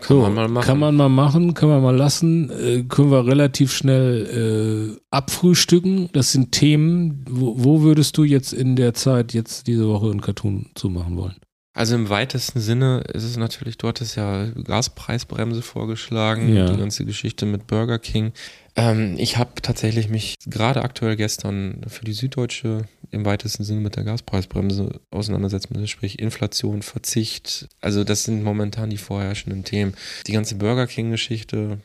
Kann 0.00 0.18
man 0.18 0.34
mal 0.34 0.48
machen. 0.48 0.64
Kann 0.66 0.78
man 0.78 0.94
mal 0.94 1.08
machen, 1.08 1.54
kann 1.54 1.68
man 1.68 1.82
mal 1.82 1.96
lassen. 1.96 2.50
Äh, 2.50 2.84
können 2.84 3.10
wir 3.10 3.26
relativ 3.26 3.72
schnell 3.72 4.94
äh, 4.94 5.00
abfrühstücken. 5.10 6.08
Das 6.12 6.30
sind 6.30 6.52
Themen. 6.52 7.24
Wo, 7.28 7.54
wo 7.56 7.82
würdest 7.82 8.16
du 8.16 8.22
jetzt 8.22 8.52
in 8.52 8.76
der 8.76 8.94
Zeit 8.94 9.34
jetzt 9.34 9.66
diese 9.66 9.88
Woche 9.88 10.10
einen 10.10 10.20
Cartoon 10.20 10.66
zu 10.76 10.88
machen 10.90 11.16
wollen? 11.16 11.36
Also 11.76 11.94
im 11.94 12.08
weitesten 12.08 12.58
Sinne 12.58 13.04
ist 13.12 13.22
es 13.24 13.36
natürlich, 13.36 13.76
dort 13.76 14.00
ist 14.00 14.14
ja 14.14 14.46
Gaspreisbremse 14.46 15.60
vorgeschlagen, 15.60 16.54
Ja. 16.54 16.70
die 16.70 16.78
ganze 16.78 17.04
Geschichte 17.04 17.44
mit 17.44 17.66
Burger 17.66 17.98
King. 17.98 18.32
Ähm, 18.76 19.16
ich 19.18 19.36
habe 19.36 19.60
tatsächlich 19.60 20.08
mich 20.08 20.36
gerade 20.46 20.82
aktuell 20.82 21.16
gestern 21.16 21.82
für 21.86 22.06
die 22.06 22.14
Süddeutsche 22.14 22.86
im 23.10 23.26
weitesten 23.26 23.62
Sinne 23.62 23.80
mit 23.80 23.96
der 23.96 24.04
Gaspreisbremse 24.04 25.00
auseinandersetzen 25.10 25.74
müssen, 25.74 25.86
sprich 25.86 26.18
Inflation, 26.18 26.80
Verzicht. 26.80 27.68
Also 27.82 28.04
das 28.04 28.24
sind 28.24 28.42
momentan 28.42 28.88
die 28.88 28.96
vorherrschenden 28.96 29.64
Themen. 29.64 29.92
Die 30.26 30.32
ganze 30.32 30.54
Burger 30.54 30.86
King-Geschichte 30.86 31.78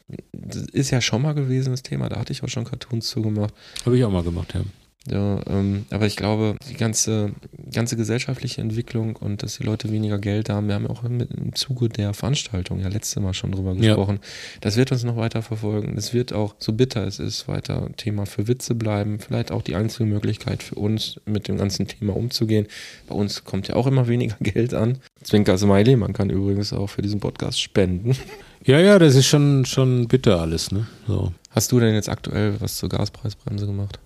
ist 0.71 0.91
ja 0.91 1.01
schon 1.01 1.21
mal 1.21 1.33
gewesen, 1.33 1.71
das 1.71 1.83
Thema. 1.83 2.07
Da 2.07 2.17
hatte 2.17 2.31
ich 2.31 2.43
auch 2.43 2.49
schon 2.49 2.63
Cartoons 2.63 3.07
zugemacht. 3.09 3.53
Habe 3.85 3.97
ich 3.97 4.05
auch 4.05 4.11
mal 4.11 4.23
gemacht, 4.23 4.53
ja. 4.53 4.61
Ja, 5.09 5.41
ähm, 5.47 5.85
aber 5.89 6.05
ich 6.05 6.15
glaube, 6.15 6.55
die 6.69 6.75
ganze, 6.75 7.31
ganze 7.71 7.97
gesellschaftliche 7.97 8.61
Entwicklung 8.61 9.15
und 9.15 9.41
dass 9.41 9.57
die 9.57 9.63
Leute 9.63 9.91
weniger 9.91 10.19
Geld 10.19 10.49
haben, 10.49 10.67
wir 10.67 10.75
haben 10.75 10.83
ja 10.83 10.91
auch 10.91 11.01
mit, 11.01 11.31
im 11.31 11.55
Zuge 11.55 11.89
der 11.89 12.13
Veranstaltung 12.13 12.79
ja 12.79 12.87
letzte 12.87 13.19
Mal 13.19 13.33
schon 13.33 13.51
drüber 13.51 13.73
gesprochen, 13.73 14.19
ja. 14.21 14.29
das 14.61 14.77
wird 14.77 14.91
uns 14.91 15.03
noch 15.03 15.17
weiter 15.17 15.41
verfolgen. 15.41 15.97
Es 15.97 16.13
wird 16.13 16.33
auch, 16.33 16.53
so 16.59 16.73
bitter 16.73 17.07
es 17.07 17.17
ist, 17.17 17.47
weiter 17.47 17.89
Thema 17.97 18.27
für 18.27 18.47
Witze 18.47 18.75
bleiben, 18.75 19.19
vielleicht 19.19 19.51
auch 19.51 19.63
die 19.63 19.75
einzige 19.75 20.05
Möglichkeit 20.05 20.61
für 20.61 20.75
uns, 20.75 21.19
mit 21.25 21.47
dem 21.47 21.57
ganzen 21.57 21.87
Thema 21.87 22.15
umzugehen. 22.15 22.67
Bei 23.07 23.15
uns 23.15 23.43
kommt 23.43 23.67
ja 23.67 23.75
auch 23.77 23.87
immer 23.87 24.07
weniger 24.07 24.35
Geld 24.39 24.75
an. 24.75 24.99
Zwinker 25.23 25.57
Smiley, 25.57 25.95
man 25.95 26.13
kann 26.13 26.29
übrigens 26.29 26.73
auch 26.73 26.87
für 26.87 27.01
diesen 27.01 27.19
Podcast 27.19 27.59
spenden. 27.59 28.15
Ja, 28.63 28.79
ja, 28.79 28.99
das 28.99 29.15
ist 29.15 29.25
schon, 29.25 29.65
schon 29.65 30.07
bitter 30.07 30.39
alles, 30.39 30.71
ne? 30.71 30.85
So. 31.07 31.33
Hast 31.49 31.71
du 31.71 31.79
denn 31.79 31.95
jetzt 31.95 32.07
aktuell 32.09 32.61
was 32.61 32.77
zur 32.77 32.89
Gaspreisbremse 32.89 33.65
gemacht? 33.65 33.99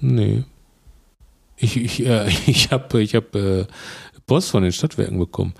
Nee. 0.00 0.44
Ich, 1.56 1.76
ich, 1.76 2.06
äh, 2.06 2.28
ich 2.46 2.70
habe 2.70 3.02
ich 3.02 3.14
hab, 3.14 3.34
äh, 3.34 3.66
Post 4.28 4.50
von 4.50 4.62
den 4.62 4.72
Stadtwerken 4.72 5.18
bekommen. 5.18 5.54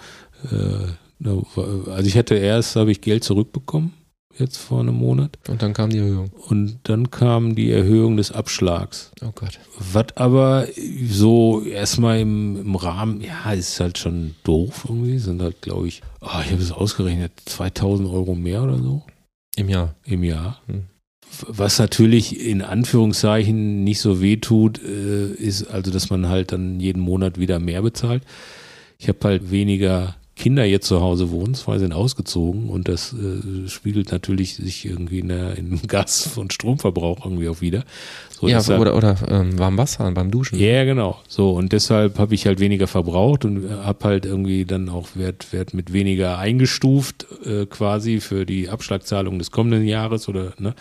Äh, 0.52 1.26
also 1.26 2.06
ich 2.06 2.16
hatte 2.16 2.36
erst, 2.36 2.76
habe 2.76 2.92
ich 2.92 3.00
Geld 3.00 3.24
zurückbekommen, 3.24 3.94
jetzt 4.38 4.56
vor 4.56 4.80
einem 4.80 4.94
Monat. 4.94 5.36
Und 5.48 5.62
dann 5.62 5.72
kam 5.72 5.90
die 5.90 5.98
Erhöhung. 5.98 6.30
Und 6.48 6.78
dann 6.84 7.10
kam 7.10 7.56
die 7.56 7.72
Erhöhung 7.72 8.16
des 8.16 8.30
Abschlags. 8.30 9.10
Oh 9.20 9.32
Gott. 9.34 9.58
Was 9.78 10.16
aber 10.16 10.68
so 11.08 11.62
erstmal 11.62 12.20
im, 12.20 12.56
im 12.60 12.76
Rahmen, 12.76 13.20
ja, 13.20 13.52
ist 13.52 13.80
halt 13.80 13.98
schon 13.98 14.36
doof 14.44 14.84
irgendwie. 14.88 15.18
Sind 15.18 15.42
halt, 15.42 15.60
glaube 15.60 15.88
ich, 15.88 16.02
oh, 16.20 16.40
ich 16.44 16.52
habe 16.52 16.62
es 16.62 16.70
ausgerechnet, 16.70 17.32
2000 17.46 18.08
Euro 18.08 18.36
mehr 18.36 18.62
oder 18.62 18.78
so. 18.78 19.02
Im 19.56 19.68
Jahr. 19.68 19.96
Im 20.04 20.22
Jahr. 20.22 20.60
Hm. 20.66 20.84
Was 21.46 21.78
natürlich 21.78 22.40
in 22.40 22.62
Anführungszeichen 22.62 23.84
nicht 23.84 24.00
so 24.00 24.20
weh 24.20 24.36
tut, 24.36 24.82
äh, 24.82 25.32
ist 25.32 25.64
also, 25.64 25.90
dass 25.90 26.10
man 26.10 26.28
halt 26.28 26.52
dann 26.52 26.80
jeden 26.80 27.00
Monat 27.00 27.38
wieder 27.38 27.58
mehr 27.58 27.82
bezahlt. 27.82 28.22
Ich 28.98 29.08
habe 29.08 29.18
halt 29.22 29.50
weniger 29.50 30.16
Kinder 30.38 30.64
jetzt 30.64 30.86
zu 30.86 31.00
Hause 31.00 31.30
wohnen, 31.30 31.54
zwei 31.54 31.78
sind 31.78 31.92
ausgezogen 31.92 32.70
und 32.70 32.88
das 32.88 33.12
äh, 33.12 33.68
spiegelt 33.68 34.12
natürlich 34.12 34.56
sich 34.56 34.86
irgendwie 34.86 35.18
in, 35.18 35.28
der, 35.28 35.58
in 35.58 35.82
Gas- 35.86 36.38
und 36.38 36.52
Stromverbrauch 36.52 37.24
irgendwie 37.24 37.48
auch 37.48 37.60
wieder. 37.60 37.84
So, 38.30 38.48
ja, 38.48 38.58
deshalb, 38.58 38.80
oder, 38.80 38.96
oder 38.96 39.16
ähm, 39.28 39.58
warm 39.58 39.76
Wasser 39.76 40.10
beim 40.12 40.30
Duschen. 40.30 40.58
Ja, 40.58 40.84
genau. 40.84 41.20
So, 41.28 41.50
und 41.50 41.72
deshalb 41.72 42.18
habe 42.18 42.34
ich 42.34 42.46
halt 42.46 42.60
weniger 42.60 42.86
verbraucht 42.86 43.44
und 43.44 43.68
habe 43.68 44.04
halt 44.04 44.24
irgendwie 44.26 44.64
dann 44.64 44.88
auch 44.88 45.08
Wert, 45.14 45.52
Wert 45.52 45.74
mit 45.74 45.92
weniger 45.92 46.38
eingestuft, 46.38 47.26
äh, 47.44 47.66
quasi 47.66 48.20
für 48.20 48.46
die 48.46 48.68
Abschlagzahlung 48.68 49.38
des 49.38 49.50
kommenden 49.50 49.86
Jahres 49.86 50.28
oder 50.28 50.54
ne. 50.58 50.74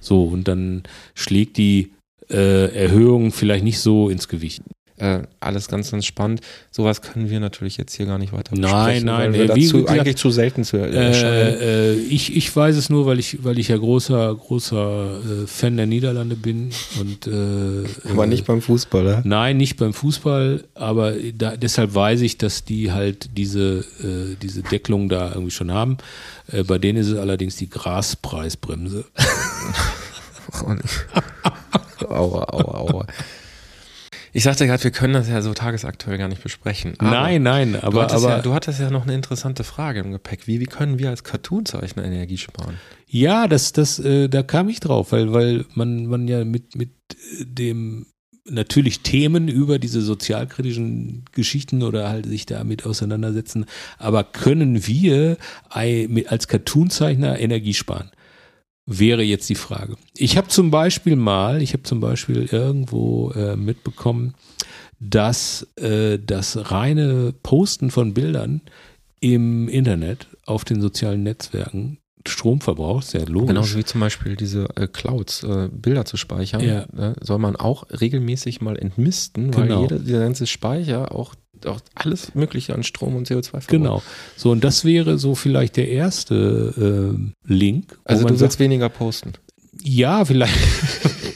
So, 0.00 0.24
und 0.24 0.48
dann 0.48 0.84
schlägt 1.14 1.58
die 1.58 1.92
äh, 2.30 2.74
Erhöhung 2.74 3.30
vielleicht 3.30 3.64
nicht 3.64 3.80
so 3.80 4.08
ins 4.08 4.28
Gewicht. 4.28 4.62
Äh, 5.02 5.22
alles 5.40 5.66
ganz, 5.66 5.90
ganz 5.90 6.06
spannend. 6.06 6.42
Sowas 6.70 7.02
können 7.02 7.28
wir 7.28 7.40
natürlich 7.40 7.76
jetzt 7.76 7.92
hier 7.92 8.06
gar 8.06 8.18
nicht 8.18 8.32
weiter 8.32 8.54
besprechen. 8.54 8.70
Nein, 8.70 9.04
nein, 9.04 9.32
weil 9.32 9.40
wir 9.40 9.46
dazu 9.48 9.78
gesagt, 9.78 9.90
eigentlich 9.90 10.16
zu 10.16 10.30
selten 10.30 10.62
zu 10.62 10.76
äh, 10.76 11.90
äh, 11.90 11.94
ich, 11.94 12.36
ich 12.36 12.54
weiß 12.54 12.76
es 12.76 12.88
nur, 12.88 13.04
weil 13.04 13.18
ich, 13.18 13.42
weil 13.42 13.58
ich 13.58 13.66
ja 13.66 13.76
großer, 13.76 14.32
großer 14.32 15.42
äh, 15.42 15.46
Fan 15.48 15.76
der 15.76 15.86
Niederlande 15.86 16.36
bin. 16.36 16.70
Und, 17.00 17.26
äh, 17.26 18.10
aber 18.12 18.28
nicht 18.28 18.46
beim 18.46 18.62
Fußball, 18.62 19.02
oder? 19.02 19.22
Nein, 19.24 19.56
nicht 19.56 19.76
beim 19.76 19.92
Fußball, 19.92 20.62
aber 20.76 21.14
da, 21.36 21.56
deshalb 21.56 21.96
weiß 21.96 22.20
ich, 22.20 22.38
dass 22.38 22.64
die 22.64 22.92
halt 22.92 23.36
diese, 23.36 23.84
äh, 24.04 24.36
diese 24.40 24.62
Deckelung 24.62 25.08
da 25.08 25.30
irgendwie 25.30 25.50
schon 25.50 25.72
haben. 25.72 25.96
Äh, 26.46 26.62
bei 26.62 26.78
denen 26.78 27.00
ist 27.00 27.08
es 27.08 27.18
allerdings 27.18 27.56
die 27.56 27.68
Graspreisbremse. 27.68 29.04
aua, 32.08 32.44
aua, 32.44 32.78
aua. 32.78 33.06
Ich 34.34 34.44
sagte 34.44 34.66
gerade, 34.66 34.82
wir 34.82 34.90
können 34.90 35.12
das 35.12 35.28
ja 35.28 35.42
so 35.42 35.52
tagesaktuell 35.52 36.16
gar 36.16 36.28
nicht 36.28 36.42
besprechen. 36.42 36.94
nein, 37.00 37.42
nein, 37.42 37.76
aber. 37.76 37.90
Du 37.90 38.02
hattest, 38.02 38.24
aber 38.24 38.36
ja, 38.36 38.42
du 38.42 38.54
hattest 38.54 38.80
ja 38.80 38.90
noch 38.90 39.02
eine 39.02 39.14
interessante 39.14 39.62
Frage 39.62 40.00
im 40.00 40.12
Gepäck. 40.12 40.46
Wie, 40.46 40.58
wie 40.58 40.66
können 40.66 40.98
wir 40.98 41.10
als 41.10 41.22
Cartoonzeichner 41.22 42.04
Energie 42.04 42.38
sparen? 42.38 42.78
Ja, 43.06 43.46
das, 43.46 43.72
das, 43.72 43.98
äh, 43.98 44.28
da 44.28 44.42
kam 44.42 44.70
ich 44.70 44.80
drauf, 44.80 45.12
weil, 45.12 45.34
weil 45.34 45.66
man, 45.74 46.06
man 46.06 46.28
ja 46.28 46.46
mit, 46.46 46.76
mit 46.76 46.90
dem 47.40 48.06
natürlich 48.44 49.00
Themen 49.00 49.48
über 49.48 49.78
diese 49.78 50.00
sozialkritischen 50.00 51.24
Geschichten 51.32 51.82
oder 51.82 52.08
halt 52.08 52.26
sich 52.26 52.46
damit 52.46 52.86
auseinandersetzen, 52.86 53.66
aber 53.98 54.24
können 54.24 54.86
wir 54.86 55.36
als 55.68 56.48
Cartoonzeichner 56.48 57.38
Energie 57.38 57.74
sparen? 57.74 58.10
Wäre 58.98 59.22
jetzt 59.22 59.48
die 59.48 59.54
Frage. 59.54 59.96
Ich 60.16 60.36
habe 60.36 60.48
zum 60.48 60.70
Beispiel 60.70 61.16
mal, 61.16 61.62
ich 61.62 61.72
habe 61.72 61.82
zum 61.82 62.00
Beispiel 62.00 62.48
irgendwo 62.50 63.30
äh, 63.32 63.56
mitbekommen, 63.56 64.34
dass 65.00 65.66
äh, 65.76 66.18
das 66.24 66.70
reine 66.70 67.34
Posten 67.42 67.90
von 67.90 68.14
Bildern 68.14 68.60
im 69.20 69.68
Internet 69.68 70.26
auf 70.46 70.64
den 70.64 70.80
sozialen 70.80 71.22
Netzwerken 71.22 71.98
Strom 72.26 72.60
verbraucht, 72.60 73.06
sehr 73.08 73.26
logisch. 73.26 73.48
Genauso 73.48 73.76
wie 73.78 73.84
zum 73.84 74.00
Beispiel 74.00 74.36
diese 74.36 74.68
äh, 74.76 74.86
Clouds, 74.86 75.42
äh, 75.42 75.68
Bilder 75.72 76.04
zu 76.04 76.16
speichern, 76.16 76.60
ja. 76.62 76.86
Ne, 76.92 77.16
soll 77.20 77.38
man 77.38 77.56
auch 77.56 77.84
regelmäßig 77.90 78.60
mal 78.60 78.78
entmisten, 78.78 79.52
weil 79.56 79.64
Genau. 79.66 79.82
jeder, 79.82 79.98
dieser 79.98 80.20
ganze 80.20 80.46
Speicher 80.46 81.12
auch, 81.12 81.34
auch 81.66 81.80
alles 81.94 82.34
Mögliche 82.34 82.74
an 82.74 82.82
Strom 82.82 83.16
und 83.16 83.28
CO2 83.28 83.42
verbraucht. 83.42 83.68
Genau. 83.68 84.02
So, 84.36 84.50
und 84.50 84.64
das 84.64 84.84
wäre 84.84 85.18
so 85.18 85.34
vielleicht 85.34 85.76
der 85.76 85.88
erste 85.88 87.14
äh, 87.46 87.52
Link. 87.52 87.98
Also 88.04 88.26
du 88.26 88.38
willst 88.38 88.58
weniger 88.58 88.88
posten. 88.88 89.32
ja, 89.82 90.24
vielleicht. 90.24 90.54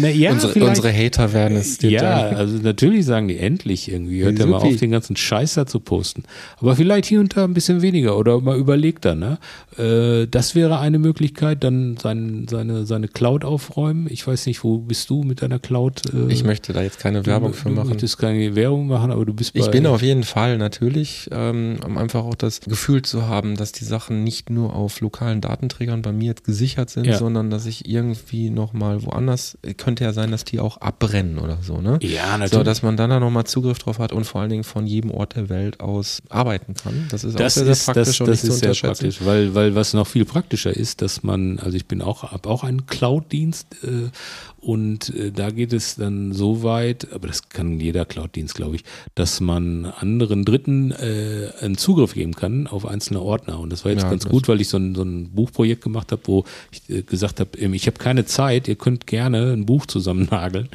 Na, 0.00 0.08
ja, 0.08 0.32
unsere, 0.32 0.64
unsere 0.64 0.92
Hater 0.92 1.32
werden 1.32 1.56
es 1.56 1.78
dir 1.78 1.90
Ja, 1.90 2.02
danken. 2.22 2.36
also 2.36 2.56
natürlich 2.58 3.04
sagen 3.06 3.28
die 3.28 3.38
endlich 3.38 3.90
irgendwie. 3.90 4.22
Hört 4.22 4.38
ja 4.38 4.46
mal 4.46 4.58
auf, 4.58 4.76
den 4.76 4.90
ganzen 4.90 5.16
Scheiß 5.16 5.54
da 5.54 5.66
zu 5.66 5.80
posten. 5.80 6.24
Aber 6.58 6.76
vielleicht 6.76 7.06
hier 7.06 7.20
und 7.20 7.36
da 7.36 7.44
ein 7.44 7.54
bisschen 7.54 7.82
weniger 7.82 8.16
oder 8.18 8.40
mal 8.40 8.58
überlegt 8.58 9.04
dann, 9.04 9.18
ne? 9.18 9.38
Äh, 9.78 10.26
das 10.28 10.54
wäre 10.54 10.78
eine 10.78 10.98
Möglichkeit, 10.98 11.64
dann 11.64 11.96
sein, 11.96 12.46
seine, 12.50 12.86
seine 12.86 13.08
Cloud 13.08 13.44
aufräumen. 13.44 14.06
Ich 14.10 14.26
weiß 14.26 14.46
nicht, 14.46 14.62
wo 14.64 14.78
bist 14.78 15.08
du 15.10 15.22
mit 15.22 15.42
deiner 15.42 15.58
Cloud? 15.58 16.02
Äh, 16.12 16.32
Ich 16.32 16.44
möchte 16.44 16.72
da 16.72 16.82
jetzt 16.82 16.98
keine 16.98 17.24
Werbung 17.26 17.52
für 17.54 17.68
Du 17.70 17.74
machen. 17.74 17.88
möchtest 17.88 18.18
keine 18.18 18.54
Werbung 18.54 18.86
machen, 18.88 19.10
aber 19.10 19.24
du 19.24 19.32
bist 19.34 19.54
bei. 19.54 19.60
Ich 19.60 19.70
bin 19.70 19.86
auf 19.86 20.02
jeden 20.02 20.24
Fall 20.24 20.58
natürlich, 20.58 21.28
ähm, 21.32 21.76
um 21.86 21.96
einfach 21.98 22.24
auch 22.24 22.34
das 22.34 22.60
Gefühl 22.60 23.02
zu 23.02 23.26
haben, 23.26 23.56
dass 23.56 23.72
die 23.72 23.84
Sachen 23.84 24.24
nicht 24.24 24.50
nur 24.50 24.74
auf 24.74 25.00
lokalen 25.00 25.40
Datenträgern 25.40 26.02
bei 26.02 26.12
mir 26.12 26.26
jetzt 26.26 26.44
gesichert 26.44 26.90
sind, 26.90 27.06
Ja. 27.06 27.16
sondern 27.18 27.50
dass 27.50 27.66
ich 27.66 27.88
irgendwie 27.88 28.50
nochmal 28.50 29.02
woanders, 29.04 29.58
könnte 29.80 30.04
ja 30.04 30.12
sein, 30.12 30.30
dass 30.30 30.44
die 30.44 30.60
auch 30.60 30.76
abbrennen 30.76 31.38
oder 31.38 31.58
so, 31.62 31.80
ne? 31.80 31.98
Ja, 32.02 32.32
natürlich. 32.32 32.52
So, 32.52 32.62
dass 32.62 32.82
man 32.82 32.96
dann 32.96 33.10
da 33.10 33.18
nochmal 33.18 33.44
Zugriff 33.44 33.78
drauf 33.78 33.98
hat 33.98 34.12
und 34.12 34.24
vor 34.24 34.40
allen 34.40 34.50
Dingen 34.50 34.64
von 34.64 34.86
jedem 34.86 35.10
Ort 35.10 35.34
der 35.34 35.48
Welt 35.48 35.80
aus 35.80 36.22
arbeiten 36.28 36.74
kann. 36.74 37.06
Das 37.10 37.24
ist 37.24 37.40
das 37.40 37.58
auch 37.58 37.62
sehr, 37.62 37.72
ist, 37.72 37.84
sehr 37.84 37.94
praktisch 37.94 38.18
das, 38.18 38.20
und 38.20 38.28
das 38.28 38.42
nicht 38.42 38.52
ist 38.52 38.60
zu 38.60 38.74
sehr 38.74 38.88
praktisch, 38.88 39.24
weil, 39.24 39.54
weil 39.54 39.74
was 39.74 39.94
noch 39.94 40.06
viel 40.06 40.24
praktischer 40.24 40.74
ist, 40.74 41.02
dass 41.02 41.22
man, 41.22 41.58
also 41.58 41.76
ich 41.76 41.86
bin 41.86 42.02
auch, 42.02 42.30
habe 42.30 42.48
auch 42.48 42.62
einen 42.62 42.86
Cloud-Dienst 42.86 43.66
äh, 43.82 44.10
und 44.60 45.14
äh, 45.14 45.32
da 45.32 45.50
geht 45.50 45.72
es 45.72 45.96
dann 45.96 46.32
so 46.32 46.62
weit, 46.62 47.12
aber 47.12 47.28
das 47.28 47.48
kann 47.48 47.80
jeder 47.80 48.04
Cloud-Dienst, 48.04 48.54
glaube 48.54 48.76
ich, 48.76 48.84
dass 49.14 49.40
man 49.40 49.86
anderen 49.86 50.44
Dritten 50.44 50.90
äh, 50.92 51.48
einen 51.60 51.78
Zugriff 51.78 52.14
geben 52.14 52.34
kann 52.34 52.66
auf 52.66 52.86
einzelne 52.86 53.22
Ordner. 53.22 53.58
Und 53.58 53.72
das 53.72 53.84
war 53.84 53.92
jetzt 53.92 54.02
Ja, 54.02 54.10
ganz 54.10 54.28
gut, 54.28 54.48
weil 54.48 54.60
ich 54.60 54.68
so 54.68 54.76
ein, 54.76 54.94
so 54.94 55.02
ein 55.02 55.30
Buchprojekt 55.30 55.82
gemacht 55.82 56.12
habe, 56.12 56.22
wo 56.26 56.44
ich 56.70 56.90
äh, 56.90 57.02
gesagt 57.02 57.40
habe, 57.40 57.56
ähm, 57.58 57.72
ich 57.72 57.86
habe 57.86 57.98
keine 57.98 58.26
Zeit, 58.26 58.68
ihr 58.68 58.76
könnt 58.76 59.06
gerne 59.06 59.52
ein 59.52 59.64
Buch 59.64 59.86
zusammennageln, 59.86 60.68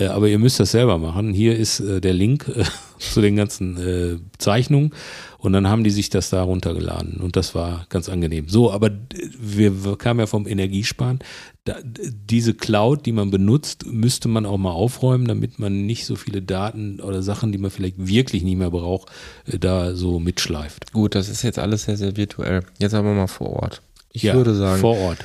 äh, 0.00 0.06
aber 0.06 0.28
ihr 0.28 0.38
müsst 0.38 0.58
das 0.58 0.72
selber 0.72 0.98
machen. 0.98 1.32
Hier 1.32 1.56
ist 1.56 1.80
äh, 1.80 2.00
der 2.00 2.14
Link 2.14 2.48
äh, 2.48 2.64
zu 2.98 3.20
den 3.20 3.36
ganzen 3.36 3.76
äh, 3.76 4.18
Zeichnungen. 4.38 4.92
Und 5.40 5.54
dann 5.54 5.68
haben 5.68 5.84
die 5.84 5.90
sich 5.90 6.10
das 6.10 6.28
da 6.28 6.42
runtergeladen 6.42 7.14
und 7.20 7.34
das 7.34 7.54
war 7.54 7.86
ganz 7.88 8.10
angenehm. 8.10 8.48
So, 8.48 8.70
aber 8.70 8.90
wir, 9.38 9.84
wir 9.84 9.96
kamen 9.96 10.20
ja 10.20 10.26
vom 10.26 10.46
Energiesparen. 10.46 11.20
Da, 11.64 11.76
diese 11.82 12.52
Cloud, 12.52 13.06
die 13.06 13.12
man 13.12 13.30
benutzt, 13.30 13.86
müsste 13.86 14.28
man 14.28 14.44
auch 14.44 14.58
mal 14.58 14.72
aufräumen, 14.72 15.26
damit 15.26 15.58
man 15.58 15.86
nicht 15.86 16.04
so 16.04 16.14
viele 16.14 16.42
Daten 16.42 17.00
oder 17.00 17.22
Sachen, 17.22 17.52
die 17.52 17.58
man 17.58 17.70
vielleicht 17.70 17.96
wirklich 17.98 18.42
nicht 18.42 18.58
mehr 18.58 18.70
braucht, 18.70 19.10
äh, 19.46 19.58
da 19.58 19.94
so 19.94 20.20
mitschleift. 20.20 20.92
Gut, 20.92 21.14
das 21.14 21.30
ist 21.30 21.42
jetzt 21.42 21.58
alles 21.58 21.84
sehr, 21.84 21.96
sehr 21.96 22.16
virtuell. 22.18 22.62
Jetzt 22.78 22.94
aber 22.94 23.14
mal 23.14 23.26
vor 23.26 23.50
Ort. 23.62 23.80
Ich 24.12 24.22
Ja, 24.22 24.34
würde 24.34 24.54
sagen, 24.54 24.80
Vor 24.80 24.98
Ort. 24.98 25.24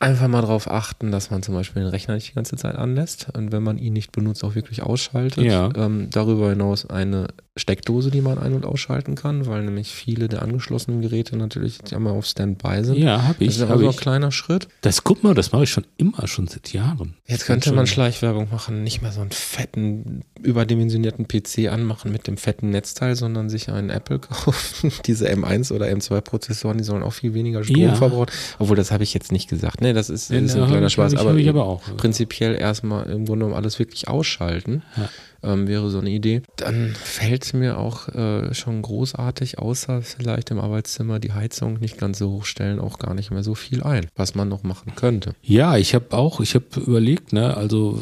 Einfach 0.00 0.28
mal 0.28 0.42
darauf 0.42 0.70
achten, 0.70 1.10
dass 1.10 1.30
man 1.30 1.42
zum 1.42 1.54
Beispiel 1.54 1.82
den 1.82 1.90
Rechner 1.90 2.14
nicht 2.14 2.28
die 2.30 2.34
ganze 2.34 2.54
Zeit 2.56 2.76
anlässt 2.76 3.28
und 3.36 3.50
wenn 3.50 3.64
man 3.64 3.78
ihn 3.78 3.94
nicht 3.94 4.12
benutzt, 4.12 4.44
auch 4.44 4.54
wirklich 4.54 4.82
ausschaltet. 4.82 5.44
Ja. 5.44 5.70
Ähm, 5.74 6.08
darüber 6.10 6.50
hinaus 6.50 6.86
eine 6.86 7.28
Steckdose, 7.58 8.10
die 8.10 8.20
man 8.20 8.38
ein- 8.38 8.54
und 8.54 8.64
ausschalten 8.64 9.14
kann, 9.14 9.46
weil 9.46 9.62
nämlich 9.64 9.88
viele 9.88 10.28
der 10.28 10.42
angeschlossenen 10.42 11.00
Geräte 11.02 11.36
natürlich 11.36 11.78
ja 11.90 11.98
mal 11.98 12.10
auf 12.12 12.24
Standby 12.26 12.84
sind. 12.84 12.98
Ja, 12.98 13.22
habe 13.24 13.36
ich. 13.44 13.48
Das 13.48 13.56
ist 13.56 13.70
also 13.70 13.88
ein 13.88 13.96
kleiner 13.96 14.30
Schritt. 14.32 14.68
Das 14.80 15.04
guck 15.04 15.22
mal, 15.24 15.34
das 15.34 15.52
mache 15.52 15.64
ich 15.64 15.70
schon 15.70 15.84
immer, 15.96 16.26
schon 16.26 16.46
seit 16.48 16.72
Jahren. 16.72 17.14
Jetzt 17.26 17.44
könnte 17.46 17.72
man 17.72 17.86
Schleichwerbung 17.86 18.48
machen, 18.50 18.82
nicht 18.82 19.02
mehr 19.02 19.12
so 19.12 19.20
einen 19.20 19.30
fetten, 19.30 20.22
überdimensionierten 20.42 21.26
PC 21.28 21.68
anmachen 21.70 22.12
mit 22.12 22.26
dem 22.26 22.36
fetten 22.36 22.70
Netzteil, 22.70 23.16
sondern 23.16 23.48
sich 23.48 23.70
einen 23.70 23.90
Apple 23.90 24.18
kaufen. 24.20 24.92
Diese 25.06 25.28
M1 25.28 25.72
oder 25.72 25.86
M2 25.86 26.20
Prozessoren, 26.20 26.78
die 26.78 26.84
sollen 26.84 27.02
auch 27.02 27.12
viel 27.12 27.34
weniger 27.34 27.64
Strom 27.64 27.80
Ja. 27.80 27.94
verbrauchen. 27.94 28.30
Obwohl, 28.58 28.76
das 28.76 28.90
habe 28.90 29.02
ich 29.04 29.14
jetzt 29.14 29.32
nicht 29.32 29.48
gesagt. 29.48 29.80
Nee, 29.80 29.92
das 29.92 30.10
ist, 30.10 30.30
Ja, 30.30 30.38
ist 30.38 30.54
ein 30.56 30.66
kleiner 30.66 30.90
Spaß. 30.90 31.12
ich- 31.12 31.18
aber, 31.18 31.30
aber 31.48 31.64
auch. 31.64 31.82
prinzipiell 31.96 32.54
erstmal 32.54 33.04
im 33.10 33.24
Grunde 33.26 33.44
genommen 33.46 33.54
alles 33.54 33.78
wirklich 33.78 34.08
ausschalten. 34.08 34.82
Ja. 34.96 35.08
Ähm, 35.42 35.68
wäre 35.68 35.88
so 35.90 35.98
eine 35.98 36.10
Idee. 36.10 36.42
Dann 36.56 36.94
fällt 36.94 37.54
mir 37.54 37.78
auch 37.78 38.08
äh, 38.08 38.52
schon 38.54 38.82
großartig, 38.82 39.58
außer 39.58 40.02
vielleicht 40.02 40.50
im 40.50 40.58
Arbeitszimmer 40.58 41.20
die 41.20 41.32
Heizung 41.32 41.78
nicht 41.78 41.96
ganz 41.96 42.18
so 42.18 42.30
hochstellen, 42.30 42.80
auch 42.80 42.98
gar 42.98 43.14
nicht 43.14 43.30
mehr 43.30 43.44
so 43.44 43.54
viel 43.54 43.82
ein, 43.82 44.06
was 44.16 44.34
man 44.34 44.48
noch 44.48 44.64
machen 44.64 44.94
könnte. 44.96 45.34
Ja, 45.42 45.76
ich 45.76 45.94
habe 45.94 46.16
auch, 46.16 46.40
ich 46.40 46.54
habe 46.54 46.66
überlegt, 46.84 47.32
ne, 47.32 47.56
also 47.56 48.00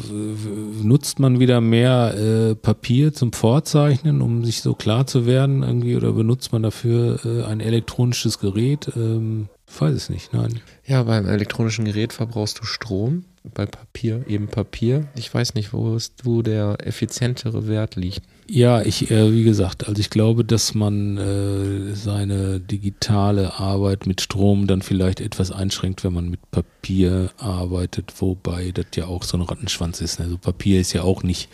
nutzt 0.81 1.19
man 1.19 1.39
wieder 1.39 1.61
mehr 1.61 2.15
äh, 2.17 2.55
Papier 2.55 3.13
zum 3.13 3.33
Vorzeichnen, 3.33 4.21
um 4.21 4.43
sich 4.43 4.61
so 4.61 4.73
klar 4.73 5.05
zu 5.05 5.27
werden 5.27 5.61
irgendwie, 5.61 5.95
oder 5.95 6.13
benutzt 6.13 6.51
man 6.51 6.63
dafür 6.63 7.19
äh, 7.23 7.43
ein 7.43 7.59
elektronisches 7.59 8.39
Gerät? 8.39 8.91
Ähm, 8.95 9.49
ich 9.69 9.81
weiß 9.81 9.93
es 9.93 10.09
nicht, 10.09 10.33
nein. 10.33 10.59
Ja, 10.85 11.03
beim 11.03 11.27
elektronischen 11.27 11.85
Gerät 11.85 12.13
verbrauchst 12.13 12.59
du 12.59 12.63
Strom, 12.63 13.25
bei 13.53 13.65
Papier 13.65 14.23
eben 14.27 14.47
Papier. 14.47 15.07
Ich 15.15 15.33
weiß 15.33 15.53
nicht, 15.53 15.73
wo, 15.73 15.95
es, 15.95 16.13
wo 16.23 16.41
der 16.41 16.77
effizientere 16.85 17.67
Wert 17.67 17.95
liegt. 17.95 18.21
Ja, 18.49 18.81
ich, 18.81 19.11
äh, 19.11 19.33
wie 19.33 19.43
gesagt, 19.43 19.87
also 19.87 19.99
ich 19.99 20.09
glaube, 20.09 20.45
dass 20.45 20.73
man 20.73 21.17
äh, 21.17 21.95
seine 21.95 22.59
digitale 22.61 23.59
Arbeit 23.59 24.05
mit 24.05 24.21
Strom 24.21 24.67
dann 24.67 24.81
vielleicht 24.81 25.19
etwas 25.19 25.51
einschränkt, 25.51 26.03
wenn 26.03 26.13
man 26.13 26.29
mit 26.29 26.49
Papier 26.49 27.31
arbeitet, 27.37 28.13
wobei 28.19 28.71
das 28.71 28.85
ja 28.95 29.05
auch 29.05 29.23
so 29.23 29.37
ein 29.37 29.41
Rattenschwanz 29.41 29.99
ist. 29.99 30.21
Also 30.21 30.37
Papier 30.37 30.79
ist 30.79 30.93
ja 30.93 31.01
auch 31.01 31.23
nicht, 31.23 31.49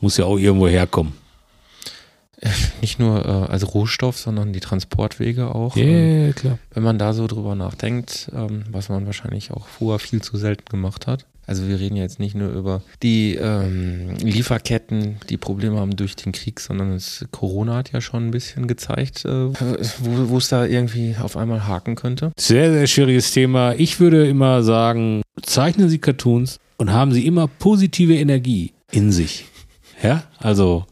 muss 0.00 0.18
ja 0.18 0.26
auch 0.26 0.38
irgendwo 0.38 0.68
herkommen. 0.68 1.14
Nicht 2.80 2.98
nur 2.98 3.24
äh, 3.24 3.28
als 3.52 3.74
Rohstoff, 3.74 4.18
sondern 4.18 4.52
die 4.52 4.60
Transportwege 4.60 5.54
auch. 5.54 5.76
Ja, 5.76 5.84
Ähm, 5.84 6.34
klar. 6.34 6.58
wenn 6.72 6.82
man 6.82 6.98
da 6.98 7.12
so 7.12 7.26
drüber 7.26 7.54
nachdenkt, 7.54 8.30
ähm, 8.34 8.64
was 8.70 8.88
man 8.88 9.06
wahrscheinlich 9.06 9.50
auch 9.50 9.66
vorher 9.66 9.98
viel 9.98 10.20
zu 10.22 10.36
selten 10.36 10.66
gemacht 10.70 11.06
hat. 11.06 11.24
Also 11.48 11.68
wir 11.68 11.78
reden 11.78 11.94
ja 11.94 12.02
jetzt 12.02 12.18
nicht 12.18 12.34
nur 12.34 12.50
über 12.50 12.82
die 13.04 13.36
ähm, 13.36 14.16
Lieferketten, 14.18 15.18
die 15.30 15.36
Probleme 15.36 15.78
haben 15.78 15.94
durch 15.94 16.16
den 16.16 16.32
Krieg, 16.32 16.58
sondern 16.58 16.92
es, 16.92 17.24
Corona 17.30 17.76
hat 17.76 17.92
ja 17.92 18.00
schon 18.00 18.26
ein 18.26 18.30
bisschen 18.32 18.66
gezeigt, 18.66 19.24
äh, 19.24 19.50
wo 20.00 20.38
es 20.38 20.48
da 20.48 20.64
irgendwie 20.66 21.14
auf 21.20 21.36
einmal 21.36 21.66
haken 21.66 21.94
könnte. 21.94 22.32
Sehr, 22.36 22.72
sehr 22.72 22.86
schwieriges 22.88 23.30
Thema. 23.30 23.74
Ich 23.78 24.00
würde 24.00 24.26
immer 24.28 24.64
sagen, 24.64 25.22
zeichnen 25.42 25.88
Sie 25.88 25.98
Cartoons 25.98 26.58
und 26.78 26.92
haben 26.92 27.12
Sie 27.12 27.24
immer 27.24 27.46
positive 27.46 28.14
Energie 28.16 28.72
in 28.90 29.12
sich. 29.12 29.44
Ja, 30.02 30.24
also 30.38 30.84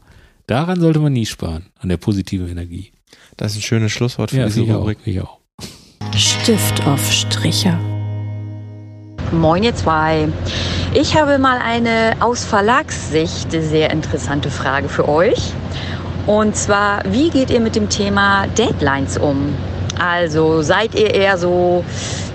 daran 0.47 0.79
sollte 0.79 0.99
man 0.99 1.13
nie 1.13 1.25
sparen, 1.25 1.65
an 1.79 1.89
der 1.89 1.97
positiven 1.97 2.47
Energie. 2.49 2.91
Das 3.37 3.51
ist 3.53 3.59
ein 3.59 3.61
schönes 3.61 3.91
Schlusswort 3.91 4.31
für 4.31 4.37
Ja, 4.37 4.45
diese 4.45 4.61
auch, 4.75 4.81
Rubrik. 4.81 4.99
ich 5.05 5.21
auch. 5.21 5.39
Stift 6.15 6.85
auf 6.87 7.11
Stricher. 7.11 7.77
Moin 9.31 9.63
ihr 9.63 9.75
zwei. 9.75 10.29
Ich 10.93 11.19
habe 11.19 11.39
mal 11.39 11.57
eine 11.57 12.15
aus 12.19 12.45
Verlagssicht 12.45 13.51
sehr 13.51 13.89
interessante 13.89 14.49
Frage 14.49 14.87
für 14.87 15.09
euch. 15.09 15.51
Und 16.27 16.55
zwar, 16.55 17.03
wie 17.11 17.29
geht 17.29 17.49
ihr 17.49 17.59
mit 17.59 17.75
dem 17.75 17.89
Thema 17.89 18.47
Deadlines 18.47 19.17
um? 19.17 19.53
Also 19.99 20.61
seid 20.61 20.95
ihr 20.95 21.13
eher 21.13 21.37
so, 21.37 21.83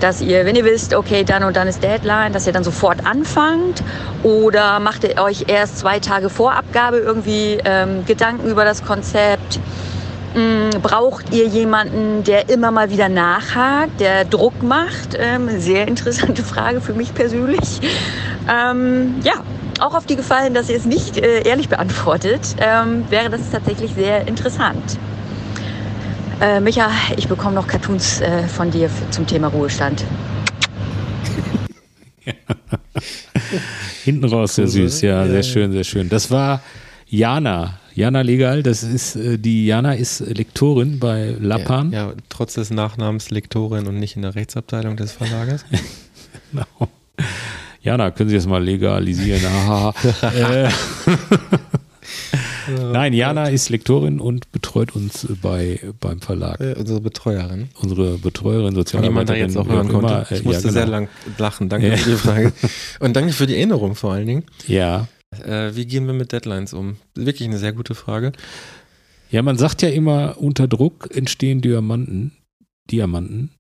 dass 0.01 0.21
ihr, 0.21 0.47
wenn 0.47 0.57
ihr 0.57 0.65
wisst, 0.65 0.95
okay, 0.95 1.25
dann 1.25 1.45
und 1.45 1.57
dann 1.57 1.69
ist 1.69 1.83
Deadline, 1.83 2.33
dass 2.33 2.47
ihr 2.47 2.53
dann 2.53 2.65
sofort 2.65 3.07
anfangt? 3.07 3.83
Oder 4.23 4.81
macht 4.81 5.05
ihr 5.05 5.21
euch 5.23 5.45
erst 5.49 5.79
zwei 5.79 5.99
Tage 5.99 6.31
vor 6.31 6.55
Abgabe 6.55 6.99
irgendwie 6.99 7.59
ähm, 7.65 8.05
Gedanken 8.07 8.49
über 8.49 8.65
das 8.65 8.85
Konzept? 8.85 9.61
Mm, 10.35 10.81
Braucht 10.83 11.33
ihr 11.35 11.47
jemanden, 11.47 12.23
der 12.23 12.49
immer 12.49 12.71
mal 12.71 12.91
wieder 12.91 13.09
nachhakt, 13.09 14.01
der 14.01 14.25
Druck 14.25 14.63
macht? 14.63 15.17
Ähm, 15.19 15.49
sehr 15.61 15.89
interessante 15.89 16.43
Frage 16.45 16.81
für 16.81 16.93
mich 16.93 17.13
persönlich. 17.15 17.81
Ähm, 18.49 19.17
ja, 19.25 19.35
auch 19.81 19.95
auf 19.95 20.07
die 20.07 20.17
gefallen, 20.17 20.55
dass 20.55 20.69
ihr 20.69 20.77
es 20.77 20.85
nicht 20.85 21.17
äh, 21.17 21.43
ehrlich 21.43 21.69
beantwortet, 21.69 22.41
ähm, 22.61 23.05
wäre 23.11 23.31
das 23.31 23.51
tatsächlich 23.51 23.95
sehr 23.95 24.29
interessant. 24.29 24.99
Äh, 26.41 26.59
Micha, 26.59 26.91
ich 27.19 27.29
bekomme 27.29 27.55
noch 27.55 27.67
Cartoons 27.67 28.23
äh, 28.23 28.49
von 28.49 28.71
dir 28.71 28.89
zum 29.11 29.27
Thema 29.27 29.49
Ruhestand. 29.49 30.05
Hinten 34.05 34.25
raus 34.25 34.55
sehr 34.55 34.67
süß, 34.67 35.03
ja, 35.03 35.27
sehr 35.27 35.43
schön, 35.43 35.73
sehr 35.73 35.85
schön. 35.85 36.09
Das 36.09 36.31
war 36.31 36.63
Jana. 37.07 37.79
Jana 37.95 38.23
Legal, 38.23 38.63
das 38.63 38.83
ist, 38.83 39.17
äh, 39.17 39.37
die 39.39 39.67
Jana 39.67 39.93
ist 39.93 40.21
Lektorin 40.21 40.99
bei 40.99 41.37
Lappan. 41.39 41.93
Ja, 41.93 42.07
ja, 42.09 42.15
trotz 42.31 42.55
des 42.55 42.71
Nachnamens 42.71 43.29
Lektorin 43.29 43.87
und 43.87 43.99
nicht 43.99 44.17
in 44.17 44.23
der 44.23 44.35
Rechtsabteilung 44.35 44.97
des 44.97 45.13
Verlages. 45.13 45.65
Genau. 46.53 46.89
Jana, 47.81 48.11
können 48.11 48.29
Sie 48.29 48.35
das 48.35 48.47
mal 48.47 48.63
legalisieren? 48.63 49.41
Äh, 50.23 50.69
Nein, 52.93 53.13
Jana 53.13 53.49
ist 53.49 53.69
Lektorin 53.71 54.21
und 54.21 54.51
betreut 54.53 54.95
uns 54.95 55.27
bei, 55.43 55.81
beim 56.01 56.21
Verlag. 56.21 56.61
Äh, 56.61 56.75
unsere 56.79 57.01
Betreuerin. 57.01 57.69
Unsere 57.81 58.19
Betreuerin, 58.19 58.75
Wenn 58.77 59.03
jemand 59.03 59.29
da 59.29 59.35
Sozialarbeiterin. 59.35 59.41
jetzt 59.41 59.57
auch 59.57 59.69
hören 59.69 59.89
immer. 59.91 60.01
konnte. 60.01 60.35
Äh, 60.35 60.39
Ich 60.39 60.45
musste 60.45 60.69
ja, 60.69 60.73
sehr 60.73 60.85
genau. 60.85 60.97
lang 60.97 61.09
lachen. 61.39 61.69
Danke 61.69 61.89
Ja. 61.89 61.97
für 61.97 62.11
die 62.11 62.17
Frage. 62.17 62.53
Und 63.01 63.15
danke 63.17 63.33
für 63.33 63.47
die 63.47 63.57
Erinnerung 63.57 63.95
vor 63.95 64.13
allen 64.13 64.27
Dingen. 64.27 64.45
Ja. 64.67 65.09
Äh, 65.45 65.77
wie 65.77 65.87
gehen 65.87 66.07
wir 66.07 66.13
mit 66.15 66.33
Deadlines 66.33 66.73
um? 66.75 66.97
Wirklich 67.15 67.49
eine 67.49 67.59
sehr 67.59 67.73
gute 67.73 67.95
Frage. 67.95 68.33
Ja, 69.31 69.43
man 69.43 69.57
sagt 69.59 69.83
ja 69.83 69.89
immer, 69.89 70.37
unter 70.39 70.67
Druck 70.67 71.09
entstehen 71.15 71.61
Diamanten. 71.61 72.33
Diamanten. 72.91 73.51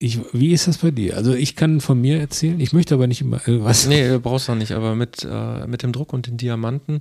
Ich, 0.00 0.18
wie 0.32 0.52
ist 0.52 0.66
das 0.66 0.78
bei 0.78 0.90
dir? 0.90 1.16
Also 1.16 1.32
ich 1.32 1.54
kann 1.54 1.80
von 1.80 2.00
mir 2.00 2.18
erzählen, 2.18 2.58
ich 2.58 2.72
möchte 2.72 2.94
aber 2.94 3.06
nicht 3.06 3.20
immer 3.20 3.36
äh, 3.46 3.62
was. 3.62 3.86
Nee, 3.86 4.08
du 4.08 4.18
brauchst 4.18 4.48
noch 4.48 4.56
nicht, 4.56 4.72
aber 4.72 4.96
mit, 4.96 5.24
äh, 5.30 5.64
mit 5.68 5.84
dem 5.84 5.92
Druck 5.92 6.12
und 6.12 6.26
den 6.26 6.38
Diamanten 6.38 6.98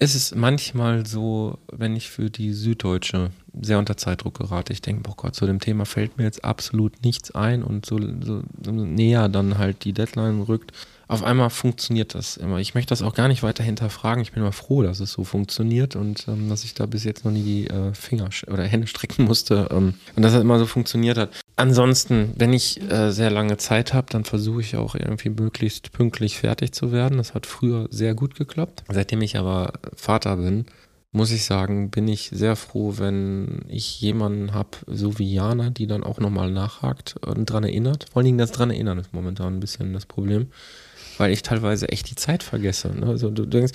ist 0.00 0.14
es 0.14 0.34
manchmal 0.34 1.06
so, 1.06 1.58
wenn 1.70 1.94
ich 1.94 2.08
für 2.08 2.30
die 2.30 2.54
Süddeutsche 2.54 3.30
sehr 3.60 3.78
unter 3.78 3.98
Zeitdruck 3.98 4.38
gerate. 4.38 4.72
Ich 4.72 4.80
denke, 4.80 5.02
boah 5.02 5.14
Gott, 5.14 5.34
zu 5.34 5.46
dem 5.46 5.60
Thema 5.60 5.84
fällt 5.84 6.16
mir 6.16 6.24
jetzt 6.24 6.42
absolut 6.42 7.04
nichts 7.04 7.30
ein 7.32 7.62
und 7.62 7.84
so, 7.84 7.98
so 7.98 8.42
näher 8.70 9.28
dann 9.28 9.58
halt 9.58 9.84
die 9.84 9.92
Deadline 9.92 10.40
rückt. 10.42 10.72
Auf 11.10 11.24
einmal 11.24 11.50
funktioniert 11.50 12.14
das 12.14 12.36
immer. 12.36 12.58
Ich 12.58 12.76
möchte 12.76 12.90
das 12.90 13.02
auch 13.02 13.14
gar 13.14 13.26
nicht 13.26 13.42
weiter 13.42 13.64
hinterfragen. 13.64 14.22
Ich 14.22 14.30
bin 14.30 14.44
mal 14.44 14.52
froh, 14.52 14.84
dass 14.84 15.00
es 15.00 15.10
so 15.10 15.24
funktioniert 15.24 15.96
und 15.96 16.28
ähm, 16.28 16.48
dass 16.48 16.62
ich 16.62 16.74
da 16.74 16.86
bis 16.86 17.02
jetzt 17.02 17.24
noch 17.24 17.32
nie 17.32 17.42
die 17.42 17.66
äh, 17.66 17.92
Finger 17.94 18.28
oder 18.46 18.62
Hände 18.62 18.86
strecken 18.86 19.24
musste 19.24 19.66
ähm, 19.72 19.94
und 20.14 20.22
dass 20.22 20.34
es 20.34 20.40
immer 20.40 20.60
so 20.60 20.66
funktioniert 20.66 21.18
hat. 21.18 21.30
Ansonsten, 21.56 22.32
wenn 22.36 22.52
ich 22.52 22.80
äh, 22.92 23.10
sehr 23.10 23.32
lange 23.32 23.56
Zeit 23.56 23.92
habe, 23.92 24.06
dann 24.08 24.24
versuche 24.24 24.60
ich 24.60 24.76
auch 24.76 24.94
irgendwie 24.94 25.30
möglichst 25.30 25.90
pünktlich 25.90 26.38
fertig 26.38 26.70
zu 26.70 26.92
werden. 26.92 27.18
Das 27.18 27.34
hat 27.34 27.44
früher 27.44 27.88
sehr 27.90 28.14
gut 28.14 28.36
geklappt. 28.36 28.84
Seitdem 28.88 29.20
ich 29.22 29.36
aber 29.36 29.72
Vater 29.96 30.36
bin, 30.36 30.66
muss 31.10 31.32
ich 31.32 31.44
sagen, 31.44 31.90
bin 31.90 32.06
ich 32.06 32.30
sehr 32.32 32.54
froh, 32.54 32.94
wenn 32.98 33.62
ich 33.66 34.00
jemanden 34.00 34.54
habe, 34.54 34.78
so 34.86 35.18
wie 35.18 35.34
Jana, 35.34 35.70
die 35.70 35.88
dann 35.88 36.04
auch 36.04 36.20
nochmal 36.20 36.52
nachhakt 36.52 37.16
und 37.26 37.46
dran 37.46 37.64
erinnert. 37.64 38.06
Vor 38.12 38.20
allen 38.20 38.26
Dingen 38.26 38.38
das 38.38 38.52
dran 38.52 38.70
erinnern 38.70 38.98
ist 38.98 39.12
momentan 39.12 39.56
ein 39.56 39.60
bisschen 39.60 39.92
das 39.92 40.06
Problem, 40.06 40.52
weil 41.20 41.32
ich 41.32 41.42
teilweise 41.42 41.88
echt 41.90 42.10
die 42.10 42.16
Zeit 42.16 42.42
vergesse. 42.42 42.88
Ne? 42.88 43.06
Also 43.06 43.30
du 43.30 43.44
denkst, 43.44 43.72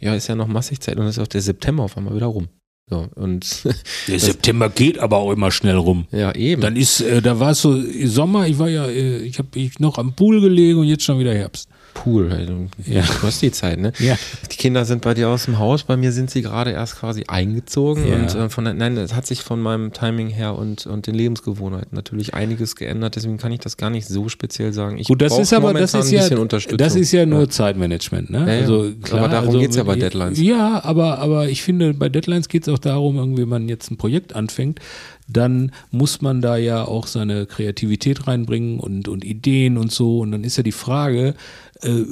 ja, 0.00 0.14
ist 0.14 0.28
ja 0.28 0.36
noch 0.36 0.46
massig 0.46 0.80
Zeit 0.80 0.94
und 0.94 1.00
dann 1.00 1.08
ist 1.08 1.18
auch 1.18 1.26
der 1.26 1.42
September 1.42 1.82
auf 1.82 1.96
einmal 1.96 2.14
wieder 2.14 2.26
rum. 2.26 2.48
So, 2.88 3.08
und 3.16 3.64
Der 4.08 4.18
September 4.20 4.68
geht 4.70 4.98
aber 4.98 5.16
auch 5.16 5.32
immer 5.32 5.50
schnell 5.50 5.76
rum. 5.76 6.06
ja, 6.12 6.34
eben. 6.34 6.62
Dann 6.62 6.76
ist, 6.76 7.00
äh, 7.00 7.20
da 7.20 7.40
war 7.40 7.50
es 7.50 7.62
so 7.62 7.82
Sommer, 8.04 8.46
ich 8.46 8.58
war 8.58 8.68
ja, 8.68 8.86
äh, 8.86 9.18
ich 9.18 9.38
habe 9.38 9.48
ich 9.58 9.80
noch 9.80 9.98
am 9.98 10.14
Pool 10.14 10.40
gelegen 10.40 10.78
und 10.78 10.86
jetzt 10.86 11.02
schon 11.02 11.18
wieder 11.18 11.34
Herbst. 11.34 11.68
Pool. 11.94 12.30
Also, 12.32 12.66
Ja. 12.84 13.02
Du 13.02 13.26
hast 13.26 13.40
die 13.40 13.52
Zeit, 13.52 13.78
ne? 13.78 13.92
Ja. 13.98 14.16
Die 14.50 14.56
Kinder 14.56 14.84
sind 14.84 15.02
bei 15.02 15.14
dir 15.14 15.28
aus 15.28 15.44
dem 15.46 15.58
Haus, 15.58 15.84
bei 15.84 15.96
mir 15.96 16.12
sind 16.12 16.30
sie 16.30 16.42
gerade 16.42 16.72
erst 16.72 16.96
quasi 16.96 17.24
eingezogen 17.28 18.06
Ja. 18.06 18.16
und 18.16 18.34
äh, 18.34 18.48
von 18.50 18.64
nein, 18.64 18.96
es 18.96 19.14
hat 19.14 19.26
sich 19.26 19.42
von 19.42 19.60
meinem 19.60 19.92
Timing 19.92 20.28
her 20.28 20.58
und, 20.58 20.86
und 20.86 21.06
den 21.06 21.14
Lebensgewohnheiten 21.14 21.94
natürlich 21.94 22.34
einiges 22.34 22.76
geändert, 22.76 23.16
deswegen 23.16 23.38
kann 23.38 23.52
ich 23.52 23.60
das 23.60 23.76
gar 23.76 23.90
nicht 23.90 24.06
so 24.06 24.28
speziell 24.28 24.72
sagen. 24.72 24.98
Ich 24.98 25.06
Gut, 25.06 25.22
das 25.22 25.38
ist 25.38 25.52
aber 25.52 25.72
das 25.72 25.94
ist 25.94 26.12
ein 26.12 26.14
ja 26.14 26.76
das 26.76 26.96
ist 26.96 27.12
ja 27.12 27.24
nur 27.26 27.40
Ja. 27.42 27.48
Zeitmanagement, 27.48 28.30
ne? 28.30 28.44
Also 28.44 28.90
klar, 29.02 29.20
Aber 29.20 29.28
darum 29.28 29.48
also, 29.48 29.60
geht's 29.60 29.76
ja 29.76 29.84
bei 29.84 29.96
Deadlines. 29.96 30.40
Ja, 30.40 30.82
aber 30.84 31.18
aber 31.20 31.48
ich 31.48 31.62
finde 31.62 31.94
bei 31.94 32.08
Deadlines 32.08 32.48
geht 32.48 32.66
es 32.66 32.68
auch 32.72 32.78
darum, 32.78 33.16
irgendwie 33.16 33.42
wenn 33.42 33.48
man 33.48 33.68
jetzt 33.68 33.90
ein 33.90 33.96
Projekt 33.96 34.34
anfängt, 34.34 34.80
dann 35.26 35.72
muss 35.90 36.20
man 36.20 36.40
da 36.40 36.56
ja 36.56 36.84
auch 36.84 37.06
seine 37.06 37.46
Kreativität 37.46 38.26
reinbringen 38.26 38.80
und 38.80 39.08
und 39.08 39.24
Ideen 39.24 39.78
und 39.78 39.92
so 39.92 40.20
und 40.20 40.32
dann 40.32 40.44
ist 40.44 40.56
ja 40.56 40.62
die 40.62 40.72
Frage, 40.72 41.34
äh, 41.82 42.04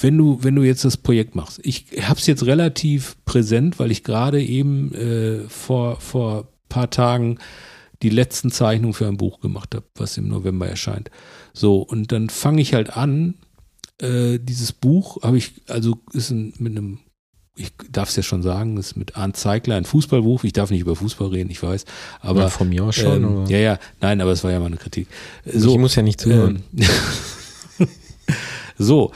wenn 0.00 0.18
du, 0.18 0.42
wenn 0.42 0.56
du 0.56 0.62
jetzt 0.62 0.84
das 0.84 0.96
Projekt 0.96 1.34
machst, 1.34 1.60
ich 1.62 1.86
habe 2.02 2.18
es 2.18 2.26
jetzt 2.26 2.46
relativ 2.46 3.16
präsent, 3.24 3.78
weil 3.78 3.90
ich 3.90 4.02
gerade 4.02 4.42
eben 4.42 4.92
äh, 4.92 5.48
vor, 5.48 6.00
vor 6.00 6.48
paar 6.68 6.90
Tagen 6.90 7.38
die 8.02 8.10
letzten 8.10 8.50
Zeichnungen 8.50 8.94
für 8.94 9.06
ein 9.06 9.16
Buch 9.16 9.40
gemacht 9.40 9.74
habe, 9.74 9.86
was 9.94 10.18
im 10.18 10.28
November 10.28 10.68
erscheint. 10.68 11.10
So, 11.52 11.78
und 11.78 12.12
dann 12.12 12.28
fange 12.28 12.60
ich 12.60 12.74
halt 12.74 12.96
an, 12.96 13.34
äh, 14.00 14.38
dieses 14.38 14.72
Buch 14.72 15.22
habe 15.22 15.38
ich, 15.38 15.62
also 15.68 15.98
ist 16.12 16.30
ein, 16.30 16.52
mit 16.58 16.76
einem, 16.76 16.98
ich 17.56 17.72
darf 17.90 18.08
es 18.08 18.16
ja 18.16 18.22
schon 18.22 18.42
sagen, 18.42 18.76
ist 18.78 18.96
mit 18.96 19.16
Arndt 19.16 19.36
Zeigler 19.36 19.76
ein 19.76 19.84
Fußballbuch. 19.84 20.42
Ich 20.44 20.52
darf 20.52 20.70
nicht 20.70 20.80
über 20.80 20.96
Fußball 20.96 21.28
reden, 21.28 21.50
ich 21.50 21.62
weiß. 21.62 21.84
Aber 22.20 22.40
Ja, 22.42 22.48
von 22.48 22.68
mir 22.68 22.84
aus 22.84 22.96
schon, 22.96 23.22
Ähm, 23.22 23.36
aber- 23.42 23.50
ja, 23.50 23.58
ja, 23.58 23.78
nein, 24.00 24.20
aber 24.20 24.32
es 24.32 24.42
war 24.42 24.50
ja 24.50 24.58
mal 24.58 24.66
eine 24.66 24.76
Kritik. 24.76 25.06
ich 25.44 25.64
muss 25.78 25.94
ja 25.94 26.02
nicht 26.02 26.20
zuhören. 26.20 26.64
Ähm, 26.76 26.86
so, 28.78 29.12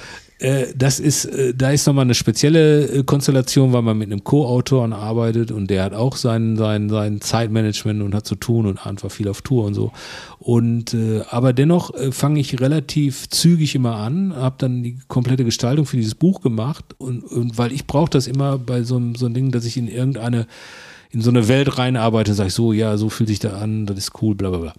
das 0.77 1.01
ist, 1.01 1.25
äh, 1.25 1.53
da 1.53 1.71
ist 1.73 1.87
nochmal 1.87 2.05
eine 2.05 2.15
spezielle 2.15 2.87
äh, 2.87 3.03
Konstellation, 3.03 3.73
weil 3.73 3.83
man 3.83 3.99
mit 3.99 4.13
einem 4.13 4.23
Co-Autoren 4.23 4.93
arbeitet 4.93 5.51
und 5.51 5.69
der 5.69 5.83
hat 5.83 5.95
auch 5.95 6.17
sein, 6.17 6.57
sein, 6.57 6.89
sein 6.89 7.21
Zeitmanagement 7.21 8.03
und 8.03 8.15
hat 8.15 8.25
zu 8.25 8.37
tun 8.37 8.67
und 8.67 8.87
einfach 8.87 9.11
viel 9.11 9.29
auf 9.29 9.43
Tour 9.43 9.65
und 9.65 9.75
so. 9.75 9.91
Und 10.39 10.95
äh, 10.95 11.23
aber 11.29 11.53
dennoch 11.53 11.93
äh, 11.95 12.13
fange 12.13 12.39
ich 12.39 12.61
relativ 12.61 13.29
zügig 13.29 13.75
immer 13.75 13.97
an, 13.97 14.35
habe 14.37 14.55
dann 14.59 14.85
die 14.85 14.99
komplette 15.09 15.45
Gestaltung 15.45 15.87
für 15.87 15.97
dieses 15.97 16.15
Buch 16.15 16.41
gemacht 16.41 16.85
und, 16.99 17.25
und 17.25 17.59
weil 17.59 17.73
ich 17.73 17.89
brauche 17.89 18.11
das 18.11 18.29
immer 18.29 18.59
bei 18.59 18.85
so 18.85 18.95
einem 18.97 19.17
so 19.17 19.27
einem 19.27 19.35
Ding, 19.35 19.51
dass 19.51 19.65
ich 19.65 19.77
in 19.77 19.89
irgendeine 19.89 20.47
in 21.11 21.21
so 21.21 21.31
eine 21.31 21.49
Welt 21.49 21.79
reinarbeite, 21.79 22.35
sage 22.35 22.49
ich 22.49 22.55
so, 22.55 22.73
ja, 22.73 22.97
so 22.97 23.09
fühlt 23.09 23.29
sich 23.29 23.39
da 23.39 23.59
an, 23.59 23.87
das 23.87 23.99
ist 23.99 24.23
cool, 24.23 24.35
bla 24.35 24.51
bla 24.51 24.59
bla. 24.59 24.75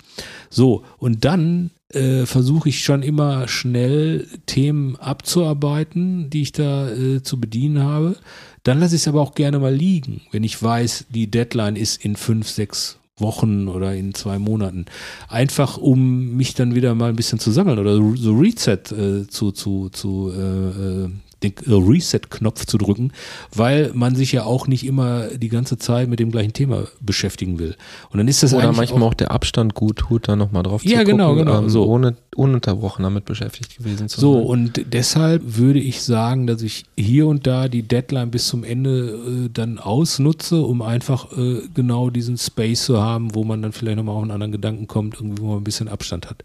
So, 0.49 0.83
und 0.99 1.25
dann 1.25 1.71
äh, 1.93 2.25
versuche 2.25 2.69
ich 2.69 2.83
schon 2.83 3.03
immer 3.03 3.47
schnell 3.47 4.27
Themen 4.45 4.95
abzuarbeiten, 4.97 6.29
die 6.29 6.43
ich 6.43 6.51
da 6.51 6.89
äh, 6.89 7.23
zu 7.23 7.39
bedienen 7.39 7.83
habe. 7.83 8.15
Dann 8.63 8.79
lasse 8.79 8.95
ich 8.95 9.01
es 9.01 9.07
aber 9.07 9.21
auch 9.21 9.35
gerne 9.35 9.59
mal 9.59 9.73
liegen, 9.73 10.21
wenn 10.31 10.43
ich 10.43 10.61
weiß, 10.61 11.05
die 11.09 11.31
Deadline 11.31 11.75
ist 11.75 12.03
in 12.03 12.15
fünf, 12.15 12.47
sechs 12.49 12.99
Wochen 13.17 13.67
oder 13.67 13.95
in 13.95 14.13
zwei 14.13 14.39
Monaten. 14.39 14.85
Einfach 15.27 15.77
um 15.77 16.35
mich 16.35 16.53
dann 16.53 16.75
wieder 16.75 16.95
mal 16.95 17.09
ein 17.09 17.15
bisschen 17.15 17.39
zu 17.39 17.51
sammeln 17.51 17.79
oder 17.79 17.95
so 17.95 18.33
Reset 18.35 18.91
äh, 18.91 19.27
zu, 19.27 19.51
zu, 19.51 19.89
zu 19.89 20.31
äh, 20.33 21.05
äh, 21.05 21.09
den 21.43 21.53
äh, 21.65 21.71
Reset-Knopf 21.73 22.65
zu 22.65 22.77
drücken, 22.77 23.11
weil 23.53 23.91
man 23.93 24.15
sich 24.15 24.31
ja 24.31 24.43
auch 24.43 24.67
nicht 24.67 24.85
immer 24.85 25.27
die 25.27 25.49
ganze 25.49 25.77
Zeit 25.77 26.09
mit 26.09 26.19
dem 26.19 26.31
gleichen 26.31 26.53
Thema 26.53 26.85
beschäftigen 26.99 27.59
will. 27.59 27.75
Und 28.11 28.17
dann 28.17 28.27
ist 28.27 28.43
das 28.43 28.53
Oder 28.53 28.71
manchmal 28.73 29.03
auch, 29.03 29.07
auch 29.07 29.13
der 29.13 29.31
Abstand 29.31 29.73
gut 29.75 29.97
tut, 29.97 30.27
da 30.27 30.35
nochmal 30.35 30.63
drauf 30.63 30.83
Ja, 30.83 30.99
zu 30.99 31.05
gucken, 31.05 31.17
genau, 31.17 31.35
genau, 31.35 31.59
ähm, 31.59 31.69
so. 31.69 31.85
ohne 31.85 32.15
ununterbrochen 32.35 33.03
damit 33.03 33.25
beschäftigt 33.25 33.77
gewesen 33.77 34.07
zu 34.09 34.19
So, 34.19 34.33
sein. 34.37 34.45
und 34.47 34.85
deshalb 34.93 35.41
würde 35.57 35.79
ich 35.79 36.01
sagen, 36.03 36.47
dass 36.47 36.61
ich 36.61 36.85
hier 36.97 37.27
und 37.27 37.47
da 37.47 37.67
die 37.67 37.83
Deadline 37.83 38.31
bis 38.31 38.47
zum 38.47 38.63
Ende 38.63 39.45
äh, 39.45 39.49
dann 39.51 39.79
ausnutze, 39.79 40.61
um 40.61 40.81
einfach 40.81 41.37
äh, 41.37 41.61
genau 41.73 42.09
diesen 42.09 42.37
Space 42.37 42.85
zu 42.85 43.01
haben, 43.01 43.35
wo 43.35 43.43
man 43.43 43.61
dann 43.61 43.71
vielleicht 43.71 43.97
nochmal 43.97 44.15
auf 44.15 44.21
einen 44.21 44.31
anderen 44.31 44.51
Gedanken 44.51 44.87
kommt, 44.87 45.15
irgendwie, 45.15 45.41
wo 45.41 45.47
man 45.47 45.57
ein 45.57 45.63
bisschen 45.63 45.87
Abstand 45.87 46.29
hat. 46.29 46.43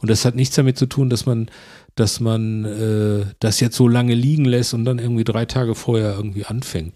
Und 0.00 0.10
das 0.10 0.24
hat 0.24 0.34
nichts 0.34 0.54
damit 0.56 0.78
zu 0.78 0.86
tun, 0.86 1.10
dass 1.10 1.26
man, 1.26 1.48
dass 1.98 2.20
man 2.20 2.64
äh, 2.64 3.26
das 3.40 3.60
jetzt 3.60 3.76
so 3.76 3.88
lange 3.88 4.14
liegen 4.14 4.44
lässt 4.44 4.74
und 4.74 4.84
dann 4.84 4.98
irgendwie 4.98 5.24
drei 5.24 5.44
Tage 5.44 5.74
vorher 5.74 6.14
irgendwie 6.14 6.44
anfängt. 6.44 6.94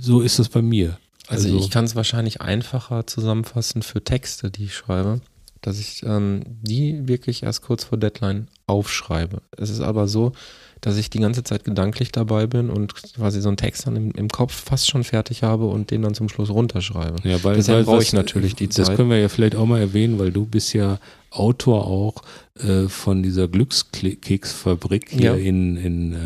So 0.00 0.20
ist 0.20 0.38
das 0.38 0.48
bei 0.48 0.62
mir. 0.62 0.98
Also, 1.28 1.56
ich 1.58 1.70
kann 1.70 1.84
es 1.84 1.94
wahrscheinlich 1.94 2.40
einfacher 2.40 3.06
zusammenfassen 3.06 3.82
für 3.82 4.02
Texte, 4.02 4.50
die 4.50 4.64
ich 4.64 4.74
schreibe, 4.74 5.20
dass 5.60 5.78
ich 5.78 6.02
ähm, 6.04 6.42
die 6.62 7.06
wirklich 7.06 7.42
erst 7.42 7.62
kurz 7.62 7.84
vor 7.84 7.98
Deadline 7.98 8.48
aufschreibe. 8.66 9.42
Es 9.56 9.68
ist 9.68 9.80
aber 9.80 10.08
so, 10.08 10.32
dass 10.80 10.96
ich 10.96 11.10
die 11.10 11.18
ganze 11.18 11.42
Zeit 11.44 11.64
gedanklich 11.64 12.12
dabei 12.12 12.46
bin 12.46 12.70
und 12.70 12.94
quasi 13.14 13.40
so 13.40 13.48
einen 13.48 13.56
Text 13.56 13.86
dann 13.86 13.96
im, 13.96 14.10
im 14.12 14.28
Kopf 14.28 14.52
fast 14.52 14.88
schon 14.88 15.04
fertig 15.04 15.42
habe 15.42 15.66
und 15.66 15.90
den 15.90 16.02
dann 16.02 16.14
zum 16.14 16.28
Schluss 16.28 16.50
runterschreibe. 16.50 17.16
Ja, 17.28 17.42
weil, 17.44 17.56
Deshalb 17.56 17.86
brauche 17.86 17.96
das- 17.96 18.04
ich 18.06 18.12
natürlich 18.12 18.54
die 18.54 18.68
Das 18.68 18.86
Zeit. 18.86 18.96
können 18.96 19.10
wir 19.10 19.18
ja 19.18 19.28
vielleicht 19.28 19.56
auch 19.56 19.66
mal 19.66 19.80
erwähnen, 19.80 20.18
weil 20.18 20.30
du 20.32 20.44
bist 20.46 20.72
ja 20.74 20.98
Autor 21.30 21.86
auch 21.86 22.22
äh, 22.60 22.88
von 22.88 23.22
dieser 23.22 23.48
Glückskeksfabrik 23.48 25.10
hier 25.10 25.20
Ja. 25.20 25.34
in, 25.36 25.76
in, 25.76 26.12
äh, 26.14 26.16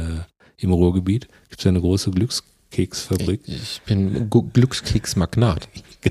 im 0.59 0.73
Ruhrgebiet. 0.73 1.29
Gibt 1.49 1.61
es 1.61 1.65
ja 1.65 1.71
eine 1.71 1.81
große 1.81 2.11
Glückskeksfabrik. 2.13 3.41
Ich 3.47 3.81
bin 3.87 4.31
Gu- 4.31 4.49
Glückskeksmagnat. 4.53 5.69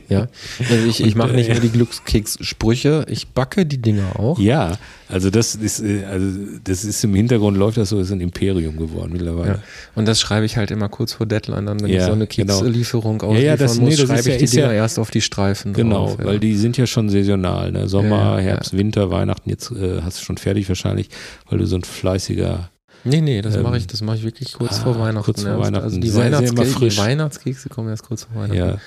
Ja, 0.10 0.28
also 0.70 0.86
ich, 0.88 1.04
ich 1.06 1.16
mache 1.16 1.34
nicht 1.34 1.50
äh, 1.50 1.54
nur 1.54 1.62
die 1.62 1.70
Glückskekssprüche, 1.70 3.06
ich 3.10 3.28
backe 3.30 3.66
die 3.66 3.78
Dinger 3.82 4.20
auch. 4.20 4.40
Ja, 4.40 4.78
also 5.10 5.30
das 5.30 5.56
ist, 5.56 5.82
äh, 5.82 6.06
also 6.06 6.28
das 6.64 6.86
ist 6.86 7.04
im 7.04 7.14
Hintergrund 7.16 7.58
läuft 7.58 7.78
das 7.78 7.90
so, 7.90 8.00
ist 8.00 8.12
ein 8.12 8.22
Imperium 8.22 8.78
geworden 8.78 9.12
mittlerweile. 9.14 9.50
Ja. 9.54 9.60
Und 9.96 10.08
das 10.08 10.22
schreibe 10.22 10.46
ich 10.46 10.58
halt 10.58 10.72
immer 10.72 10.88
kurz 10.90 11.14
vor 11.14 11.26
Deadline, 11.26 11.66
dann 11.66 11.80
wenn 11.82 11.90
Ja, 11.90 12.00
ich 12.00 12.04
so 12.06 12.12
eine 12.14 12.28
genau. 12.28 12.60
Kekslieferung 12.62 13.20
Ja, 13.22 13.28
ausliefern 13.28 13.46
ja, 13.46 13.58
das- 13.58 13.78
muss, 13.80 13.90
nee, 13.90 13.96
das 13.96 14.08
schreibe 14.08 14.30
ja- 14.30 14.36
ich 14.36 14.50
die 14.52 14.56
ja- 14.58 14.62
Dinger 14.68 14.74
erst 14.74 15.00
auf 15.00 15.12
die 15.12 15.22
Streifen 15.22 15.74
Genau, 15.74 16.08
drauf. 16.08 16.20
ja. 16.20 16.26
weil 16.26 16.40
die 16.40 16.56
sind 16.56 16.78
ja 16.78 16.88
schon 16.88 17.10
saisonal. 17.10 17.72
Ne? 17.72 17.88
Sommer, 17.90 18.18
Ja, 18.18 18.36
ja, 18.38 18.44
Herbst, 18.44 18.78
Winter, 18.78 19.12
Weihnachten, 19.12 19.50
jetzt 19.50 19.72
äh, 19.72 20.02
hast 20.04 20.20
du 20.20 20.24
schon 20.24 20.38
fertig 20.38 20.68
wahrscheinlich, 20.70 21.10
weil 21.50 21.60
du 21.60 21.66
so 21.68 21.76
ein 21.76 21.84
fleißiger 21.84 22.70
Nee, 23.04 23.20
nee, 23.20 23.42
das 23.42 23.56
Ähm, 23.56 23.64
mache 23.64 23.78
ich, 23.78 23.88
das 23.88 24.02
mache 24.04 24.18
ich 24.18 24.24
wirklich 24.24 24.54
kurz 24.54 24.74
ah, 24.80 24.84
vor 24.84 25.00
Weihnachten. 25.00 25.26
kurz 25.26 25.42
vor. 25.42 25.58
Weihnachten. 25.60 25.84
Also 25.86 26.00
die, 26.00 26.08
Sehr, 26.08 26.22
sehr 26.22 26.32
Weihnachtskekse, 26.34 26.72
frisch. 26.72 26.96
die 26.96 27.02
Weihnachtskekse 27.02 27.70
kommen 27.70 27.90
erst 27.90 28.04
kurz 28.04 28.26
vor 28.26 28.36
Weihnachten. 28.44 28.58
ja, 28.60 28.78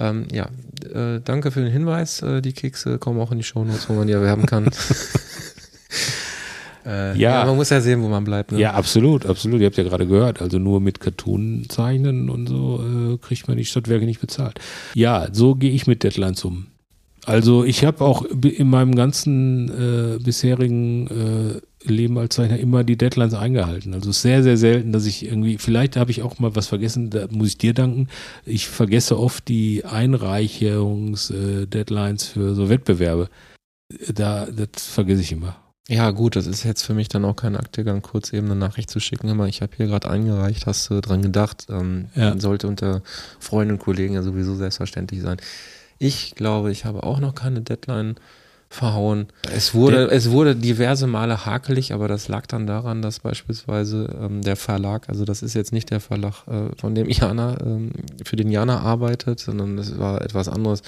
Ähm, 0.00 0.26
ja, 0.32 0.48
äh, 0.92 1.20
danke 1.24 1.50
für 1.50 1.60
den 1.60 1.72
Hinweis. 1.72 2.22
Äh, 2.22 2.42
die 2.42 2.52
Kekse 2.52 2.98
kommen 2.98 3.20
auch 3.20 3.30
in 3.30 3.38
die 3.38 3.44
Shownotes, 3.44 3.88
wo 3.88 3.94
man 3.94 4.06
die 4.06 4.12
erwerben 4.12 4.46
kann. 4.46 4.66
äh, 6.86 7.16
Ja. 7.16 7.44
Man 7.44 7.56
muss 7.56 7.70
ja 7.70 7.80
sehen, 7.80 8.02
wo 8.02 8.08
man 8.08 8.24
bleibt. 8.24 8.52
Ne? 8.52 8.60
Ja, 8.60 8.74
absolut, 8.74 9.26
absolut. 9.26 9.60
Ihr 9.60 9.66
habt 9.66 9.76
ja 9.76 9.84
gerade 9.84 10.06
gehört, 10.06 10.42
also 10.42 10.58
nur 10.58 10.80
mit 10.80 11.00
Cartoon 11.00 11.66
zeichnen 11.68 12.28
und 12.28 12.48
so 12.48 13.14
äh, 13.14 13.18
kriegt 13.18 13.48
man 13.48 13.56
die 13.56 13.64
Stadtwerke 13.64 14.04
nicht 14.04 14.20
bezahlt. 14.20 14.58
Ja, 14.94 15.28
so 15.32 15.54
gehe 15.54 15.70
ich 15.70 15.86
mit 15.86 16.02
Deadlines 16.02 16.44
um. 16.44 16.66
Also 17.26 17.64
ich 17.64 17.84
habe 17.84 18.04
auch 18.04 18.22
in 18.24 18.68
meinem 18.68 18.94
ganzen 18.94 19.68
äh, 19.70 20.18
bisherigen 20.18 21.06
äh, 21.08 21.60
Leben 21.88 22.18
als 22.18 22.34
Zeichner 22.36 22.58
immer 22.58 22.84
die 22.84 22.96
Deadlines 22.96 23.34
eingehalten. 23.34 23.92
Also 23.94 24.10
es 24.10 24.16
ist 24.16 24.22
sehr, 24.22 24.42
sehr 24.42 24.56
selten, 24.56 24.92
dass 24.92 25.06
ich 25.06 25.24
irgendwie, 25.24 25.58
vielleicht 25.58 25.96
habe 25.96 26.10
ich 26.10 26.22
auch 26.22 26.38
mal 26.38 26.54
was 26.56 26.66
vergessen, 26.66 27.10
da 27.10 27.26
muss 27.30 27.48
ich 27.48 27.58
dir 27.58 27.74
danken. 27.74 28.08
Ich 28.44 28.68
vergesse 28.68 29.18
oft 29.18 29.48
die 29.48 29.84
Einreicherungs-Deadlines 29.84 32.28
für 32.28 32.54
so 32.54 32.68
Wettbewerbe. 32.68 33.28
Da, 34.12 34.46
das 34.46 34.86
vergesse 34.86 35.22
ich 35.22 35.32
immer. 35.32 35.56
Ja, 35.88 36.10
gut, 36.12 36.36
das 36.36 36.46
ist 36.46 36.64
jetzt 36.64 36.82
für 36.82 36.94
mich 36.94 37.10
dann 37.10 37.26
auch 37.26 37.36
kein 37.36 37.56
Aktegang, 37.56 38.00
kurz 38.00 38.32
eben 38.32 38.46
eine 38.46 38.56
Nachricht 38.56 38.88
zu 38.90 39.00
schicken. 39.00 39.28
Immer, 39.28 39.48
ich 39.48 39.60
habe 39.60 39.72
hier 39.76 39.86
gerade 39.86 40.08
eingereicht, 40.08 40.64
hast 40.66 40.88
du 40.88 41.02
dran 41.02 41.20
gedacht, 41.20 41.66
ähm, 41.68 42.06
Ja. 42.14 42.38
sollte 42.40 42.68
unter 42.68 43.02
Freunden 43.38 43.74
und 43.74 43.80
Kollegen 43.80 44.14
ja 44.14 44.22
sowieso 44.22 44.56
selbstverständlich 44.56 45.20
sein. 45.20 45.36
Ich 46.04 46.34
glaube, 46.34 46.70
ich 46.70 46.84
habe 46.84 47.02
auch 47.02 47.18
noch 47.18 47.34
keine 47.34 47.62
Deadline 47.62 48.16
verhauen. 48.68 49.28
Es 49.54 49.72
wurde, 49.72 50.10
es 50.10 50.30
wurde 50.30 50.54
diverse 50.54 51.06
Male 51.06 51.46
hakelig, 51.46 51.94
aber 51.94 52.08
das 52.08 52.28
lag 52.28 52.46
dann 52.46 52.66
daran, 52.66 53.00
dass 53.00 53.20
beispielsweise 53.20 54.14
ähm, 54.20 54.42
der 54.42 54.56
Verlag, 54.56 55.08
also 55.08 55.24
das 55.24 55.42
ist 55.42 55.54
jetzt 55.54 55.72
nicht 55.72 55.90
der 55.90 56.00
Verlag, 56.00 56.46
äh, 56.46 56.76
von 56.78 56.94
dem 56.94 57.08
Jana, 57.08 57.56
ähm, 57.64 57.92
für 58.22 58.36
den 58.36 58.50
Jana 58.50 58.80
arbeitet, 58.80 59.40
sondern 59.40 59.78
das 59.78 59.98
war 59.98 60.20
etwas 60.20 60.50
anderes, 60.50 60.82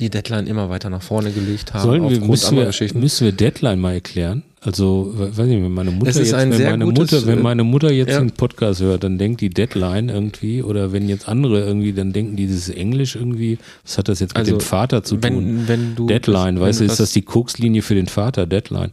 die 0.00 0.10
Deadline 0.10 0.48
immer 0.48 0.70
weiter 0.70 0.90
nach 0.90 1.02
vorne 1.02 1.30
gelegt 1.30 1.72
haben. 1.72 1.82
Sollen 1.82 2.10
wir, 2.10 2.20
müssen 2.20 2.56
wir, 2.56 2.66
Geschichten. 2.66 2.98
müssen 2.98 3.26
wir 3.26 3.32
Deadline 3.32 3.78
mal 3.78 3.94
erklären? 3.94 4.42
Also, 4.60 5.12
we- 5.16 5.36
weiß 5.36 5.46
nicht, 5.46 5.62
wenn 5.62 5.72
meine 5.72 5.92
Mutter 5.92 6.10
jetzt, 6.10 6.32
wenn 6.32 6.48
meine 6.50 6.84
gutes, 6.84 7.12
Mutter, 7.12 7.26
wenn 7.26 7.38
äh, 7.38 7.42
meine 7.42 7.64
Mutter 7.64 7.92
jetzt 7.92 8.10
ja. 8.10 8.18
den 8.18 8.32
Podcast 8.32 8.80
hört, 8.80 9.04
dann 9.04 9.16
denkt 9.16 9.40
die 9.40 9.50
Deadline 9.50 10.08
irgendwie, 10.08 10.62
oder 10.62 10.92
wenn 10.92 11.08
jetzt 11.08 11.28
andere 11.28 11.64
irgendwie, 11.64 11.92
dann 11.92 12.12
denken 12.12 12.34
die, 12.36 12.44
ist 12.44 12.68
Englisch 12.68 13.14
irgendwie. 13.14 13.58
Was 13.84 13.98
hat 13.98 14.08
das 14.08 14.18
jetzt 14.18 14.30
mit 14.30 14.38
Also, 14.38 14.56
dem 14.56 14.60
Vater 14.60 15.04
zu 15.04 15.16
tun? 15.16 15.22
wenn, 15.22 15.68
wenn 15.68 15.94
du 15.94 16.06
Deadline, 16.08 16.56
wenn 16.56 16.62
weißt 16.66 16.80
du, 16.80 16.86
du 16.86 16.90
ist 16.90 16.98
das 16.98 17.12
die 17.12 17.22
Kokslinie 17.22 17.82
für 17.82 17.94
den 17.94 18.08
Vater? 18.08 18.46
Deadline. 18.46 18.90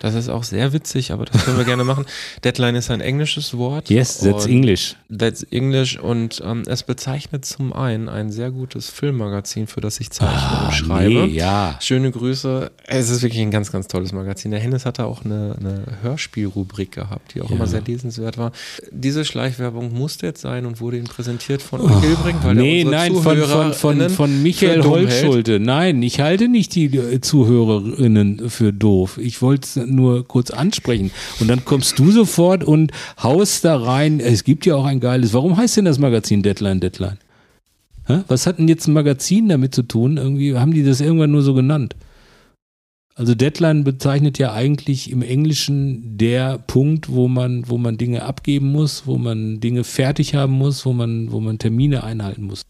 Das 0.00 0.14
ist 0.14 0.28
auch 0.28 0.44
sehr 0.44 0.72
witzig, 0.72 1.10
aber 1.12 1.24
das 1.24 1.44
können 1.44 1.56
wir 1.56 1.64
gerne 1.64 1.84
machen. 1.84 2.04
Deadline 2.44 2.74
ist 2.76 2.90
ein 2.90 3.00
englisches 3.00 3.56
Wort. 3.56 3.88
Yes, 3.90 4.18
that's 4.18 4.46
English. 4.46 4.96
That's 5.16 5.42
English 5.44 5.98
und 5.98 6.42
ähm, 6.44 6.62
es 6.66 6.82
bezeichnet 6.82 7.44
zum 7.44 7.72
einen 7.72 8.08
ein 8.08 8.30
sehr 8.30 8.50
gutes 8.50 8.90
Filmmagazin, 8.90 9.66
für 9.66 9.80
das 9.80 9.98
ich 10.00 10.10
zeichne 10.10 10.66
und 10.66 10.74
schreibe. 10.74 11.22
Ah, 11.22 11.26
nee, 11.26 11.32
ja. 11.32 11.78
Schöne 11.80 12.10
Grüße. 12.10 12.70
Es 12.86 13.10
ist 13.10 13.22
wirklich 13.22 13.40
ein 13.42 13.50
ganz, 13.50 13.72
ganz 13.72 13.86
tolles 13.88 14.12
Magazin. 14.12 14.50
Der 14.50 14.60
Hennes 14.60 14.84
hatte 14.84 15.04
auch 15.04 15.24
eine, 15.24 15.56
eine 15.58 15.82
Hörspielrubrik 16.02 16.92
gehabt, 16.92 17.34
die 17.34 17.40
auch 17.42 17.50
Ja. 17.50 17.56
immer 17.56 17.66
sehr 17.66 17.80
lesenswert 17.82 18.38
war. 18.38 18.52
Diese 18.90 19.24
Schleichwerbung 19.24 19.92
musste 19.92 20.26
jetzt 20.26 20.40
sein 20.42 20.66
und 20.66 20.80
wurde 20.80 20.96
Ihnen 20.98 21.06
präsentiert 21.06 21.62
von 21.62 21.80
Uli 21.80 21.94
Hilbrink, 22.00 22.44
weil 22.44 22.54
Nee, 22.54 22.82
er 22.82 22.90
nein, 22.90 23.14
von, 23.14 23.38
von, 23.38 23.72
von, 23.72 24.10
von 24.10 24.42
Michael. 24.42 24.82
Holzschulte. 24.84 25.58
Nein, 25.60 26.02
ich 26.02 26.20
halte 26.20 26.48
nicht 26.48 26.74
die 26.74 26.86
äh, 26.96 27.20
Zuhörerinnen 27.20 28.50
für 28.50 28.72
doof. 28.72 29.18
Ich 29.18 29.42
wollte 29.42 29.85
nur 29.86 30.26
kurz 30.26 30.50
ansprechen. 30.50 31.10
Und 31.40 31.48
dann 31.48 31.64
kommst 31.64 31.98
du 31.98 32.10
sofort 32.10 32.64
und 32.64 32.92
haust 33.22 33.64
da 33.64 33.76
rein. 33.76 34.20
Es 34.20 34.44
gibt 34.44 34.66
ja 34.66 34.74
auch 34.74 34.84
ein 34.84 35.00
geiles. 35.00 35.32
Warum 35.34 35.56
heißt 35.56 35.76
denn 35.76 35.84
das 35.84 35.98
Magazin 35.98 36.42
Deadline 36.42 36.80
Deadline? 36.80 37.18
Hä? 38.06 38.20
Was 38.28 38.46
hat 38.46 38.58
denn 38.58 38.68
jetzt 38.68 38.86
ein 38.86 38.92
Magazin 38.92 39.48
damit 39.48 39.74
zu 39.74 39.82
tun? 39.82 40.16
Irgendwie 40.16 40.56
haben 40.56 40.72
die 40.72 40.84
das 40.84 41.00
irgendwann 41.00 41.32
nur 41.32 41.42
so 41.42 41.54
genannt. 41.54 41.96
Also 43.16 43.34
Deadline 43.34 43.82
bezeichnet 43.82 44.38
ja 44.38 44.52
eigentlich 44.52 45.10
im 45.10 45.22
Englischen 45.22 46.18
der 46.18 46.58
Punkt, 46.58 47.10
wo 47.10 47.28
man, 47.28 47.66
wo 47.66 47.78
man 47.78 47.96
Dinge 47.96 48.22
abgeben 48.24 48.70
muss, 48.70 49.06
wo 49.06 49.16
man 49.16 49.58
Dinge 49.58 49.84
fertig 49.84 50.34
haben 50.34 50.52
muss, 50.52 50.84
wo 50.84 50.92
man, 50.92 51.32
wo 51.32 51.40
man 51.40 51.58
Termine 51.58 52.04
einhalten 52.04 52.44
muss. 52.44 52.62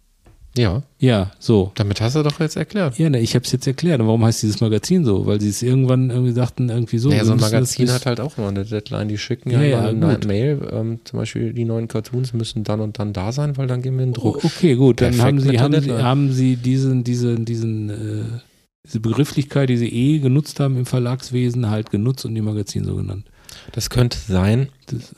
Ja, 0.56 0.82
Ja, 0.98 1.30
so. 1.38 1.72
damit 1.74 2.00
hast 2.00 2.16
du 2.16 2.22
doch 2.22 2.40
jetzt 2.40 2.56
erklärt. 2.56 2.98
Ja, 2.98 3.10
ne, 3.10 3.20
ich 3.20 3.34
habe 3.34 3.44
es 3.44 3.52
jetzt 3.52 3.66
erklärt. 3.66 4.00
Und 4.00 4.06
warum 4.06 4.24
heißt 4.24 4.42
dieses 4.42 4.60
Magazin 4.60 5.04
so? 5.04 5.26
Weil 5.26 5.40
sie 5.40 5.48
es 5.48 5.62
irgendwann 5.62 6.10
irgendwie 6.10 6.32
sagten, 6.32 6.68
irgendwie 6.68 6.98
so. 6.98 7.10
naja, 7.10 7.24
so 7.24 7.32
ein 7.32 7.38
Magazin 7.40 7.90
hat 7.92 8.06
halt 8.06 8.20
auch 8.20 8.38
immer 8.38 8.48
eine 8.48 8.64
Deadline. 8.64 9.08
Die 9.08 9.18
schicken 9.18 9.50
Ja, 9.50 9.62
ja, 9.62 9.82
ja, 9.82 9.88
eine. 9.88 10.18
Mail, 10.26 10.68
ähm, 10.72 11.00
zum 11.04 11.18
Beispiel 11.18 11.52
die 11.52 11.64
neuen 11.64 11.88
Cartoons 11.88 12.32
müssen 12.32 12.64
dann 12.64 12.80
und 12.80 12.98
dann 12.98 13.12
da 13.12 13.32
sein, 13.32 13.56
weil 13.56 13.66
dann 13.66 13.82
gehen 13.82 13.96
wir 13.96 14.04
in 14.04 14.12
Druck. 14.12 14.44
Oh, 14.44 14.46
Okay, 14.46 14.74
gut, 14.74 15.00
dann 15.00 15.10
Perfekt 15.14 15.26
haben 15.26 15.34
mit 15.36 15.44
sie, 15.50 15.58
haben 15.60 15.80
sie, 15.82 15.92
haben 15.92 16.32
sie 16.32 16.56
diesen, 16.56 17.04
diesen, 17.04 17.44
diesen, 17.44 17.90
äh, 17.90 18.40
diese 18.86 19.00
Begrifflichkeit, 19.00 19.68
die 19.68 19.76
sie 19.76 19.88
eh 19.88 20.18
genutzt 20.20 20.60
haben 20.60 20.76
im 20.78 20.86
Verlagswesen, 20.86 21.68
halt 21.68 21.90
genutzt 21.90 22.24
und 22.24 22.34
die 22.34 22.40
Magazin 22.40 22.84
so 22.84 22.94
genannt. 22.96 23.26
Das 23.72 23.90
könnte 23.90 24.16
sein. 24.18 24.68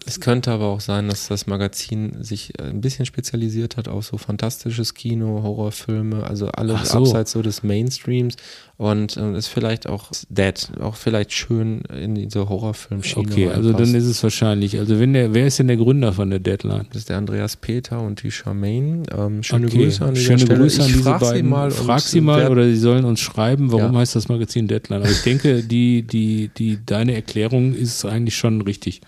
Es 0.06 0.20
könnte 0.20 0.50
aber 0.50 0.66
auch 0.66 0.80
sein, 0.80 1.08
dass 1.08 1.28
das 1.28 1.46
Magazin 1.46 2.22
sich 2.22 2.58
äh, 2.58 2.64
ein 2.64 2.80
bisschen 2.80 3.06
spezialisiert 3.06 3.76
hat 3.76 3.88
auf 3.88 4.04
so 4.06 4.16
fantastisches 4.18 4.94
Kino, 4.94 5.42
Horrorfilme, 5.42 6.24
also 6.24 6.48
alles 6.48 6.90
so. 6.90 6.98
abseits 6.98 7.32
so 7.32 7.42
des 7.42 7.62
Mainstreams 7.62 8.36
und 8.76 9.16
äh, 9.16 9.36
ist 9.36 9.48
vielleicht 9.48 9.86
auch 9.88 10.10
dead, 10.30 10.70
auch 10.80 10.94
vielleicht 10.94 11.32
schön 11.32 11.80
in 11.82 12.14
diese 12.14 12.48
Horrorfilmschiene. 12.48 13.28
okay, 13.30 13.48
also 13.48 13.70
reinpasst. 13.70 13.92
dann 13.92 13.94
ist 14.00 14.06
es 14.06 14.22
wahrscheinlich. 14.22 14.78
Also 14.78 14.98
wenn 15.00 15.12
der, 15.12 15.34
wer 15.34 15.46
ist 15.46 15.58
denn 15.58 15.66
der 15.68 15.76
Gründer 15.76 16.12
von 16.12 16.30
der 16.30 16.38
Deadline? 16.38 16.86
das 16.90 16.98
ist 17.02 17.08
der 17.08 17.18
Andreas 17.18 17.56
Peter 17.56 18.00
und 18.00 18.22
die 18.22 18.30
Charmaine. 18.30 19.02
Ähm, 19.16 19.42
schöne 19.42 19.66
Okay, 19.66 19.84
Grüße 19.84 20.04
an 20.04 20.14
dieser 20.14 20.26
Schöne 20.26 20.38
Stelle. 20.40 20.60
Grüße 20.60 20.80
an 20.82 20.86
ich 20.88 20.92
diese 20.94 21.10
frag 21.10 21.20
beiden. 21.20 21.36
Sie 21.36 21.42
mal 21.42 21.70
frag 21.70 22.00
sie 22.00 22.20
mal 22.20 22.48
oder 22.48 22.64
sie 22.64 22.76
sollen 22.78 23.04
uns 23.04 23.20
schreiben, 23.20 23.72
warum 23.72 23.92
Ja. 23.94 24.00
heißt 24.00 24.14
das 24.16 24.28
Magazin 24.28 24.68
Deadline. 24.68 25.02
Aber 25.02 25.10
ich 25.10 25.22
denke, 25.22 25.62
die, 25.62 26.02
die, 26.02 26.50
die, 26.56 26.78
deine 26.86 27.14
Erklärung 27.14 27.74
ist 27.74 28.04
eigentlich 28.04 28.36
schon 28.36 28.60
richtig. 28.62 29.00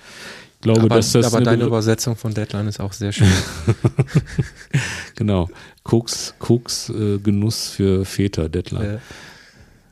Ich 0.61 0.63
glaube, 0.63 0.81
aber, 0.83 0.97
dass 0.97 1.13
das 1.13 1.25
aber 1.27 1.39
eine 1.39 1.45
deine 1.47 1.63
Begr- 1.65 1.69
Übersetzung 1.69 2.17
von 2.17 2.35
Deadline 2.35 2.67
ist 2.69 2.81
auch 2.81 2.93
sehr 2.93 3.13
schön. 3.13 3.27
genau 5.17 5.49
Koks, 5.83 6.35
Koks 6.39 6.91
äh, 6.91 7.19
Genuss 7.19 7.69
für 7.71 8.05
Väter 8.05 8.49
Deadline. 8.49 8.85
äh, 8.85 8.99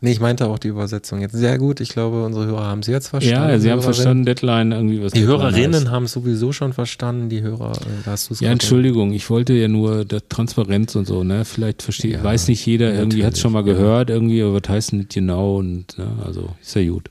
nee, 0.02 0.12
ich 0.12 0.20
meinte 0.20 0.46
auch 0.46 0.58
die 0.58 0.68
Übersetzung 0.68 1.20
jetzt 1.22 1.32
sehr 1.34 1.56
gut. 1.58 1.80
Ich 1.80 1.88
glaube, 1.88 2.22
unsere 2.24 2.46
Hörer 2.46 2.66
haben 2.66 2.82
sie 2.82 2.92
jetzt 2.92 3.08
verstanden. 3.08 3.50
ja, 3.50 3.58
sie 3.58 3.70
haben 3.70 3.80
verstanden 3.82 4.26
Deadline 4.26 4.72
irgendwie 4.72 5.02
was. 5.02 5.12
Die 5.12 5.20
Deadline 5.20 5.40
Hörerinnen 5.40 5.90
haben 5.90 6.04
es 6.04 6.12
sowieso 6.12 6.52
schon 6.52 6.72
verstanden, 6.74 7.28
die 7.30 7.40
Hörer, 7.42 7.72
äh, 7.72 7.84
da 8.04 8.10
hast 8.12 8.28
du 8.28 8.34
es 8.34 8.40
Ja, 8.40 8.50
Entschuldigung, 8.50 9.12
ich 9.12 9.28
wollte 9.30 9.54
ja 9.54 9.68
nur 9.68 10.04
der 10.04 10.28
Transparenz 10.28 10.94
und 10.96 11.06
so, 11.06 11.24
ne? 11.24 11.44
Vielleicht 11.46 11.82
versteht, 11.82 12.12
Ja, 12.12 12.22
weiß 12.24 12.48
nicht 12.48 12.64
jeder, 12.66 12.92
irgendwie 12.92 13.24
hat 13.24 13.32
es 13.34 13.40
schon 13.40 13.52
mal 13.52 13.64
gehört, 13.64 14.10
irgendwie, 14.10 14.42
aber 14.42 14.60
was 14.62 14.68
heißt 14.68 14.92
denn 14.92 14.98
nicht 14.98 15.14
genau 15.14 15.56
und 15.56 15.96
ne, 15.98 16.08
also 16.24 16.50
ist 16.60 16.74
ja 16.76 16.86
gut. 16.88 17.08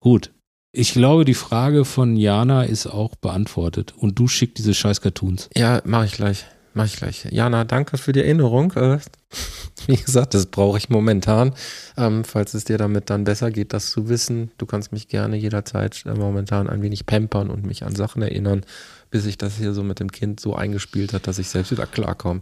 Gut. 0.00 0.30
Ich 0.76 0.92
glaube, 0.92 1.24
die 1.24 1.34
Frage 1.34 1.84
von 1.84 2.16
Jana 2.16 2.64
ist 2.64 2.88
auch 2.88 3.14
beantwortet 3.14 3.94
und 3.96 4.18
du 4.18 4.26
schickst 4.26 4.58
diese 4.58 4.74
scheiß 4.74 5.00
Cartoons. 5.00 5.48
Ja, 5.56 5.80
mache 5.84 6.06
ich 6.06 6.12
gleich. 6.12 6.46
Mache 6.72 6.88
ich 6.88 6.96
gleich. 6.96 7.26
Jana, 7.30 7.62
danke 7.62 7.96
für 7.96 8.12
die 8.12 8.18
Erinnerung. 8.18 8.72
Äh, 8.72 8.98
wie 9.86 9.96
gesagt, 9.96 10.34
das 10.34 10.46
brauche 10.46 10.76
ich 10.78 10.88
momentan. 10.88 11.54
Ähm, 11.96 12.24
falls 12.24 12.54
es 12.54 12.64
dir 12.64 12.76
damit 12.76 13.08
dann 13.08 13.22
besser 13.22 13.52
geht, 13.52 13.72
das 13.72 13.92
zu 13.92 14.08
wissen. 14.08 14.50
Du 14.58 14.66
kannst 14.66 14.90
mich 14.90 15.06
gerne 15.06 15.36
jederzeit 15.36 16.02
äh, 16.06 16.14
momentan 16.14 16.68
ein 16.68 16.82
wenig 16.82 17.06
pampern 17.06 17.50
und 17.50 17.64
mich 17.64 17.84
an 17.84 17.94
Sachen 17.94 18.22
erinnern, 18.22 18.66
bis 19.12 19.22
sich 19.22 19.38
das 19.38 19.56
hier 19.58 19.74
so 19.74 19.84
mit 19.84 20.00
dem 20.00 20.10
Kind 20.10 20.40
so 20.40 20.56
eingespielt 20.56 21.12
hat, 21.12 21.28
dass 21.28 21.38
ich 21.38 21.48
selbst 21.48 21.70
wieder 21.70 21.86
klarkomme. 21.86 22.40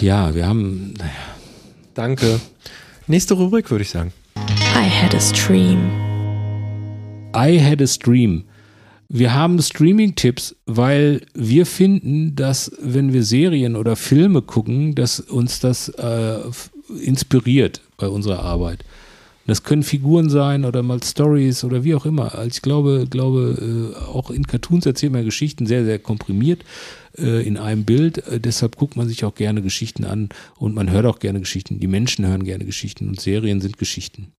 Ja, 0.00 0.34
wir 0.34 0.48
haben, 0.48 0.94
naja, 0.98 1.12
Danke. 1.98 2.40
Nächste 3.08 3.34
Rubrik, 3.34 3.72
würde 3.72 3.82
ich 3.82 3.90
sagen. 3.90 4.12
I 4.36 4.88
had 4.88 5.16
a 5.16 5.20
stream. 5.20 6.07
I 7.38 7.60
had 7.60 7.80
a 7.80 7.86
stream. 7.86 8.44
Wir 9.08 9.32
haben 9.32 9.60
Streaming-Tipps, 9.60 10.56
weil 10.66 11.22
wir 11.34 11.66
finden, 11.66 12.34
dass 12.34 12.72
wenn 12.82 13.12
wir 13.12 13.22
Serien 13.22 13.76
oder 13.76 13.96
Filme 13.96 14.42
gucken, 14.42 14.94
dass 14.94 15.20
uns 15.20 15.60
das 15.60 15.88
äh, 15.88 16.40
inspiriert 17.00 17.80
bei 17.96 18.08
unserer 18.08 18.40
Arbeit. 18.40 18.84
Das 19.46 19.62
können 19.62 19.82
Figuren 19.82 20.28
sein 20.28 20.66
oder 20.66 20.82
mal 20.82 21.02
Stories 21.02 21.64
oder 21.64 21.84
wie 21.84 21.94
auch 21.94 22.04
immer. 22.04 22.34
Also 22.34 22.48
ich 22.48 22.60
glaube, 22.60 23.06
glaube 23.08 23.94
äh, 23.96 24.12
auch 24.12 24.30
in 24.30 24.46
Cartoons 24.46 24.84
erzählt 24.84 25.12
man 25.12 25.24
Geschichten 25.24 25.64
sehr, 25.64 25.86
sehr 25.86 25.98
komprimiert 25.98 26.64
äh, 27.16 27.46
in 27.46 27.56
einem 27.56 27.84
Bild. 27.84 28.18
Äh, 28.26 28.40
deshalb 28.40 28.76
guckt 28.76 28.96
man 28.96 29.08
sich 29.08 29.24
auch 29.24 29.34
gerne 29.34 29.62
Geschichten 29.62 30.04
an 30.04 30.28
und 30.56 30.74
man 30.74 30.90
hört 30.90 31.06
auch 31.06 31.18
gerne 31.18 31.40
Geschichten. 31.40 31.80
Die 31.80 31.86
Menschen 31.86 32.26
hören 32.26 32.44
gerne 32.44 32.66
Geschichten 32.66 33.08
und 33.08 33.20
Serien 33.20 33.62
sind 33.62 33.78
Geschichten. 33.78 34.32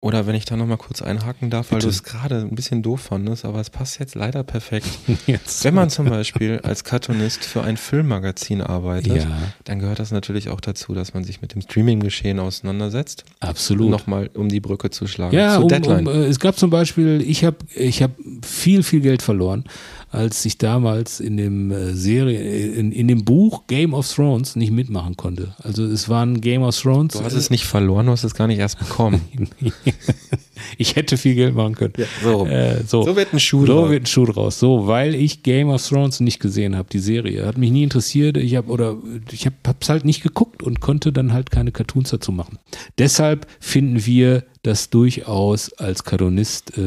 Oder 0.00 0.28
wenn 0.28 0.36
ich 0.36 0.44
da 0.44 0.56
nochmal 0.56 0.76
kurz 0.76 1.02
einhaken 1.02 1.50
darf, 1.50 1.72
weil 1.72 1.78
Bitte. 1.78 1.88
du 1.88 1.90
es 1.90 2.04
gerade 2.04 2.36
ein 2.42 2.54
bisschen 2.54 2.82
doof 2.84 3.00
fandest, 3.00 3.44
aber 3.44 3.58
es 3.58 3.68
passt 3.68 3.98
jetzt 3.98 4.14
leider 4.14 4.44
perfekt. 4.44 4.86
Jetzt. 5.26 5.64
Wenn 5.64 5.74
man 5.74 5.90
zum 5.90 6.08
Beispiel 6.08 6.60
als 6.62 6.84
Cartoonist 6.84 7.44
für 7.44 7.64
ein 7.64 7.76
Filmmagazin 7.76 8.62
arbeitet, 8.62 9.24
ja, 9.24 9.26
dann 9.64 9.80
gehört 9.80 9.98
das 9.98 10.12
natürlich 10.12 10.50
auch 10.50 10.60
dazu, 10.60 10.94
dass 10.94 11.14
man 11.14 11.24
sich 11.24 11.42
mit 11.42 11.52
dem 11.52 11.62
Streaming-Geschehen 11.62 12.38
auseinandersetzt. 12.38 13.24
absolut. 13.40 13.90
Nochmal, 13.90 14.30
um 14.34 14.48
die 14.48 14.60
Brücke 14.60 14.90
zu 14.90 15.08
schlagen. 15.08 15.34
Ja, 15.34 15.56
zu 15.56 15.62
um, 15.62 15.68
Deadline. 15.68 16.06
um, 16.06 16.14
äh, 16.14 16.26
es 16.26 16.38
gab 16.38 16.56
zum 16.56 16.70
Beispiel, 16.70 17.20
ich 17.20 17.44
habe 17.44 17.56
ich 17.74 18.00
hab 18.00 18.12
viel, 18.44 18.84
viel 18.84 19.00
Geld 19.00 19.22
verloren, 19.22 19.64
als 20.10 20.44
ich 20.44 20.58
damals 20.58 21.20
in 21.20 21.36
dem 21.36 21.70
äh, 21.70 21.94
Serie, 21.94 22.40
in, 22.40 22.92
in 22.92 23.08
dem 23.08 23.24
Buch 23.24 23.66
Game 23.66 23.92
of 23.94 24.10
Thrones 24.10 24.56
nicht 24.56 24.70
mitmachen 24.72 25.16
konnte. 25.16 25.54
Also 25.62 25.84
es 25.84 26.08
war 26.08 26.24
ein 26.24 26.40
Game 26.40 26.62
of 26.62 26.78
Thrones. 26.78 27.14
du 27.14 27.22
hast 27.22 27.34
es 27.34 27.50
nicht 27.50 27.64
verloren, 27.64 28.06
du 28.06 28.12
hast 28.12 28.24
es 28.24 28.34
gar 28.34 28.46
nicht 28.46 28.58
erst 28.58 28.78
bekommen. 28.78 29.20
ich 30.78 30.96
hätte 30.96 31.16
viel 31.16 31.34
Geld 31.34 31.54
machen 31.54 31.74
können. 31.74 31.92
so. 32.22 32.46
Äh, 32.46 32.82
so. 32.86 33.02
So 33.02 33.16
wird 33.16 33.32
ein 33.32 33.40
Schuh 33.40 33.66
So 33.66 33.72
draus. 33.80 33.90
wird 33.90 34.02
ein 34.04 34.06
Schuh 34.06 34.24
draus. 34.26 34.58
So, 34.58 34.86
weil 34.86 35.14
ich 35.14 35.42
Game 35.42 35.68
of 35.68 35.86
Thrones 35.86 36.20
nicht 36.20 36.40
gesehen 36.40 36.76
habe, 36.76 36.88
die 36.90 36.98
Serie. 36.98 37.46
Hat 37.46 37.58
mich 37.58 37.70
nie 37.70 37.82
interessiert. 37.82 38.36
Ich 38.36 38.56
habe 38.56 38.70
oder 38.70 38.96
ich 39.30 39.46
habe 39.46 39.56
hab's 39.66 39.88
halt 39.88 40.04
nicht 40.04 40.22
geguckt 40.22 40.62
und 40.62 40.80
konnte 40.80 41.12
dann 41.12 41.32
halt 41.32 41.50
keine 41.50 41.72
Cartoons 41.72 42.10
dazu 42.10 42.32
machen. 42.32 42.58
Deshalb 42.98 43.46
finden 43.60 44.06
wir 44.06 44.44
das 44.62 44.90
durchaus 44.90 45.72
als 45.74 46.04
Cartoonist 46.04 46.76
äh, 46.78 46.80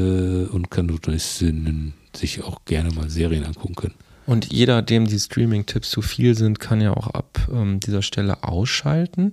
und 0.51 0.69
Cartoonistinnen 0.71 1.93
sich 2.15 2.43
auch 2.43 2.65
gerne 2.65 2.91
mal 2.91 3.09
Serien 3.09 3.45
angucken 3.45 3.75
können. 3.75 3.95
Und 4.27 4.51
jeder, 4.53 4.81
dem 4.81 5.07
die 5.07 5.19
Streaming-Tipps 5.19 5.89
zu 5.89 6.01
viel 6.01 6.37
sind, 6.37 6.59
kann 6.59 6.79
ja 6.79 6.93
auch 6.95 7.07
ab 7.07 7.39
ähm, 7.51 7.79
dieser 7.79 8.01
Stelle 8.01 8.43
ausschalten. 8.43 9.31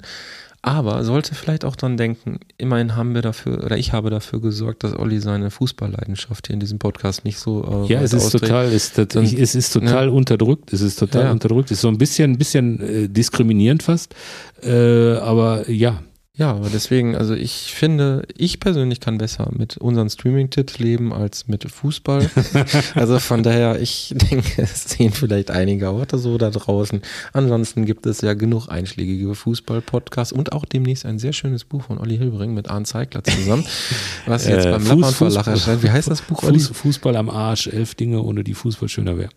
Aber 0.61 1.05
sollte 1.05 1.37
vielleicht 1.37 1.65
auch 1.65 1.77
dann 1.77 1.97
denken, 1.97 2.41
immerhin 2.57 2.97
haben 2.97 3.15
wir 3.15 3.23
dafür, 3.23 3.63
oder 3.65 3.79
ich 3.79 3.93
habe 3.93 4.11
dafür 4.11 4.41
gesorgt, 4.41 4.83
dass 4.83 4.93
Olli 4.93 5.21
seine 5.21 5.51
Fußballleidenschaft 5.53 6.49
hier 6.49 6.55
in 6.55 6.61
diesem 6.61 6.81
Podcast 6.81 7.25
nicht 7.25 7.39
so 7.39 7.85
äh, 7.87 7.93
Ja, 7.93 8.01
es 8.01 8.13
ist 8.13 8.31
total, 8.31 8.67
es, 8.67 8.99
ist, 8.99 9.15
Dann- 9.15 9.25
es 9.25 9.55
ist 9.55 9.71
total 9.73 10.09
unterdrückt. 10.09 10.73
Es 10.73 10.81
ist 10.81 10.99
total 10.99 11.23
Ja, 11.23 11.27
ja. 11.29 11.33
unterdrückt. 11.33 11.71
Es 11.71 11.77
ist 11.79 11.83
so 11.83 11.89
ein 11.89 11.99
bisschen, 11.99 12.33
ein 12.33 12.39
bisschen 12.39 12.81
äh, 12.81 13.09
diskriminierend 13.09 13.85
fast. 13.85 14.15
Äh, 14.63 15.13
aber 15.19 15.71
ja, 15.71 16.03
Ja, 16.39 16.53
aber 16.53 16.71
deswegen, 16.71 17.17
also 17.17 17.35
ich 17.35 17.75
finde, 17.75 18.23
ich 18.37 18.61
persönlich 18.61 19.01
kann 19.01 19.19
besser 19.19 19.51
mit 19.51 19.77
unseren 19.77 20.09
Streaming-Tipps 20.09 20.79
leben 20.79 21.13
als 21.13 21.49
mit 21.49 21.69
Fußball. 21.69 22.31
also 22.95 23.19
von 23.19 23.43
daher, 23.43 23.81
ich 23.83 24.15
denke, 24.17 24.47
es 24.63 24.85
sehen 24.85 25.13
vielleicht 25.13 25.51
einige 25.51 25.91
Orte 25.91 26.17
so 26.17 26.39
da 26.39 26.51
draußen. 26.51 27.03
Ansonsten 27.33 27.87
gibt 27.87 28.07
es 28.07 28.21
ja 28.21 28.35
genug 28.35 28.69
einschlägige 28.69 29.35
Fußball-Podcasts 29.35 30.33
und 30.33 30.53
auch 30.53 30.65
demnächst 30.65 31.07
ein 31.07 31.19
sehr 31.19 31.33
schönes 31.33 31.65
Buch 31.65 31.83
von 31.83 31.99
Olli 31.99 32.17
Hilbring 32.17 32.55
mit 32.55 32.71
Arndt 32.71 32.87
Zeigler 32.87 33.25
zusammen, 33.25 33.65
was 34.27 34.47
jetzt 34.47 34.67
Äh, 34.67 34.71
beim 34.71 34.87
Lappern 34.87 35.15
Verlag 35.15 35.47
erscheint. 35.49 35.83
Wie 35.83 35.91
heißt 35.91 36.09
das 36.09 36.23
Buch, 36.23 36.45
Olli? 36.45 36.61
Fuß, 36.61 36.69
Fußball 36.69 37.17
am 37.17 37.31
Arsch, 37.31 37.67
elf 37.67 37.97
Dinge, 37.97 38.23
ohne 38.23 38.45
die 38.45 38.55
Fußball 38.55 38.89
schöner 38.89 39.19
wäre. 39.19 39.31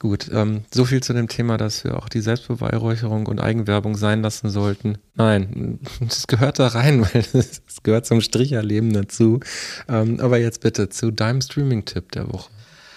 Gut, 0.00 0.30
ähm, 0.32 0.62
so 0.72 0.84
viel 0.84 1.02
zu 1.02 1.12
dem 1.12 1.26
Thema, 1.26 1.56
dass 1.56 1.82
wir 1.82 1.96
auch 1.96 2.08
die 2.08 2.20
Selbstbeweihräucherung 2.20 3.26
und 3.26 3.40
Eigenwerbung 3.40 3.96
sein 3.96 4.22
lassen 4.22 4.48
sollten. 4.48 4.98
Nein, 5.16 5.80
es 6.08 6.28
gehört 6.28 6.60
da 6.60 6.68
rein, 6.68 7.02
weil 7.12 7.24
es 7.32 7.62
gehört 7.82 8.06
zum 8.06 8.20
Stricherleben 8.20 8.92
dazu. 8.92 9.40
Ähm, 9.88 10.20
aber 10.20 10.38
jetzt 10.38 10.60
bitte 10.60 10.88
zu 10.88 11.10
deinem 11.10 11.40
Streaming-Tipp 11.40 12.12
der 12.12 12.32
Woche. 12.32 12.48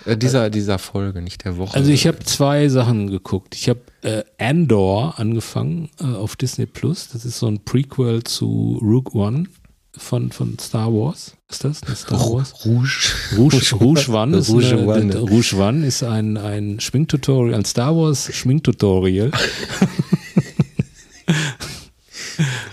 Äh, 0.05 0.15
dieser, 0.15 0.51
dieser 0.51 0.77
Folge, 0.77 1.21
nicht 1.21 1.43
der 1.43 1.57
Woche. 1.57 1.75
Also 1.75 1.91
ich 1.91 2.05
habe 2.05 2.19
zwei 2.19 2.69
Sachen 2.69 3.09
geguckt. 3.09 3.55
Ich 3.55 3.67
habe 3.67 3.81
äh, 4.03 4.23
Andor 4.37 5.19
angefangen 5.19 5.89
äh, 5.99 6.05
auf 6.05 6.35
Disney 6.35 6.67
Plus. 6.67 7.09
Das 7.09 7.25
ist 7.25 7.39
so 7.39 7.47
ein 7.47 7.63
Prequel 7.63 8.23
zu 8.23 8.79
Rogue 8.81 9.19
One 9.19 9.45
von, 9.97 10.31
von 10.31 10.57
Star 10.59 10.93
Wars. 10.93 11.35
Ist 11.51 11.63
das? 11.65 11.83
Eine 11.83 11.95
Star 11.95 12.19
Wars? 12.19 12.65
Rouge. 12.65 13.13
Rouge, 13.37 13.75
Rouge 13.75 14.09
One 14.09 14.37
ist, 14.37 14.49
Rouge 14.49 14.71
eine, 14.71 14.87
One. 14.87 15.17
Rouge 15.17 15.55
One 15.57 15.85
ist 15.85 16.01
ein, 16.01 16.37
ein 16.37 16.79
Schminktutorial, 16.79 17.55
ein 17.55 17.65
Star 17.65 17.95
Wars 17.95 18.33
Schminktutorial. 18.33 19.31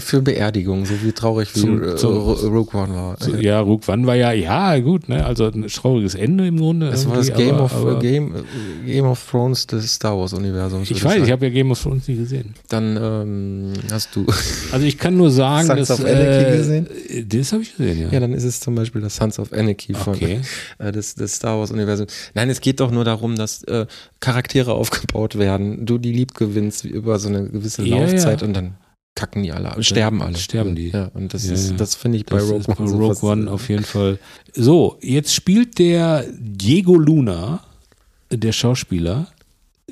für 0.00 0.22
Beerdigung, 0.22 0.84
so 0.86 0.94
wie 1.02 1.12
traurig 1.12 1.54
wie 1.54 1.60
Zum- 1.60 1.82
äh, 1.82 1.96
zum- 1.96 2.16
Rogue 2.16 2.80
One 2.80 2.94
war. 2.94 3.16
So, 3.20 3.34
ja, 3.36 3.60
Rogue 3.60 3.82
One 3.92 4.06
war 4.06 4.14
ja, 4.14 4.32
ja, 4.32 4.78
gut, 4.78 5.08
ne? 5.08 5.24
Also 5.24 5.46
ein 5.46 5.66
trauriges 5.68 6.14
Ende 6.14 6.46
im 6.46 6.58
Grunde. 6.58 6.90
Das 6.90 7.08
war 7.08 7.16
das 7.16 7.32
Game, 7.32 7.54
aber, 7.54 7.64
of, 7.64 7.74
aber, 7.74 7.98
Game, 7.98 8.34
äh, 8.34 8.92
Game 8.92 9.06
of 9.06 9.24
Thrones 9.30 9.66
des 9.66 9.94
Star 9.94 10.16
Wars 10.18 10.32
Universums. 10.32 10.90
Ich 10.90 11.02
weiß, 11.04 11.24
ich 11.24 11.30
habe 11.30 11.46
ja 11.46 11.52
Game 11.52 11.70
of 11.70 11.82
Thrones 11.82 12.08
nie 12.08 12.16
gesehen. 12.16 12.54
Dann 12.68 12.96
ähm, 13.00 13.72
hast 13.90 14.14
du. 14.14 14.26
Also 14.72 14.84
ich 14.86 14.98
kann 14.98 15.16
nur 15.16 15.30
sagen, 15.30 15.66
Sons 15.68 15.88
dass 15.88 16.00
of 16.00 16.04
Anarchy 16.06 16.56
gesehen? 16.56 16.86
äh, 17.08 17.24
das 17.24 17.52
habe 17.52 17.62
ich 17.62 17.76
gesehen, 17.76 18.00
ja. 18.02 18.08
Ja, 18.10 18.20
dann 18.20 18.32
ist 18.32 18.44
es 18.44 18.60
zum 18.60 18.74
Beispiel 18.74 19.00
das 19.00 19.16
Sons 19.16 19.38
of 19.38 19.52
Anarchy 19.52 19.94
von 19.94 20.14
Okay. 20.14 20.40
äh, 20.78 20.92
des, 20.92 21.14
des 21.14 21.34
Star 21.36 21.58
Wars 21.58 21.70
Universums. 21.70 22.12
Nein, 22.34 22.50
es 22.50 22.60
geht 22.60 22.80
doch 22.80 22.90
nur 22.90 23.04
darum, 23.04 23.36
dass 23.36 23.62
äh, 23.64 23.86
Charaktere 24.20 24.74
aufgebaut 24.74 25.38
werden, 25.38 25.86
du 25.86 25.98
die 25.98 26.12
lieb 26.12 26.34
gewinnst 26.34 26.84
über 26.84 27.18
so 27.18 27.28
eine 27.28 27.48
gewisse 27.48 27.82
Ja, 27.84 27.98
Laufzeit 27.98 28.40
ja. 28.42 28.46
und 28.46 28.54
dann 28.54 28.74
kacken 29.16 29.42
die 29.42 29.50
alle, 29.50 29.72
ab, 29.72 29.84
sterben 29.84 30.22
alle. 30.22 30.36
sterben 30.36 30.76
die. 30.76 30.90
Ja, 30.90 31.10
und 31.14 31.34
das 31.34 31.44
Ja, 31.46 31.54
ist, 31.54 31.80
das 31.80 31.96
finde 31.96 32.18
ich 32.18 32.26
bei 32.26 32.38
Rogue 32.38 32.62
bei 32.66 32.84
Rogue 32.84 33.16
One 33.22 33.50
auf 33.50 33.68
jeden 33.68 33.82
Fall. 33.84 34.20
So, 34.54 34.98
jetzt 35.00 35.34
spielt 35.34 35.78
der 35.80 36.24
Diego 36.38 36.94
Luna, 36.96 37.64
der 38.30 38.52
Schauspieler, 38.52 39.26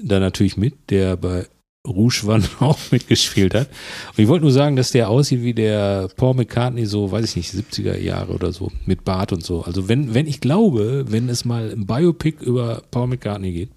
da 0.01 0.21
natürlich 0.21 0.57
mit, 0.57 0.75
der 0.91 1.17
bei 1.17 1.47
Rouge 1.87 2.23
One 2.27 2.45
auch 2.61 2.79
mitgespielt 2.91 3.55
hat. 3.55 3.69
Und 4.17 4.23
ich 4.23 4.29
wollte 4.29 4.45
nur 4.45 4.53
sagen, 4.53 4.77
dass 4.77 4.91
der 4.93 5.09
aussieht 5.09 5.43
wie 5.43 5.55
der 5.55 6.09
Paul 6.17 6.35
McCartney, 6.35 6.87
so, 6.87 7.11
weiß 7.11 7.25
ich 7.25 7.37
nicht, 7.37 7.55
70er 7.55 7.99
Jahre 7.99 8.33
oder 8.33 8.53
so, 8.53 8.71
mit 8.87 9.05
Bart 9.05 9.33
und 9.33 9.45
so. 9.45 9.63
Also 9.63 9.89
wenn, 9.89 10.15
wenn 10.15 10.27
ich 10.27 10.41
glaube, 10.41 11.05
wenn 11.09 11.29
es 11.29 11.45
mal 11.45 11.71
ein 11.73 11.87
Biopic 11.87 12.43
über 12.45 12.83
Paul 12.91 13.09
McCartney 13.09 13.53
geht, 13.53 13.71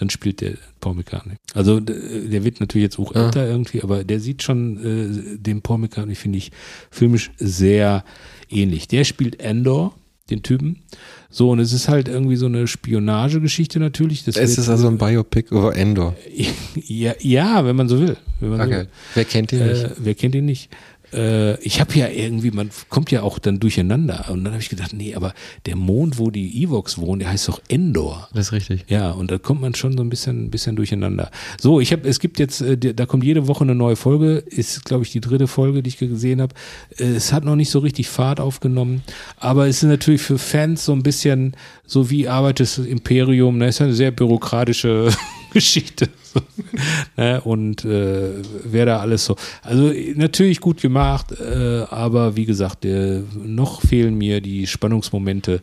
dann 0.00 0.10
spielt 0.10 0.40
der 0.40 0.52
Paul 0.80 0.94
McCartney. 0.94 1.34
Also 1.54 1.78
der 1.80 2.44
wird 2.44 2.60
natürlich 2.60 2.84
jetzt 2.84 2.98
auch 2.98 3.14
Ah. 3.14 3.26
älter 3.26 3.46
irgendwie, 3.46 3.82
aber 3.82 4.02
der 4.04 4.18
sieht 4.20 4.42
schon 4.42 4.78
äh, 4.78 5.38
dem 5.38 5.60
Paul 5.62 5.78
McCartney, 5.78 6.14
finde 6.14 6.38
ich, 6.38 6.50
filmisch 6.90 7.30
sehr 7.38 8.04
ähnlich. 8.48 8.88
Der 8.88 9.04
spielt 9.04 9.40
Endor, 9.40 9.94
den 10.30 10.42
Typen. 10.42 10.76
So, 11.28 11.50
und 11.50 11.58
es 11.58 11.72
ist 11.72 11.88
halt 11.88 12.08
irgendwie 12.08 12.36
so 12.36 12.46
eine 12.46 12.66
Spionagegeschichte 12.66 13.78
natürlich. 13.80 14.24
Das 14.24 14.36
Es 14.36 14.58
ist 14.58 14.68
also 14.68 14.86
ein 14.88 14.96
Biopic 14.98 15.48
über 15.54 15.76
Endor. 15.76 16.16
ja, 16.74 17.14
ja, 17.20 17.64
wenn 17.64 17.76
man 17.76 17.88
so 17.88 17.98
will. 18.00 18.16
Man 18.40 18.56
so 18.58 18.62
Okay. 18.64 18.70
will. 18.78 18.88
Wer 19.14 19.24
kennt 19.24 19.52
ihn 19.52 19.66
nicht? 19.66 19.84
Äh, 19.84 19.90
wer 19.98 20.14
kennt 20.14 20.34
ihn 20.34 20.44
nicht? 20.44 20.70
Äh, 21.12 21.60
ich 21.62 21.80
habe 21.80 21.94
ja 21.94 22.08
irgendwie, 22.08 22.50
man 22.50 22.70
kommt 22.88 23.10
ja 23.10 23.22
auch 23.22 23.38
dann 23.38 23.60
durcheinander. 23.60 24.26
Und 24.30 24.44
dann 24.44 24.52
habe 24.52 24.62
ich 24.62 24.68
gedacht, 24.68 24.92
nee, 24.92 25.14
aber 25.14 25.34
der 25.66 25.76
Mond, 25.76 26.18
wo 26.18 26.30
die 26.30 26.62
Evox 26.62 26.98
wohnen, 26.98 27.20
der 27.20 27.30
heißt 27.30 27.48
doch 27.48 27.60
Endor. 27.68 28.28
Das 28.32 28.46
ist 28.46 28.52
richtig. 28.52 28.84
Ja, 28.88 29.10
und 29.10 29.30
da 29.30 29.38
kommt 29.38 29.60
man 29.60 29.74
schon 29.74 29.96
so 29.96 30.02
ein 30.02 30.10
bisschen, 30.10 30.46
ein 30.46 30.50
bisschen 30.50 30.76
durcheinander. 30.76 31.30
So, 31.60 31.80
ich 31.80 31.92
habe, 31.92 32.08
es 32.08 32.20
gibt 32.20 32.38
jetzt, 32.38 32.60
äh, 32.60 32.76
da 32.76 33.06
kommt 33.06 33.24
jede 33.24 33.46
Woche 33.46 33.64
eine 33.64 33.74
neue 33.74 33.96
Folge. 33.96 34.36
Ist, 34.46 34.84
glaube 34.84 35.04
ich, 35.04 35.12
die 35.12 35.20
dritte 35.20 35.46
Folge, 35.46 35.82
die 35.82 35.88
ich 35.88 35.98
gesehen 35.98 36.40
habe. 36.40 36.54
Äh, 36.98 37.04
Es 37.04 37.32
hat 37.32 37.44
noch 37.44 37.56
nicht 37.56 37.70
so 37.70 37.80
richtig 37.80 38.08
Fahrt 38.08 38.40
aufgenommen, 38.40 39.02
aber 39.36 39.66
es 39.68 39.82
ist 39.82 39.88
natürlich 39.88 40.22
für 40.22 40.38
Fans 40.38 40.84
so 40.84 40.92
ein 40.92 41.02
bisschen 41.02 41.56
so 41.86 42.10
wie 42.10 42.28
arbeitet 42.28 42.66
das 42.66 42.78
Imperium. 42.78 43.58
Ne, 43.58 43.68
ist 43.68 43.80
ja 43.80 43.86
eine 43.86 43.94
sehr 43.94 44.10
bürokratische 44.10 45.10
Geschichte. 45.52 46.08
Ne? 47.16 47.40
Und 47.42 47.84
äh, 47.84 48.30
wer 48.64 48.86
da 48.86 48.98
alles 49.00 49.24
so. 49.24 49.36
Also 49.62 49.92
natürlich 50.14 50.60
gut 50.60 50.80
gemacht, 50.80 51.32
äh, 51.32 51.82
aber 51.90 52.36
wie 52.36 52.44
gesagt, 52.46 52.84
äh, 52.84 53.22
noch 53.44 53.82
fehlen 53.82 54.16
mir 54.16 54.40
die 54.40 54.66
Spannungsmomente 54.66 55.60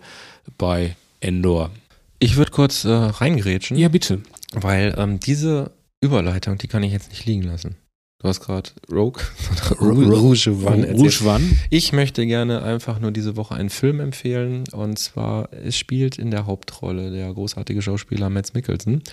bei 0.58 0.96
Endor. 1.22 1.72
Ich 2.20 2.36
würde 2.36 2.52
kurz 2.52 2.84
äh, 2.86 2.90
reingrätschen, 2.90 3.78
Ja, 3.78 3.88
bitte. 3.90 4.22
weil 4.54 4.94
ähm, 4.98 5.20
diese 5.20 5.72
Überleitung, 6.02 6.58
die 6.58 6.68
kann 6.68 6.84
ich 6.84 6.92
jetzt 6.92 7.10
nicht 7.10 7.26
liegen 7.26 7.44
lassen. 7.44 7.76
Du 8.20 8.28
hast 8.28 8.40
gerade 8.42 8.72
Rogue, 8.92 9.22
Ro- 9.80 9.92
Rouge 9.92 10.50
One. 10.66 10.92
Rouge 10.92 11.24
One. 11.24 11.44
Ich 11.70 11.94
möchte 11.94 12.26
gerne 12.26 12.64
einfach 12.64 13.00
nur 13.00 13.12
diese 13.12 13.36
Woche 13.36 13.54
einen 13.56 13.70
Film 13.70 14.00
empfehlen 14.00 14.64
und 14.72 14.98
zwar, 14.98 15.50
es 15.54 15.78
spielt 15.78 16.18
in 16.18 16.32
der 16.32 16.46
Hauptrolle 16.48 17.12
der 17.12 17.32
großartige 17.34 17.82
Schauspieler 17.82 18.30
Mads 18.32 18.54
Mikkelsen. 18.56 19.04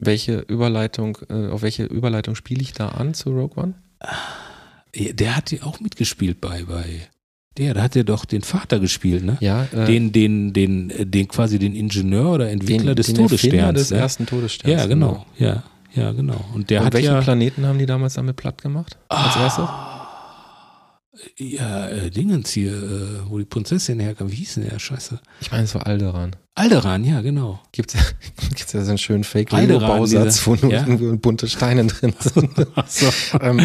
Welche 0.00 0.38
Überleitung, 0.40 1.18
äh, 1.28 1.48
auf 1.48 1.62
welche 1.62 1.84
Überleitung 1.84 2.34
spiele 2.34 2.62
ich 2.62 2.72
da 2.72 2.88
an 2.88 3.14
zu 3.14 3.30
Rogue 3.30 3.62
One? 3.62 3.74
Der 4.94 5.36
hat 5.36 5.52
ja 5.52 5.62
auch 5.62 5.78
mitgespielt 5.80 6.40
bei, 6.40 6.64
bei 6.64 7.08
der, 7.58 7.74
da 7.74 7.82
hat 7.82 7.96
er 7.96 8.04
doch 8.04 8.24
den 8.24 8.42
Vater 8.42 8.78
gespielt, 8.78 9.24
ne? 9.24 9.36
Ja, 9.40 9.66
äh, 9.72 9.84
Den, 9.84 10.12
den, 10.12 10.52
den, 10.52 10.90
äh, 10.90 11.04
den 11.04 11.28
quasi 11.28 11.58
den 11.58 11.74
Ingenieur 11.74 12.30
oder 12.32 12.50
Entwickler 12.50 12.94
des 12.94 13.06
den 13.06 13.16
Todessterns. 13.16 13.44
Erfinder 13.52 13.72
des 13.72 13.90
ne? 13.90 13.98
ersten 13.98 14.26
Todessterns. 14.26 14.80
ja, 14.80 14.86
genau. 14.86 15.26
Ja, 15.36 15.62
ja, 15.94 16.12
genau. 16.12 16.42
Und 16.54 16.70
der 16.70 16.80
Und 16.80 16.86
hat 16.86 16.94
welchen 16.94 17.12
ja, 17.12 17.20
Planeten 17.20 17.66
haben 17.66 17.78
die 17.78 17.86
damals 17.86 18.14
damit 18.14 18.36
platt 18.36 18.62
gemacht? 18.62 18.96
Als 19.08 19.36
erstes? 19.36 19.68
Ja, 21.36 21.88
äh, 21.88 22.10
Dingens 22.10 22.50
hier, 22.50 22.72
äh, 22.72 23.28
wo 23.28 23.38
die 23.38 23.44
Prinzessin 23.44 24.00
herkam. 24.00 24.30
Wie 24.30 24.36
hieß 24.36 24.54
denn 24.54 24.68
der? 24.68 24.78
Scheiße. 24.78 25.20
Ich 25.40 25.50
meine, 25.50 25.64
es 25.64 25.74
war 25.74 25.86
Alderan. 25.86 26.36
Alderan, 26.54 27.04
ja, 27.04 27.20
genau. 27.20 27.60
Gibt 27.72 27.94
es 27.94 28.72
ja 28.72 28.82
so 28.82 28.88
einen 28.90 28.98
schönen 28.98 29.24
Fake-Lego-Bausatz, 29.24 30.46
wo 30.46 30.54
dieser- 30.54 30.66
nur 30.66 30.74
ja. 30.74 30.86
irgendwie 30.86 31.16
bunte 31.16 31.48
Steine 31.48 31.86
drin 31.86 32.14
sind. 32.20 32.50
So. 32.88 33.06
ähm, 33.40 33.60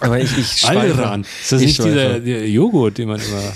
aber 0.00 0.20
ich, 0.20 0.36
ich 0.38 0.46
schweife, 0.60 0.78
Alderan. 0.80 1.22
Ist 1.22 1.52
das 1.52 1.60
ich 1.60 1.66
nicht 1.68 1.78
dieser 1.84 2.10
schweife. 2.10 2.20
der 2.20 2.48
Joghurt, 2.50 2.98
den 2.98 3.08
man 3.08 3.20
immer. 3.20 3.42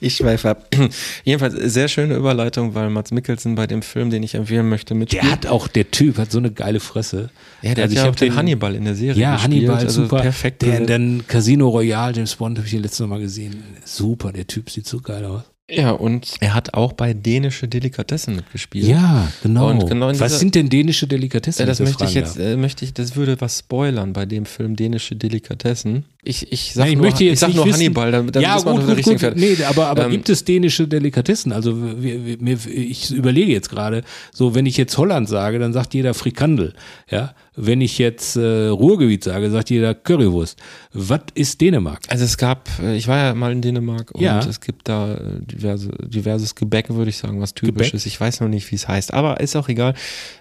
Ich 0.00 0.16
schweife 0.16 0.50
ab. 0.50 0.68
Jedenfalls 1.24 1.54
sehr 1.72 1.88
schöne 1.88 2.14
Überleitung, 2.16 2.74
weil 2.74 2.90
Mats 2.90 3.10
Mikkelsen 3.10 3.54
bei 3.54 3.66
dem 3.66 3.82
Film, 3.82 4.10
den 4.10 4.22
ich 4.22 4.34
empfehlen 4.34 4.68
möchte, 4.68 4.94
mitspielt. 4.94 5.22
Der 5.24 5.30
hat 5.30 5.46
auch, 5.46 5.68
der 5.68 5.90
Typ 5.90 6.18
hat 6.18 6.30
so 6.30 6.38
eine 6.38 6.50
geile 6.50 6.80
Fresse. 6.80 7.30
ja, 7.62 7.74
der 7.74 7.84
Also 7.84 7.96
hat 7.96 8.04
ja 8.04 8.10
auch 8.10 8.14
den 8.16 8.34
Hannibal 8.36 8.74
in 8.74 8.84
der 8.84 8.94
Serie 8.94 9.20
Ja, 9.20 9.34
gespielt. 9.36 9.54
Hannibal, 9.54 9.76
also 9.84 10.02
super. 10.02 10.20
Perfekt. 10.20 10.62
Der, 10.62 10.70
besetzt. 10.72 10.90
dann 10.90 11.24
Casino 11.26 11.68
Royale, 11.68 12.14
James 12.14 12.34
Bond, 12.36 12.58
habe 12.58 12.66
ich 12.66 12.72
hier 12.72 12.80
letztes 12.80 13.06
Mal 13.06 13.20
gesehen. 13.20 13.62
Super, 13.84 14.32
der 14.32 14.46
Typ 14.46 14.70
sieht 14.70 14.86
so 14.86 15.00
geil 15.00 15.24
aus. 15.24 15.42
ja, 15.70 15.90
und 15.92 16.34
er 16.40 16.54
hat 16.54 16.74
auch 16.74 16.92
bei 16.92 17.14
dänische 17.14 17.66
Delikatessen 17.66 18.36
mitgespielt. 18.36 18.84
Ja, 18.86 19.28
genau. 19.42 19.70
Und 19.70 19.88
genau 19.88 20.08
in 20.10 20.20
Was 20.20 20.28
dieser- 20.32 20.38
sind 20.40 20.54
denn 20.54 20.68
dänische 20.68 21.06
Delikatessen? 21.06 21.62
Äh, 21.62 21.66
das 21.66 21.80
möchte 21.80 22.04
ich 22.04 22.12
jetzt, 22.14 22.38
äh, 22.38 22.56
möchte 22.56 22.84
ich, 22.84 22.92
das 22.92 23.16
würde 23.16 23.40
was 23.40 23.60
spoilern 23.60 24.12
bei 24.12 24.26
dem 24.26 24.44
Film 24.44 24.76
Dänische 24.76 25.16
Delikatessen. 25.16 26.04
Ich, 26.24 26.52
ich 26.52 26.72
sag 26.72 26.84
Nein, 26.84 26.90
ich 26.92 26.96
nur, 26.98 27.06
möchte 27.06 27.24
jetzt 27.24 27.32
ich 27.34 27.40
sag 27.40 27.54
nur 27.54 27.64
wissen- 27.66 27.74
Hannibal, 27.78 28.12
dann, 28.12 28.30
dann 28.30 28.42
ja, 28.42 28.54
ist 28.56 28.64
man 28.64 28.76
gut, 28.76 28.86
der 28.88 28.94
gut, 28.94 29.04
gut. 29.04 29.18
Pferd. 29.18 29.36
Nee, 29.36 29.56
aber, 29.64 29.88
aber 29.88 30.04
Ähm, 30.04 30.12
gibt 30.12 30.28
es 30.28 30.44
dänische 30.44 30.86
Delikatessen? 30.86 31.50
Also 31.50 31.76
wir, 32.00 32.38
wir, 32.40 32.58
ich 32.72 33.10
überlege 33.10 33.50
jetzt 33.50 33.68
gerade, 33.70 34.02
so 34.32 34.54
wenn 34.54 34.64
ich 34.64 34.76
jetzt 34.76 34.96
Holland 34.98 35.28
sage, 35.28 35.58
dann 35.58 35.72
sagt 35.72 35.94
jeder 35.94 36.14
Frikandel. 36.14 36.74
Ja, 37.10 37.34
wenn 37.56 37.80
ich 37.80 37.98
jetzt 37.98 38.36
äh, 38.36 38.68
Ruhrgebiet 38.68 39.24
sage, 39.24 39.50
sagt 39.50 39.68
jeder 39.70 39.94
Currywurst. 39.96 40.58
Was 40.92 41.20
ist 41.34 41.60
Dänemark? 41.60 42.00
Also 42.08 42.24
es 42.24 42.38
gab, 42.38 42.68
äh, 42.80 42.94
ich 42.96 43.08
war 43.08 43.18
ja 43.18 43.34
mal 43.34 43.50
in 43.50 43.60
Dänemark 43.60 44.12
und 44.12 44.22
Ja. 44.22 44.38
es 44.38 44.60
gibt 44.60 44.88
da 44.88 45.14
äh, 45.14 45.18
diverse, 45.40 45.90
diverses 46.06 46.54
Gebäck, 46.54 46.88
würde 46.90 47.10
ich 47.10 47.16
sagen, 47.16 47.40
was 47.40 47.52
typisch 47.52 47.72
Gebäck? 47.88 47.94
ist. 47.94 48.06
Ich 48.06 48.20
weiß 48.20 48.40
noch 48.40 48.48
nicht, 48.48 48.70
wie 48.70 48.76
es 48.76 48.86
heißt, 48.86 49.12
aber 49.12 49.40
ist 49.40 49.56
auch 49.56 49.68
egal. 49.68 49.94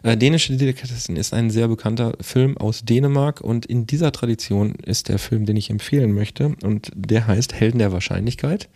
Äh, 0.04 0.16
Dänische 0.16 0.56
Delikatessen 0.56 1.16
ist 1.18 1.34
ein 1.34 1.50
sehr 1.50 1.68
bekannter 1.68 2.14
Film 2.22 2.56
aus 2.60 2.86
Dänemark 2.86 3.42
und 3.42 3.66
in 3.66 3.88
dieser 3.88 4.12
Tradition 4.12 4.76
ist 4.86 5.10
der 5.10 5.18
Film, 5.18 5.48
den 5.48 5.58
ich 5.58 5.71
empfehlen 5.72 6.14
möchte 6.14 6.56
und 6.64 6.92
der 6.96 7.26
heißt 7.28 7.54
Helden 7.54 7.80
der 7.80 7.92
Wahrscheinlichkeit. 7.92 8.70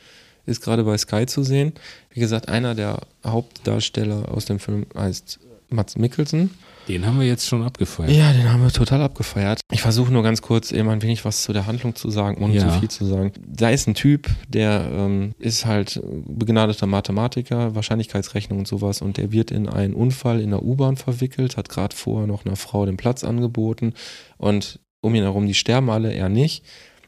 Ist 0.47 0.61
gerade 0.61 0.83
bei 0.83 0.97
Sky 0.97 1.25
zu 1.25 1.43
sehen. 1.43 1.73
Wie 2.11 2.19
gesagt, 2.19 2.49
einer 2.49 2.75
der 2.75 3.01
Hauptdarsteller 3.25 4.31
aus 4.31 4.45
dem 4.45 4.59
Film 4.59 4.85
heißt 4.95 5.39
Mats 5.69 5.97
Mikkelsen. 5.97 6.51
Den 6.87 7.03
haben 7.07 7.19
wir 7.19 7.25
jetzt 7.25 7.47
schon 7.47 7.63
abgefeuert. 7.63 8.11
Ja, 8.11 8.31
den 8.31 8.51
haben 8.53 8.61
wir 8.61 8.69
total 8.71 9.01
abgefeiert. 9.01 9.59
Ich 9.71 9.81
versuche 9.81 10.13
nur 10.13 10.21
ganz 10.21 10.43
kurz 10.43 10.71
eben 10.71 10.87
ein 10.89 11.01
wenig 11.01 11.25
was 11.25 11.41
zu 11.41 11.51
der 11.51 11.65
Handlung 11.65 11.95
zu 11.95 12.11
sagen, 12.11 12.43
ohne 12.43 12.53
Ja. 12.53 12.69
zu 12.71 12.79
viel 12.79 12.89
zu 12.89 13.05
sagen. 13.05 13.31
Da 13.47 13.71
ist 13.71 13.87
ein 13.87 13.95
Typ, 13.95 14.29
der 14.47 14.87
ähm, 14.91 15.33
ist 15.39 15.65
halt 15.65 15.99
begnadeter 16.27 16.85
Mathematiker, 16.85 17.73
Wahrscheinlichkeitsrechnung 17.73 18.59
und 18.59 18.67
sowas 18.67 19.01
und 19.01 19.17
der 19.17 19.31
wird 19.31 19.49
in 19.49 19.67
einen 19.67 19.95
Unfall 19.95 20.39
in 20.39 20.51
der 20.51 20.61
U-Bahn 20.61 20.95
verwickelt, 20.95 21.57
hat 21.57 21.69
gerade 21.69 21.95
vorher 21.95 22.27
noch 22.27 22.45
einer 22.45 22.55
Frau 22.55 22.85
den 22.85 22.97
Platz 22.97 23.23
angeboten 23.23 23.93
und 24.37 24.79
um 25.05 25.15
ihn 25.15 25.23
herum, 25.23 25.45
die 25.47 25.53
sterben 25.53 25.89
alle, 25.89 26.13
er 26.13 26.29
nicht. 26.29 26.63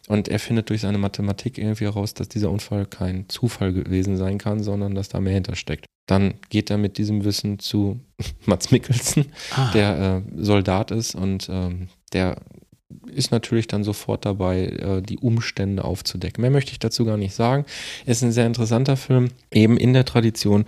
Und 0.07 0.29
er 0.29 0.39
findet 0.39 0.69
durch 0.69 0.81
seine 0.81 0.97
Mathematik 0.97 1.57
irgendwie 1.57 1.83
heraus, 1.83 2.13
dass 2.13 2.29
dieser 2.29 2.49
Unfall 2.49 2.85
kein 2.85 3.27
Zufall 3.27 3.73
gewesen 3.73 4.15
sein 4.15 4.37
kann, 4.37 4.63
sondern 4.63 4.95
dass 4.95 5.09
da 5.09 5.19
mehr 5.19 5.33
hintersteckt. 5.33 5.85
Dann 6.05 6.35
geht 6.49 6.69
er 6.69 6.77
mit 6.77 6.97
diesem 6.97 7.25
Wissen 7.25 7.59
zu 7.59 7.99
Mats 8.45 8.71
Mikkelsen, 8.71 9.25
Ah. 9.55 9.71
der 9.73 10.23
äh, 10.37 10.41
Soldat 10.41 10.91
ist 10.91 11.15
und 11.15 11.49
ähm, 11.51 11.89
der 12.13 12.37
ist 13.07 13.31
natürlich 13.31 13.67
dann 13.67 13.83
sofort 13.83 14.25
dabei, 14.25 14.67
äh, 14.67 15.01
die 15.01 15.17
Umstände 15.17 15.83
aufzudecken. 15.83 16.41
Mehr 16.41 16.51
möchte 16.51 16.71
ich 16.71 16.79
dazu 16.79 17.03
gar 17.03 17.17
nicht 17.17 17.33
sagen. 17.33 17.65
Ist 18.05 18.23
ein 18.23 18.31
sehr 18.31 18.45
interessanter 18.45 18.95
Film, 18.95 19.29
eben 19.51 19.75
in 19.75 19.91
der 19.93 20.05
Tradition 20.05 20.63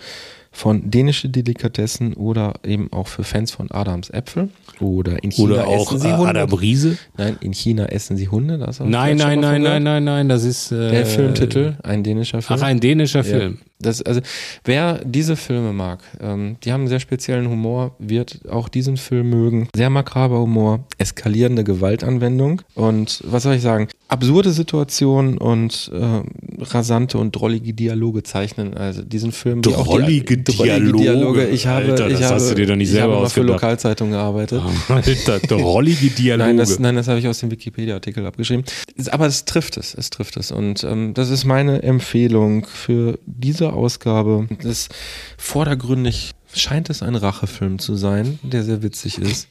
von 0.52 0.90
dänische 0.90 1.30
Delikatessen 1.30 2.14
oder 2.14 2.54
eben 2.66 2.92
auch 2.92 3.08
für 3.08 3.24
Fans 3.24 3.52
von 3.52 3.70
Adams 3.72 4.10
Äpfel. 4.10 4.50
Oder 4.80 5.24
in 5.24 5.32
China 5.32 5.54
Oder 5.54 5.68
auch 5.68 5.88
essen 5.88 6.00
sie 6.00 6.12
Hunde. 6.16 6.30
Adam 6.30 6.54
Riese. 6.54 6.98
Nein, 7.18 7.38
in 7.42 7.54
China 7.54 7.86
essen 7.86 8.18
sie 8.18 8.30
Hunde. 8.30 8.58
Das 8.58 8.80
Nein, 8.80 9.18
nein, 9.18 9.40
nein, 9.40 9.62
nein, 9.62 9.84
nein, 9.84 10.04
nein, 10.04 10.30
das 10.30 10.44
ist 10.44 10.72
äh, 10.72 10.92
Der 10.92 11.06
Filmtitel, 11.06 11.76
ein 11.84 12.04
dänischer 12.04 12.42
Film. 12.42 12.60
Ach, 12.60 12.66
ein 12.66 12.80
dänischer 12.80 13.20
Ja. 13.20 13.24
Film. 13.24 13.60
Das, 13.82 14.02
also, 14.02 14.20
wer 14.66 15.00
diese 15.06 15.38
Filme 15.38 15.72
mag, 15.72 16.02
ähm, 16.20 16.58
die 16.64 16.74
haben 16.74 16.82
einen 16.82 16.90
sehr 16.90 17.00
speziellen 17.00 17.48
Humor, 17.50 17.96
wird 17.98 18.42
auch 18.50 18.68
diesen 18.68 18.98
Film 18.98 19.30
mögen. 19.30 19.70
Sehr 19.74 19.90
makaber 19.90 20.40
Humor, 20.40 20.84
eskalierende 20.98 21.64
Gewaltanwendung 21.64 22.62
und 22.76 23.22
was 23.26 23.44
soll 23.44 23.56
ich 23.56 23.62
sagen, 23.62 23.88
absurde 24.10 24.52
Situationen 24.52 25.38
und 25.38 25.92
äh, 25.94 26.64
rasante 26.64 27.18
und 27.20 27.34
drollige 27.34 27.74
Dialoge 27.74 28.24
zeichnen. 28.24 28.74
Also 28.74 29.02
diesen 29.02 29.32
Film 29.32 29.62
Drollige 29.62 30.39
drollige 30.44 30.94
Dialoge. 30.94 31.48
Ich 31.48 31.68
habe, 31.68 31.92
Alter, 31.92 32.08
ich 32.08 32.14
das 32.14 32.24
habe, 32.24 32.36
hast 32.36 32.52
du 32.52 32.56
dir 32.56 32.68
doch 32.68 32.76
nicht 32.76 32.88
ich 32.88 32.94
selber 32.94 33.14
habe 33.14 33.24
mal 33.24 33.30
für 33.30 33.42
ausgedacht. 33.42 33.62
Lokalzeitung 33.62 34.12
gearbeitet. 34.12 34.62
Alter, 34.88 35.40
drollige 35.40 36.10
Dialoge. 36.10 36.44
Nein, 36.48 36.58
das, 36.58 36.80
nein, 36.80 36.96
das 36.96 37.08
habe 37.08 37.20
ich 37.20 37.28
aus 37.28 37.40
dem 37.40 37.52
Wikipedia-Artikel 37.52 38.26
abgeschrieben. 38.26 38.66
Aber 39.12 39.26
es 39.28 39.46
trifft 39.46 39.78
es, 39.78 39.94
es 39.94 40.10
trifft 40.10 40.38
es. 40.38 40.52
Und 40.52 40.84
ähm, 40.84 41.14
das 41.14 41.30
ist 41.30 41.46
meine 41.46 41.84
Empfehlung 41.84 42.66
für 42.66 43.20
diese 43.26 43.74
Ausgabe. 43.74 44.48
Das 44.64 44.90
vordergründig 45.38 46.32
scheint 46.54 46.90
es 46.90 47.04
ein 47.04 47.16
Rachefilm 47.16 47.80
zu 47.80 47.96
sein, 47.96 48.40
der 48.44 48.64
sehr 48.64 48.82
witzig 48.82 49.18
ist. 49.20 49.48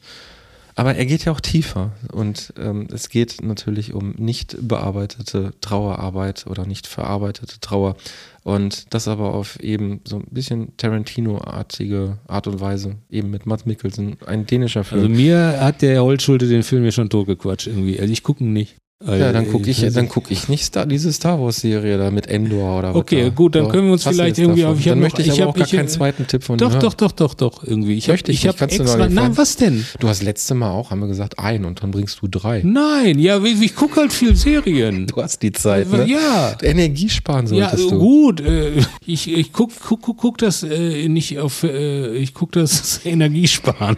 Aber 0.79 0.95
er 0.95 1.05
geht 1.05 1.25
ja 1.25 1.33
auch 1.33 1.41
tiefer 1.41 1.91
und 2.13 2.53
ähm, 2.57 2.87
es 2.89 3.09
geht 3.09 3.43
natürlich 3.43 3.93
um 3.93 4.11
nicht 4.11 4.55
bearbeitete 4.61 5.51
Trauerarbeit 5.59 6.47
oder 6.47 6.65
nicht 6.65 6.87
verarbeitete 6.87 7.59
Trauer 7.59 7.97
und 8.45 8.93
das 8.93 9.09
aber 9.09 9.33
auf 9.33 9.59
eben 9.59 9.99
so 10.05 10.15
ein 10.15 10.27
bisschen 10.31 10.77
Tarantino-artige 10.77 12.19
Art 12.29 12.47
und 12.47 12.61
Weise, 12.61 12.95
eben 13.09 13.29
mit 13.29 13.45
Matt 13.45 13.65
Mikkelsen, 13.65 14.15
ein 14.25 14.45
dänischer 14.45 14.85
Film. 14.85 15.01
also 15.01 15.13
mir 15.13 15.59
hat 15.59 15.81
der 15.81 16.01
Holzschulte 16.01 16.47
den 16.47 16.63
Film 16.63 16.85
ja 16.85 16.93
schon 16.93 17.09
totgequatscht 17.09 17.67
irgendwie. 17.67 17.99
Also 17.99 18.13
ich 18.13 18.23
gucke 18.23 18.45
ihn 18.45 18.53
nicht. 18.53 18.77
Ja, 19.01 19.31
dann 19.31 19.49
gucke 19.49 19.69
ich, 19.69 19.79
dann 19.93 20.09
guck 20.09 20.29
ich 20.29 20.49
nicht 20.49 20.65
Star, 20.65 20.85
diese 20.85 21.13
Star 21.13 21.39
Wars 21.39 21.61
Serie 21.61 21.97
da 21.97 22.11
mit 22.11 22.27
Endor 22.27 22.79
oder 22.79 22.89
was 22.89 22.97
Okay, 22.97 23.23
da. 23.23 23.29
gut, 23.29 23.55
dann 23.55 23.63
So, 23.63 23.69
können 23.71 23.85
wir 23.85 23.93
uns 23.93 24.03
vielleicht 24.05 24.37
irgendwie 24.37 24.59
davon? 24.63 24.73
auf- 24.73 24.79
ich 24.79 24.85
Dann 24.87 24.97
noch- 24.99 25.03
möchte 25.05 25.21
ich, 25.21 25.27
ich 25.29 25.41
aber 25.41 25.51
auch 25.51 25.55
gar 25.55 25.65
ich- 25.65 25.71
keinen 25.71 25.87
zweiten 25.87 26.27
Tipp 26.27 26.43
von 26.43 26.57
dir 26.57 26.65
Doch, 26.67 26.75
doch, 26.79 26.93
doch, 26.95 27.13
doch, 27.13 27.33
doch, 27.33 27.63
irgendwie. 27.63 27.93
Ich 27.95 28.07
habe 28.07 28.15
Möchte 28.15 28.33
ich 28.33 28.39
ich 28.43 28.47
hab 28.49 28.57
kannst 28.57 28.77
du 28.77 28.83
noch 28.83 28.95
extra, 28.99 29.09
fragen. 29.21 29.37
was 29.37 29.55
denn? 29.55 29.85
Du 30.01 30.09
hast 30.09 30.21
letzte 30.21 30.53
Mal 30.53 30.71
auch, 30.71 30.91
haben 30.91 30.99
wir 30.99 31.07
gesagt, 31.07 31.39
ein 31.39 31.63
und 31.63 31.81
dann 31.81 31.91
bringst 31.91 32.21
du 32.21 32.27
drei. 32.27 32.61
Nein, 32.65 33.19
ja, 33.19 33.41
ich, 33.41 33.61
ich 33.61 33.73
gucke 33.73 34.01
halt 34.01 34.11
viel 34.11 34.35
Serien. 34.35 35.07
Du 35.15 35.23
hast 35.23 35.41
die 35.43 35.53
Zeit, 35.53 35.89
ne? 35.89 36.05
Ja. 36.05 36.57
Energie 36.61 37.07
sparen 37.07 37.45
Ja, 37.55 37.69
solltest 37.69 37.91
du. 37.91 37.99
gut. 37.99 38.41
Äh, 38.41 38.81
ich 39.05 39.31
ich 39.31 39.53
guck, 39.53 39.71
guck, 39.81 40.01
guck, 40.01 40.17
guck 40.17 40.37
das 40.39 40.61
äh, 40.63 41.07
nicht 41.07 41.39
auf, 41.39 41.63
äh, 41.63 42.17
ich 42.17 42.33
guck 42.33 42.51
das 42.51 42.99
energiesparend. 43.05 43.97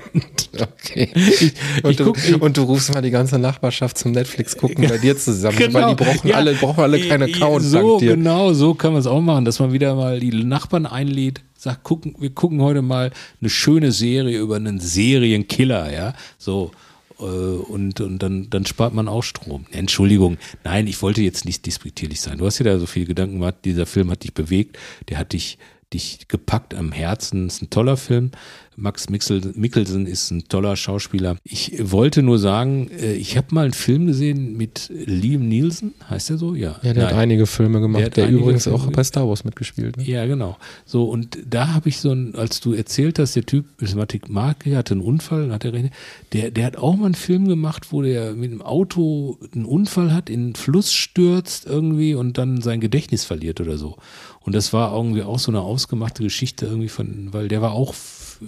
Okay. 0.60 1.10
ich 1.16 1.54
und, 1.84 2.00
du, 2.00 2.04
guck- 2.06 2.18
ich- 2.20 2.40
und 2.40 2.56
du 2.58 2.62
rufst 2.64 2.94
mal 2.94 3.02
die 3.02 3.10
ganze 3.10 3.40
Nachbarschaft 3.40 3.98
zum 3.98 4.12
Netflix 4.12 4.56
gucken 4.58 4.91
bei 4.92 4.98
dir 4.98 5.18
zusammen, 5.18 5.58
weil 5.60 5.68
Genau. 5.70 5.94
die 5.94 6.04
brauchen 6.04 6.28
Ja. 6.28 6.36
alle, 6.36 6.54
brauchen 6.56 6.82
alle 6.84 7.00
keinen 7.00 7.34
Account 7.34 7.64
So, 7.64 7.98
genau, 7.98 8.54
so 8.54 8.74
kann 8.74 8.92
man 8.94 9.00
es 9.02 9.08
auch 9.08 9.22
machen, 9.22 9.46
dass 9.46 9.60
man 9.60 9.72
wieder 9.74 9.96
mal 9.96 10.20
die 10.20 10.32
Nachbarn 10.44 10.86
einlädt, 10.86 11.42
sagt, 11.58 11.84
gucken, 11.84 12.16
wir 12.20 12.32
gucken 12.32 12.62
heute 12.62 12.82
mal 12.82 13.12
eine 13.40 13.50
schöne 13.50 13.92
Serie 13.92 14.40
über 14.40 14.56
einen 14.56 14.80
Serienkiller, 14.80 15.92
ja, 15.94 16.14
so. 16.38 16.72
äh, 17.20 17.24
Und, 17.24 18.02
und 18.02 18.20
dann, 18.20 18.50
dann 18.50 18.66
spart 18.66 18.94
man 18.94 19.08
auch 19.08 19.24
Strom. 19.24 19.66
Entschuldigung, 19.72 20.38
nein, 20.64 20.88
ich 20.88 21.02
wollte 21.02 21.22
jetzt 21.22 21.46
nicht 21.46 21.66
despektierlich 21.68 22.20
sein. 22.20 22.38
Du 22.40 22.46
hast 22.46 22.60
dir 22.60 22.64
da 22.64 22.80
so 22.80 22.86
viel 22.88 23.06
Gedanken 23.06 23.36
gemacht, 23.40 23.56
dieser 23.66 23.86
Film 23.86 24.10
hat 24.10 24.24
dich 24.24 24.34
bewegt, 24.34 24.78
der 25.10 25.18
hat 25.20 25.34
dich, 25.34 25.58
dich 25.94 26.28
gepackt 26.28 26.74
am 26.74 26.92
Herzen, 26.92 27.48
ist 27.48 27.62
ein 27.62 27.70
toller 27.70 27.98
Film. 27.98 28.32
Max 28.76 29.10
Mikkelsen 29.10 30.06
ist 30.08 30.32
ein 30.32 30.48
toller 30.48 30.76
Schauspieler. 30.76 31.36
Ich 31.44 31.74
wollte 31.80 32.24
nur 32.24 32.40
sagen, 32.40 32.90
äh, 32.90 33.14
ich 33.14 33.38
habe 33.38 33.48
mal 33.54 33.66
einen 33.66 33.74
Film 33.74 34.08
gesehen 34.08 34.56
mit 34.56 34.90
Liam 34.90 35.48
Nielsen, 35.48 35.94
heißt 36.10 36.30
er 36.30 36.38
so? 36.38 36.56
Ja. 36.56 36.80
Ja, 36.82 36.94
der 36.94 37.04
hat 37.04 37.12
Nein. 37.12 37.20
einige 37.20 37.48
Filme 37.48 37.74
Der 37.74 37.82
gemacht, 37.82 38.04
hat 38.04 38.18
der, 38.18 38.26
einige 38.26 38.42
übrigens 38.42 38.64
Filme 38.64 38.80
auch 38.80 38.92
bei 38.92 39.04
Star 39.04 39.28
Wars 39.28 39.44
mitgespielt. 39.44 39.98
Ne? 39.98 40.04
Ja, 40.04 40.26
genau. 40.26 40.58
So, 40.86 41.06
und 41.06 41.38
da 41.50 41.74
habe 41.74 41.90
ich 41.90 42.00
so 42.00 42.12
ein, 42.12 42.36
als 42.36 42.62
du 42.62 42.74
erzählt 42.74 43.20
hast, 43.20 43.36
der 43.36 43.46
Typ, 43.46 43.66
Mathematik 43.80 44.30
Mark, 44.30 44.64
der 44.64 44.78
hatte 44.78 44.94
einen 44.94 45.02
Unfall, 45.02 45.52
hat 45.52 45.66
er 45.66 45.72
der, 46.34 46.52
der 46.52 46.66
hat 46.66 46.78
auch 46.78 46.96
mal 46.96 47.06
einen 47.06 47.16
Film 47.16 47.48
gemacht, 47.48 47.92
wo 47.92 48.02
der 48.02 48.34
mit 48.34 48.52
dem 48.52 48.62
Auto 48.62 49.38
einen 49.54 49.66
Unfall 49.66 50.14
hat, 50.14 50.30
in 50.30 50.50
den 50.50 50.56
Fluss 50.56 50.94
stürzt 50.94 51.66
irgendwie 51.66 52.16
und 52.16 52.38
dann 52.38 52.62
sein 52.62 52.80
Gedächtnis 52.80 53.26
verliert 53.26 53.60
oder 53.60 53.78
so. 53.78 53.98
Und 54.40 54.56
das 54.56 54.74
war 54.74 54.96
irgendwie 54.96 55.24
auch 55.24 55.40
so 55.40 55.52
eine 55.52 55.62
ausgemachte 55.62 56.24
Geschichte 56.24 56.66
irgendwie 56.66 56.90
von, 56.90 57.30
weil 57.32 57.48
der 57.48 57.62
war 57.62 57.74
auch 57.74 57.94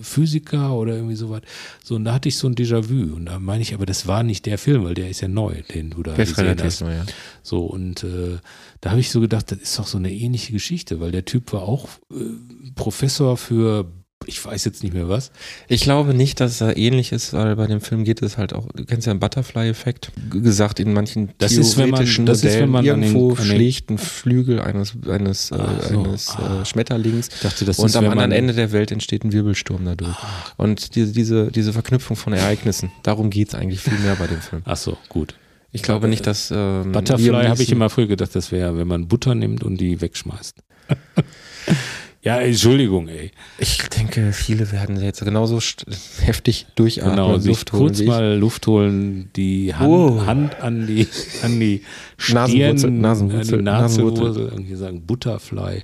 Physiker 0.02 0.74
oder 0.74 0.96
irgendwie 0.96 1.16
sowas. 1.16 1.42
So, 1.84 1.96
und 1.96 2.06
da 2.06 2.14
hatte 2.14 2.30
ich 2.30 2.38
so 2.38 2.48
ein 2.48 2.56
Déjà-vu. 2.56 3.16
Und 3.16 3.26
da 3.26 3.40
meine 3.40 3.62
ich, 3.62 3.74
aber 3.74 3.86
das 3.86 4.08
war 4.08 4.24
nicht 4.24 4.46
der 4.46 4.58
Film, 4.58 4.84
weil 4.84 4.94
der 4.94 5.10
ist 5.10 5.22
ja 5.22 5.28
neu, 5.28 5.62
den 5.74 5.92
du 5.92 6.04
da 6.04 6.16
gesehen 6.16 6.56
hast. 6.62 6.82
neu, 6.82 6.94
ja. 6.94 7.06
So, 7.42 7.66
und 7.66 8.04
äh, 8.04 8.38
da 8.82 8.92
habe 8.92 9.00
ich 9.00 9.12
so 9.12 9.22
gedacht, 9.22 9.52
das 9.52 9.60
ist 9.60 9.80
doch 9.80 9.88
so 9.88 9.98
eine 9.98 10.12
ähnliche 10.12 10.52
Geschichte, 10.52 11.00
weil 11.00 11.12
der 11.12 11.26
Typ 11.26 11.54
war 11.54 11.64
auch 11.64 11.88
äh, 12.12 12.16
Professor 12.76 13.38
für, 13.38 13.92
ich 14.28 14.44
weiß 14.44 14.66
jetzt 14.66 14.84
nicht 14.84 14.94
mehr 14.94 15.10
was. 15.10 15.32
Ich 15.68 15.82
glaube 15.82 16.14
nicht, 16.14 16.40
dass 16.40 16.62
er 16.62 16.78
ähnlich 16.78 17.12
ist, 17.12 17.34
weil 17.34 17.56
bei 17.56 17.68
dem 17.68 17.82
Film 17.82 18.04
geht 18.04 18.22
es 18.22 18.38
halt 18.38 18.54
auch, 18.54 18.68
du 18.76 18.86
kennst 18.86 19.08
ja 19.08 19.14
den 19.14 19.20
Butterfly-Effekt, 19.20 20.12
gesagt 20.30 20.80
in 20.80 20.94
manchen 20.94 21.30
Das 21.38 21.54
ist, 21.54 21.78
wenn 21.78 21.90
man- 21.90 22.00
theoretischen 22.00 22.26
das 22.26 22.44
ist, 22.44 22.56
wenn 22.60 22.70
man 22.70 22.80
an 22.88 23.02
den- 23.02 23.04
irgendwo 23.16 23.32
an 23.36 23.46
schlägt 23.46 23.90
ein 23.90 23.98
Flügel 23.98 24.60
eines, 24.62 24.94
eines, 25.08 25.52
äh, 25.52 25.58
so. 25.90 26.00
eines 26.04 26.30
Ah. 26.32 26.62
äh, 26.62 26.66
Schmetterlings 26.66 27.30
dachte, 27.42 27.66
das 27.66 27.80
und 27.80 27.88
ist, 27.88 27.96
am 27.96 28.06
anderen 28.10 28.32
Ende 28.32 28.54
der 28.54 28.72
Welt 28.72 28.92
entsteht 28.92 29.24
ein 29.24 29.32
Wirbelsturm 29.34 29.86
dadurch. 29.86 30.16
Und 30.58 30.96
diese, 30.96 31.12
diese, 31.14 31.52
diese 31.52 31.74
Verknüpfung 31.74 32.16
von 32.16 32.34
Ereignissen, 32.34 32.92
darum 33.04 33.30
geht 33.30 33.50
es 33.50 33.56
eigentlich 33.56 33.82
viel 33.82 33.98
mehr 34.00 34.16
bei 34.16 34.28
dem 34.28 34.42
Film. 34.42 34.62
Ach 34.66 34.78
so, 34.78 34.98
gut. 35.10 35.36
Ich 35.76 35.82
glaube 35.82 36.08
nicht, 36.08 36.28
dass 36.28 36.52
ähm, 36.56 36.92
Butterfly 36.92 37.48
habe 37.48 37.64
ich 37.64 37.72
immer 37.72 37.90
früher 37.90 38.06
gedacht, 38.06 38.36
das 38.36 38.52
wäre, 38.52 38.78
wenn 38.78 38.88
man 38.88 39.08
Butter 39.08 39.34
nimmt 39.34 39.64
und 39.64 39.78
die 39.78 40.02
wegschmeißt. 40.02 40.56
ja, 42.24 42.40
Entschuldigung, 42.40 43.08
ey. 43.10 43.32
Ich 43.60 43.78
denke, 43.90 44.32
viele 44.34 44.72
werden 44.72 45.02
jetzt 45.02 45.24
genauso 45.24 45.60
heftig 46.22 46.66
durchatmen 46.76 47.16
Genau, 47.16 47.38
sich 47.38 47.48
Luft 47.50 47.74
holen 47.74 47.82
kurz 47.84 48.00
ich. 48.00 48.08
mal 48.08 48.38
Luft 48.38 48.66
holen, 48.68 49.30
die 49.36 49.74
Hand, 49.76 49.90
Wow. 49.90 50.26
Hand 50.26 50.60
an 50.62 50.88
die, 50.88 51.08
an 51.44 51.60
die 51.60 51.82
Stirn, 52.18 52.36
Nasenwurzel, 52.36 52.92
Nasenwurzel, 52.92 53.58
die. 53.58 53.64
Nasenwurzel, 53.64 54.50
irgendwie 54.54 54.76
sagen 54.76 55.02
Butterfly. 55.06 55.84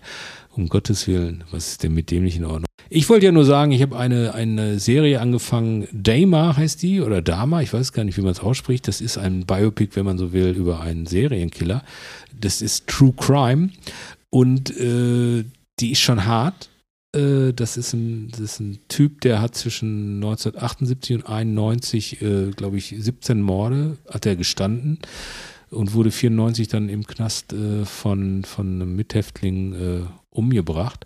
Um 0.55 0.67
Gottes 0.67 1.07
Willen, 1.07 1.43
was 1.51 1.67
ist 1.69 1.83
denn 1.83 1.93
mit 1.93 2.09
dem 2.11 2.23
nicht 2.23 2.35
in 2.37 2.43
Ordnung? 2.43 2.65
Ich 2.89 3.07
wollte 3.07 3.27
ja 3.27 3.31
nur 3.31 3.45
sagen, 3.45 3.71
ich 3.71 3.81
habe 3.83 3.97
eine, 3.97 4.33
eine 4.33 4.79
Serie 4.79 5.21
angefangen, 5.21 5.87
Dama 5.93 6.57
heißt 6.57 6.81
die, 6.81 7.01
oder 7.01 7.21
Dama, 7.21 7.61
ich 7.61 7.71
weiß 7.71 7.93
gar 7.93 8.03
nicht, 8.03 8.17
wie 8.17 8.21
man 8.21 8.31
es 8.31 8.39
ausspricht. 8.39 8.87
Das 8.87 8.99
ist 8.99 9.17
ein 9.17 9.45
Biopic, 9.45 9.95
wenn 9.95 10.05
man 10.05 10.17
so 10.17 10.33
will, 10.33 10.49
über 10.49 10.81
einen 10.81 11.05
Serienkiller. 11.05 11.83
Das 12.37 12.61
ist 12.61 12.87
True 12.87 13.13
Crime 13.15 13.69
und 14.31 14.75
äh, 14.75 15.45
die 15.79 15.91
ist 15.91 15.99
schon 15.99 16.25
hart. 16.25 16.69
Äh, 17.15 17.53
das, 17.53 17.77
ist 17.77 17.93
ein, 17.93 18.29
das 18.29 18.39
ist 18.39 18.59
ein 18.59 18.79
Typ, 18.87 19.21
der 19.21 19.41
hat 19.41 19.55
zwischen 19.55 20.15
1978 20.15 21.15
und 21.15 21.27
91, 21.27 22.21
äh, 22.21 22.51
glaube 22.51 22.77
ich, 22.77 22.95
17 22.97 23.41
Morde 23.41 23.97
hat 24.09 24.25
er 24.25 24.35
gestanden 24.35 24.99
und 25.71 25.93
wurde 25.93 26.11
94 26.11 26.67
dann 26.67 26.89
im 26.89 27.05
Knast 27.05 27.53
äh, 27.53 27.85
von, 27.85 28.43
von 28.43 28.81
einem 28.81 28.95
Mithäftling 28.95 29.73
äh, 29.73 30.01
umgebracht. 30.29 31.05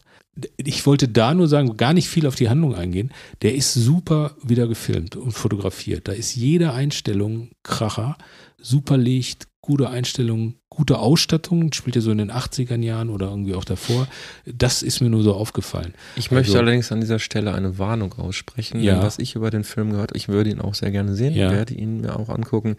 Ich 0.58 0.86
wollte 0.88 1.08
da 1.08 1.34
nur 1.34 1.48
sagen, 1.48 1.78
gar 1.78 1.94
nicht 1.94 2.10
viel 2.10 2.26
auf 2.26 2.36
die 2.36 2.50
Handlung 2.50 2.74
eingehen. 2.74 3.12
Der 3.44 3.54
ist 3.54 3.74
super 3.74 4.36
wieder 4.44 4.68
gefilmt 4.68 5.16
und 5.16 5.32
fotografiert. 5.32 6.08
Da 6.08 6.12
ist 6.12 6.36
jede 6.36 6.74
Einstellung 6.74 7.52
Kracher, 7.62 8.18
super 8.60 8.98
Licht, 8.98 9.48
gute 9.66 9.90
Einstellung, 9.90 10.56
gute 10.70 11.00
Ausstattung, 11.00 11.72
spielt 11.72 11.96
ja 11.96 12.02
so 12.02 12.12
in 12.12 12.18
den 12.18 12.32
80er 12.32 12.78
Jahren 12.82 13.10
oder 13.10 13.30
irgendwie 13.30 13.56
auch 13.56 13.64
davor. 13.64 14.08
Das 14.46 14.84
ist 14.84 15.00
mir 15.00 15.10
nur 15.10 15.24
so 15.24 15.34
aufgefallen. 15.34 15.94
Ich 16.18 16.32
möchte 16.32 16.52
Also- 16.52 16.60
allerdings 16.60 16.92
an 16.92 17.00
dieser 17.00 17.18
Stelle 17.18 17.54
eine 17.54 17.80
Warnung 17.80 18.12
aussprechen. 18.20 18.82
Ja. 18.84 19.02
Was 19.02 19.20
ich 19.20 19.36
über 19.36 19.52
den 19.52 19.64
Film 19.64 19.92
gehört, 19.92 20.16
ich 20.18 20.28
würde 20.28 20.50
ihn 20.50 20.60
auch 20.60 20.76
sehr 20.76 20.92
gerne 20.92 21.16
sehen, 21.16 21.34
Ja. 21.34 21.50
werde 21.50 21.74
ihn 21.76 22.02
mir 22.02 22.20
auch 22.20 22.28
angucken. 22.28 22.76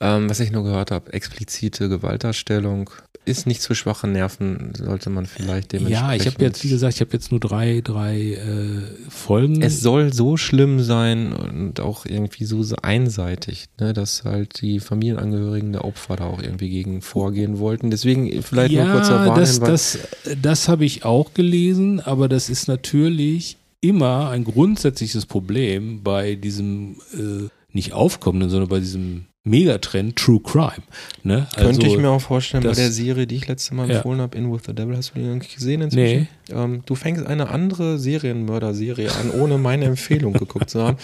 Ähm, 0.00 0.30
was 0.30 0.38
ich 0.38 0.52
nur 0.52 0.62
gehört 0.62 0.92
habe, 0.92 1.12
explizite 1.12 1.88
Gewaltdarstellung 1.88 2.90
ist 3.24 3.46
nicht 3.46 3.62
zu 3.62 3.74
schwache 3.74 4.06
Nerven, 4.06 4.72
sollte 4.76 5.10
man 5.10 5.26
vielleicht 5.26 5.72
dementsprechend. 5.72 6.08
Ja, 6.08 6.14
ich 6.14 6.26
habe 6.26 6.44
jetzt, 6.44 6.62
wie 6.64 6.68
gesagt, 6.68 6.94
ich 6.94 7.00
habe 7.00 7.12
jetzt 7.12 7.30
nur 7.30 7.40
drei, 7.40 7.80
drei 7.82 8.32
äh, 8.32 8.82
Folgen. 9.08 9.62
es 9.62 9.80
soll 9.80 10.12
so 10.12 10.36
schlimm 10.36 10.80
sein 10.80 11.32
und 11.32 11.80
auch 11.80 12.06
irgendwie 12.06 12.44
so 12.44 12.62
einseitig, 12.82 13.66
ne, 13.80 13.92
dass 13.92 14.24
halt 14.24 14.60
die 14.60 14.80
Familienangehörigen 14.80 15.72
der 15.72 15.84
Opfer 15.84 16.16
da 16.16 16.24
auch 16.26 16.42
irgendwie 16.42 16.70
gegen 16.70 17.02
vorgehen 17.02 17.58
wollten. 17.58 17.90
Deswegen 17.90 18.42
vielleicht 18.42 18.74
nur 18.74 18.86
kurzer 18.86 19.24
das, 19.34 19.60
Warnhinweis. 19.60 19.98
das, 20.24 20.38
das 20.40 20.68
habe 20.68 20.84
ich 20.84 21.04
auch 21.04 21.34
gelesen, 21.34 22.00
aber 22.00 22.28
das 22.28 22.48
ist 22.48 22.68
natürlich 22.68 23.56
immer 23.80 24.30
ein 24.30 24.44
grundsätzliches 24.44 25.26
Problem 25.26 26.02
bei 26.02 26.34
diesem 26.34 26.96
äh, 27.12 27.48
nicht 27.72 27.92
aufkommenden, 27.92 28.50
sondern 28.50 28.68
bei 28.68 28.80
diesem 28.80 29.26
Megatrend 29.44 30.16
True 30.16 30.40
Crime. 30.42 30.82
Ne? 31.22 31.46
Könnte 31.54 31.68
Also, 31.68 31.82
ich 31.82 31.98
mir 31.98 32.08
auch 32.08 32.20
vorstellen, 32.20 32.64
bei 32.64 32.72
der 32.72 32.90
Serie, 32.90 33.26
die 33.26 33.36
ich 33.36 33.46
letztes 33.46 33.72
Mal 33.72 33.88
Ja. 33.90 33.96
empfohlen 33.96 34.20
habe, 34.22 34.36
In 34.38 34.50
With 34.50 34.62
the 34.66 34.74
Devil, 34.74 34.96
hast 34.96 35.10
du 35.14 35.18
die 35.20 35.26
irgendwie 35.26 35.54
gesehen 35.54 35.82
inzwischen? 35.82 36.28
Nee. 36.48 36.54
Ähm, 36.54 36.82
du 36.86 36.94
fängst 36.94 37.26
eine 37.26 37.50
andere 37.50 37.98
Serienmörder-Serie 37.98 39.10
an, 39.12 39.30
ohne 39.38 39.58
meine 39.58 39.84
Empfehlung 39.84 40.32
geguckt 40.32 40.70
zu 40.70 40.82
haben. 40.82 40.96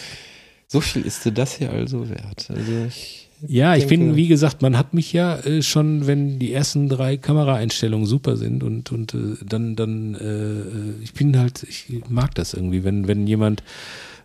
So 0.68 0.80
viel 0.80 1.02
ist 1.02 1.24
dir 1.24 1.32
das 1.32 1.52
hier 1.56 1.70
also 1.70 2.08
wert. 2.08 2.48
Also 2.48 2.72
ich, 2.88 3.28
Ja, 3.46 3.74
ich 3.76 3.86
denke- 3.86 4.06
bin, 4.06 4.16
wie 4.16 4.28
gesagt, 4.28 4.62
man 4.62 4.78
hat 4.78 4.94
mich 4.94 5.12
ja 5.12 5.36
äh, 5.40 5.60
schon, 5.62 6.06
wenn 6.06 6.38
die 6.38 6.52
ersten 6.54 6.88
drei 6.88 7.18
Kameraeinstellungen 7.18 8.06
super 8.06 8.36
sind 8.38 8.62
und, 8.62 8.90
und 8.90 9.12
äh, 9.14 9.18
dann, 9.46 9.76
dann, 9.76 10.14
äh, 10.14 10.20
äh, 10.24 10.94
ich 11.02 11.12
bin 11.12 11.38
halt, 11.38 11.62
ich 11.68 11.86
mag 12.08 12.34
das 12.36 12.54
irgendwie, 12.54 12.84
wenn, 12.84 13.06
wenn 13.06 13.26
jemand 13.26 13.62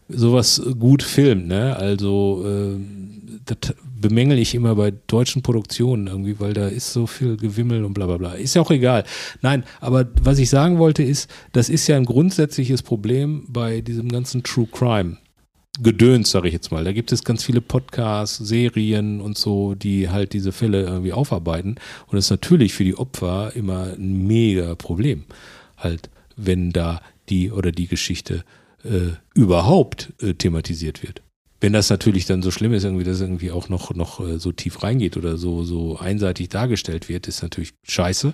sowas 0.08 0.62
gut 0.80 1.02
filmt, 1.04 1.48
ne? 1.48 1.76
Also 1.76 2.46
äh, 2.48 2.80
das 3.46 3.74
bemängel 4.08 4.38
ich 4.38 4.54
immer 4.54 4.76
bei 4.76 4.94
deutschen 5.08 5.42
Produktionen 5.42 6.06
irgendwie, 6.06 6.40
weil 6.40 6.54
da 6.54 6.68
ist 6.68 6.94
so 6.94 7.08
viel 7.08 7.38
Gewimmel 7.38 7.84
und 7.84 7.96
bla 7.96 8.06
bla 8.06 8.18
bla. 8.18 8.34
Ist 8.34 8.54
ja 8.54 8.62
auch 8.62 8.70
egal. 8.70 9.04
Nein, 9.42 9.64
aber 9.82 10.08
was 10.22 10.38
ich 10.38 10.52
sagen 10.52 10.78
wollte 10.78 11.02
ist, 11.02 11.28
das 11.54 11.70
ist 11.70 11.88
ja 11.88 11.98
ein 11.98 12.06
grundsätzliches 12.06 12.84
Problem 12.84 13.46
bei 13.48 13.82
diesem 13.82 14.10
ganzen 14.10 14.44
True 14.44 14.68
Crime. 14.72 15.18
Gedöns, 15.82 16.30
sage 16.30 16.48
ich 16.48 16.54
jetzt 16.54 16.72
mal. 16.72 16.84
Da 16.84 16.94
gibt 16.94 17.12
es 17.12 17.24
ganz 17.24 17.44
viele 17.44 17.62
Podcasts, 17.62 18.38
Serien 18.38 19.22
und 19.22 19.40
so, 19.40 19.74
die 19.74 20.08
halt 20.10 20.34
diese 20.34 20.52
Fälle 20.52 20.84
irgendwie 20.84 21.12
aufarbeiten. 21.12 21.78
Und 22.06 22.14
das 22.14 22.26
ist 22.26 22.32
natürlich 22.32 22.74
für 22.74 22.84
die 22.84 22.96
Opfer 22.96 23.54
immer 23.56 23.94
ein 23.94 24.28
mega 24.28 24.76
Problem. 24.76 25.26
Halt, 25.78 26.12
wenn 26.38 26.72
da 26.72 27.02
die 27.30 27.52
oder 27.52 27.72
die 27.72 27.88
Geschichte 27.88 28.44
äh, 28.84 29.14
überhaupt 29.34 30.14
äh, 30.22 30.36
thematisiert 30.36 31.02
wird. 31.02 31.24
Wenn 31.62 31.74
das 31.74 31.90
natürlich 31.90 32.26
dann 32.26 32.42
so 32.42 32.52
schlimm 32.52 32.74
ist, 32.74 32.84
irgendwie, 32.84 33.04
dass 33.04 33.22
irgendwie 33.22 33.52
auch 33.52 33.70
noch, 33.70 33.94
noch 33.94 34.20
äh, 34.20 34.40
so 34.40 34.52
tief 34.52 34.84
reingeht 34.84 35.18
oder 35.18 35.38
so, 35.38 35.64
so 35.64 35.98
einseitig 35.98 36.50
dargestellt 36.50 37.10
wird, 37.10 37.28
ist 37.28 37.42
natürlich 37.42 37.74
scheiße. 37.84 38.34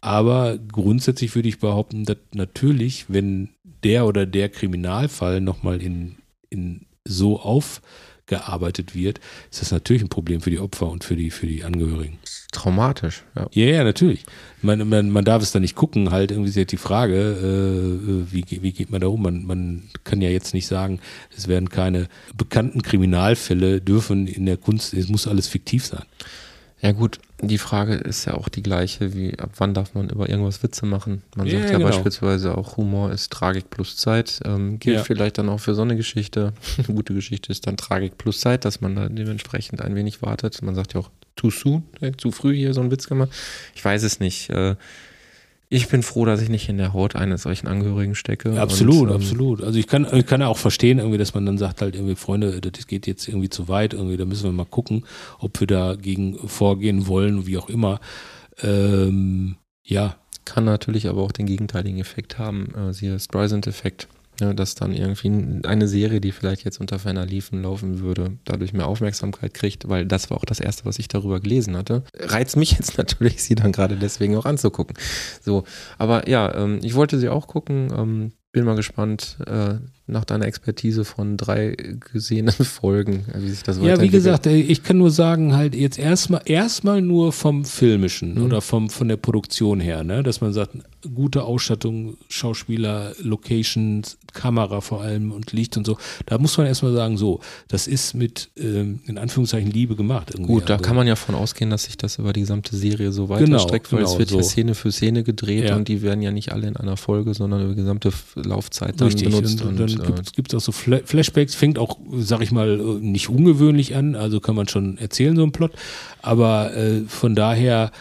Aber 0.00 0.58
grundsätzlich 0.58 1.34
würde 1.34 1.48
ich 1.48 1.58
behaupten, 1.58 2.04
dass 2.04 2.18
natürlich, 2.32 3.06
wenn 3.08 3.50
der 3.84 4.06
oder 4.06 4.26
der 4.26 4.48
Kriminalfall 4.48 5.40
nochmal 5.40 5.82
in, 5.82 6.16
in 6.50 6.86
so 7.04 7.40
aufgearbeitet 8.28 8.94
wird, 8.94 9.20
ist 9.50 9.62
das 9.62 9.70
natürlich 9.70 10.02
ein 10.02 10.08
Problem 10.08 10.40
für 10.40 10.50
die 10.50 10.58
Opfer 10.58 10.88
und 10.88 11.04
für 11.04 11.16
die, 11.16 11.30
für 11.30 11.46
die 11.46 11.64
Angehörigen. 11.64 12.18
Traumatisch, 12.52 13.24
ja. 13.34 13.46
Ja, 13.52 13.66
ja, 13.66 13.84
natürlich. 13.84 14.24
Man, 14.62 14.88
man, 14.88 15.10
man 15.10 15.24
darf 15.24 15.42
es 15.42 15.52
da 15.52 15.60
nicht 15.60 15.74
gucken, 15.74 16.10
halt 16.10 16.30
irgendwie 16.30 16.50
ist 16.50 16.56
halt 16.56 16.72
die 16.72 16.76
Frage, 16.76 17.14
äh, 17.16 18.32
wie, 18.32 18.42
ge- 18.42 18.62
wie 18.62 18.72
geht 18.72 18.90
man 18.90 19.00
da 19.00 19.06
um? 19.08 19.22
Man, 19.22 19.44
man 19.44 19.82
kann 20.04 20.20
ja 20.20 20.30
jetzt 20.30 20.54
nicht 20.54 20.66
sagen, 20.66 21.00
es 21.36 21.48
werden 21.48 21.68
keine 21.68 22.08
bekannten 22.36 22.82
Kriminalfälle 22.82 23.80
dürfen 23.80 24.26
in 24.26 24.46
der 24.46 24.56
Kunst, 24.56 24.94
es 24.94 25.08
muss 25.08 25.26
alles 25.26 25.48
fiktiv 25.48 25.84
sein. 25.84 26.04
Ja 26.80 26.92
gut, 26.92 27.18
die 27.40 27.58
Frage 27.58 27.94
ist 27.94 28.24
ja 28.26 28.34
auch 28.34 28.48
die 28.48 28.62
gleiche, 28.62 29.12
wie 29.12 29.36
ab 29.38 29.50
wann 29.56 29.74
darf 29.74 29.94
man 29.94 30.10
über 30.10 30.28
irgendwas 30.28 30.62
Witze 30.62 30.86
machen? 30.86 31.22
Man 31.34 31.46
Ja, 31.48 31.58
sagt 31.58 31.72
ja 31.72 31.78
genau. 31.78 31.88
beispielsweise 31.90 32.56
auch, 32.56 32.76
Humor 32.76 33.10
ist 33.10 33.32
Tragik 33.32 33.68
plus 33.68 33.96
Zeit. 33.96 34.40
Ähm, 34.44 34.78
gilt 34.78 34.96
Ja. 34.98 35.04
vielleicht 35.04 35.38
dann 35.38 35.48
auch 35.48 35.58
für 35.58 35.74
so 35.74 35.82
eine 35.82 35.96
Geschichte. 35.96 36.52
Eine 36.78 36.86
gute 36.94 37.14
Geschichte 37.14 37.50
ist 37.50 37.66
dann 37.66 37.76
Tragik 37.76 38.16
plus 38.16 38.40
Zeit, 38.40 38.64
dass 38.64 38.80
man 38.80 38.94
da 38.94 39.08
dementsprechend 39.08 39.80
ein 39.80 39.96
wenig 39.96 40.22
wartet. 40.22 40.62
Man 40.62 40.76
sagt 40.76 40.94
ja 40.94 41.00
auch, 41.00 41.10
too 41.34 41.50
soon, 41.50 41.82
äh, 42.00 42.12
zu 42.16 42.30
früh 42.32 42.54
hier 42.54 42.72
so 42.74 42.80
einen 42.80 42.90
Witz 42.92 43.08
gemacht. 43.08 43.30
Ich 43.74 43.84
weiß 43.84 44.02
es 44.04 44.20
nicht. 44.20 44.50
Äh, 44.50 44.76
ich 45.70 45.88
bin 45.88 46.02
froh, 46.02 46.24
dass 46.24 46.40
ich 46.40 46.48
nicht 46.48 46.68
in 46.68 46.78
der 46.78 46.94
Haut 46.94 47.14
eines 47.14 47.42
solchen 47.42 47.66
Angehörigen 47.66 48.14
stecke. 48.14 48.58
Absolut, 48.58 49.02
Und, 49.02 49.08
ähm, 49.10 49.16
absolut. 49.16 49.62
Also 49.62 49.78
ich 49.78 49.86
kann, 49.86 50.06
ich 50.12 50.26
kann 50.26 50.40
ja 50.40 50.46
auch 50.46 50.56
verstehen, 50.56 50.98
irgendwie, 50.98 51.18
dass 51.18 51.34
man 51.34 51.44
dann 51.44 51.58
sagt 51.58 51.82
halt 51.82 51.94
irgendwie, 51.94 52.14
Freunde, 52.14 52.60
das 52.60 52.86
geht 52.86 53.06
jetzt 53.06 53.28
irgendwie 53.28 53.50
zu 53.50 53.68
weit, 53.68 53.92
irgendwie, 53.92 54.16
da 54.16 54.24
müssen 54.24 54.44
wir 54.44 54.52
mal 54.52 54.64
gucken, 54.64 55.04
ob 55.38 55.60
wir 55.60 55.66
dagegen 55.66 56.38
vorgehen 56.48 57.06
wollen, 57.06 57.46
wie 57.46 57.58
auch 57.58 57.68
immer. 57.68 58.00
Ähm, 58.62 59.56
ja, 59.84 60.16
Kann 60.44 60.64
natürlich 60.64 61.08
aber 61.08 61.22
auch 61.22 61.32
den 61.32 61.44
gegenteiligen 61.44 62.00
Effekt 62.00 62.38
haben, 62.38 62.72
äh, 62.74 62.94
siehe 62.94 63.18
Streisand-Effekt, 63.18 64.08
ja, 64.40 64.54
dass 64.54 64.74
dann 64.74 64.92
irgendwie 64.94 65.66
eine 65.66 65.88
Serie, 65.88 66.20
die 66.20 66.32
vielleicht 66.32 66.64
jetzt 66.64 66.80
unter 66.80 66.98
ferner 66.98 67.26
Liefen 67.26 67.62
laufen 67.62 68.00
würde, 68.00 68.38
dadurch 68.44 68.72
mehr 68.72 68.86
Aufmerksamkeit 68.86 69.52
kriegt, 69.54 69.88
weil 69.88 70.06
das 70.06 70.30
war 70.30 70.36
auch 70.38 70.44
das 70.44 70.60
Erste, 70.60 70.84
was 70.84 70.98
ich 70.98 71.08
darüber 71.08 71.40
gelesen 71.40 71.76
hatte. 71.76 72.04
Reizt 72.18 72.56
mich 72.56 72.72
jetzt 72.78 72.98
natürlich, 72.98 73.42
sie 73.42 73.54
dann 73.54 73.72
gerade 73.72 73.96
deswegen 73.96 74.36
auch 74.36 74.44
anzugucken. 74.46 74.96
So, 75.42 75.64
aber 75.98 76.28
ja, 76.28 76.54
ähm, 76.54 76.78
ich 76.82 76.94
wollte 76.94 77.18
sie 77.18 77.28
auch 77.28 77.46
gucken, 77.46 77.88
ähm, 77.96 78.32
bin 78.50 78.64
mal 78.64 78.76
gespannt 78.76 79.36
äh, 79.46 79.74
nach 80.06 80.24
deiner 80.24 80.46
Expertise 80.46 81.04
von 81.04 81.36
drei 81.36 81.76
gesehenen 82.12 82.52
Folgen, 82.64 83.26
äh, 83.34 83.42
wie 83.42 83.50
sich 83.50 83.62
das 83.62 83.76
Ja, 83.76 83.82
wie 83.82 83.86
weiterentwickelt. 83.88 84.12
gesagt, 84.12 84.46
äh, 84.46 84.56
ich 84.56 84.82
kann 84.82 84.96
nur 84.98 85.10
sagen, 85.10 85.54
halt 85.54 85.74
jetzt 85.74 85.98
erstmal 85.98 86.40
erstmal 86.46 87.02
nur 87.02 87.32
vom 87.32 87.64
Filmischen 87.66 88.36
Mhm. 88.36 88.42
oder 88.44 88.60
vom 88.62 88.88
von 88.88 89.08
der 89.08 89.18
Produktion 89.18 89.80
her, 89.80 90.02
ne, 90.02 90.22
dass 90.22 90.40
man 90.40 90.52
sagt, 90.54 90.76
gute 91.14 91.44
Ausstattung, 91.44 92.16
Schauspieler, 92.28 93.12
Locations, 93.22 94.18
Kamera 94.32 94.80
vor 94.80 95.02
allem 95.02 95.32
und 95.32 95.52
Licht 95.52 95.76
und 95.76 95.86
so. 95.86 95.96
Da 96.26 96.38
muss 96.38 96.56
man 96.58 96.66
erstmal 96.66 96.92
sagen, 96.92 97.16
so, 97.16 97.40
das 97.68 97.86
ist 97.86 98.14
mit 98.14 98.50
ähm, 98.56 99.00
in 99.06 99.16
Anführungszeichen 99.18 99.70
Liebe 99.70 99.96
gemacht. 99.96 100.30
Irgendwie. 100.32 100.52
Gut, 100.54 100.68
da 100.68 100.74
Also, 100.74 100.84
kann 100.84 100.96
man 100.96 101.06
ja 101.06 101.16
von 101.16 101.34
ausgehen, 101.34 101.70
dass 101.70 101.84
sich 101.84 101.96
das 101.96 102.18
über 102.18 102.32
die 102.32 102.40
gesamte 102.40 102.76
Serie 102.76 103.12
so 103.12 103.28
weiter 103.28 103.44
Genau, 103.44 103.58
streckt, 103.58 103.92
weil 103.92 104.02
es 104.02 104.10
genau, 104.10 104.18
wird 104.18 104.30
ja 104.32 104.42
so. 104.42 104.48
Szene 104.48 104.74
für 104.74 104.92
Szene 104.92 105.22
gedreht 105.22 105.64
Ja. 105.68 105.76
und 105.76 105.88
die 105.88 106.02
werden 106.02 106.20
ja 106.22 106.30
nicht 106.30 106.52
alle 106.52 106.66
in 106.68 106.76
einer 106.76 106.96
Folge, 106.96 107.32
sondern 107.34 107.60
über 107.62 107.70
die 107.74 107.80
gesamte 107.80 108.12
Laufzeit 108.34 109.00
dann 109.00 109.08
Richtig, 109.08 109.28
benutzt. 109.30 109.62
und, 109.62 109.80
Und, 109.80 109.98
dann 109.98 110.18
äh, 110.18 110.22
gibt 110.34 110.52
es 110.52 110.58
auch 110.58 110.64
so 110.64 110.72
Fla 110.72 110.98
Flashbacks, 111.04 111.54
fängt 111.54 111.78
auch, 111.78 111.98
sag 112.18 112.42
ich 112.42 112.50
mal, 112.52 112.76
nicht 113.00 113.28
ungewöhnlich 113.28 113.94
an, 113.96 114.14
also 114.14 114.40
kann 114.40 114.54
man 114.56 114.68
schon 114.68 114.98
erzählen, 114.98 115.36
so 115.36 115.42
ein 115.44 115.52
Plot. 115.52 115.72
Aber 116.22 116.74
äh, 116.76 117.02
von 117.06 117.34
daher, 117.34 117.92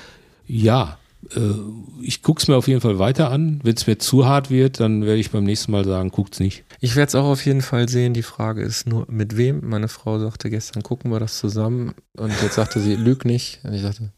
ja, 0.47 0.97
äh, 1.35 1.53
ich 2.01 2.21
guck's 2.21 2.47
mir 2.47 2.55
auf 2.55 2.67
jeden 2.67 2.81
Fall 2.81 2.99
weiter 2.99 3.31
an. 3.31 3.59
Wenn 3.63 3.75
es 3.75 3.87
mir 3.87 3.97
zu 3.97 4.25
hart 4.25 4.49
wird, 4.49 4.79
dann 4.79 5.03
werde 5.03 5.19
ich 5.19 5.31
beim 5.31 5.43
nächsten 5.43 5.71
Mal 5.71 5.85
sagen, 5.85 6.11
guckt's 6.11 6.39
nicht. 6.39 6.63
ich 6.79 6.95
werde 6.95 7.09
es 7.09 7.15
auch 7.15 7.25
auf 7.25 7.45
jeden 7.45 7.61
Fall 7.61 7.89
sehen. 7.89 8.13
Die 8.13 8.23
Frage 8.23 8.61
ist 8.61 8.87
nur, 8.87 9.05
mit 9.09 9.37
wem? 9.37 9.67
Meine 9.67 9.87
Frau 9.87 10.19
sagte 10.19 10.49
gestern, 10.49 10.83
gucken 10.83 11.11
wir 11.11 11.19
das 11.19 11.37
zusammen. 11.39 11.93
Und 12.15 12.33
jetzt 12.41 12.55
sagte 12.55 12.79
sie, 12.79 12.95
lüg 12.95 13.25
nicht. 13.25 13.59
Und 13.63 13.73
ich 13.73 13.81
sagte, 13.81 14.11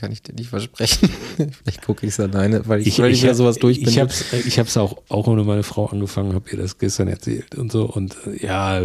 kann 0.00 0.12
ich 0.12 0.22
dir 0.22 0.34
nicht 0.34 0.48
versprechen. 0.48 1.10
Vielleicht 1.36 1.82
gucke 1.82 2.06
ich 2.06 2.12
es 2.14 2.20
alleine, 2.20 2.66
weil 2.66 2.80
ich, 2.80 2.98
weil 2.98 3.12
ich, 3.12 3.22
ja 3.22 3.34
sowas 3.34 3.56
durch 3.56 3.80
bin. 3.80 3.88
Ich 3.88 4.46
ich 4.46 4.58
hab's 4.58 4.76
auch, 4.78 5.02
auch 5.10 5.26
ohne 5.26 5.44
meine 5.44 5.62
Frau 5.62 5.86
angefangen, 5.86 6.34
hab 6.34 6.50
ihr 6.50 6.58
das 6.58 6.78
gestern 6.78 7.08
erzählt 7.08 7.54
und 7.56 7.70
so. 7.70 7.84
Und 7.84 8.16
äh, 8.26 8.46
ja, 8.46 8.80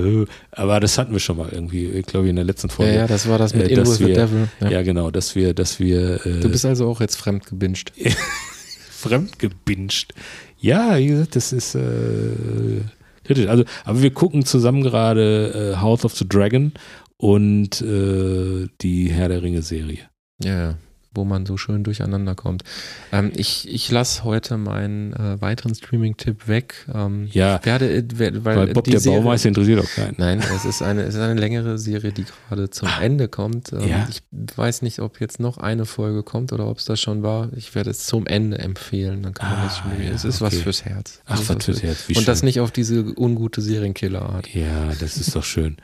aber 0.52 0.80
das 0.82 0.98
hatten 0.98 1.14
wir 1.14 1.20
schon 1.20 1.38
mal 1.38 1.50
irgendwie, 1.50 1.86
ich 1.86 2.06
glaube 2.06 2.28
in 2.28 2.36
der 2.36 2.44
letzten 2.44 2.68
ja, 2.68 2.74
Folge. 2.74 2.96
ja, 2.96 3.08
das 3.08 3.30
war 3.30 3.38
das 3.38 3.56
mit 3.56 3.72
äh, 3.72 3.76
dass 3.76 3.92
with 3.92 3.98
the 4.00 4.08
wir- 4.08 4.16
Devil. 4.16 4.48
Ja. 4.60 4.70
Ja, 4.70 4.82
genau, 4.84 5.10
dass 5.10 5.36
wir, 5.36 5.54
dass 5.54 5.80
wir 5.80 6.26
äh, 6.26 6.42
Du 6.42 6.50
bist 6.50 6.66
also 6.66 6.88
auch 6.90 7.00
jetzt 7.00 7.16
fremd 7.16 7.46
gebinged. 7.46 7.94
fremdgebinscht. 8.90 10.14
Ja, 10.60 10.98
wie 10.98 11.08
gesagt, 11.08 11.36
das 11.36 11.54
ist 11.54 11.76
äh, 11.76 12.82
kritisch. 13.24 13.48
Also, 13.48 13.64
aber 13.86 14.02
wir 14.02 14.12
gucken 14.12 14.46
zusammen 14.46 14.84
gerade 14.84 15.74
äh, 15.76 15.82
House 15.82 16.04
of 16.04 16.16
the 16.16 16.28
Dragon 16.28 16.74
und 17.18 17.82
äh, 17.82 18.68
die 18.82 19.10
Herr 19.12 19.30
der 19.30 19.42
Ringe 19.44 19.62
Serie. 19.62 20.10
Ja, 20.44 20.70
ja, 20.70 20.78
wo 21.16 21.24
man 21.26 21.46
so 21.46 21.58
schön 21.58 21.84
durcheinander 21.84 22.36
kommt. 22.36 22.64
Ähm, 23.12 23.32
ich 23.36 23.68
ich 23.74 23.90
lasse 23.92 24.24
heute 24.24 24.58
meinen 24.58 25.14
äh, 25.14 25.42
weiteren 25.42 25.74
Streaming-Tipp 25.74 26.48
weg. 26.48 26.86
Ähm, 26.94 27.28
Ja, 27.32 27.58
ich 27.60 27.66
werde, 27.66 27.90
äh, 27.94 28.04
wer- 28.16 28.46
weil, 28.46 28.58
weil 28.58 28.68
Bob 28.74 28.84
die 28.84 28.92
der 28.92 29.00
Serie, 29.00 29.20
Baumeister 29.20 29.48
interessiert 29.50 29.80
auch 29.84 29.90
keinen. 29.96 30.16
Nein, 30.18 30.40
es 30.56 30.66
ist 30.66 30.82
eine, 30.82 31.04
es 31.04 31.16
ist 31.16 31.22
eine 31.22 31.40
längere 31.40 31.78
Serie, 31.78 32.12
die 32.12 32.26
gerade 32.50 32.70
zum 32.70 32.90
Ende 33.02 33.28
kommt. 33.28 33.72
Ähm, 33.74 33.80
Ah. 33.82 33.86
ja. 33.86 34.08
Ich 34.10 34.22
weiß 34.58 34.82
nicht, 34.82 35.00
ob 35.00 35.20
jetzt 35.22 35.40
noch 35.40 35.58
eine 35.58 35.86
Folge 35.86 36.24
kommt 36.24 36.52
oder 36.54 36.68
ob 36.68 36.78
es 36.80 36.86
das 36.86 37.00
schon 37.00 37.24
war. 37.24 37.50
Ich 37.56 37.74
werde 37.76 37.90
es 37.90 38.06
zum 38.06 38.28
Ende 38.28 38.60
empfehlen. 38.60 39.24
Dann 39.24 39.34
kann 39.34 39.50
man 39.50 39.60
Ah, 39.60 39.64
das 39.66 39.78
schon 39.78 39.92
ja, 40.04 40.12
Es 40.12 40.26
ist 40.26 40.42
was 40.42 40.54
okay. 40.54 40.64
fürs 40.64 40.86
Herz. 40.86 41.22
Ach, 41.26 41.40
was 41.48 41.64
fürs 41.66 41.82
Herz, 41.84 42.06
wie 42.08 42.18
Und 42.18 42.28
das 42.28 42.40
schön. 42.40 42.46
nicht 42.48 42.60
auf 42.60 42.72
diese 42.72 43.04
ungute 43.18 43.62
Serienkiller-Art. 43.62 44.54
Ja, 44.54 44.92
das 45.00 45.18
ist 45.18 45.36
doch 45.36 45.44
schön. 45.44 45.78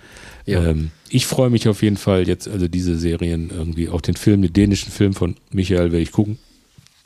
Ja. 0.46 0.66
ähm, 0.66 0.92
ich 1.10 1.26
freue 1.26 1.50
mich 1.50 1.68
auf 1.68 1.84
jeden 1.84 1.98
Fall 1.98 2.28
jetzt, 2.28 2.48
also 2.48 2.68
diese 2.68 2.98
Serien 2.98 3.50
irgendwie, 3.50 3.90
auch 3.90 4.02
den 4.02 4.16
Film, 4.16 4.42
den 4.42 4.54
dänischen 4.54 4.92
Film 4.92 5.14
von 5.14 5.36
Michael 5.52 5.92
werde 5.92 6.04
ich 6.04 6.12
gucken. 6.12 6.40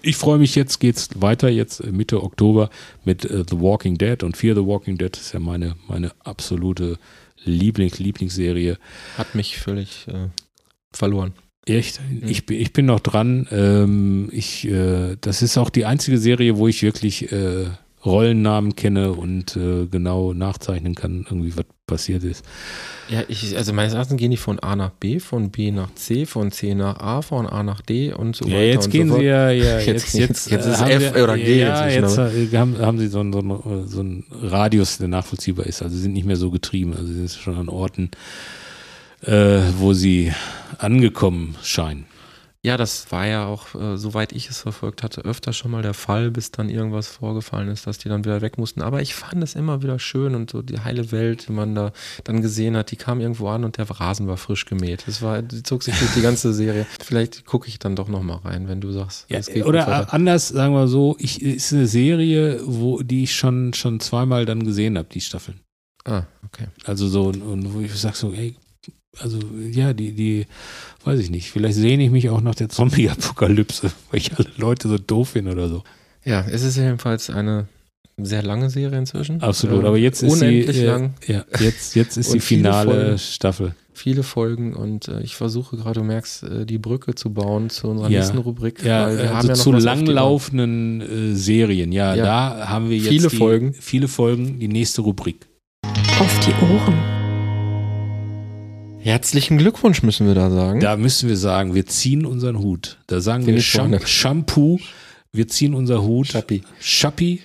Ich 0.01 0.17
freue 0.17 0.37
mich, 0.37 0.53
jetzt 0.55 0.79
geht's 0.79 1.09
weiter, 1.15 1.49
jetzt 1.49 1.79
äh, 1.79 1.91
Mitte 1.91 2.21
Oktober 2.23 2.69
mit 3.03 3.25
äh, 3.25 3.43
The 3.49 3.59
Walking 3.59 3.97
Dead 3.97 4.21
und 4.23 4.37
Fear 4.37 4.55
the 4.55 4.65
Walking 4.65 4.97
Dead 4.97 5.15
ist 5.15 5.33
ja 5.33 5.39
meine, 5.39 5.75
meine 5.87 6.11
absolute 6.23 6.99
Lieblings, 7.43 7.99
Lieblingsserie. 7.99 8.77
Hat 9.17 9.33
mich 9.35 9.57
völlig 9.57 10.07
äh, 10.07 10.27
verloren. 10.91 11.33
Echt? 11.65 11.99
Ich, 12.21 12.45
bin, 12.45 12.61
ich 12.61 12.73
bin 12.73 12.85
noch 12.85 12.99
dran. 12.99 13.47
Ähm, 13.51 14.29
ich, 14.31 14.67
äh, 14.67 15.17
das 15.19 15.41
ist 15.41 15.57
auch 15.57 15.71
die 15.71 15.85
einzige 15.85 16.19
Serie, 16.19 16.57
wo 16.57 16.67
ich 16.67 16.83
wirklich 16.83 17.31
äh, 17.31 17.65
Rollennamen 18.05 18.75
kenne 18.75 19.11
und 19.13 19.55
äh, 19.55 19.87
genau 19.87 20.33
nachzeichnen 20.33 20.93
kann, 20.95 21.25
irgendwie 21.27 21.55
was 21.57 21.65
passiert 21.87 22.23
ist. 22.23 22.43
Ja, 23.09 23.23
ich, 23.27 23.55
also 23.57 23.73
meines 23.73 23.93
Erachtens 23.93 24.17
gehen 24.17 24.31
die 24.31 24.37
von 24.37 24.59
A 24.59 24.75
nach 24.75 24.89
B, 24.91 25.19
von 25.19 25.51
B 25.51 25.71
nach 25.71 25.93
C, 25.95 26.25
von 26.25 26.51
C 26.51 26.73
nach 26.75 26.99
A, 26.99 27.21
von 27.21 27.45
A 27.47 27.61
nach 27.63 27.81
D 27.81 28.11
und 28.13 28.35
so 28.35 28.45
Ja, 28.45 28.53
weiter. 28.55 28.65
jetzt 28.65 28.85
und 28.85 28.91
gehen 28.91 29.07
so 29.07 29.13
sie 29.15 29.19
fort. 29.21 29.25
ja, 29.25 29.49
ja 29.51 29.79
Jetzt- 29.79 30.13
jetzt, 30.13 30.13
jetzt, 30.15 30.51
jetzt 30.51 30.65
äh, 30.65 30.71
ist 30.71 30.81
haben 30.81 30.91
F 30.91 31.13
sie, 31.15 31.21
oder 31.21 31.37
G 31.37 31.59
Ja, 31.59 31.87
jetzt 31.87 32.17
aber- 32.19 32.33
äh, 32.33 32.47
haben, 32.57 32.77
haben 32.79 32.97
sie 32.99 33.07
so 33.07 33.19
einen, 33.19 33.33
so, 33.33 33.39
einen, 33.39 33.87
so 33.87 33.99
einen 33.99 34.23
Radius, 34.31 34.97
der 34.97 35.07
nachvollziehbar 35.07 35.65
ist. 35.67 35.81
Also 35.83 35.95
sie 35.95 36.01
sind 36.01 36.13
nicht 36.13 36.25
mehr 36.25 36.35
so 36.37 36.49
getrieben. 36.51 36.93
Also 36.93 37.07
sie 37.07 37.13
sind 37.15 37.31
schon 37.31 37.55
an 37.57 37.69
Orten, 37.69 38.09
äh, 39.23 39.59
wo 39.77 39.93
sie 39.93 40.31
angekommen 40.79 41.55
scheinen. 41.63 42.05
Ja, 42.65 42.77
das 42.77 43.11
war 43.11 43.27
ja 43.27 43.45
auch, 43.45 43.75
äh, 43.75 43.95
soweit 43.95 44.31
ich 44.31 44.49
es 44.49 44.61
verfolgt 44.61 45.03
hatte, 45.03 45.21
öfter 45.21 45.53
schon 45.53 45.69
mal 45.69 45.83
der 45.83 45.93
Fall, 45.93 46.31
bis 46.31 46.49
dann 46.49 46.67
irgendwas 46.67 47.07
vorgefallen 47.07 47.67
ist, 47.67 47.85
dass 47.85 47.99
die 47.99 48.09
dann 48.09 48.25
wieder 48.25 48.41
weg 48.41 48.57
mussten. 48.57 48.81
Aber 48.81 49.03
ich 49.03 49.13
fand 49.13 49.43
es 49.43 49.53
immer 49.53 49.83
wieder 49.83 49.99
schön 49.99 50.33
und 50.33 50.49
so 50.49 50.63
die 50.63 50.79
heile 50.79 51.11
Welt, 51.11 51.47
die 51.47 51.51
man 51.51 51.75
da 51.75 51.91
dann 52.23 52.41
gesehen 52.41 52.75
hat, 52.75 52.89
die 52.89 52.95
kam 52.95 53.21
irgendwo 53.21 53.49
an 53.49 53.65
und 53.65 53.77
der 53.77 53.87
Rasen 53.87 54.27
war 54.27 54.37
frisch 54.37 54.65
gemäht. 54.65 55.03
Das 55.05 55.21
war, 55.21 55.43
die 55.43 55.61
zog 55.61 55.83
sich 55.83 55.95
durch 55.99 56.15
die 56.15 56.23
ganze 56.23 56.55
Serie. 56.55 56.87
Vielleicht 57.03 57.45
gucke 57.45 57.67
ich 57.67 57.77
dann 57.77 57.95
doch 57.95 58.07
noch 58.07 58.23
mal 58.23 58.37
rein, 58.37 58.67
wenn 58.67 58.81
du 58.81 58.91
sagst. 58.91 59.27
Ja, 59.29 59.41
oder 59.63 60.11
anders, 60.11 60.47
sagen 60.47 60.73
wir 60.73 60.87
so, 60.87 61.17
ich, 61.19 61.43
ist 61.43 61.71
eine 61.71 61.85
Serie, 61.85 62.61
wo, 62.65 63.03
die 63.03 63.25
ich 63.25 63.35
schon, 63.35 63.75
schon 63.75 63.99
zweimal 63.99 64.47
dann 64.47 64.65
gesehen 64.65 64.97
habe, 64.97 65.07
die 65.11 65.21
Staffeln. 65.21 65.59
Ah, 66.03 66.23
okay. 66.43 66.65
Also 66.83 67.07
so, 67.07 67.25
und, 67.25 67.43
und 67.43 67.73
wo 67.75 67.81
ich 67.81 67.93
sag 67.93 68.15
so, 68.15 68.33
ey, 68.33 68.55
also 69.21 69.39
ja, 69.71 69.93
die, 69.93 70.11
die, 70.13 70.45
weiß 71.03 71.19
ich 71.19 71.29
nicht, 71.29 71.51
vielleicht 71.51 71.75
sehne 71.75 72.03
ich 72.03 72.11
mich 72.11 72.29
auch 72.29 72.41
nach 72.41 72.55
der 72.55 72.69
Zombie-Apokalypse, 72.69 73.91
weil 74.11 74.19
ich 74.19 74.33
alle 74.37 74.47
Leute 74.57 74.87
so 74.87 74.97
doof 74.97 75.29
finde 75.29 75.51
oder 75.51 75.69
so. 75.69 75.83
Ja, 76.23 76.45
es 76.49 76.63
ist 76.63 76.77
jedenfalls 76.77 77.29
eine 77.29 77.67
sehr 78.17 78.43
lange 78.43 78.69
Serie 78.69 78.97
inzwischen. 78.97 79.41
Absolut, 79.41 79.83
Äh, 79.83 79.87
aber 79.87 79.97
jetzt 79.97 80.23
ist 80.23 80.39
sie, 80.39 80.45
unendlich 80.45 80.77
äh, 80.77 80.85
lang. 80.85 81.13
ja, 81.27 81.43
jetzt, 81.59 81.95
jetzt 81.95 82.17
ist 82.17 82.33
die 82.33 82.39
finale 82.39 82.91
Folgen. 82.93 83.17
Staffel. 83.19 83.75
viele 83.93 84.23
Folgen 84.23 84.73
und 84.73 85.07
äh, 85.09 85.21
ich 85.21 85.35
versuche 85.35 85.75
gerade, 85.77 85.99
du 85.99 86.05
merkst, 86.05 86.43
äh, 86.43 86.65
die 86.65 86.77
Brücke 86.77 87.15
zu 87.15 87.31
bauen 87.33 87.69
zu 87.69 87.87
unserer 87.89 88.09
Ja. 88.09 88.19
nächsten 88.19 88.37
Rubrik. 88.37 88.83
Ja, 88.83 89.07
weil 89.07 89.17
wir 89.17 89.21
also 89.23 89.35
haben 89.35 89.47
ja 89.47 89.53
noch 89.55 89.61
zu 89.61 89.71
langlaufenden 89.73 91.01
äh, 91.01 91.35
Serien, 91.35 91.91
ja, 91.91 92.15
Ja. 92.15 92.23
da 92.23 92.69
haben 92.69 92.89
wir 92.89 92.97
jetzt 92.97 93.09
Viele 93.09 93.27
die, 93.27 93.35
Folgen. 93.35 93.73
viele 93.73 94.07
Folgen, 94.07 94.59
die 94.59 94.67
nächste 94.69 95.01
Rubrik. 95.01 95.45
Auf 96.19 96.39
die 96.39 96.53
Ohren. 96.73 97.14
Herzlichen 99.05 99.59
Glückwunsch 99.59 100.01
müssen 100.01 100.25
wir 100.25 100.33
da 100.33 100.49
sagen. 100.49 100.79
Da 100.79 100.97
müssen 100.97 101.29
wir 101.29 101.37
sagen, 101.37 101.75
wir 101.75 101.85
ziehen 101.85 102.25
unseren 102.25 102.57
Hut. 102.57 102.97
Da 103.05 103.21
sagen 103.21 103.43
Finde 103.43 103.59
wir 103.59 103.61
Sham. 103.61 103.99
Shampoo, 104.03 104.79
wir 105.31 105.47
ziehen 105.47 105.75
unser 105.75 106.01
Hut. 106.01 106.25
Schappi. 106.25 106.63
Schappi, 106.79 107.41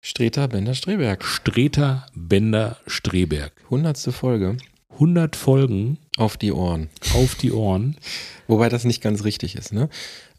Streter 0.00 0.48
Bender 0.48 0.74
Streberg. 0.74 1.22
Streter, 1.22 2.06
Bender, 2.14 2.78
Streberg. 2.86 3.52
Hundertste 3.68 4.10
Folge 4.10 4.56
100 4.92 5.36
Folgen 5.36 5.98
auf 6.16 6.38
die 6.38 6.52
Ohren. 6.52 6.88
auf 7.14 7.34
die 7.34 7.52
Ohren. 7.52 7.98
Wobei 8.46 8.70
das 8.70 8.84
nicht 8.84 9.02
ganz 9.02 9.22
richtig 9.24 9.56
ist, 9.56 9.74
ne? 9.74 9.90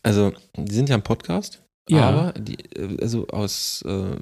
Also, 0.01 0.33
die 0.57 0.73
sind 0.73 0.89
ja 0.89 0.95
ein 0.95 1.03
Podcast. 1.03 1.61
Ja. 1.89 2.09
Aber 2.09 2.33
die, 2.33 2.57
äh, 2.75 2.97
also 3.01 3.27
aus 3.27 3.83
äh, 3.83 4.15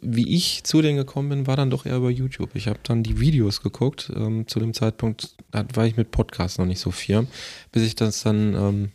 wie 0.00 0.34
ich 0.34 0.64
zu 0.64 0.82
denen 0.82 0.98
gekommen 0.98 1.30
bin, 1.30 1.46
war 1.46 1.56
dann 1.56 1.70
doch 1.70 1.86
eher 1.86 1.96
über 1.96 2.10
YouTube. 2.10 2.50
Ich 2.54 2.68
habe 2.68 2.80
dann 2.82 3.02
die 3.02 3.18
Videos 3.18 3.62
geguckt. 3.62 4.12
Ähm, 4.14 4.46
zu 4.46 4.60
dem 4.60 4.74
Zeitpunkt 4.74 5.34
war 5.52 5.86
ich 5.86 5.96
mit 5.96 6.10
Podcasts 6.10 6.58
noch 6.58 6.66
nicht 6.66 6.80
so 6.80 6.90
firm, 6.90 7.28
bis 7.72 7.82
ich 7.82 7.94
das 7.94 8.22
dann 8.22 8.54
ähm, 8.54 8.92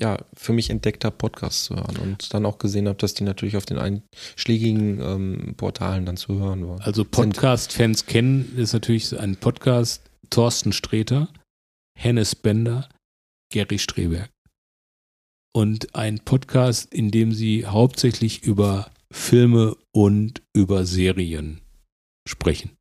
ja 0.00 0.18
für 0.32 0.52
mich 0.52 0.70
entdeckt 0.70 1.04
habe, 1.04 1.16
Podcasts 1.16 1.64
zu 1.64 1.76
hören 1.76 1.98
und 1.98 2.32
dann 2.32 2.46
auch 2.46 2.58
gesehen 2.58 2.88
habe, 2.88 2.98
dass 2.98 3.14
die 3.14 3.24
natürlich 3.24 3.56
auf 3.56 3.66
den 3.66 3.78
einschlägigen 3.78 5.00
ähm, 5.00 5.54
Portalen 5.56 6.06
dann 6.06 6.16
zu 6.16 6.38
hören 6.38 6.66
waren. 6.66 6.80
Also. 6.80 7.04
Podcast-Fans 7.04 8.06
kennen, 8.06 8.56
ist 8.56 8.72
natürlich 8.72 9.18
ein 9.18 9.36
Podcast 9.36 10.02
Thorsten 10.30 10.72
Streter, 10.72 11.28
Hennes 11.96 12.34
Bender, 12.34 12.88
Gary 13.52 13.78
Streberg. 13.78 14.33
Und 15.56 15.94
ein 15.94 16.18
Podcast, 16.18 16.92
in 16.92 17.10
dem 17.10 17.32
sie 17.32 17.64
hauptsächlich 17.64 18.42
über 18.42 18.90
Filme 19.12 19.76
und 19.92 20.42
über 20.52 20.84
Serien 20.84 21.60
sprechen. 22.28 22.72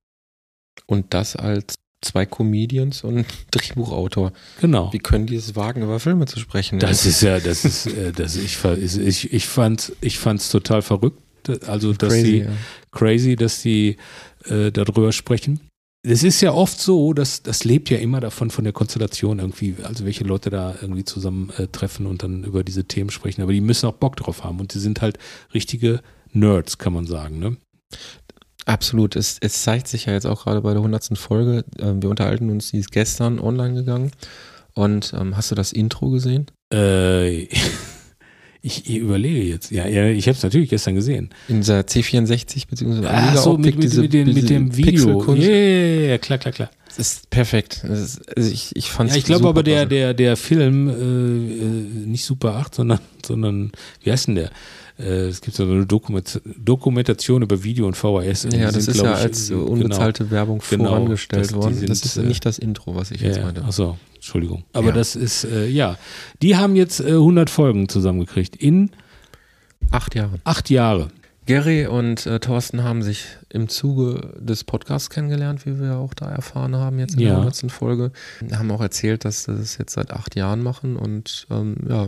Und 0.88 1.14
das 1.14 1.36
als 1.36 1.76
zwei 2.02 2.26
Comedians 2.26 3.04
und 3.04 3.26
Drehbuchautor. 3.52 4.34
Genau. 4.60 4.92
Wie 4.92 5.00
können 5.00 5.28
die 5.28 5.36
es 5.36 5.56
wagen, 5.56 5.84
über 5.84 6.00
Filme 6.00 6.26
zu 6.26 6.40
sprechen? 6.40 6.80
Das 6.80 7.06
ist 7.06 7.22
ja, 7.22 7.40
das 7.40 7.64
ist, 7.64 7.86
äh, 7.86 8.12
das 8.12 8.36
ich, 8.36 8.58
ich, 8.64 9.34
ich 9.34 9.46
fand's, 9.46 9.94
ich 10.02 10.18
fand's 10.18 10.50
total 10.50 10.82
verrückt. 10.82 11.20
Also, 11.68 11.94
dass 11.94 12.10
crazy. 12.14 12.26
sie, 12.26 12.38
ja. 12.40 12.52
crazy, 12.92 13.36
dass 13.36 13.62
die 13.62 13.98
äh, 14.46 14.72
darüber 14.72 15.12
sprechen. 15.12 15.60
Es 16.06 16.24
ist 16.24 16.42
ja 16.42 16.54
oft 16.54 16.82
so, 16.82 17.14
dass 17.14 17.44
das 17.44 17.64
lebt 17.64 17.90
ja 17.90 17.98
immer 17.98 18.20
davon 18.20 18.50
von 18.50 18.66
der 18.66 18.74
Konstellation 18.74 19.40
irgendwie, 19.40 19.78
also 19.84 20.04
welche 20.04 20.26
Leute 20.26 20.50
da 20.50 20.76
irgendwie 20.82 21.06
zusammen 21.06 21.50
äh, 21.58 21.68
und 22.06 22.24
dann 22.24 22.44
über 22.44 22.66
diese 22.66 22.84
Themen 22.84 23.10
sprechen. 23.10 23.42
Aber 23.42 23.54
die 23.54 23.62
müssen 23.62 23.88
auch 23.88 23.94
Bock 23.94 24.18
drauf 24.18 24.44
haben 24.44 24.60
und 24.60 24.74
die 24.74 24.80
sind 24.80 25.02
halt 25.02 25.18
richtige 25.54 26.02
Nerds, 26.34 26.78
kann 26.78 26.92
man 26.92 27.08
sagen. 27.08 27.40
Ne? 27.40 27.56
Absolut. 28.66 29.16
Es, 29.16 29.38
es 29.40 29.64
zeigt 29.64 29.88
sich 29.88 30.06
ja 30.06 30.14
jetzt 30.14 30.26
auch 30.26 30.44
gerade 30.44 30.62
bei 30.62 30.72
der 30.72 30.80
100. 30.80 31.18
Folge. 31.18 31.64
Ähm, 31.80 32.02
wir 32.02 32.10
unterhalten 32.10 32.50
uns, 32.50 32.72
die 32.72 32.80
ist 32.80 32.92
gestern 32.92 33.40
online 33.40 33.74
gegangen. 33.74 34.12
Und 34.74 35.14
ähm, 35.18 35.38
hast 35.38 35.52
du 35.52 35.56
das 35.56 35.72
Intro 35.72 36.10
gesehen? 36.10 36.48
Äh, 36.74 37.48
ich, 38.66 38.90
ich 38.90 38.96
überlege 38.96 39.44
jetzt. 39.44 39.72
Ja, 39.72 39.86
ja 39.88 40.08
ich 40.08 40.26
habe 40.28 40.38
es 40.38 40.42
natürlich 40.42 40.70
gestern 40.70 40.96
gesehen. 40.96 41.30
In 41.50 41.58
dieser 41.58 41.82
C64 41.82 42.70
bzw. 42.70 43.06
Ach 43.06 43.36
so, 43.36 43.58
mit, 43.58 43.78
mit, 43.78 43.94
mit, 43.94 44.14
den, 44.14 44.34
mit 44.34 44.50
dem 44.50 44.76
Video. 44.76 45.36
Ja, 45.36 45.50
ja, 45.50 46.10
ja, 46.12 46.18
klar, 46.18 46.40
klar, 46.40 46.54
klar. 46.54 46.70
Das 46.88 46.98
ist 46.98 47.30
perfekt. 47.30 47.84
Das 47.86 48.00
ist, 48.00 48.38
also 48.38 48.50
ich, 48.50 48.74
ich 48.76 48.90
fand 48.90 49.10
Ja, 49.10 49.18
ich 49.18 49.26
glaube 49.26 49.50
aber 49.50 49.64
der, 49.64 49.86
der, 49.86 50.14
der 50.14 50.38
Film, 50.38 50.88
äh, 50.88 50.94
äh, 50.94 52.08
nicht 52.08 52.24
Super 52.24 52.56
8, 52.56 52.76
sondern, 52.76 53.00
sondern, 53.26 53.74
wie 54.02 54.12
heißt 54.14 54.28
denn 54.28 54.36
der? 54.36 54.52
Äh, 54.98 55.28
es 55.28 55.42
gibt 55.42 55.58
so 55.58 55.64
eine 55.64 55.86
Dokument 55.86 56.40
Dokumentation 56.58 57.42
über 57.42 57.66
Video 57.66 57.86
und 57.86 57.98
VHS. 57.98 58.48
Ja, 58.54 58.72
das 58.72 58.86
sind, 58.86 58.96
ist 58.96 59.02
ja 59.02 59.14
ich, 59.14 59.20
als 59.24 59.50
genau. 59.50 59.64
unbezahlte 59.64 60.32
Werbung 60.32 60.62
Genau, 60.70 60.86
vorangestellt 60.86 61.42
das- 61.44 61.50
die 61.50 61.56
worden. 61.56 61.74
sind, 61.76 61.90
das 61.90 62.06
ist 62.06 62.16
äh, 62.16 62.24
nicht 62.24 62.46
das 62.46 62.60
Intro, 62.60 62.96
was 62.96 63.12
ich 63.12 63.20
jetzt 63.20 63.38
ja. 63.38 63.44
meinte. 63.44 63.66
Achso, 63.66 63.98
Entschuldigung. 64.24 64.64
Aber 64.72 64.88
Ja. 64.88 64.94
das 64.94 65.18
ist, 65.18 65.44
äh, 65.44 65.68
ja. 65.68 65.98
Die 66.42 66.56
haben 66.56 66.78
jetzt 66.78 67.02
äh, 67.02 67.10
100 67.12 67.50
Folgen 67.50 67.90
zusammengekriegt 67.90 68.56
in 68.56 68.92
Acht 69.92 70.16
Jahre. 70.16 70.40
acht 70.46 70.70
Jahre. 70.70 71.10
Gary 71.46 71.88
und 71.88 72.26
äh, 72.26 72.40
Thorsten 72.40 72.84
haben 72.86 73.04
sich 73.04 73.26
im 73.50 73.68
Zuge 73.68 74.34
des 74.40 74.64
Podcasts 74.64 75.10
kennengelernt, 75.10 75.66
wie 75.66 75.78
wir 75.78 75.98
auch 75.98 76.14
da 76.14 76.30
erfahren 76.32 76.74
haben 76.78 77.00
jetzt 77.00 77.16
in 77.16 77.20
Ja. 77.20 77.30
der 77.32 77.38
100. 77.40 77.70
Folge. 77.70 78.12
Haben 78.54 78.72
auch 78.72 78.80
erzählt, 78.80 79.26
dass 79.26 79.44
sie 79.44 79.54
das 79.58 79.78
jetzt 79.78 79.92
seit 79.92 80.12
acht 80.12 80.36
Jahren 80.38 80.64
machen 80.64 80.96
und 80.96 81.46
ähm, 81.52 81.76
ja, 81.90 82.08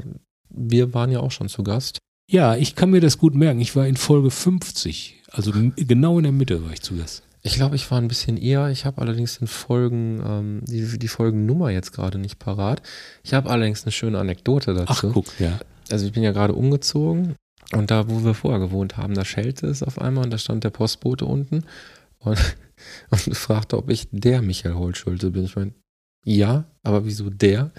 wir 0.50 0.94
waren 0.94 1.12
ja 1.12 1.20
auch 1.20 1.32
schon 1.32 1.50
zu 1.50 1.64
Gast. 1.64 1.98
Ja, 2.32 2.56
ich 2.56 2.76
kann 2.76 2.92
mir 2.92 3.02
das 3.02 3.18
gut 3.18 3.36
merken. 3.36 3.60
Ich 3.60 3.76
war 3.76 3.86
in 3.86 3.98
Folge 3.98 4.32
50. 4.32 5.22
Also 5.32 5.52
genau 5.76 6.18
in 6.18 6.24
der 6.24 6.32
Mitte 6.32 6.64
war 6.64 6.72
ich 6.72 6.82
zu 6.82 6.96
Gast. 6.96 7.24
Ich 7.46 7.54
glaube, 7.54 7.76
ich 7.76 7.92
war 7.92 8.00
ein 8.00 8.08
bisschen 8.08 8.38
eher. 8.38 8.70
Ich 8.70 8.86
habe 8.86 9.00
allerdings 9.00 9.38
den 9.38 9.48
Folgen, 9.48 10.20
ähm, 10.26 10.62
die, 10.66 10.98
die 10.98 11.08
Folgennummer 11.08 11.70
jetzt 11.70 11.92
gerade 11.92 12.18
nicht 12.18 12.40
parat. 12.40 12.82
Ich 13.24 13.36
habe 13.36 13.52
allerdings 13.52 13.84
eine 13.84 13.92
schöne 13.92 14.18
Anekdote 14.18 14.76
Ach, 14.88 14.88
dazu. 14.88 15.12
guck, 15.12 15.40
ja. 15.40 15.60
Also 15.92 16.08
ich 16.08 16.12
bin 16.12 16.24
ja 16.24 16.32
gerade 16.32 16.54
umgezogen 16.54 17.36
und 17.74 17.92
da, 17.92 18.10
wo 18.10 18.24
wir 18.24 18.34
vorher 18.34 18.60
gewohnt 18.60 18.98
haben, 18.98 19.14
da 19.14 19.24
schellte 19.24 19.68
es 19.68 19.84
auf 19.84 20.02
einmal 20.02 20.24
und 20.24 20.32
da 20.32 20.40
stand 20.40 20.64
der 20.64 20.72
Postbote 20.72 21.26
unten 21.26 21.66
und, 22.18 22.40
und 23.12 23.38
fragte, 23.38 23.78
ob 23.78 23.92
ich 23.92 24.08
der 24.12 24.42
Michael 24.42 24.74
Holtschulte 24.74 25.30
bin. 25.30 25.46
Ich 25.46 25.56
meine, 25.56 25.74
ja, 26.26 26.66
aber 26.82 27.06
wieso 27.06 27.30
der? 27.30 27.72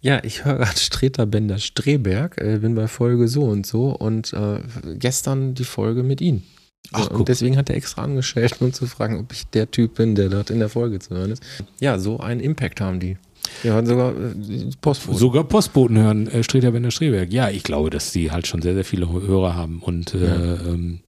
Ja, 0.00 0.20
ich 0.24 0.44
höre 0.44 0.56
gerade 0.56 0.76
Streter 0.76 1.26
Bender 1.26 1.58
Streberg, 1.58 2.40
äh, 2.40 2.58
bin 2.58 2.74
bei 2.74 2.88
Folge 2.88 3.28
so 3.28 3.44
und 3.44 3.68
so 3.68 3.90
und 3.90 4.32
äh, 4.32 4.58
gestern 4.98 5.54
die 5.54 5.64
Folge 5.64 6.02
mit 6.02 6.20
ihm. 6.20 6.42
Ach, 6.90 7.08
und 7.10 7.28
deswegen 7.28 7.56
hat 7.56 7.70
er 7.70 7.76
extra 7.76 8.02
angestellt, 8.02 8.56
um 8.60 8.72
zu 8.72 8.86
fragen, 8.86 9.20
ob 9.20 9.32
ich 9.32 9.46
der 9.46 9.70
Typ 9.70 9.94
bin, 9.94 10.14
der 10.14 10.28
dort 10.28 10.50
in 10.50 10.58
der 10.58 10.68
Folge 10.68 10.98
zu 10.98 11.14
hören 11.14 11.30
ist. 11.30 11.42
Ja, 11.80 11.98
so 11.98 12.18
einen 12.20 12.40
Impact 12.40 12.80
haben 12.80 12.98
die. 13.00 13.16
Die 13.62 13.70
hören 13.70 13.86
sogar 13.86 14.10
äh, 14.12 14.34
die 14.34 14.70
Postbote. 14.80 15.18
Sogar 15.18 15.44
Postboten 15.44 15.98
hören 15.98 16.26
äh, 16.28 16.42
Streter 16.42 16.72
Bender 16.72 16.90
Streberg. 16.90 17.32
Ja, 17.32 17.48
ich 17.50 17.62
glaube, 17.62 17.90
dass 17.90 18.12
die 18.12 18.30
halt 18.30 18.46
schon 18.46 18.62
sehr, 18.62 18.74
sehr 18.74 18.84
viele 18.84 19.10
Hörer 19.10 19.54
haben. 19.54 19.80
Und 19.80 20.14
äh, 20.14 20.26
Ja. 20.26 20.34
ähm, 20.66 21.00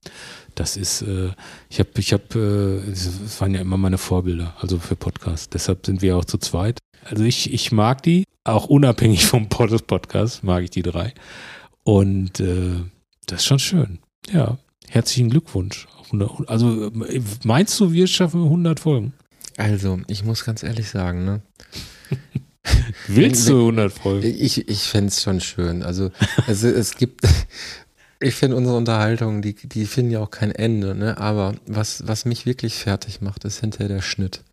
das 0.55 0.77
ist, 0.77 1.01
äh, 1.01 1.29
ich 1.69 1.79
habe, 1.79 1.89
ich 1.97 2.13
habe, 2.13 2.81
äh, 2.87 2.89
es 2.91 3.41
waren 3.41 3.53
ja 3.53 3.61
immer 3.61 3.77
meine 3.77 3.97
Vorbilder, 3.97 4.53
also 4.61 4.79
für 4.79 4.95
Podcasts. 4.95 5.49
Deshalb 5.49 5.85
sind 5.85 6.01
wir 6.01 6.15
auch 6.17 6.25
zu 6.25 6.37
zweit. 6.37 6.79
Also 7.03 7.23
ich, 7.23 7.53
ich 7.53 7.71
mag 7.71 8.01
die, 8.03 8.23
auch 8.43 8.65
unabhängig 8.65 9.25
vom 9.25 9.49
Pod- 9.49 9.85
Podcast 9.85 10.43
mag 10.43 10.63
ich 10.63 10.69
die 10.71 10.81
drei. 10.81 11.13
Und 11.83 12.39
äh, 12.39 12.81
das 13.27 13.41
ist 13.41 13.45
schon 13.45 13.59
schön. 13.59 13.99
Ja, 14.31 14.57
herzlichen 14.89 15.29
Glückwunsch. 15.29 15.87
100 16.05 16.49
Also 16.49 16.91
äh, 17.03 17.21
meinst 17.43 17.79
du, 17.79 17.91
wir 17.91 18.07
schaffen 18.07 18.43
100 18.43 18.79
Folgen? 18.79 19.13
Also, 19.57 19.99
ich 20.07 20.23
muss 20.23 20.43
ganz 20.43 20.63
ehrlich 20.63 20.89
sagen, 20.89 21.25
ne? 21.25 21.41
Willst 23.07 23.47
du 23.47 23.59
100 23.59 23.93
Folgen? 23.93 24.27
Ich, 24.27 24.67
ich 24.67 24.83
fände 24.83 25.07
es 25.07 25.21
schon 25.21 25.39
schön. 25.39 25.83
Also, 25.83 26.11
es, 26.47 26.63
es 26.63 26.97
gibt, 26.97 27.21
ich 28.19 28.35
finde 28.35 28.57
unsere 28.57 28.75
Unterhaltungen, 28.75 29.41
die, 29.41 29.55
die 29.55 29.85
finden 29.85 30.11
ja 30.11 30.19
auch 30.19 30.31
kein 30.31 30.51
Ende, 30.51 30.95
ne? 30.95 31.17
Aber 31.17 31.55
was, 31.65 32.07
was 32.07 32.25
mich 32.25 32.45
wirklich 32.45 32.75
fertig 32.75 33.21
macht, 33.21 33.45
ist 33.45 33.59
hinterher 33.59 33.87
der 33.87 34.01
Schnitt. 34.01 34.43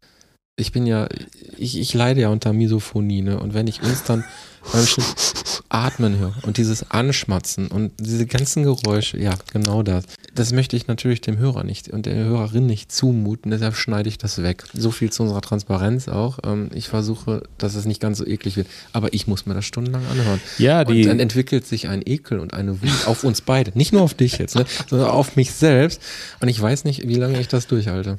Ich 0.57 0.71
bin 0.71 0.87
ja, 0.87 1.09
ich, 1.57 1.79
ich 1.79 1.95
leide 1.95 2.21
ja 2.21 2.29
unter 2.29 2.53
Misophonie, 2.53 3.23
ne? 3.23 3.41
Und 3.41 3.55
wenn 3.55 3.67
ich 3.67 3.83
uns 3.83 4.05
dann 4.05 4.25
beim 4.73 4.87
Schnitt, 4.87 5.07
Atmen 5.73 6.19
höre 6.19 6.35
und 6.43 6.59
dieses 6.59 6.90
Anschmatzen 6.90 7.69
und 7.69 7.93
diese 7.99 8.27
ganzen 8.27 8.62
Geräusche, 8.62 9.19
ja, 9.19 9.35
genau 9.53 9.82
das. 9.82 10.05
Das 10.35 10.53
möchte 10.53 10.77
ich 10.77 10.86
natürlich 10.86 11.20
dem 11.20 11.39
Hörer 11.39 11.65
nicht 11.65 11.89
und 11.89 12.07
der 12.07 12.15
Hörerin 12.15 12.66
nicht 12.66 12.93
zumuten, 12.93 13.51
deshalb 13.51 13.74
schneide 13.74 14.09
ich 14.09 14.19
das 14.19 14.43
weg. 14.43 14.65
So 14.74 14.90
viel 14.90 15.11
zu 15.11 15.23
unserer 15.23 15.40
Transparenz 15.40 16.09
auch. 16.09 16.39
Ähm, 16.44 16.70
ich 16.74 16.89
versuche, 16.89 17.43
dass 17.59 17.74
es 17.74 17.86
nicht 17.86 18.01
ganz 18.01 18.19
so 18.19 18.27
eklig 18.27 18.57
wird, 18.57 18.66
aber 18.93 19.12
ich 19.15 19.27
muss 19.27 19.47
mir 19.47 19.55
das 19.55 19.65
stundenlang 19.65 20.07
anhören. 20.11 20.40
Ja, 20.59 20.85
die- 20.85 21.03
und 21.03 21.07
dann 21.07 21.20
entwickelt 21.20 21.66
sich 21.66 21.89
ein 21.89 22.03
Ekel 22.05 22.39
und 22.39 22.53
eine 22.53 22.82
Wut 22.82 23.07
auf 23.07 23.24
uns 23.24 23.40
beide. 23.40 23.73
Nicht 23.74 23.93
nur 23.93 24.03
auf 24.03 24.15
dich 24.15 24.39
jetzt, 24.39 24.55
ne, 24.55 24.66
sondern 24.89 25.09
auf 25.09 25.36
mich 25.36 25.53
selbst. 25.53 26.03
Und 26.40 26.49
ich 26.49 26.61
weiß 26.61 26.85
nicht, 26.85 27.09
wie 27.09 27.15
lange 27.16 27.40
ich 27.40 27.49
das 27.49 27.66
durchhalte. 27.66 28.19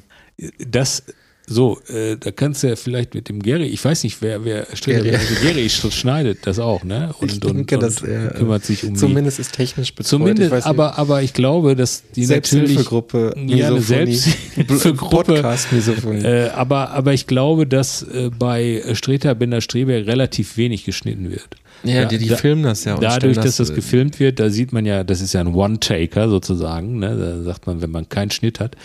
Das, 0.58 1.04
so, 1.46 1.78
äh, 1.88 2.16
da 2.18 2.30
kannst 2.30 2.62
du 2.62 2.68
ja 2.68 2.76
vielleicht 2.76 3.14
mit 3.14 3.28
dem 3.28 3.42
Gary, 3.42 3.66
ich 3.66 3.84
weiß 3.84 4.04
nicht, 4.04 4.22
wer, 4.22 4.44
wer 4.44 4.66
Gary. 4.84 5.10
Gary 5.42 5.66
sch- 5.66 5.90
schneidet 5.90 6.38
das 6.46 6.58
auch, 6.58 6.84
ne? 6.84 7.14
Und, 7.20 7.32
ich 7.32 7.40
denke, 7.40 7.74
und, 7.76 7.82
dass 7.82 8.00
und 8.02 8.08
er 8.08 8.30
kümmert 8.30 8.64
sich 8.64 8.82
um 8.84 8.94
die. 8.94 9.00
zumindest 9.00 9.38
ist 9.38 9.52
technisch 9.52 9.94
betreut. 9.94 10.08
Zumindest, 10.08 10.50
weiß 10.50 10.64
aber, 10.64 10.96
aber 10.98 11.22
ich 11.22 11.34
glaube, 11.34 11.76
dass 11.76 12.02
die 12.16 12.26
natürlich 12.26 12.78
Selbsthilfegruppe, 12.78 13.34
ja, 13.46 13.68
eine. 13.68 13.80
Selbsthilfegruppe, 13.80 15.42
äh, 16.22 16.48
aber, 16.50 16.90
aber 16.90 17.12
ich 17.12 17.26
glaube, 17.26 17.66
dass 17.66 18.02
äh, 18.02 18.30
bei 18.36 18.82
Streter 18.94 19.34
Bender 19.34 19.60
Streberg 19.60 20.06
relativ 20.06 20.56
wenig 20.56 20.84
geschnitten 20.84 21.30
wird. 21.30 21.48
Ja, 21.84 22.04
die, 22.06 22.18
die 22.18 22.28
da- 22.28 22.36
filmen 22.36 22.62
das 22.62 22.84
ja. 22.84 22.96
Dadurch, 22.96 23.36
dass 23.36 23.56
das 23.56 23.70
äh, 23.70 23.74
gefilmt 23.74 24.20
wird, 24.20 24.40
da 24.40 24.50
sieht 24.50 24.72
man 24.72 24.86
ja, 24.86 25.04
das 25.04 25.20
ist 25.20 25.32
ja 25.32 25.40
ein 25.40 25.54
One-Taker 25.54 26.28
sozusagen, 26.28 26.98
ne? 26.98 27.16
da 27.16 27.42
sagt 27.42 27.66
man, 27.66 27.82
wenn 27.82 27.90
man 27.90 28.08
keinen 28.08 28.30
Schnitt 28.30 28.60
hat. 28.60 28.76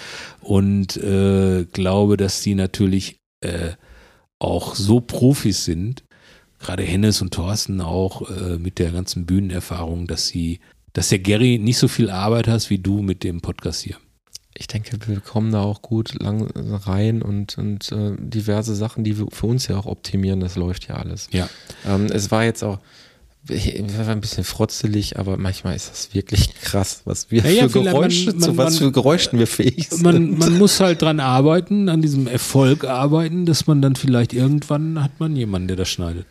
Und 0.42 0.98
äh, 0.98 1.66
glaube, 1.72 2.18
dass 2.18 2.42
die 2.42 2.56
natürlich 2.56 3.18
äh, 3.42 3.72
auch 4.40 4.76
so 4.76 5.02
Profis 5.02 5.66
sind, 5.66 6.04
gerade 6.60 6.84
Hennes 6.84 7.22
und 7.22 7.34
Thorsten 7.34 7.82
auch 7.82 8.30
äh, 8.30 8.58
mit 8.58 8.80
der 8.80 8.92
ganzen 8.92 9.26
Bühnenerfahrung, 9.26 10.08
dass 10.08 10.28
sie, 10.28 10.60
dass 10.94 11.10
der 11.10 11.20
Gary 11.20 11.58
nicht 11.60 11.78
so 11.78 11.88
viel 11.88 12.10
Arbeit 12.10 12.48
hast 12.48 12.70
wie 12.70 12.80
du 12.80 13.02
mit 13.02 13.24
dem 13.24 13.42
Podcast 13.42 13.82
hier. 13.82 13.96
Ich 14.60 14.68
denke, 14.68 14.98
wir 15.08 15.20
kommen 15.22 15.52
da 15.52 15.62
auch 15.62 15.82
gut 15.82 16.22
lang 16.22 16.50
rein 16.86 17.22
und, 17.22 17.58
und 17.58 17.92
äh, 17.92 18.12
diverse 18.20 18.76
Sachen, 18.76 19.04
die 19.04 19.18
wir 19.18 19.28
für 19.32 19.48
uns 19.48 19.68
ja 19.68 19.78
auch 19.78 19.86
optimieren, 19.86 20.42
das 20.42 20.56
läuft 20.58 20.88
ja 20.90 20.96
alles. 20.96 21.30
Ja. 21.32 21.50
Ähm, 21.88 22.08
es 22.08 22.30
war 22.30 22.44
jetzt 22.44 22.64
auch 22.64 22.80
war 23.48 24.10
ein 24.10 24.22
bisschen 24.22 24.44
frotzelig, 24.44 25.18
aber 25.18 25.38
manchmal 25.38 25.76
ist 25.76 25.90
das 25.90 26.14
wirklich 26.14 26.54
krass, 26.62 27.02
was 27.06 27.32
wir 27.32 27.42
Ja, 27.50 27.68
für 27.70 27.82
Geräusche, 27.84 28.32
man- 28.32 28.40
zu 28.42 28.48
man- 28.50 28.58
was 28.58 28.74
man- 28.74 28.80
für 28.84 28.92
Geräuschen 28.92 29.40
wir 29.40 29.48
fähig 29.48 29.90
sind. 29.90 30.04
Man, 30.04 30.38
man 30.38 30.58
muss 30.60 30.80
halt 30.82 31.02
dran 31.02 31.20
arbeiten, 31.20 31.88
an 31.90 32.02
diesem 32.02 32.28
Erfolg 32.28 32.84
arbeiten, 32.84 33.46
dass 33.46 33.66
man 33.66 33.82
dann 33.82 33.96
vielleicht 33.96 34.34
irgendwann 34.34 35.02
hat 35.02 35.20
man 35.20 35.36
jemanden, 35.36 35.70
der 35.70 35.78
das 35.78 35.90
schneidet. 35.90 36.26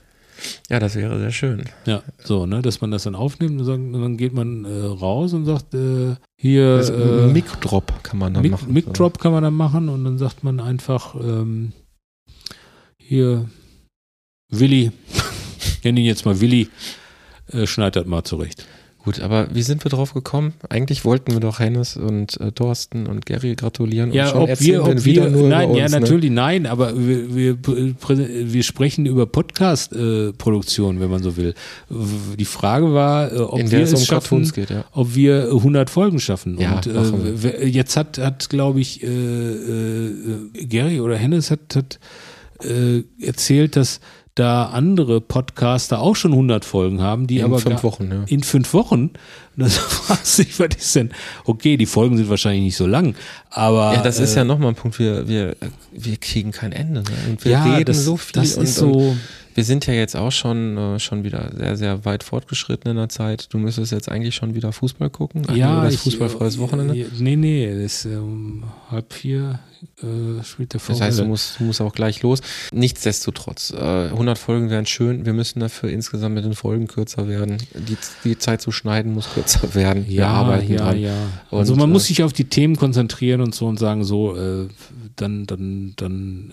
Ja, 0.68 0.78
das 0.78 0.94
wäre 0.94 1.18
sehr 1.18 1.30
schön. 1.30 1.64
Ja, 1.86 2.02
so, 2.22 2.46
ne, 2.46 2.62
dass 2.62 2.80
man 2.80 2.90
das 2.90 3.04
dann 3.04 3.14
aufnimmt 3.14 3.60
und, 3.60 3.66
sagt, 3.66 3.78
und 3.78 3.92
dann 3.92 4.16
geht 4.16 4.32
man 4.32 4.64
äh, 4.64 4.84
raus 4.84 5.32
und 5.32 5.44
sagt, 5.44 5.74
äh, 5.74 6.16
hier 6.36 6.66
Also, 6.76 6.94
äh, 6.94 7.32
Mic-Drop 7.32 8.02
kann 8.02 8.18
man 8.18 8.34
dann 8.34 8.42
Mic, 8.42 8.52
machen. 8.52 8.72
Mic 8.72 8.92
Drop 8.92 9.18
kann 9.18 9.32
man 9.32 9.42
dann 9.42 9.54
machen 9.54 9.88
und 9.88 10.04
dann 10.04 10.18
sagt 10.18 10.44
man 10.44 10.60
einfach, 10.60 11.14
ähm, 11.14 11.72
hier, 12.98 13.48
Willi, 14.50 14.92
ich 15.58 15.84
nenne 15.84 16.00
ihn 16.00 16.06
jetzt 16.06 16.24
mal 16.24 16.40
Willi, 16.40 16.68
äh, 17.52 17.66
schneid 17.66 17.96
das 17.96 18.06
mal 18.06 18.24
zurecht. 18.24 18.66
Gut, 19.08 19.20
aber 19.20 19.48
wie 19.54 19.62
sind 19.62 19.86
wir 19.86 19.90
drauf 19.90 20.12
gekommen? 20.12 20.52
Eigentlich 20.68 21.06
wollten 21.06 21.32
wir 21.32 21.40
doch 21.40 21.60
Hennes 21.60 21.96
und 21.96 22.38
äh, 22.42 22.52
Thorsten 22.52 23.06
und 23.06 23.24
Gary 23.24 23.54
gratulieren 23.54 24.12
Ja, 24.12 24.26
und 24.26 24.30
schon 24.32 24.42
ob 24.42 24.48
erzählen 24.50 24.84
wir, 24.84 24.92
ob 24.92 25.04
wieder 25.06 25.24
wir, 25.24 25.30
nur 25.30 25.48
nein, 25.48 25.70
über 25.70 25.78
ja, 25.78 25.84
uns, 25.84 25.94
ne? 25.94 26.00
natürlich, 26.00 26.30
nein, 26.30 26.66
aber 26.66 26.92
wir, 26.94 27.34
wir, 27.34 27.56
wir 27.64 28.62
sprechen 28.62 29.06
über 29.06 29.24
Podcast-Produktion, 29.24 31.00
wenn 31.00 31.08
man 31.08 31.22
so 31.22 31.38
will. 31.38 31.54
Die 31.88 32.44
Frage 32.44 32.92
war, 32.92 33.32
äh, 33.32 33.38
ob 33.38 33.70
wir 33.70 33.80
es 33.80 33.94
um 33.94 34.00
schaffen, 34.00 34.28
Cartoons 34.28 34.52
geht, 34.52 34.68
ja. 34.68 34.84
ob 34.92 35.14
wir 35.14 35.44
100 35.52 35.88
Folgen 35.88 36.20
schaffen. 36.20 36.58
Ja, 36.58 36.74
und 36.76 36.86
äh, 36.86 37.64
jetzt 37.64 37.96
hat, 37.96 38.18
hat 38.18 38.50
glaube 38.50 38.80
ich, 38.80 39.02
äh, 39.02 39.06
äh, 39.06 40.66
Gary 40.66 41.00
oder 41.00 41.16
Hennes 41.16 41.50
hat, 41.50 41.60
hat 41.74 41.98
äh, 42.62 43.04
erzählt, 43.22 43.76
dass 43.76 44.00
da 44.38 44.66
andere 44.66 45.20
Podcaster 45.20 46.00
auch 46.00 46.16
schon 46.16 46.32
100 46.32 46.64
Folgen 46.64 47.02
haben, 47.02 47.26
die 47.26 47.38
In 47.38 47.44
aber 47.44 47.58
fünf 47.58 47.82
Wochen, 47.82 48.10
ja. 48.10 48.24
In 48.26 48.42
fünf 48.42 48.72
Wochen? 48.72 49.10
Dann 49.56 49.68
fragst 49.70 50.38
du 50.38 50.44
dich, 50.44 50.60
was 50.60 50.68
ist 50.76 50.94
denn? 50.94 51.10
Okay, 51.44 51.76
die 51.76 51.86
Folgen 51.86 52.16
sind 52.16 52.28
wahrscheinlich 52.28 52.62
nicht 52.62 52.76
so 52.76 52.86
lang, 52.86 53.16
aber 53.50 53.94
Ja, 53.94 54.02
das 54.02 54.20
ist 54.20 54.34
äh, 54.34 54.38
ja 54.38 54.44
nochmal 54.44 54.68
ein 54.68 54.74
Punkt. 54.76 54.98
Wir, 54.98 55.26
wir, 55.26 55.56
wir 55.92 56.16
kriegen 56.16 56.52
kein 56.52 56.72
Ende. 56.72 57.02
Ne? 57.02 57.16
Und 57.28 57.44
wir 57.44 57.52
ja, 57.52 57.64
reden 57.64 57.86
das, 57.86 58.04
so 58.04 58.16
viel. 58.16 58.40
Das 58.40 58.56
und, 58.56 58.64
ist 58.64 58.80
und 58.80 58.92
so. 58.92 59.16
Wir 59.58 59.64
sind 59.64 59.88
ja 59.88 59.92
jetzt 59.94 60.14
auch 60.14 60.30
schon, 60.30 60.76
äh, 60.76 61.00
schon 61.00 61.24
wieder 61.24 61.50
sehr, 61.52 61.76
sehr 61.76 62.04
weit 62.04 62.22
fortgeschritten 62.22 62.92
in 62.92 62.96
der 62.96 63.08
Zeit. 63.08 63.52
Du 63.52 63.58
müsstest 63.58 63.90
jetzt 63.90 64.08
eigentlich 64.08 64.36
schon 64.36 64.54
wieder 64.54 64.70
Fußball 64.70 65.10
gucken. 65.10 65.44
Eigentlich 65.46 65.58
Ja, 65.58 65.82
das 65.82 65.94
ich, 65.94 66.00
fußballfreies 66.02 66.58
Wochenende. 66.58 66.96
äh, 66.96 67.06
Nee, 67.18 67.34
nee, 67.34 67.66
das 67.66 68.04
ist 68.04 68.04
äh, 68.04 68.18
um 68.18 68.62
halb 68.88 69.12
vier 69.12 69.58
äh, 70.00 70.44
spielt 70.44 70.74
der 70.74 70.80
Das 70.86 71.00
heißt, 71.00 71.18
du 71.18 71.22
VfL. 71.22 71.28
musst, 71.28 71.58
du 71.58 71.64
musst 71.64 71.80
auch 71.80 71.92
gleich 71.92 72.22
los. 72.22 72.40
Nichtsdestotrotz, 72.72 73.72
äh, 73.72 74.10
100 74.10 74.38
Folgen 74.38 74.70
wären 74.70 74.86
schön. 74.86 75.26
Wir 75.26 75.32
müssen 75.32 75.58
dafür 75.58 75.90
insgesamt 75.90 76.36
mit 76.36 76.44
den 76.44 76.54
Folgen 76.54 76.86
kürzer 76.86 77.26
werden. 77.26 77.58
Die, 77.74 77.96
die 78.22 78.38
Zeit 78.38 78.62
zu 78.62 78.70
schneiden 78.70 79.12
muss 79.12 79.28
kürzer 79.34 79.74
werden. 79.74 80.06
Wir 80.06 80.14
ja, 80.20 80.28
arbeiten 80.28 80.70
ja, 80.72 80.78
dran. 80.78 81.00
ja. 81.00 81.14
Und, 81.50 81.58
also 81.58 81.74
man 81.74 81.90
äh, 81.90 81.92
muss 81.94 82.06
sich 82.06 82.22
auf 82.22 82.32
die 82.32 82.44
Themen 82.44 82.76
konzentrieren 82.76 83.40
und 83.40 83.56
so 83.56 83.66
und 83.66 83.80
sagen, 83.80 84.04
so, 84.04 84.36
äh, 84.36 84.68
dann, 85.16 85.46
dann, 85.46 85.94
dann 85.96 86.52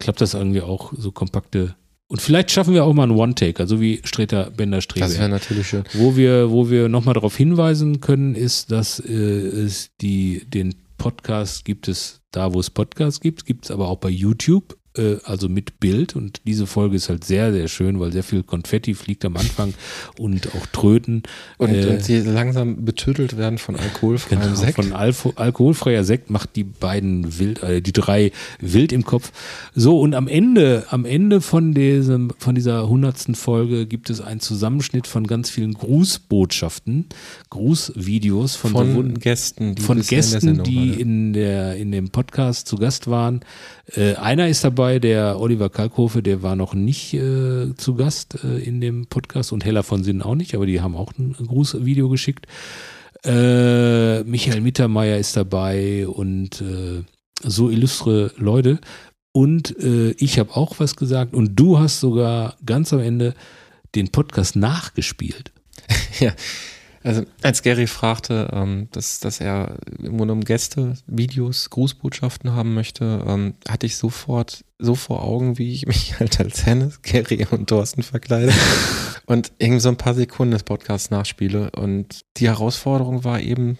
klappt 0.00 0.20
das 0.20 0.34
irgendwie 0.34 0.62
auch 0.62 0.92
so 0.96 1.12
kompakte. 1.12 1.76
Und 2.06 2.20
vielleicht 2.20 2.50
schaffen 2.50 2.74
wir 2.74 2.84
auch 2.84 2.92
mal 2.92 3.04
einen 3.04 3.12
One-Taker, 3.12 3.66
so 3.66 3.80
wie 3.80 4.00
Streter 4.04 4.50
Bender 4.50 4.80
Strebe. 4.80 5.06
Das 5.06 5.18
wäre 5.18 5.28
natürlich 5.28 5.66
schön. 5.66 5.84
Wo 5.94 6.16
wir, 6.16 6.50
wo 6.50 6.68
wir 6.70 6.88
nochmal 6.88 7.14
darauf 7.14 7.36
hinweisen 7.36 8.00
können, 8.00 8.34
ist, 8.34 8.70
dass 8.70 9.00
äh, 9.00 9.12
es 9.12 9.90
die, 10.00 10.44
den 10.46 10.74
Podcast 10.98 11.64
gibt 11.64 11.88
es 11.88 12.20
da, 12.30 12.52
wo 12.52 12.60
es 12.60 12.70
Podcasts 12.70 13.20
gibt, 13.20 13.46
gibt 13.46 13.64
es 13.64 13.70
aber 13.70 13.88
auch 13.88 13.98
bei 13.98 14.10
YouTube, 14.10 14.76
äh, 14.96 15.16
also 15.24 15.48
mit 15.48 15.80
Bild. 15.80 16.16
Und 16.16 16.40
diese 16.46 16.66
Folge 16.66 16.96
ist 16.96 17.08
halt 17.08 17.24
sehr, 17.24 17.52
sehr 17.52 17.68
schön, 17.68 18.00
weil 18.00 18.12
sehr 18.12 18.22
viel 18.22 18.42
Konfetti 18.42 18.94
fliegt 18.94 19.24
am 19.24 19.36
Anfang 19.36 19.74
und 20.18 20.48
auch 20.54 20.66
Tröten. 20.66 21.22
Und, 21.58 21.70
Äh, 21.74 21.86
und 21.86 22.02
sie 22.04 22.20
langsam 22.20 22.84
betüttelt 22.84 23.36
werden 23.36 23.58
von 23.58 23.76
alkoholfreiem 23.76 24.40
Genau, 24.40 24.54
Sekt. 24.54 24.74
von 24.76 24.92
Alfo 24.92 25.32
alkoholfreier 25.36 26.04
Sekt 26.04 26.30
macht 26.30 26.56
die 26.56 26.64
beiden 26.64 27.38
wild, 27.38 27.62
äh, 27.62 27.80
die 27.82 27.92
drei 27.92 28.32
wild 28.60 28.92
im 28.92 29.04
Kopf. 29.04 29.32
So 29.74 29.98
und 30.00 30.14
am 30.14 30.28
Ende, 30.28 30.84
am 30.90 31.04
Ende 31.04 31.40
von 31.40 31.74
diesem, 31.74 32.32
von 32.38 32.54
dieser 32.54 32.88
hundertsten 32.88 33.34
Folge 33.34 33.86
gibt 33.86 34.10
es 34.10 34.20
einen 34.20 34.40
Zusammenschnitt 34.40 35.06
von 35.06 35.26
ganz 35.26 35.50
vielen 35.50 35.74
Grußbotschaften, 35.74 37.06
Grußvideos 37.50 38.56
von, 38.56 38.72
von 38.72 39.14
Gästen, 39.18 39.74
die 39.74 39.82
von 39.82 39.98
in 39.98 40.06
Gästen, 40.06 40.40
Sendung 40.40 40.64
die 40.64 40.90
in 41.00 41.32
der 41.32 41.76
in 41.76 41.92
dem 41.92 42.10
Podcast 42.10 42.68
zu 42.68 42.76
Gast 42.76 43.08
waren. 43.08 43.40
Äh, 43.94 44.14
einer 44.14 44.48
ist 44.48 44.64
dabei, 44.64 44.83
der 44.92 45.40
Oliver 45.40 45.70
Kalkofe, 45.70 46.22
der 46.22 46.42
war 46.42 46.56
noch 46.56 46.74
nicht 46.74 47.14
äh, 47.14 47.74
zu 47.76 47.94
Gast 47.94 48.38
äh, 48.44 48.58
in 48.58 48.80
dem 48.80 49.06
Podcast 49.06 49.52
und 49.52 49.64
Hella 49.64 49.82
von 49.82 50.04
Sinnen 50.04 50.22
auch 50.22 50.34
nicht, 50.34 50.54
aber 50.54 50.66
die 50.66 50.80
haben 50.80 50.96
auch 50.96 51.12
ein 51.18 51.32
Grußvideo 51.32 52.08
geschickt. 52.08 52.46
Äh, 53.24 54.22
Michael 54.24 54.60
Mittermeier 54.60 55.18
ist 55.18 55.36
dabei 55.36 56.06
und 56.06 56.60
äh, 56.60 57.02
so 57.42 57.70
illustre 57.70 58.32
Leute. 58.36 58.80
Und 59.32 59.76
äh, 59.82 60.10
ich 60.12 60.38
habe 60.38 60.54
auch 60.56 60.78
was 60.78 60.94
gesagt 60.96 61.34
und 61.34 61.56
du 61.56 61.78
hast 61.78 62.00
sogar 62.00 62.56
ganz 62.64 62.92
am 62.92 63.00
Ende 63.00 63.34
den 63.94 64.08
Podcast 64.10 64.56
nachgespielt. 64.56 65.52
Ja, 66.20 66.32
also 67.04 67.22
als 67.42 67.62
Gary 67.62 67.86
fragte, 67.86 68.48
ähm, 68.52 68.88
dass, 68.92 69.20
dass 69.20 69.38
er 69.38 69.76
im 70.02 70.16
Grunde 70.16 70.32
um 70.32 70.40
Gäste, 70.40 70.94
Videos, 71.06 71.68
Grußbotschaften 71.68 72.52
haben 72.52 72.72
möchte, 72.72 73.22
ähm, 73.26 73.54
hatte 73.68 73.84
ich 73.84 73.98
sofort 73.98 74.64
so 74.78 74.94
vor 74.94 75.22
Augen, 75.22 75.58
wie 75.58 75.72
ich 75.72 75.86
mich 75.86 76.18
halt 76.18 76.40
als 76.40 76.64
Hennes, 76.64 77.02
Gary 77.02 77.46
und 77.50 77.68
Thorsten 77.68 78.02
verkleide 78.02 78.52
und 79.26 79.52
irgendwie 79.58 79.80
so 79.80 79.90
ein 79.90 79.98
paar 79.98 80.14
Sekunden 80.14 80.52
des 80.52 80.62
Podcasts 80.62 81.10
nachspiele. 81.10 81.70
Und 81.72 82.22
die 82.38 82.48
Herausforderung 82.48 83.22
war 83.22 83.38
eben, 83.38 83.78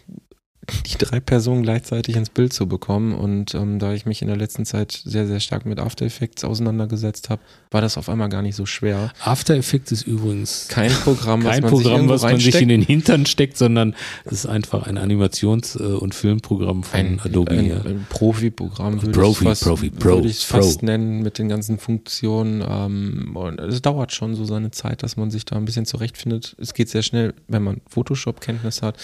die 0.87 0.99
drei 0.99 1.21
Personen 1.21 1.63
gleichzeitig 1.63 2.17
ins 2.17 2.31
Bild 2.31 2.53
zu 2.53 2.67
bekommen. 2.67 3.15
Und 3.15 3.55
ähm, 3.55 3.79
da 3.79 3.93
ich 3.93 4.07
mich 4.07 4.23
in 4.23 4.29
der 4.29 4.37
letzten 4.37 4.65
Zeit 4.65 4.93
sehr, 5.05 5.27
sehr 5.27 5.41
stark 5.41 5.67
mit 5.67 5.79
After 5.79 6.05
Effects 6.05 6.45
auseinandergesetzt 6.45 7.31
habe, 7.31 7.43
war 7.71 7.81
das 7.81 7.99
auf 7.99 8.09
einmal 8.09 8.29
gar 8.29 8.43
nicht 8.43 8.57
so 8.57 8.67
schwer. 8.67 9.13
After 9.21 9.55
Effects 9.55 9.93
ist 9.93 10.07
übrigens 10.07 10.69
Kein 10.69 10.91
Programm, 10.91 11.45
was 11.45 11.53
kein 11.53 11.63
man 11.63 11.71
sich 11.71 11.83
Programm, 11.83 11.97
irgendwo 11.97 12.15
was 12.15 12.23
man 12.23 12.39
sich 12.39 12.61
in 12.61 12.69
den 12.69 12.83
Hintern 12.83 13.27
steckt, 13.27 13.57
sondern 13.57 13.95
es 14.25 14.33
ist 14.33 14.47
einfach 14.47 14.87
ein 14.87 14.99
Animations- 14.99 15.79
äh, 15.79 15.83
und 15.83 16.15
Filmprogramm 16.15 16.83
von 16.83 17.01
ein, 17.01 17.21
Adobe. 17.21 17.53
ein, 17.53 17.67
ja. 17.67 17.77
ein 17.77 18.07
Profi-Programm 18.09 19.03
würde 19.03 19.19
Profi, 19.19 19.45
ich 19.45 19.49
fast, 19.49 19.65
Profi, 19.65 19.91
Pro, 19.91 20.05
würde 20.05 20.29
ich 20.29 20.47
Pro. 20.49 20.59
fast 20.59 20.83
nennen 20.83 21.23
mit 21.23 21.39
den 21.39 21.49
ganzen 21.49 21.79
Funktionen. 21.79 22.65
Ähm, 22.67 23.37
und 23.37 23.61
es 23.61 23.83
dauert 23.83 24.13
schon 24.13 24.35
so 24.35 24.45
seine 24.45 24.71
Zeit, 24.71 25.03
dass 25.03 25.17
man 25.17 25.31
sich 25.31 25.45
da 25.45 25.57
ein 25.57 25.65
bisschen 25.65 25.87
zurechtfindet. 25.87 26.57
Es 26.59 26.75
geht 26.75 26.89
sehr 26.89 27.03
schnell, 27.03 27.35
wenn 27.49 27.63
man 27.63 27.81
Photoshop-Kenntnis 27.89 28.83
hat. 28.83 28.97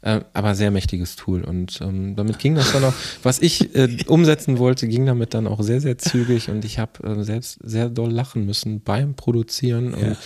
Äh, 0.00 0.20
aber 0.32 0.54
sehr 0.54 0.70
mächtiges 0.70 1.16
Tool 1.16 1.42
und 1.42 1.80
ähm, 1.80 2.14
damit 2.14 2.38
ging 2.38 2.54
das 2.54 2.72
dann 2.72 2.84
auch, 2.84 2.94
was 3.24 3.40
ich 3.40 3.74
äh, 3.74 3.88
umsetzen 4.06 4.58
wollte, 4.58 4.86
ging 4.86 5.06
damit 5.06 5.34
dann 5.34 5.48
auch 5.48 5.60
sehr, 5.60 5.80
sehr 5.80 5.98
zügig 5.98 6.50
und 6.50 6.64
ich 6.64 6.78
habe 6.78 7.02
äh, 7.02 7.24
selbst 7.24 7.58
sehr 7.64 7.88
doll 7.88 8.12
lachen 8.12 8.46
müssen 8.46 8.80
beim 8.80 9.14
Produzieren 9.14 9.94
und 9.94 10.02
Ja. 10.02 10.16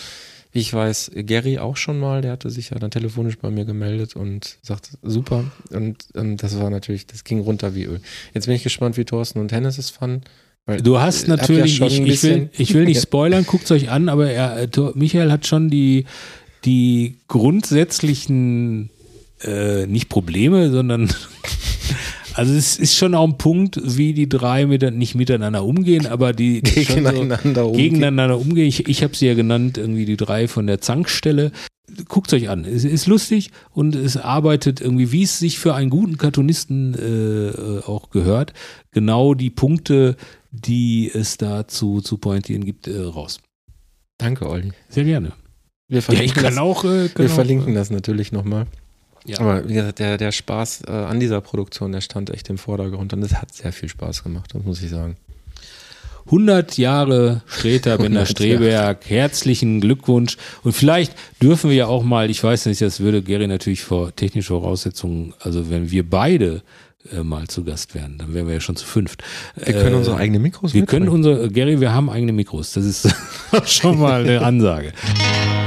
Wie 0.53 0.59
ich 0.59 0.73
weiß, 0.73 1.13
Gary 1.15 1.59
auch 1.59 1.79
schon 1.79 1.99
mal, 1.99 2.21
der 2.21 2.33
hatte 2.33 2.51
sich 2.51 2.71
ja 2.71 2.79
dann 2.79 2.91
telefonisch 2.91 3.39
bei 3.39 3.51
mir 3.51 3.65
gemeldet 3.65 4.17
und 4.17 4.59
sagt, 4.61 4.91
super. 5.03 5.51
Und 5.71 6.05
ähm, 6.15 6.37
das 6.37 6.61
war 6.61 6.69
natürlich, 6.69 7.07
das 7.07 7.25
ging 7.25 7.41
runter 7.41 7.75
wie 7.75 7.85
Öl. 7.85 8.03
Jetzt 8.35 8.47
bin 8.47 8.55
ich 8.55 8.63
gespannt, 8.63 8.99
wie 8.99 9.07
Thorsten 9.07 9.39
und 9.39 9.51
Hennes 9.51 9.79
es 9.79 9.89
fanden. 9.89 10.25
weil 10.67 10.83
Du 10.83 11.01
hast 11.01 11.27
natürlich, 11.27 11.79
ja 11.79 11.87
ich, 11.87 12.01
ich, 12.01 12.23
will, 12.23 12.51
ich 12.53 12.75
will 12.75 12.85
nicht 12.85 13.01
spoilern, 13.03 13.47
guckt 13.47 13.71
euch 13.71 13.89
an, 13.89 14.11
aber 14.11 14.31
er, 14.31 14.59
äh, 14.59 14.69
Michael 14.95 15.33
hat 15.33 15.47
schon 15.47 15.71
die, 15.71 16.05
die 16.67 17.17
grundsätzlichen, 17.29 18.91
äh, 19.45 19.87
nicht 19.87 20.09
Probleme, 20.09 20.71
sondern 20.71 21.13
also 22.35 22.53
es 22.55 22.79
ist 22.79 22.97
schon 22.97 23.15
auch 23.15 23.27
ein 23.27 23.39
Punkt, 23.39 23.81
wie 23.83 24.15
die 24.15 24.29
drei 24.29 24.67
mit, 24.67 24.83
nicht 24.95 25.15
miteinander 25.15 25.65
umgehen, 25.65 26.07
aber 26.07 26.33
die, 26.33 26.63
die 26.63 26.85
Gegeneinander 26.85 27.67
umgehen. 27.67 27.91
gegeneinander 27.91 28.39
umgehen. 28.39 28.67
Ich, 28.67 28.89
ich 28.89 29.03
habe 29.03 29.17
sie 29.17 29.27
ja 29.27 29.35
genannt, 29.35 29.79
irgendwie 29.79 30.05
die 30.05 30.17
drei 30.17 30.49
von 30.49 30.67
der 30.67 30.81
Zankstelle. 30.81 31.53
Guckt 32.09 32.33
euch 32.33 32.49
an. 32.49 32.65
Es 32.65 32.85
ist 32.85 33.07
lustig 33.07 33.51
und 33.71 33.95
es 33.95 34.17
arbeitet 34.17 34.81
irgendwie, 34.81 35.13
wie 35.13 35.25
es 35.25 35.39
sich 35.39 35.59
für 35.59 35.75
einen 35.75 35.91
guten 35.91 36.17
Cartoonisten 36.17 36.95
äh, 36.95 37.49
äh, 37.49 37.83
auch 37.85 38.11
gehört, 38.11 38.55
genau 38.93 39.35
die 39.35 39.51
Punkte, 39.51 40.17
die 40.53 41.11
es 41.13 41.37
da 41.37 41.69
zu, 41.69 42.01
zu 42.01 42.19
pointieren 42.19 42.65
gibt, 42.65 42.87
äh, 42.87 42.99
raus. 42.99 43.41
Danke, 44.19 44.49
Olli. 44.49 44.73
Sehr 44.89 45.05
gerne. 45.05 45.33
Wir 45.89 45.97
Ja, 45.97 45.99
ich 45.99 46.05
verlinken, 46.05 46.43
kann 46.43 46.55
das, 46.55 46.59
auch. 46.59 46.85
Äh, 46.85 47.09
kann 47.09 47.25
wir 47.25 47.31
auch, 47.31 47.35
verlinken 47.35 47.75
das 47.75 47.91
natürlich 47.91 48.33
nochmal. 48.33 48.67
Ja. 49.25 49.41
Aber 49.41 49.69
wie 49.69 49.75
gesagt, 49.75 49.99
der, 49.99 50.19
der 50.19 50.33
Spaß 50.33 50.83
äh, 50.89 50.91
an 50.91 51.21
dieser 51.21 51.41
Produktion, 51.41 51.93
der 51.93 52.01
stand 52.01 52.31
echt 52.31 52.49
im 52.51 52.59
Vordergrund 52.59 53.13
und 53.13 53.23
es 53.23 53.35
hat 53.35 53.55
sehr 53.55 53.73
viel 53.73 53.89
Spaß 53.89 54.25
gemacht, 54.25 54.51
das 54.53 54.65
muss 54.65 54.83
ich 54.83 54.91
sagen. 54.91 55.17
100 56.27 56.79
Jahre 56.79 57.43
Streter 57.47 57.99
Bender 57.99 58.21
100 58.21 58.29
Streberg, 58.29 59.11
herzlichen 59.11 59.81
Glückwunsch. 59.81 60.37
Und 60.63 60.73
vielleicht 60.73 61.15
dürfen 61.43 61.71
wir 61.71 61.77
ja 61.77 61.87
auch 61.87 62.05
mal, 62.05 62.31
ich 62.31 62.43
weiß 62.43 62.67
nicht, 62.67 62.81
das 62.81 63.01
würde 63.01 63.23
Gary 63.23 63.49
natürlich 63.49 63.83
vor 63.83 64.15
technischen 64.15 64.49
Voraussetzungen, 64.49 65.35
also 65.41 65.69
wenn 65.69 65.91
wir 65.91 66.09
beide 66.09 66.63
äh, 67.11 67.23
mal 67.23 67.49
zu 67.49 67.65
Gast 67.65 67.95
wären, 67.97 68.19
dann 68.19 68.35
wären 68.35 68.47
wir 68.47 68.55
ja 68.55 68.61
schon 68.61 68.77
zu 68.77 68.87
fünft. 68.87 69.25
Wir 69.57 69.75
können 69.75 69.97
unsere 69.97 70.17
eigenen 70.17 70.43
Mikros 70.43 70.75
Wir 70.75 70.87
können 70.87 71.07
mitbringen. 71.07 71.27
unsere, 71.27 71.51
Gary, 71.51 71.81
wir 71.81 71.93
haben 71.93 72.09
eigene 72.09 72.33
Mikros. 72.33 72.73
Das 72.73 72.85
ist 72.85 73.09
schon 73.65 73.99
mal 73.99 74.23
eine 74.23 74.43
Ansage. 74.43 74.93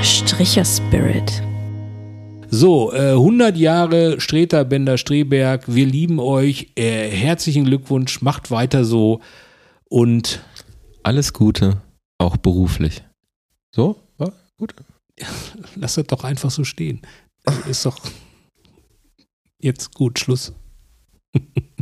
Stricher 0.02 0.64
Spirit. 0.64 1.42
So, 2.50 2.94
äh, 2.94 3.12
100 3.12 3.58
Jahre 3.58 4.20
Streter 4.22 4.66
Bender 4.66 4.98
Streberg. 4.98 5.64
Wir 5.74 5.86
lieben 5.86 6.20
euch. 6.20 6.72
Äh, 6.76 7.10
herzlichen 7.10 7.66
Glückwunsch. 7.66 8.22
Macht 8.22 8.52
weiter 8.52 8.86
so. 8.86 9.22
Und 9.90 10.44
Alles 11.04 11.34
Gute, 11.34 11.82
auch 12.18 12.38
beruflich. 12.38 13.04
So? 13.72 13.98
War 14.18 14.34
gut? 14.58 14.74
lasst 15.76 15.98
das 15.98 16.08
doch 16.08 16.24
einfach 16.24 16.52
so 16.52 16.64
stehen. 16.64 17.02
Ist 17.70 17.86
doch 17.86 17.98
jetzt 19.60 19.94
gut. 19.94 20.20
Schluss. 20.20 20.54